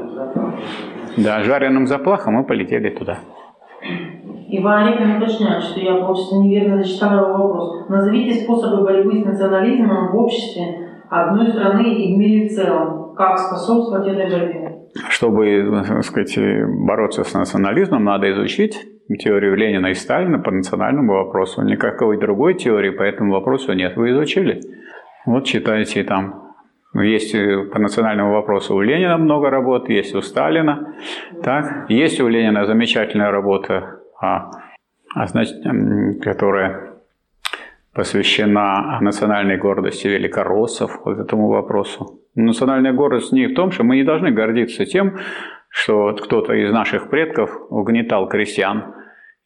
Да, 1.16 1.42
жареным 1.42 1.86
заплахом 1.86 2.34
мы 2.34 2.44
полетели 2.44 2.90
туда. 2.90 3.18
Иван 4.48 4.86
Олегович 4.86 5.16
уточняет, 5.16 5.62
что 5.62 5.80
я, 5.80 5.94
получается, 5.94 6.36
неверно 6.38 6.82
зачитала 6.82 7.32
вопрос. 7.32 7.88
Назовите 7.88 8.42
способы 8.42 8.84
борьбы 8.84 9.22
с 9.22 9.24
национализмом 9.24 10.12
в 10.12 10.16
обществе 10.16 10.88
одной 11.10 11.48
страны 11.48 11.82
и 11.82 12.14
в 12.14 12.18
мире 12.18 12.48
в 12.48 12.52
целом. 12.52 13.14
Как 13.14 13.38
способствовать 13.38 14.08
этой 14.08 14.30
борьбе? 14.30 14.78
Чтобы, 15.08 15.84
так 15.86 16.04
сказать, 16.04 16.36
бороться 16.86 17.24
с 17.24 17.34
национализмом, 17.34 18.04
надо 18.04 18.30
изучить 18.32 18.76
теорию 19.18 19.56
Ленина 19.56 19.88
и 19.88 19.94
Сталина 19.94 20.38
по 20.38 20.50
национальному 20.50 21.12
вопросу. 21.12 21.62
Никакой 21.62 22.18
другой 22.18 22.54
теории 22.54 22.90
по 22.90 23.02
этому 23.02 23.32
вопросу 23.32 23.72
нет. 23.72 23.96
Вы 23.96 24.10
изучили? 24.10 24.60
Вот 25.26 25.44
читайте 25.44 26.04
там. 26.04 26.52
Есть 26.94 27.34
по 27.72 27.78
национальному 27.78 28.32
вопросу 28.32 28.76
у 28.76 28.80
Ленина 28.80 29.16
много 29.16 29.50
работ, 29.50 29.88
есть 29.88 30.14
у 30.14 30.20
Сталина. 30.20 30.94
Так? 31.42 31.90
Есть 31.90 32.20
у 32.20 32.28
Ленина 32.28 32.66
замечательная 32.66 33.30
работа, 33.30 34.00
а, 34.20 34.50
а, 35.14 35.26
значит, 35.26 35.56
которая 36.22 36.94
посвящена 37.94 38.98
национальной 39.00 39.56
гордости 39.56 40.06
великороссов, 40.06 41.00
вот 41.04 41.18
этому 41.18 41.48
вопросу. 41.48 42.20
Национальная 42.34 42.92
гордость 42.92 43.32
не 43.32 43.46
в 43.46 43.54
том, 43.54 43.70
что 43.70 43.84
мы 43.84 43.96
не 43.96 44.04
должны 44.04 44.30
гордиться 44.30 44.84
тем, 44.84 45.18
что 45.68 46.14
кто-то 46.14 46.52
из 46.52 46.72
наших 46.72 47.08
предков 47.08 47.50
угнетал 47.70 48.28
крестьян 48.28 48.94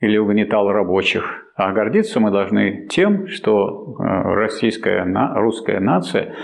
или 0.00 0.16
угнетал 0.16 0.70
рабочих, 0.70 1.44
а 1.56 1.72
гордиться 1.72 2.20
мы 2.20 2.30
должны 2.30 2.86
тем, 2.88 3.26
что 3.26 3.96
э, 3.98 4.02
российская, 4.34 5.04
русская 5.34 5.80
нация 5.80 6.36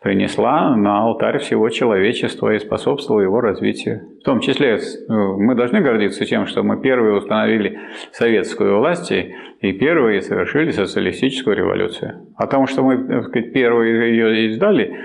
принесла 0.00 0.74
на 0.76 1.02
алтарь 1.02 1.38
всего 1.38 1.68
человечества 1.68 2.54
и 2.54 2.58
способствовала 2.58 3.20
его 3.20 3.42
развитию. 3.42 4.00
В 4.20 4.24
том 4.24 4.40
числе 4.40 4.76
э, 4.76 4.78
мы 5.08 5.54
должны 5.54 5.82
гордиться 5.82 6.24
тем, 6.24 6.46
что 6.46 6.62
мы 6.62 6.80
первые 6.80 7.16
установили 7.16 7.78
советскую 8.12 8.78
власть 8.78 9.12
и 9.12 9.72
первые 9.72 10.22
совершили 10.22 10.70
социалистическую 10.70 11.54
революцию. 11.54 12.28
А 12.36 12.46
тому, 12.46 12.66
что 12.66 12.82
мы 12.82 13.24
сказать, 13.24 13.52
первые 13.52 14.10
ее 14.10 14.46
издали, 14.46 14.96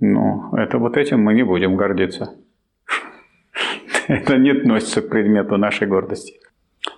ну, 0.00 0.52
это 0.56 0.78
вот 0.78 0.96
этим 0.96 1.20
мы 1.22 1.34
не 1.34 1.44
будем 1.44 1.76
гордиться. 1.76 2.34
Это 4.08 4.36
не 4.36 4.50
относится 4.50 5.00
к 5.00 5.08
предмету 5.08 5.56
нашей 5.56 5.86
гордости. 5.86 6.34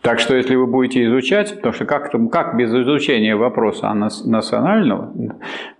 Так 0.03 0.19
что 0.19 0.37
если 0.37 0.57
вы 0.57 0.67
будете 0.67 1.05
изучать, 1.05 1.57
потому 1.57 1.73
что 1.73 1.85
как, 1.85 2.11
как 2.31 2.57
без 2.57 2.73
изучения 2.73 3.37
вопроса 3.37 3.93
национального, 3.93 5.13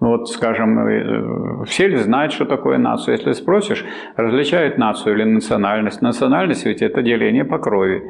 вот, 0.01 0.29
скажем, 0.29 0.79
э, 0.79 1.65
все 1.67 1.89
ли 1.89 1.97
знают, 1.97 2.33
что 2.33 2.45
такое 2.45 2.79
нация? 2.79 3.13
Если 3.17 3.33
спросишь, 3.33 3.85
различают 4.17 4.79
нацию 4.79 5.17
или 5.17 5.25
национальность. 5.25 6.03
Национальность 6.03 6.67
ведь 6.67 6.83
это 6.83 7.03
деление 7.03 7.45
по 7.45 7.59
крови. 7.59 8.03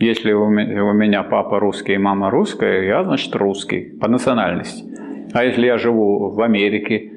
Если 0.00 0.32
у 0.32 0.48
меня 0.48 1.24
папа 1.24 1.58
русский 1.58 1.94
и 1.94 1.98
мама 1.98 2.30
русская, 2.30 2.84
я, 2.84 3.02
значит, 3.02 3.34
русский 3.34 3.98
по 4.00 4.08
национальности. 4.08 4.84
А 5.34 5.44
если 5.44 5.66
я 5.66 5.76
живу 5.76 6.30
в 6.30 6.40
Америке, 6.40 7.12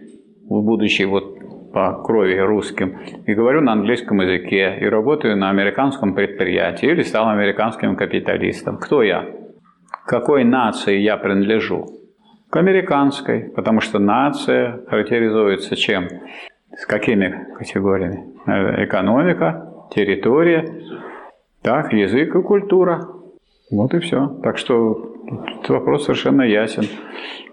в 0.50 0.64
будущей 0.64 1.06
вот 1.06 1.31
по 1.74 1.94
крови 2.04 2.38
русским, 2.38 2.98
и 3.26 3.34
говорю 3.34 3.62
на 3.62 3.74
английском 3.74 4.22
языке, 4.22 4.78
и 4.80 4.86
работаю 4.86 5.38
на 5.38 5.50
американском 5.50 6.14
предприятии, 6.14 6.90
или 6.90 7.04
стал 7.04 7.30
американским 7.30 7.96
капиталистом. 7.96 8.78
Кто 8.78 9.04
я? 9.04 9.26
Какой 10.06 10.44
нации 10.44 10.98
я 10.98 11.18
принадлежу? 11.18 11.88
К 12.50 12.58
американской, 12.58 13.52
потому 13.56 13.80
что 13.80 14.00
нация 14.00 14.82
характеризуется 14.90 15.76
чем? 15.76 16.08
С 16.76 16.86
какими 16.86 17.48
категориями? 17.58 18.26
Э, 18.46 18.86
экономика, 18.86 19.72
территория, 19.94 20.66
так, 21.62 21.94
язык 21.94 22.36
и 22.36 22.42
культура. 22.42 23.08
Вот 23.72 23.94
и 23.94 24.00
все. 24.00 24.28
Так 24.44 24.58
что 24.58 25.16
этот 25.28 25.70
вопрос 25.70 26.06
совершенно 26.06 26.42
ясен. 26.42 26.84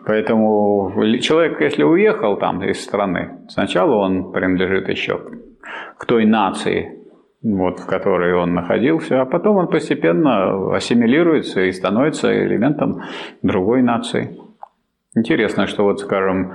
Поэтому 0.09 0.91
человек, 1.21 1.61
если 1.61 1.83
уехал 1.83 2.39
там 2.39 2.63
из 2.63 2.83
страны, 2.83 3.41
сначала 3.51 3.97
он 3.97 4.33
принадлежит 4.33 4.89
еще 4.89 5.21
к 5.99 6.07
той 6.07 6.25
нации, 6.25 7.05
вот, 7.43 7.81
в 7.81 7.85
которой 7.85 8.33
он 8.33 8.55
находился, 8.55 9.21
а 9.21 9.27
потом 9.27 9.59
он 9.59 9.69
постепенно 9.69 10.75
ассимилируется 10.75 11.61
и 11.61 11.73
становится 11.73 12.33
элементом 12.35 13.03
другой 13.43 13.83
нации. 13.83 14.35
Интересно, 15.15 15.67
что 15.67 15.85
вот, 15.85 16.01
скажем, 16.01 16.55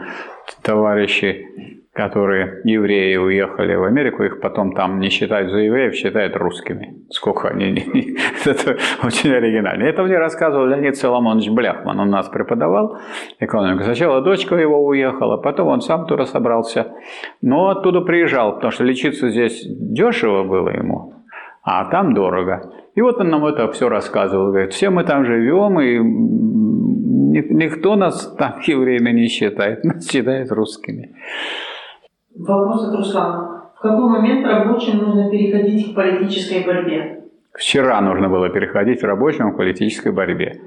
товарищи 0.64 1.83
которые 1.94 2.62
евреи 2.64 3.18
уехали 3.18 3.76
в 3.76 3.84
Америку, 3.84 4.24
их 4.24 4.42
потом 4.42 4.74
там 4.74 5.00
не 5.00 5.10
считают 5.10 5.52
за 5.52 5.60
евреев, 5.60 5.94
считают 5.94 6.36
русскими. 6.36 6.96
Сколько 7.12 7.50
они... 7.50 7.76
Это 8.46 8.78
очень 9.04 9.32
оригинально. 9.32 9.84
Это 9.84 10.02
мне 10.04 10.18
рассказывал 10.18 10.66
Леонид 10.66 10.98
Соломонович 10.98 11.52
Бляхман. 11.52 12.00
Он 12.00 12.10
нас 12.10 12.28
преподавал 12.30 12.98
экономику. 13.40 13.84
Сначала 13.84 14.22
дочка 14.22 14.56
его 14.56 14.84
уехала, 14.84 15.38
потом 15.38 15.68
он 15.68 15.82
сам 15.82 16.08
туда 16.08 16.26
собрался. 16.26 16.94
Но 17.42 17.70
оттуда 17.70 18.02
приезжал, 18.02 18.56
потому 18.56 18.72
что 18.72 18.84
лечиться 18.84 19.30
здесь 19.30 19.64
дешево 19.64 20.44
было 20.44 20.70
ему, 20.70 21.14
а 21.62 21.86
там 21.92 22.16
дорого. 22.16 22.72
И 22.96 23.02
вот 23.02 23.20
он 23.20 23.30
нам 23.30 23.46
это 23.46 23.72
все 23.72 23.88
рассказывал. 23.88 24.48
Говорит, 24.48 24.74
все 24.74 24.90
мы 24.90 25.04
там 25.04 25.26
живем, 25.26 25.80
и 25.80 26.00
никто 27.54 27.96
нас 27.96 28.36
там 28.36 28.60
евреями 28.66 29.12
не 29.12 29.28
считает, 29.28 29.84
нас 29.84 30.10
считает 30.10 30.52
русскими. 30.52 31.12
Вопрос 32.38 32.88
от 32.88 32.96
Руслана. 32.96 33.64
В 33.78 33.82
какой 33.82 34.10
момент 34.10 34.46
рабочим 34.46 34.98
нужно 34.98 35.30
переходить 35.30 35.92
к 35.92 35.96
политической 35.96 36.66
борьбе? 36.66 37.24
Вчера 37.54 38.02
нужно 38.02 38.30
было 38.30 38.50
переходить 38.50 39.04
рабочим 39.04 39.54
к 39.54 39.58
политической 39.58 40.12
борьбе. 40.12 40.60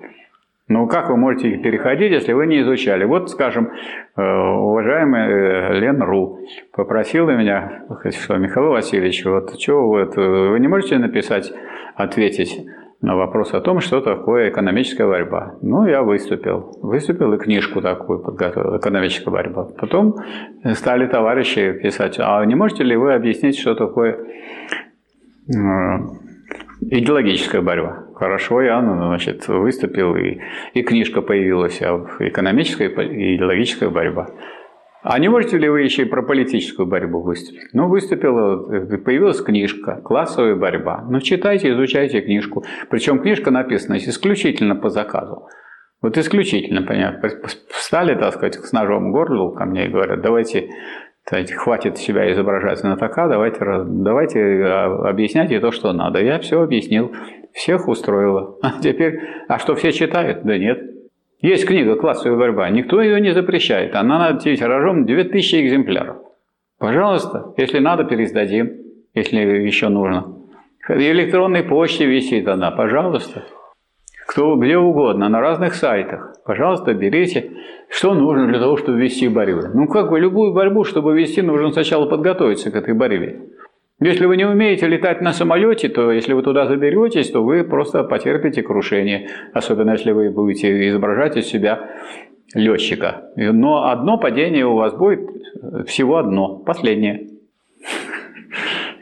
Ну, 0.69 0.87
как 0.89 1.11
вы 1.11 1.17
можете 1.17 1.57
переходить, 1.59 2.13
если 2.13 2.33
вы 2.33 2.47
не 2.47 2.61
изучали? 2.63 3.05
Вот, 3.05 3.31
скажем, 3.31 3.71
э, 4.17 4.23
уважаемый 4.23 5.21
э, 5.21 5.79
Лен 5.79 6.03
Ру 6.03 6.41
попросила 6.73 7.31
меня, 7.31 7.85
что, 8.11 8.37
Михаил 8.37 8.71
Васильевич, 8.71 9.25
вот 9.25 9.61
что 9.61 9.89
вы, 9.89 10.05
вы 10.51 10.59
не 10.59 10.67
можете 10.67 10.99
написать, 10.99 11.53
ответить 11.95 12.67
на 13.03 13.15
вопрос 13.15 13.53
о 13.53 13.61
том, 13.61 13.81
что 13.81 14.01
такое 14.01 14.51
экономическая 14.51 15.07
борьба. 15.07 15.57
Ну, 15.63 15.87
я 15.87 16.03
выступил. 16.03 16.79
Выступил 16.83 17.33
и 17.35 17.39
книжку 17.39 17.81
такую 17.81 18.21
подготовил, 18.21 18.79
экономическая 18.79 19.31
борьба. 19.31 19.69
Потом 19.79 20.17
стали 20.75 21.07
товарищи 21.07 21.73
писать, 21.73 22.17
а 22.19 22.45
не 22.45 22.55
можете 22.55 22.85
ли 22.85 22.97
вы 22.97 23.15
объяснить, 23.15 23.59
что 23.59 23.75
такое 23.75 24.19
э, 25.49 25.59
идеологическая 26.81 27.61
борьба? 27.61 28.07
Хорошо, 28.15 28.63
я 28.63 28.81
ну, 28.81 28.97
значит, 29.09 29.47
выступил, 29.47 30.17
и, 30.17 30.39
и 30.73 30.83
книжка 30.83 31.21
появилась, 31.21 31.83
а 31.83 32.03
экономическая 32.21 32.89
и 32.89 33.37
идеологическая 33.37 33.91
борьба. 33.91 34.29
А 35.09 35.21
не 35.21 35.29
можете 35.29 35.57
ли 35.57 35.69
вы 35.69 35.83
еще 35.83 36.03
и 36.03 36.05
про 36.05 36.21
политическую 36.21 36.85
борьбу 36.89 37.23
выступить? 37.23 37.69
Ну, 37.73 37.89
выступила, 37.89 38.57
появилась 38.97 39.41
книжка 39.41 40.01
«Классовая 40.05 40.57
борьба». 40.57 41.07
Ну, 41.09 41.21
читайте, 41.21 41.71
изучайте 41.71 42.21
книжку. 42.23 42.65
Причем 42.91 43.21
книжка 43.21 43.53
написана 43.53 43.99
исключительно 43.99 44.75
по 44.75 44.91
заказу. 44.91 45.47
Вот 46.03 46.19
исключительно, 46.19 46.83
понятно. 46.83 47.31
Встали, 47.69 48.17
так 48.17 48.35
сказать, 48.35 48.57
с 48.57 48.73
ножом 48.73 49.11
в 49.11 49.13
горло 49.13 49.55
ко 49.55 49.65
мне 49.65 49.87
и 49.87 49.91
говорят, 49.91 50.23
давайте 50.23 50.71
Кстати, 51.23 51.53
хватит 51.53 51.99
себя 51.99 52.33
изображать 52.33 52.81
знатока, 52.81 53.29
давайте, 53.29 53.61
давайте 53.87 54.41
а, 54.41 55.09
объясняйте 55.09 55.61
то, 55.61 55.71
что 55.71 55.93
надо. 55.93 56.21
Я 56.21 56.41
все 56.41 56.61
объяснил, 56.61 57.15
всех 57.53 57.87
устроило. 57.87 58.59
А 58.63 58.83
теперь, 58.83 59.21
а 59.47 59.61
что 59.61 59.77
все 59.77 59.93
читают? 59.93 60.43
Да 60.43 60.59
нет. 60.59 60.96
Есть 61.41 61.67
книга 61.67 61.97
«Классовая 61.97 62.39
борьба», 62.39 62.71
никто 62.71 63.01
ее 63.03 63.21
не 63.21 63.33
запрещает. 63.35 63.95
Она 63.95 64.19
над 64.19 64.43
тиражом 64.43 65.05
2000 65.05 65.67
экземпляров. 65.67 66.17
Пожалуйста, 66.79 67.53
если 67.57 67.79
надо, 67.79 68.05
пересдадим, 68.05 68.73
если 69.15 69.39
еще 69.39 69.89
нужно. 69.89 70.35
В 70.89 70.93
электронной 70.93 71.63
почте 71.63 72.07
висит 72.07 72.49
она, 72.49 72.71
пожалуйста. 72.71 73.45
Кто 74.27 74.57
где 74.57 74.77
угодно, 74.77 75.29
на 75.29 75.41
разных 75.41 75.75
сайтах. 75.75 76.35
Пожалуйста, 76.45 76.95
берите. 76.95 77.53
Что 77.89 78.15
нужно 78.15 78.49
для 78.49 78.59
того, 78.59 78.77
чтобы 78.77 78.99
вести 78.99 79.29
борьбу? 79.29 79.69
Ну, 79.73 79.87
как 79.89 80.11
бы 80.11 80.19
любую 80.19 80.53
борьбу, 80.53 80.85
чтобы 80.85 81.15
вести, 81.19 81.43
нужно 81.43 81.71
сначала 81.71 82.07
подготовиться 82.07 82.71
к 82.71 82.77
этой 82.77 82.95
борьбе. 82.95 83.41
Если 83.99 84.27
вы 84.27 84.37
не 84.37 84.45
умеете 84.45 84.87
летать 84.87 85.23
на 85.23 85.33
самолете, 85.33 85.89
то 85.89 86.13
если 86.13 86.35
вы 86.35 86.43
туда 86.43 86.67
заберетесь, 86.67 87.31
то 87.31 87.43
вы 87.43 87.65
просто 87.65 88.05
потерпите 88.05 88.63
крушение. 88.63 89.29
Особенно 89.55 89.93
если 89.93 90.13
вы 90.13 90.31
будете 90.31 90.89
изображать 90.89 91.39
из 91.39 91.47
себя 91.47 91.91
летчика. 92.55 93.31
Но 93.37 93.89
одно 93.89 94.19
падение 94.19 94.67
у 94.67 94.75
вас 94.75 94.95
будет, 94.95 95.21
всего 95.87 96.19
одно, 96.19 96.59
последнее. 96.59 97.29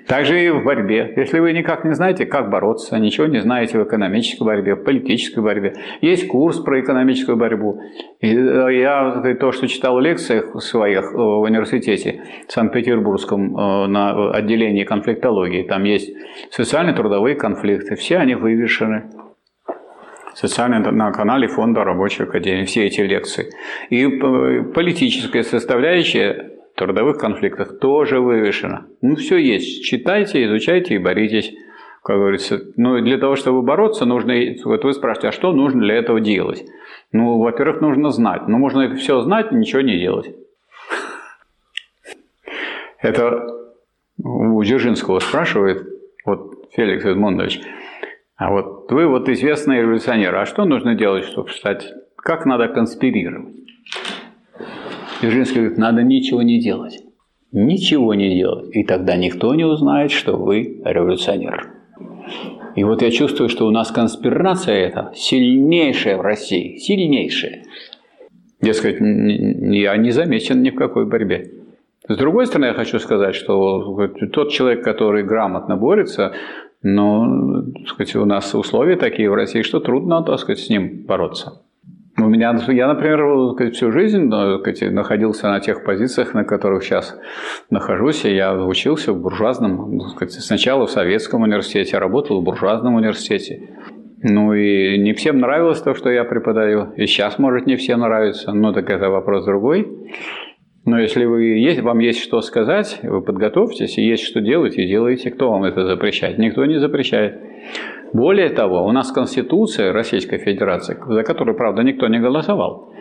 Также 0.07 0.45
и 0.45 0.51
в 0.51 0.63
борьбе. 0.65 1.15
Если 1.17 1.39
вы 1.39 1.53
никак 1.53 1.85
не 1.85 1.95
знаете, 1.95 2.27
как 2.27 2.51
бороться, 2.51 2.99
ничего 2.99 3.27
не 3.27 3.41
знаете 3.41 3.79
в 3.79 3.85
экономической 3.85 4.45
борьбе, 4.45 4.75
в 4.75 4.85
политической 4.85 5.41
борьбе, 5.41 5.75
есть 6.03 6.29
курс 6.29 6.59
про 6.61 6.81
экономическую 6.81 7.37
борьбу. 7.37 7.81
И 8.21 8.29
э, 8.29 8.81
я 8.81 9.35
то, 9.41 9.53
что 9.53 9.67
читал 9.67 9.97
в 9.97 10.01
лекциях 10.01 10.63
своих 10.63 11.13
э, 11.13 11.17
в 11.17 11.41
университете 11.41 12.23
Санкт-Петербургском 12.49 13.57
э, 13.57 13.87
на 13.87 14.31
отделении 14.33 14.85
конфликтологии, 14.85 15.63
там 15.63 15.85
есть 15.85 16.15
социально-трудовые 16.51 17.35
конфликты, 17.37 17.97
все 17.97 18.19
они 18.19 18.35
вывешены 18.35 19.05
социально 20.35 20.81
на 20.91 21.13
канале 21.13 21.49
Фонда 21.49 21.85
Рабочей 21.85 22.25
Академии, 22.25 22.65
все 22.65 22.87
эти 22.87 23.01
лекции. 23.01 23.51
И 23.89 24.07
политическая 24.75 25.45
составляющая 25.45 26.54
трудовых 26.75 27.19
конфликтах 27.19 27.79
тоже 27.79 28.21
вывешено. 28.21 28.87
Ну, 29.01 29.17
все 29.17 29.37
есть. 29.39 29.85
Читайте, 29.85 30.45
изучайте 30.45 30.95
и 30.95 30.99
боритесь. 30.99 31.55
Как 32.03 32.17
говорится, 32.17 32.61
ну, 32.77 33.01
для 33.01 33.17
того, 33.17 33.35
чтобы 33.35 33.63
бороться, 33.63 34.05
нужно, 34.05 34.35
вот 34.65 34.85
вы 34.85 34.93
спрашиваете, 34.93 35.29
а 35.29 35.33
что 35.33 35.53
нужно 35.53 35.81
для 35.81 35.95
этого 35.95 36.21
делать? 36.21 36.65
Ну, 37.13 37.39
во-первых, 37.39 37.81
нужно 37.81 38.11
знать. 38.11 38.47
Ну, 38.47 38.59
можно 38.59 38.95
все 38.97 39.23
знать 39.23 39.53
и 39.53 39.55
ничего 39.55 39.81
не 39.81 39.99
делать. 39.99 40.35
Это 43.01 43.47
у 44.23 44.63
Дзержинского 44.63 45.21
спрашивает, 45.21 45.87
вот 46.25 46.69
Феликс 46.73 47.05
Эдмондович, 47.05 47.61
а 48.37 48.51
вот 48.51 48.91
вы 48.91 49.07
вот 49.07 49.29
известный 49.29 49.81
революционер, 49.81 50.35
а 50.35 50.47
что 50.47 50.65
нужно 50.65 50.95
делать, 50.95 51.25
чтобы 51.25 51.51
стать, 51.51 51.87
как 52.17 52.47
надо 52.47 52.69
конспирировать? 52.69 53.64
Дзержинский 55.21 55.61
говорит, 55.61 55.79
надо 55.79 56.03
ничего 56.03 56.43
не 56.43 56.61
делать. 56.61 57.01
Ничего 57.53 58.15
не 58.15 58.35
делать. 58.35 58.75
И 58.75 58.83
тогда 58.83 59.17
никто 59.17 59.55
не 59.55 59.65
узнает, 59.65 60.11
что 60.11 60.37
вы 60.37 60.83
революционер. 60.85 61.71
И 62.75 62.83
вот 62.83 63.03
я 63.03 63.11
чувствую, 63.11 63.49
что 63.49 63.67
у 63.67 63.71
нас 63.71 63.91
конспирация 63.93 64.75
эта 64.75 65.13
сильнейшая 65.15 66.17
в 66.17 66.21
России. 66.23 66.77
Сильнейшая. 66.79 67.63
Дескать, 68.61 68.97
я 69.01 69.97
не 69.97 70.11
замечен 70.11 70.63
ни 70.63 70.71
в 70.71 70.75
какой 70.75 71.07
борьбе. 71.07 71.53
С 72.09 72.17
другой 72.17 72.47
стороны, 72.47 72.67
я 72.67 72.75
хочу 72.75 72.99
сказать, 72.99 73.35
что 73.35 74.09
тот 74.33 74.51
человек, 74.51 74.83
который 74.83 75.23
грамотно 75.23 75.77
борется, 75.77 76.35
но 76.83 77.63
так 77.79 77.89
сказать, 77.89 78.17
у 78.17 78.25
нас 78.27 78.55
условия 78.55 78.97
такие 78.97 79.31
в 79.31 79.35
России, 79.35 79.63
что 79.63 79.81
трудно 79.81 80.23
так 80.23 80.39
сказать, 80.39 80.59
с 80.59 80.69
ним 80.69 81.05
бороться. 81.07 81.63
У 82.17 82.29
меня, 82.29 82.57
я, 82.69 82.87
например, 82.87 83.73
всю 83.73 83.91
жизнь 83.91 84.29
находился 84.29 85.49
на 85.49 85.59
тех 85.59 85.83
позициях, 85.83 86.33
на 86.33 86.45
которых 86.45 86.85
сейчас 86.85 87.19
нахожусь. 87.71 88.25
Я 88.25 88.55
учился 88.55 89.13
в 89.13 89.21
буржуазном, 89.21 90.01
сначала 90.29 90.87
в 90.87 90.91
советском 90.91 91.43
университете, 91.43 91.99
работал 91.99 92.41
в 92.41 92.45
буржуазном 92.45 92.95
университете. 92.95 93.69
Ну 94.23 94.55
и 94.55 94.97
не 94.97 95.13
всем 95.13 95.39
нравилось 95.39 95.83
то, 95.83 95.95
что 95.95 96.09
я 96.09 96.25
преподаю. 96.25 96.93
И 96.97 97.07
сейчас, 97.07 97.39
может, 97.39 97.67
не 97.67 97.77
всем 97.77 98.01
нравится. 98.01 98.53
Но 98.53 98.73
так 98.73 98.89
это 98.91 99.11
вопрос 99.11 99.45
другой. 99.45 99.87
Но 100.87 101.01
если 101.01 101.25
вы 101.25 101.45
есть, 101.45 101.81
вам 101.81 101.99
есть 101.99 102.23
что 102.23 102.41
сказать, 102.43 103.01
вы 103.03 103.23
подготовьтесь, 103.23 103.99
и 103.99 104.03
есть 104.03 104.23
что 104.25 104.41
делать, 104.41 104.79
и 104.79 104.87
делаете. 104.87 105.31
Кто 105.31 105.51
вам 105.51 105.65
это 105.65 105.87
запрещает? 105.87 106.39
Никто 106.39 106.65
не 106.65 106.79
запрещает. 106.79 107.41
Более 108.15 108.51
того, 108.51 108.87
у 108.87 108.93
нас 108.93 109.11
Конституция 109.11 109.93
Российской 109.93 110.39
Федерации, 110.39 110.97
за 111.09 111.25
которую, 111.25 111.57
правда, 111.57 111.83
никто 111.83 112.07
не 112.07 112.21
голосовал. 112.21 112.95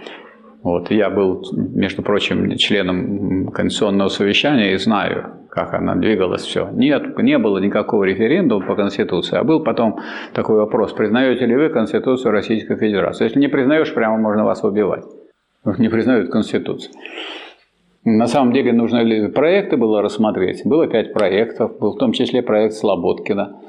Вот, 0.64 0.90
я 0.90 1.12
был, 1.12 1.44
между 1.54 2.02
прочим, 2.02 2.58
членом 2.58 3.52
Конституционного 3.52 4.10
совещания 4.10 4.74
и 4.74 4.78
знаю, 4.78 5.46
как 5.52 5.76
она 5.76 5.94
двигалась 5.96 6.42
все. 6.42 6.68
Нет, 6.74 7.16
не 7.20 7.38
было 7.38 7.60
никакого 7.60 8.06
референдума 8.06 8.66
по 8.66 8.76
Конституции, 8.76 9.38
а 9.38 9.44
был 9.44 9.64
потом 9.64 10.00
такой 10.34 10.56
вопрос, 10.56 10.94
признаете 10.94 11.46
ли 11.46 11.56
вы 11.56 11.70
Конституцию 11.70 12.32
Российской 12.32 12.76
Федерации. 12.78 13.26
Если 13.26 13.40
не 13.40 13.50
признаешь, 13.50 13.94
прямо 13.94 14.18
можно 14.18 14.46
вас 14.46 14.64
убивать. 14.64 15.04
Не 15.78 15.90
признают 15.90 16.32
Конституцию. 16.32 16.92
На 18.04 18.26
самом 18.26 18.52
деле 18.52 18.74
нужно 18.74 19.04
ли 19.04 19.28
проекты 19.28 19.78
было 19.78 20.02
рассмотреть. 20.02 20.64
Было 20.66 20.88
пять 20.88 21.14
проектов, 21.14 21.78
был 21.78 21.94
в 21.94 22.00
том 22.00 22.14
числе 22.14 22.42
проект 22.42 22.74
Слободкина 22.74 23.60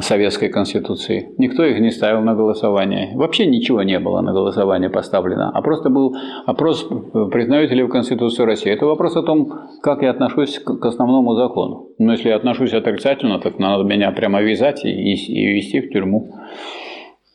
советской 0.00 0.48
конституции. 0.48 1.34
Никто 1.38 1.64
их 1.64 1.78
не 1.80 1.90
ставил 1.90 2.20
на 2.22 2.34
голосование. 2.34 3.12
Вообще 3.14 3.46
ничего 3.46 3.82
не 3.82 3.98
было 4.00 4.20
на 4.20 4.32
голосование 4.32 4.90
поставлено. 4.90 5.50
А 5.54 5.62
просто 5.62 5.88
был 5.88 6.16
опрос, 6.46 6.88
признаете 7.30 7.74
ли 7.74 7.82
вы 7.82 7.88
Конституцию 7.88 8.46
России. 8.46 8.72
Это 8.72 8.86
вопрос 8.86 9.16
о 9.16 9.22
том, 9.22 9.52
как 9.82 10.02
я 10.02 10.10
отношусь 10.10 10.58
к 10.58 10.84
основному 10.84 11.34
закону. 11.34 11.90
Но 11.98 12.12
если 12.12 12.28
я 12.28 12.36
отношусь 12.36 12.72
отрицательно, 12.72 13.38
так 13.38 13.58
надо 13.58 13.84
меня 13.84 14.10
прямо 14.10 14.42
вязать 14.42 14.84
и, 14.84 15.14
и 15.14 15.54
вести 15.54 15.80
в 15.80 15.90
тюрьму. 15.90 16.32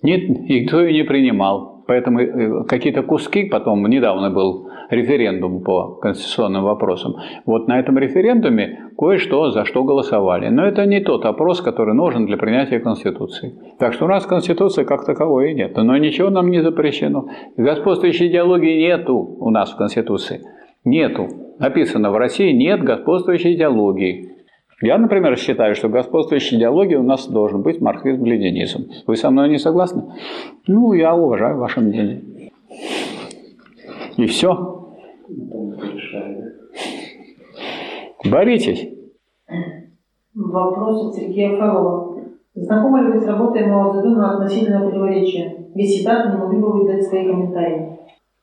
Нет, 0.02 0.28
никто 0.28 0.82
ее 0.82 0.94
не 0.94 1.04
принимал. 1.04 1.84
Поэтому 1.88 2.20
э, 2.20 2.64
какие-то 2.66 3.04
куски 3.04 3.46
потом, 3.46 3.86
недавно 3.88 4.30
был 4.30 4.69
референдум 4.90 5.62
по 5.62 5.96
конституционным 5.96 6.64
вопросам. 6.64 7.16
Вот 7.46 7.68
на 7.68 7.80
этом 7.80 7.98
референдуме 7.98 8.92
кое-что 8.98 9.52
за 9.52 9.66
что 9.66 9.84
голосовали. 9.84 10.50
Но 10.50 10.66
это 10.66 10.86
не 10.86 11.00
тот 11.00 11.26
опрос, 11.26 11.62
который 11.62 11.94
нужен 11.94 12.26
для 12.26 12.38
принятия 12.38 12.80
Конституции. 12.80 13.54
Так 13.78 13.94
что 13.94 14.06
у 14.06 14.08
нас 14.08 14.26
Конституции 14.26 14.84
как 14.84 15.06
таковой 15.06 15.54
нет. 15.54 15.76
Но 15.78 15.96
ничего 15.98 16.30
нам 16.30 16.50
не 16.50 16.62
запрещено. 16.62 17.28
Господствующей 17.58 18.28
идеологии 18.28 18.82
нету 18.82 19.16
у 19.16 19.50
нас 19.50 19.72
в 19.72 19.78
Конституции. 19.78 20.42
Нету. 20.84 21.28
Написано 21.60 22.12
в 22.12 22.18
России 22.18 22.52
нет 22.52 22.84
господствующей 22.84 23.56
идеологии. 23.56 24.30
Я, 24.82 24.98
например, 24.98 25.38
считаю, 25.38 25.76
что 25.76 25.90
господствующей 25.90 26.58
идеологией 26.58 27.00
у 27.00 27.04
нас 27.04 27.28
должен 27.28 27.62
быть 27.62 27.82
марксизм-ленинизм. 27.82 28.90
Вы 29.08 29.18
со 29.18 29.30
мной 29.30 29.50
не 29.50 29.58
согласны? 29.58 30.04
Ну, 30.68 30.94
я 30.94 31.14
уважаю 31.14 31.58
ваше 31.58 31.82
мнение. 31.82 32.22
И 34.16 34.26
все. 34.26 34.79
Боритесь. 38.30 38.90
Вопрос 40.34 41.08
от 41.08 41.16
Сергея 41.16 41.58
Фролова. 41.58 42.20
Знакомы 42.56 43.02
ли 43.02 43.12
вы 43.14 43.20
с 43.20 43.28
работой 43.28 43.66
Мао 43.66 43.94
Цзэдуна 43.94 44.36
относительно 44.36 44.82
противоречия? 44.82 45.68
Без 45.76 45.98
цитаты 45.98 46.30
не 46.30 46.38
могли 46.38 46.60
бы 46.60 46.74
вы 46.74 46.88
дать 46.92 47.04
свои 47.04 47.26
комментарии? 47.26 48.00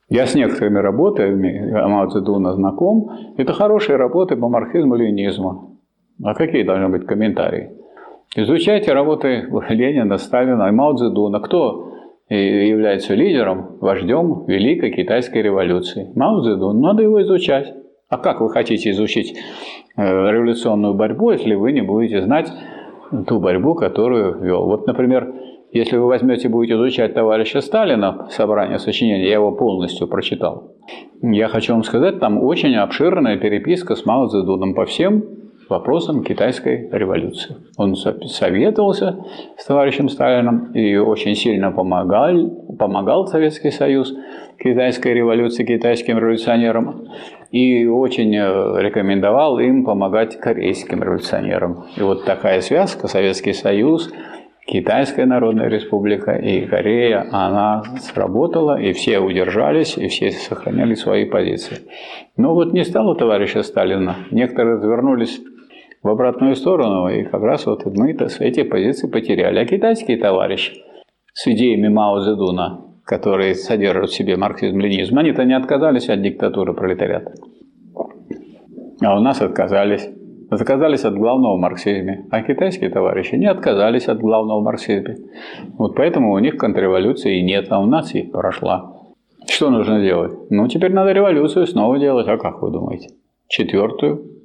Я 0.09 0.25
с 0.25 0.35
некоторыми 0.35 0.79
работами 0.79 1.71
Мао 1.71 2.07
Цзэдуна 2.07 2.53
знаком. 2.53 3.11
Это 3.37 3.53
хорошие 3.53 3.97
работы 3.97 4.35
по 4.35 4.47
марксизму 4.47 4.95
и 4.95 4.99
ленинизму. 4.99 5.77
А 6.23 6.33
какие 6.33 6.63
должны 6.63 6.89
быть 6.89 7.05
комментарии? 7.05 7.71
Изучайте 8.35 8.93
работы 8.93 9.47
Ленина, 9.69 10.17
Сталина 10.17 10.67
и 10.67 10.71
Мао 10.71 10.95
Цзэдуна. 10.95 11.39
Кто 11.41 11.91
является 12.35 13.15
лидером, 13.15 13.77
вождем 13.79 14.45
Великой 14.47 14.91
Китайской 14.91 15.41
революции? 15.41 16.11
Мао 16.15 16.41
Цзэдун. 16.41 16.79
Надо 16.81 17.03
его 17.03 17.21
изучать. 17.21 17.73
А 18.09 18.17
как 18.17 18.41
вы 18.41 18.49
хотите 18.49 18.91
изучить 18.91 19.37
э, 19.97 20.01
революционную 20.01 20.93
борьбу, 20.93 21.31
если 21.31 21.55
вы 21.55 21.73
не 21.73 21.81
будете 21.81 22.21
знать 22.21 22.51
ту 23.27 23.39
борьбу, 23.39 23.75
которую 23.75 24.39
вел? 24.39 24.65
Вот, 24.65 24.87
например, 24.87 25.33
если 25.71 25.97
вы 25.97 26.07
возьмете, 26.07 26.47
будете 26.47 26.75
изучать 26.75 27.13
товарища 27.13 27.59
Сталина, 27.59 28.27
собрание 28.31 28.79
сочинений, 28.79 29.25
я 29.25 29.33
его 29.33 29.51
полностью 29.51 30.07
прочитал. 30.07 30.75
Я 31.21 31.49
хочу 31.49 31.73
вам 31.73 31.83
сказать, 31.83 32.19
там 32.19 32.41
очень 32.41 32.75
обширная 32.75 33.37
переписка 33.37 33.95
с 33.95 34.05
Мао 34.05 34.27
Цзэдуном 34.27 34.73
по 34.73 34.85
всем 34.85 35.25
вопросам 35.69 36.23
китайской 36.23 36.89
революции. 36.91 37.55
Он 37.77 37.95
советовался 37.95 39.25
с 39.57 39.65
товарищем 39.65 40.09
Сталином 40.09 40.71
и 40.73 40.95
очень 40.97 41.35
сильно 41.35 41.71
помогал, 41.71 42.49
помогал 42.77 43.27
Советский 43.27 43.71
Союз 43.71 44.13
китайской 44.59 45.13
революции, 45.13 45.63
китайским 45.63 46.17
революционерам, 46.17 47.07
и 47.51 47.85
очень 47.85 48.35
э, 48.35 48.81
рекомендовал 48.81 49.59
им 49.59 49.85
помогать 49.85 50.39
корейским 50.39 51.03
революционерам. 51.03 51.85
И 51.95 52.01
вот 52.01 52.25
такая 52.25 52.61
связка 52.61 53.07
Советский 53.07 53.53
Союз, 53.53 54.11
Китайская 54.67 55.25
Народная 55.25 55.69
Республика 55.69 56.33
и 56.33 56.65
Корея, 56.65 57.25
она 57.31 57.83
сработала, 58.01 58.77
и 58.77 58.91
все 58.91 59.19
удержались, 59.19 59.97
и 59.97 60.09
все 60.09 60.29
сохраняли 60.31 60.93
свои 60.93 61.23
позиции. 61.23 61.77
Но 62.35 62.53
вот 62.53 62.73
не 62.73 62.83
стало 62.83 63.15
товарища 63.15 63.63
Сталина. 63.63 64.17
Некоторые 64.29 64.75
развернулись 64.75 65.39
в 66.03 66.09
обратную 66.09 66.55
сторону, 66.55 67.09
и 67.09 67.23
как 67.23 67.41
раз 67.41 67.65
вот 67.65 67.85
мы 67.85 68.11
эти 68.11 68.63
позиции 68.63 69.07
потеряли. 69.07 69.59
А 69.59 69.65
китайские 69.65 70.17
товарищи 70.17 70.73
с 71.33 71.47
идеями 71.47 71.87
Мао 71.87 72.19
Цзэдуна, 72.19 72.81
которые 73.03 73.55
содержат 73.55 74.09
в 74.09 74.15
себе 74.15 74.37
марксизм-ленизм, 74.37 75.17
они-то 75.17 75.43
не 75.43 75.55
отказались 75.55 76.09
от 76.09 76.21
диктатуры 76.21 76.73
пролетариата. 76.73 77.33
А 79.01 79.17
у 79.17 79.19
нас 79.19 79.41
отказались. 79.41 80.09
Отказались 80.49 81.03
от 81.03 81.15
главного 81.15 81.57
марксизма. 81.57 82.25
А 82.31 82.41
китайские 82.41 82.89
товарищи 82.89 83.35
не 83.35 83.47
отказались 83.47 84.07
от 84.07 84.19
главного 84.19 84.61
марксизма. 84.61 85.15
Вот 85.77 85.95
поэтому 85.95 86.31
у 86.31 86.39
них 86.39 86.57
контрреволюции 86.57 87.41
нет, 87.41 87.67
а 87.69 87.79
у 87.79 87.85
нас 87.85 88.15
и 88.15 88.23
прошла. 88.23 88.93
Что 89.49 89.69
нужно 89.69 90.01
делать? 90.01 90.33
Ну, 90.49 90.67
теперь 90.67 90.93
надо 90.93 91.11
революцию 91.11 91.67
снова 91.67 91.99
делать. 91.99 92.27
А 92.27 92.37
как 92.37 92.61
вы 92.61 92.71
думаете? 92.71 93.09
Четвертую? 93.47 94.36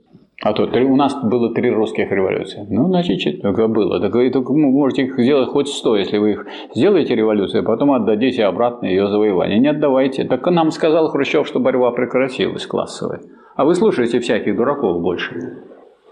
А 0.44 0.55
то 0.55 0.66
три, 0.66 0.85
у 0.85 0.97
нас 0.97 1.14
было 1.23 1.55
три 1.55 1.70
русских 1.70 2.10
революции. 2.10 2.66
Ну, 2.69 2.89
значит, 2.89 3.43
только 3.43 3.69
было. 3.69 4.01
Так 4.01 4.12
вы 4.12 4.31
можете 4.56 5.02
их 5.02 5.16
сделать 5.16 5.48
хоть 5.48 5.69
сто, 5.69 5.97
если 5.97 6.19
вы 6.19 6.32
их 6.32 6.47
сделаете 6.74 7.14
революцию, 7.14 7.62
а 7.62 7.64
потом 7.64 7.93
отдадите 7.93 8.44
обратно 8.44 8.86
ее 8.86 9.06
завоевание. 9.06 9.60
Не 9.60 9.69
отдавайте. 9.69 10.24
Так 10.24 10.44
нам 10.47 10.73
сказал 10.73 11.09
Хрущев, 11.10 11.47
что 11.47 11.60
борьба 11.60 11.93
прекратилась 11.93 12.66
классовая. 12.66 13.20
А 13.55 13.64
вы 13.64 13.77
слушаете 13.77 14.19
всяких 14.19 14.56
дураков 14.56 15.01
больше. 15.01 15.62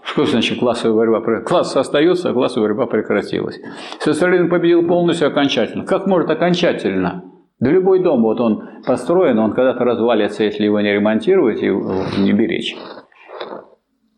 Что 0.03 0.25
значит 0.25 0.59
классовая 0.59 0.95
борьба? 0.95 1.41
Класс 1.41 1.75
остается, 1.75 2.29
а 2.29 2.33
классовая 2.33 2.69
борьба 2.69 2.85
прекратилась. 2.85 3.59
Сталин 3.99 4.49
победил 4.49 4.87
полностью 4.87 5.27
окончательно. 5.27 5.85
Как 5.85 6.07
может 6.07 6.29
окончательно? 6.29 7.25
Да 7.59 7.69
любой 7.69 8.01
дом, 8.01 8.21
вот 8.21 8.39
он 8.39 8.63
построен, 8.87 9.37
он 9.37 9.51
когда-то 9.51 9.83
развалится, 9.83 10.45
если 10.45 10.63
его 10.63 10.79
не 10.79 10.93
ремонтировать 10.93 11.61
и 11.61 11.69
не 11.69 12.31
беречь. 12.31 12.77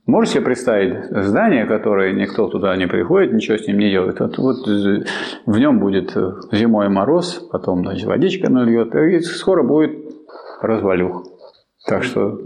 Можете 0.06 0.34
себе 0.34 0.46
представить 0.46 1.06
здание, 1.10 1.66
которое 1.66 2.12
никто 2.12 2.50
туда 2.50 2.76
не 2.76 2.88
приходит, 2.88 3.32
ничего 3.32 3.58
с 3.58 3.66
ним 3.68 3.80
не 3.80 3.90
делает. 3.90 4.20
Вот, 4.20 4.38
вот 4.38 4.68
в 5.46 5.58
нем 5.58 5.80
будет 5.80 6.12
зимой 6.52 6.90
мороз, 6.90 7.36
потом 7.52 7.84
значит, 7.84 8.06
водичка 8.06 8.52
нальет, 8.52 8.94
и 8.96 9.22
скоро 9.22 9.64
будет 9.64 9.98
развалюх. 10.62 11.24
Так 11.88 12.04
что, 12.04 12.38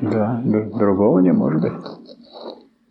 да, 0.00 0.40
другого 0.44 1.18
не 1.20 1.32
может 1.32 1.60
быть. 1.60 1.72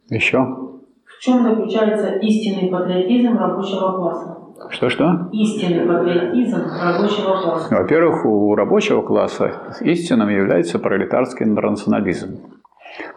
Еще? 0.09 0.37
В 0.37 1.19
чем 1.19 1.43
заключается 1.43 2.17
истинный 2.19 2.69
патриотизм 2.69 3.37
рабочего 3.37 3.91
класса? 3.93 4.37
Что-что? 4.69 5.29
Истинный 5.31 5.85
патриотизм 5.87 6.63
рабочего 6.81 7.41
класса. 7.41 7.75
Во-первых, 7.75 8.25
у 8.25 8.55
рабочего 8.55 9.01
класса 9.01 9.75
истинным 9.81 10.29
является 10.29 10.79
пролетарский 10.79 11.45
интернационализм. 11.45 12.39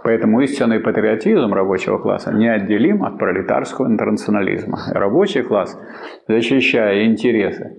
Поэтому 0.03 0.41
истинный 0.41 0.81
патриотизм 0.81 1.53
рабочего 1.53 1.99
класса 1.99 2.33
неотделим 2.33 3.05
от 3.05 3.19
пролетарского 3.19 3.87
интернационализма. 3.87 4.79
Рабочий 4.93 5.43
класс, 5.43 5.79
защищая 6.29 7.07
интересы 7.07 7.77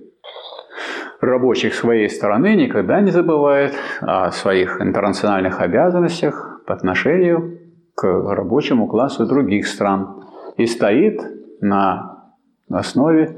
рабочих 1.22 1.74
своей 1.74 2.08
страны, 2.08 2.56
никогда 2.56 3.00
не 3.00 3.10
забывает 3.10 3.74
о 4.00 4.30
своих 4.32 4.80
интернациональных 4.80 5.60
обязанностях 5.60 6.62
по 6.66 6.74
отношению 6.74 7.58
к 7.94 8.04
рабочему 8.04 8.88
классу 8.88 9.26
других 9.26 9.66
стран 9.66 10.24
и 10.56 10.66
стоит 10.66 11.20
на 11.60 12.32
основе 12.68 13.36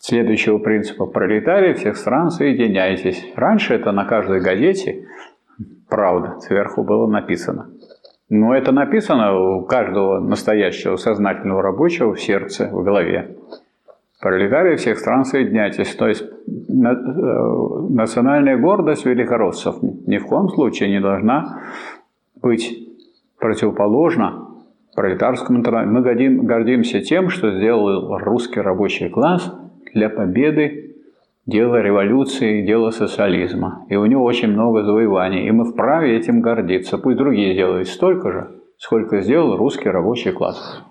следующего 0.00 0.58
принципа. 0.58 1.06
Пролетарии 1.06 1.74
всех 1.74 1.96
стран, 1.96 2.30
соединяйтесь. 2.30 3.24
Раньше 3.36 3.74
это 3.74 3.92
на 3.92 4.04
каждой 4.04 4.40
газете, 4.40 5.06
правда, 5.88 6.40
сверху 6.40 6.82
было 6.82 7.06
написано. 7.06 7.70
Но 8.30 8.54
это 8.54 8.70
написано 8.70 9.36
у 9.36 9.62
каждого 9.64 10.20
настоящего 10.20 10.94
сознательного 10.94 11.62
рабочего 11.62 12.14
в 12.14 12.20
сердце, 12.20 12.68
в 12.72 12.84
голове. 12.84 13.36
Пролетарии 14.20 14.76
всех 14.76 14.98
стран 14.98 15.24
соединяйтесь. 15.24 15.94
То 15.96 16.06
есть 16.06 16.22
э, 16.22 16.26
национальная 16.68 18.56
гордость 18.56 19.04
великороссов 19.04 19.82
ни 19.82 20.18
в 20.18 20.26
коем 20.26 20.48
случае 20.48 20.90
не 20.90 21.00
должна 21.00 21.58
быть 22.40 22.88
противоположна 23.40 24.46
пролетарскому 24.94 25.58
интернату. 25.58 25.90
Мы 25.90 26.02
гордим, 26.02 26.46
гордимся 26.46 27.00
тем, 27.00 27.30
что 27.30 27.50
сделал 27.50 28.16
русский 28.18 28.60
рабочий 28.60 29.08
класс 29.08 29.52
для 29.92 30.08
победы 30.08 30.89
дела 31.46 31.82
революции, 31.82 32.66
дела 32.66 32.90
социализма. 32.90 33.84
И 33.88 33.96
у 33.96 34.06
него 34.06 34.24
очень 34.24 34.48
много 34.48 34.82
завоеваний. 34.82 35.46
И 35.46 35.50
мы 35.50 35.64
вправе 35.64 36.16
этим 36.16 36.40
гордиться. 36.40 36.98
Пусть 36.98 37.16
другие 37.16 37.54
делают 37.54 37.88
столько 37.88 38.30
же, 38.30 38.50
сколько 38.78 39.20
сделал 39.20 39.56
русский 39.56 39.88
рабочий 39.88 40.32
класс. 40.32 40.82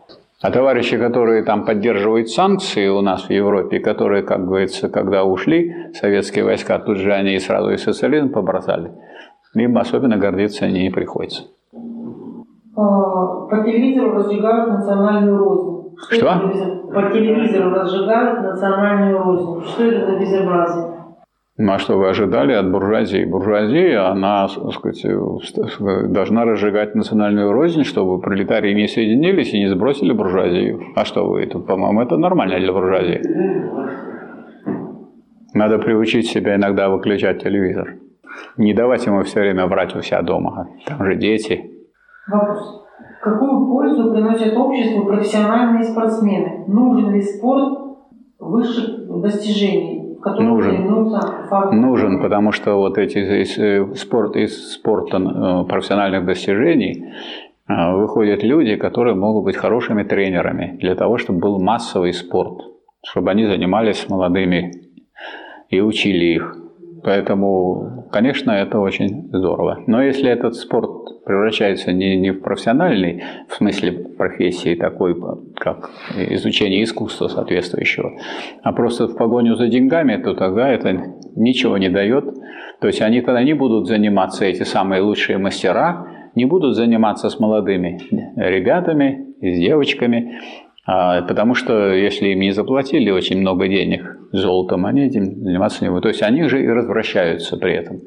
А 0.41 0.51
товарищи, 0.51 0.97
которые 0.97 1.43
там 1.43 1.65
поддерживают 1.65 2.29
санкции 2.29 2.87
у 2.87 3.01
нас 3.01 3.23
в 3.23 3.29
Европе, 3.29 3.79
которые, 3.79 4.23
как 4.23 4.45
говорится, 4.45 4.87
когда 4.87 5.25
ушли 5.25 5.73
советские 5.93 6.45
войска, 6.45 6.79
тут 6.79 6.97
же 6.97 7.13
они 7.13 7.35
и 7.35 7.39
сразу 7.39 7.71
и 7.71 7.77
социализм 7.77 8.29
побросали, 8.29 8.93
им 9.53 9.77
особенно 9.77 10.15
гордиться 10.15 10.65
не 10.67 10.89
приходится. 10.91 11.43
А, 12.77 13.47
по 13.47 13.63
телевизору 13.65 14.13
разжигают 14.13 14.69
национальную 14.69 15.37
рознь. 15.37 15.78
Что? 16.11 16.39
По 16.93 17.11
телевизору 17.11 17.71
разжигают 17.71 18.41
национальную 18.41 19.17
рознь. 19.17 19.63
Что 19.69 19.83
это 19.83 20.05
за 20.05 20.19
безобразие? 20.19 20.95
Ну, 21.61 21.73
а 21.73 21.77
что 21.77 21.97
вы 21.97 22.07
ожидали 22.07 22.53
от 22.53 22.71
буржуазии? 22.71 23.25
Буржуазия, 23.25 24.09
она, 24.09 24.47
так 24.47 24.71
сказать, 24.71 25.05
должна 26.09 26.45
разжигать 26.45 26.95
национальную 26.95 27.51
рознь, 27.51 27.83
чтобы 27.83 28.21
пролетарии 28.21 28.73
не 28.73 28.87
соединились 28.87 29.53
и 29.53 29.59
не 29.59 29.67
сбросили 29.67 30.13
буржуазию. 30.13 30.79
А 30.95 31.03
что 31.03 31.27
вы, 31.27 31.43
это, 31.43 31.59
по-моему, 31.59 32.01
это 32.01 32.15
нормально 32.15 32.59
для 32.59 32.71
буржуазии. 32.71 33.21
Надо 35.53 35.79
приучить 35.79 36.27
себя 36.27 36.55
иногда 36.55 36.87
выключать 36.87 37.43
телевизор. 37.43 37.95
Не 38.55 38.73
давать 38.73 39.05
ему 39.05 39.23
все 39.23 39.41
время 39.41 39.67
врать 39.67 39.93
у 39.95 40.01
себя 40.01 40.21
дома. 40.21 40.69
Там 40.85 41.03
же 41.03 41.15
дети. 41.15 41.71
Вопрос. 42.31 42.85
Какую 43.21 43.67
пользу 43.67 44.11
приносят 44.11 44.55
обществу 44.55 45.05
профессиональные 45.05 45.83
спортсмены? 45.83 46.65
Нужен 46.67 47.11
ли 47.11 47.21
спорт 47.21 47.97
высших 48.39 49.21
достижений? 49.21 49.99
нужен. 50.25 51.81
Нужен, 51.81 52.21
потому 52.21 52.51
что 52.51 52.75
вот 52.75 52.97
эти 52.97 53.17
из, 53.19 53.57
э, 53.57 53.95
спорт, 53.95 54.35
из 54.35 54.73
спорта 54.73 55.17
э, 55.17 55.67
профессиональных 55.67 56.25
достижений 56.25 57.05
э, 57.67 57.95
выходят 57.95 58.43
люди, 58.43 58.75
которые 58.75 59.15
могут 59.15 59.45
быть 59.45 59.55
хорошими 59.55 60.03
тренерами 60.03 60.77
для 60.79 60.95
того, 60.95 61.17
чтобы 61.17 61.39
был 61.39 61.59
массовый 61.59 62.13
спорт, 62.13 62.61
чтобы 63.05 63.31
они 63.31 63.45
занимались 63.45 63.99
с 63.99 64.09
молодыми 64.09 64.71
и 65.69 65.81
учили 65.81 66.25
их. 66.35 66.55
Поэтому, 67.03 68.09
конечно, 68.11 68.51
это 68.51 68.79
очень 68.79 69.29
здорово. 69.31 69.79
Но 69.87 70.01
если 70.01 70.29
этот 70.29 70.55
спорт 70.55 71.18
превращается 71.29 71.91
не, 71.91 72.17
не 72.17 72.31
в 72.31 72.41
профессиональный, 72.41 73.23
в 73.47 73.53
смысле 73.53 73.91
профессии 73.91 74.73
такой, 74.73 75.15
как 75.55 75.91
изучение 76.17 76.83
искусства 76.83 77.27
соответствующего, 77.27 78.13
а 78.63 78.73
просто 78.73 79.05
в 79.05 79.15
погоню 79.15 79.55
за 79.55 79.67
деньгами, 79.67 80.17
то 80.23 80.33
тогда 80.33 80.67
это 80.69 80.91
ничего 81.35 81.77
не 81.77 81.89
дает. 81.89 82.25
То 82.81 82.87
есть 82.87 83.01
они 83.01 83.21
тогда 83.21 83.43
не 83.43 83.53
будут 83.53 83.85
заниматься, 83.85 84.43
эти 84.43 84.63
самые 84.63 85.03
лучшие 85.03 85.37
мастера, 85.37 86.07
не 86.33 86.45
будут 86.45 86.75
заниматься 86.75 87.29
с 87.29 87.39
молодыми 87.39 87.99
ребятами 88.35 89.27
и 89.39 89.53
с 89.53 89.59
девочками, 89.59 90.39
потому 91.27 91.53
что 91.53 91.93
если 91.93 92.29
им 92.29 92.39
не 92.39 92.51
заплатили 92.51 93.11
очень 93.11 93.39
много 93.39 93.67
денег 93.67 94.17
золотом, 94.31 94.85
они 94.85 95.01
этим 95.01 95.43
заниматься 95.43 95.83
не 95.83 95.89
будут. 95.89 96.03
То 96.03 96.09
есть 96.09 96.23
они 96.23 96.43
же 96.47 96.63
и 96.63 96.67
развращаются 96.67 97.57
при 97.57 97.73
этом. 97.73 98.01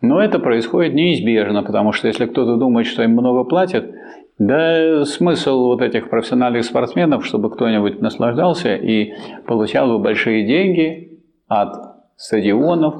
Но 0.00 0.20
это 0.20 0.38
происходит 0.38 0.94
неизбежно, 0.94 1.62
потому 1.62 1.92
что 1.92 2.08
если 2.08 2.26
кто-то 2.26 2.56
думает, 2.56 2.86
что 2.86 3.02
им 3.02 3.12
много 3.12 3.44
платят, 3.44 3.90
да 4.38 5.04
смысл 5.04 5.66
вот 5.66 5.82
этих 5.82 6.10
профессиональных 6.10 6.64
спортсменов, 6.64 7.24
чтобы 7.24 7.50
кто-нибудь 7.50 8.00
наслаждался 8.00 8.74
и 8.76 9.12
получал 9.46 9.88
бы 9.88 9.98
большие 9.98 10.46
деньги 10.46 11.20
от 11.48 11.74
стадионов, 12.16 12.94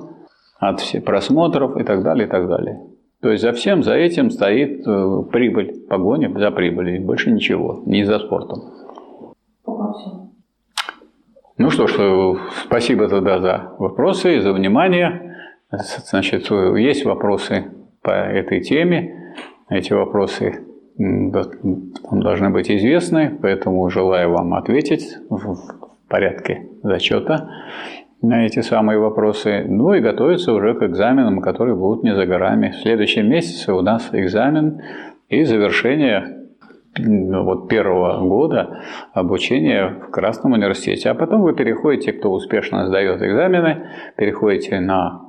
от 0.58 0.80
всех 0.80 1.04
просмотров 1.04 1.76
и 1.76 1.84
так 1.84 2.02
далее, 2.02 2.26
и 2.26 2.30
так 2.30 2.48
далее. 2.48 2.80
То 3.20 3.30
есть 3.30 3.42
за 3.42 3.52
всем, 3.52 3.82
за 3.82 3.94
этим 3.94 4.30
стоит 4.30 4.86
э, 4.86 5.22
прибыль, 5.32 5.86
погоня 5.88 6.32
за 6.38 6.50
прибылью, 6.50 7.02
больше 7.02 7.30
ничего, 7.30 7.82
не 7.84 8.04
за 8.04 8.18
спортом. 8.20 8.77
Ну 11.58 11.70
что 11.70 11.86
ж, 11.86 11.96
э, 11.98 12.34
спасибо 12.66 13.08
тогда 13.08 13.40
за 13.40 13.72
вопросы 13.78 14.36
и 14.36 14.40
за 14.40 14.52
внимание. 14.52 15.36
Значит, 15.70 16.50
есть 16.76 17.04
вопросы 17.04 17.66
по 18.02 18.10
этой 18.10 18.60
теме. 18.60 19.34
Эти 19.68 19.92
вопросы 19.92 20.64
должны 20.96 22.50
быть 22.50 22.70
известны, 22.70 23.38
поэтому 23.42 23.88
желаю 23.90 24.30
вам 24.30 24.54
ответить 24.54 25.16
в 25.28 25.56
порядке 26.08 26.68
зачета 26.82 27.50
на 28.22 28.46
эти 28.46 28.60
самые 28.60 28.98
вопросы, 28.98 29.64
ну 29.68 29.94
и 29.94 30.00
готовиться 30.00 30.52
уже 30.52 30.74
к 30.74 30.82
экзаменам, 30.82 31.40
которые 31.40 31.76
будут 31.76 32.02
не 32.02 32.14
за 32.14 32.26
горами. 32.26 32.70
В 32.70 32.76
следующем 32.82 33.28
месяце 33.28 33.72
у 33.72 33.80
нас 33.80 34.08
экзамен 34.12 34.80
и 35.28 35.44
завершение 35.44 36.37
вот 36.98 37.68
первого 37.68 38.20
года 38.26 38.80
обучения 39.12 40.00
в 40.08 40.10
Красном 40.10 40.52
университете. 40.52 41.10
А 41.10 41.14
потом 41.14 41.42
вы 41.42 41.54
переходите, 41.54 42.12
кто 42.12 42.30
успешно 42.30 42.86
сдает 42.86 43.22
экзамены, 43.22 43.90
переходите 44.16 44.80
на 44.80 45.20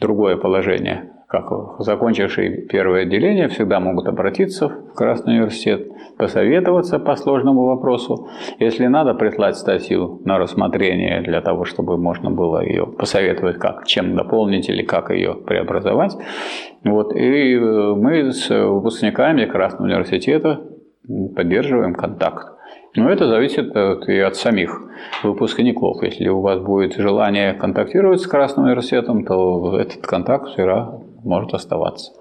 другое 0.00 0.36
положение 0.36 1.10
как 1.28 1.50
закончившие 1.78 2.62
первое 2.68 3.02
отделение, 3.02 3.48
всегда 3.48 3.80
могут 3.80 4.08
обратиться 4.08 4.68
в 4.68 4.94
Красный 4.94 5.34
университет, 5.34 5.86
посоветоваться 6.16 6.98
по 6.98 7.16
сложному 7.16 7.66
вопросу. 7.66 8.28
Если 8.58 8.86
надо, 8.86 9.12
прислать 9.12 9.56
статью 9.56 10.22
на 10.24 10.38
рассмотрение 10.38 11.20
для 11.20 11.42
того, 11.42 11.66
чтобы 11.66 11.98
можно 11.98 12.30
было 12.30 12.64
ее 12.64 12.86
посоветовать, 12.86 13.58
как, 13.58 13.86
чем 13.86 14.16
дополнить 14.16 14.70
или 14.70 14.82
как 14.82 15.10
ее 15.10 15.34
преобразовать. 15.34 16.16
Вот. 16.82 17.14
И 17.14 17.54
э, 17.54 17.94
мы 17.94 18.32
с 18.32 18.48
выпускниками 18.48 19.44
Красного 19.44 19.90
университета 19.90 20.60
поддерживаем 21.34 21.94
контакт. 21.94 22.54
Но 22.96 23.10
это 23.10 23.28
зависит 23.28 23.74
и 23.76 24.18
от 24.18 24.36
самих 24.36 24.80
выпускников. 25.22 26.02
Если 26.02 26.28
у 26.28 26.40
вас 26.40 26.60
будет 26.60 26.94
желание 26.94 27.54
контактировать 27.54 28.20
с 28.20 28.26
Красным 28.26 28.66
университетом, 28.66 29.24
то 29.24 29.78
этот 29.78 30.06
контакт 30.06 30.48
всегда 30.48 30.98
может 31.24 31.54
оставаться. 31.54 32.12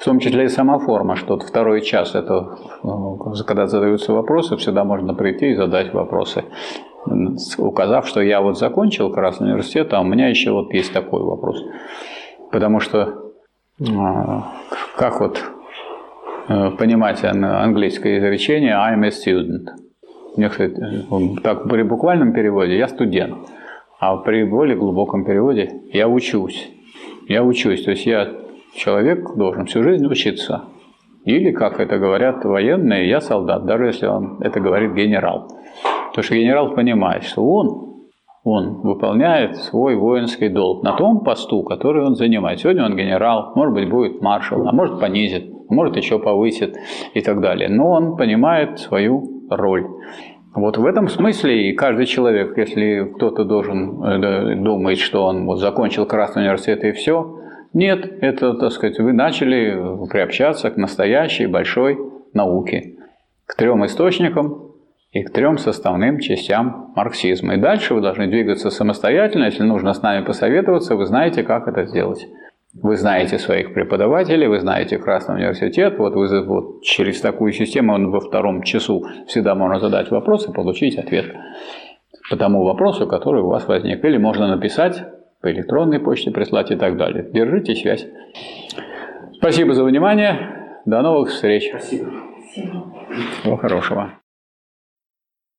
В 0.00 0.04
том 0.04 0.18
числе 0.18 0.44
и 0.44 0.48
сама 0.48 0.78
форма, 0.78 1.16
что 1.16 1.38
второй 1.38 1.82
час, 1.82 2.14
это 2.14 2.58
э, 2.82 3.42
когда 3.46 3.66
задаются 3.66 4.12
вопросы, 4.12 4.56
всегда 4.56 4.84
можно 4.84 5.14
прийти 5.14 5.50
и 5.50 5.54
задать 5.54 5.92
вопросы, 5.92 6.44
указав, 7.58 8.06
что 8.06 8.20
я 8.20 8.40
вот 8.40 8.58
закончил 8.58 9.12
Красный 9.12 9.48
университет, 9.48 9.92
а 9.92 10.00
у 10.00 10.04
меня 10.04 10.28
еще 10.28 10.52
вот 10.52 10.72
есть 10.72 10.92
такой 10.92 11.22
вопрос. 11.22 11.62
Потому 12.50 12.80
что 12.80 13.32
э, 13.80 13.84
как 14.96 15.20
вот 15.20 15.42
понимать 16.48 17.22
английское 17.24 18.18
изречение 18.18 18.74
I'm 18.74 19.04
a 19.04 19.10
student. 19.10 19.68
Так 21.42 21.68
при 21.68 21.82
буквальном 21.82 22.32
переводе 22.32 22.78
я 22.78 22.88
студент, 22.88 23.36
а 24.00 24.16
при 24.16 24.44
более 24.44 24.76
глубоком 24.76 25.24
переводе 25.24 25.70
я 25.92 26.08
учусь. 26.08 26.70
Я 27.28 27.44
учусь, 27.44 27.84
то 27.84 27.90
есть 27.90 28.06
я 28.06 28.28
человек 28.74 29.34
должен 29.36 29.66
всю 29.66 29.82
жизнь 29.82 30.06
учиться. 30.06 30.64
Или, 31.24 31.50
как 31.50 31.80
это 31.80 31.98
говорят 31.98 32.44
военные, 32.44 33.08
я 33.08 33.20
солдат, 33.20 33.66
даже 33.66 33.86
если 33.86 34.06
он 34.06 34.38
это 34.40 34.60
говорит 34.60 34.94
генерал. 34.94 35.48
Потому 36.08 36.22
что 36.22 36.36
генерал 36.36 36.74
понимает, 36.74 37.24
что 37.24 37.42
он, 37.42 37.87
он 38.48 38.80
выполняет 38.82 39.56
свой 39.56 39.96
воинский 39.96 40.48
долг 40.48 40.82
на 40.82 40.92
том 40.96 41.20
посту, 41.20 41.62
который 41.62 42.04
он 42.04 42.14
занимает. 42.14 42.60
Сегодня 42.60 42.84
он 42.84 42.96
генерал, 42.96 43.52
может 43.54 43.74
быть, 43.74 43.88
будет 43.88 44.20
маршал, 44.22 44.66
а 44.66 44.72
может 44.72 44.98
понизит, 45.00 45.52
может 45.68 45.96
еще 45.96 46.18
повысит 46.18 46.76
и 47.14 47.20
так 47.20 47.40
далее. 47.40 47.68
Но 47.68 47.90
он 47.90 48.16
понимает 48.16 48.78
свою 48.78 49.46
роль. 49.50 49.86
Вот 50.54 50.76
в 50.76 50.86
этом 50.86 51.08
смысле 51.08 51.70
и 51.70 51.72
каждый 51.74 52.06
человек, 52.06 52.56
если 52.56 53.12
кто-то 53.14 53.44
должен 53.44 54.02
э, 54.02 54.56
думать, 54.56 54.98
что 54.98 55.24
он 55.24 55.46
вот 55.46 55.58
закончил 55.58 56.06
Красный 56.06 56.42
университет 56.42 56.84
и 56.84 56.92
все, 56.92 57.38
нет, 57.74 58.10
это, 58.22 58.54
так 58.54 58.72
сказать, 58.72 58.98
вы 58.98 59.12
начали 59.12 60.06
приобщаться 60.08 60.70
к 60.70 60.76
настоящей 60.76 61.46
большой 61.46 61.98
науке, 62.32 62.96
к 63.46 63.56
трем 63.56 63.84
источникам 63.84 64.67
и 65.10 65.22
к 65.22 65.32
трем 65.32 65.58
составным 65.58 66.20
частям 66.20 66.92
марксизма. 66.94 67.54
И 67.54 67.58
дальше 67.58 67.94
вы 67.94 68.00
должны 68.00 68.26
двигаться 68.26 68.70
самостоятельно, 68.70 69.44
если 69.44 69.62
нужно 69.62 69.94
с 69.94 70.02
нами 70.02 70.24
посоветоваться, 70.24 70.96
вы 70.96 71.06
знаете, 71.06 71.42
как 71.42 71.66
это 71.66 71.86
сделать. 71.86 72.26
Вы 72.74 72.96
знаете 72.96 73.38
своих 73.38 73.72
преподавателей, 73.72 74.46
вы 74.46 74.60
знаете 74.60 74.98
Красный 74.98 75.36
университет, 75.36 75.98
вот, 75.98 76.14
вы, 76.14 76.44
вот 76.44 76.82
через 76.82 77.20
такую 77.20 77.52
систему 77.52 77.94
он 77.94 78.10
во 78.10 78.20
втором 78.20 78.62
часу 78.62 79.06
всегда 79.26 79.54
можно 79.54 79.80
задать 79.80 80.10
вопрос 80.10 80.48
и 80.48 80.52
получить 80.52 80.98
ответ 80.98 81.34
по 82.30 82.36
тому 82.36 82.62
вопросу, 82.64 83.06
который 83.06 83.40
у 83.42 83.48
вас 83.48 83.66
возник. 83.66 84.04
Или 84.04 84.18
можно 84.18 84.48
написать 84.48 85.02
по 85.40 85.50
электронной 85.50 85.98
почте 85.98 86.30
прислать 86.30 86.70
и 86.70 86.76
так 86.76 86.98
далее. 86.98 87.26
Держите 87.32 87.74
связь. 87.74 88.06
Спасибо 89.34 89.72
за 89.72 89.84
внимание. 89.84 90.82
До 90.84 91.00
новых 91.00 91.30
встреч. 91.30 91.68
Спасибо. 91.70 92.10
Всего 93.40 93.56
хорошего. 93.56 94.18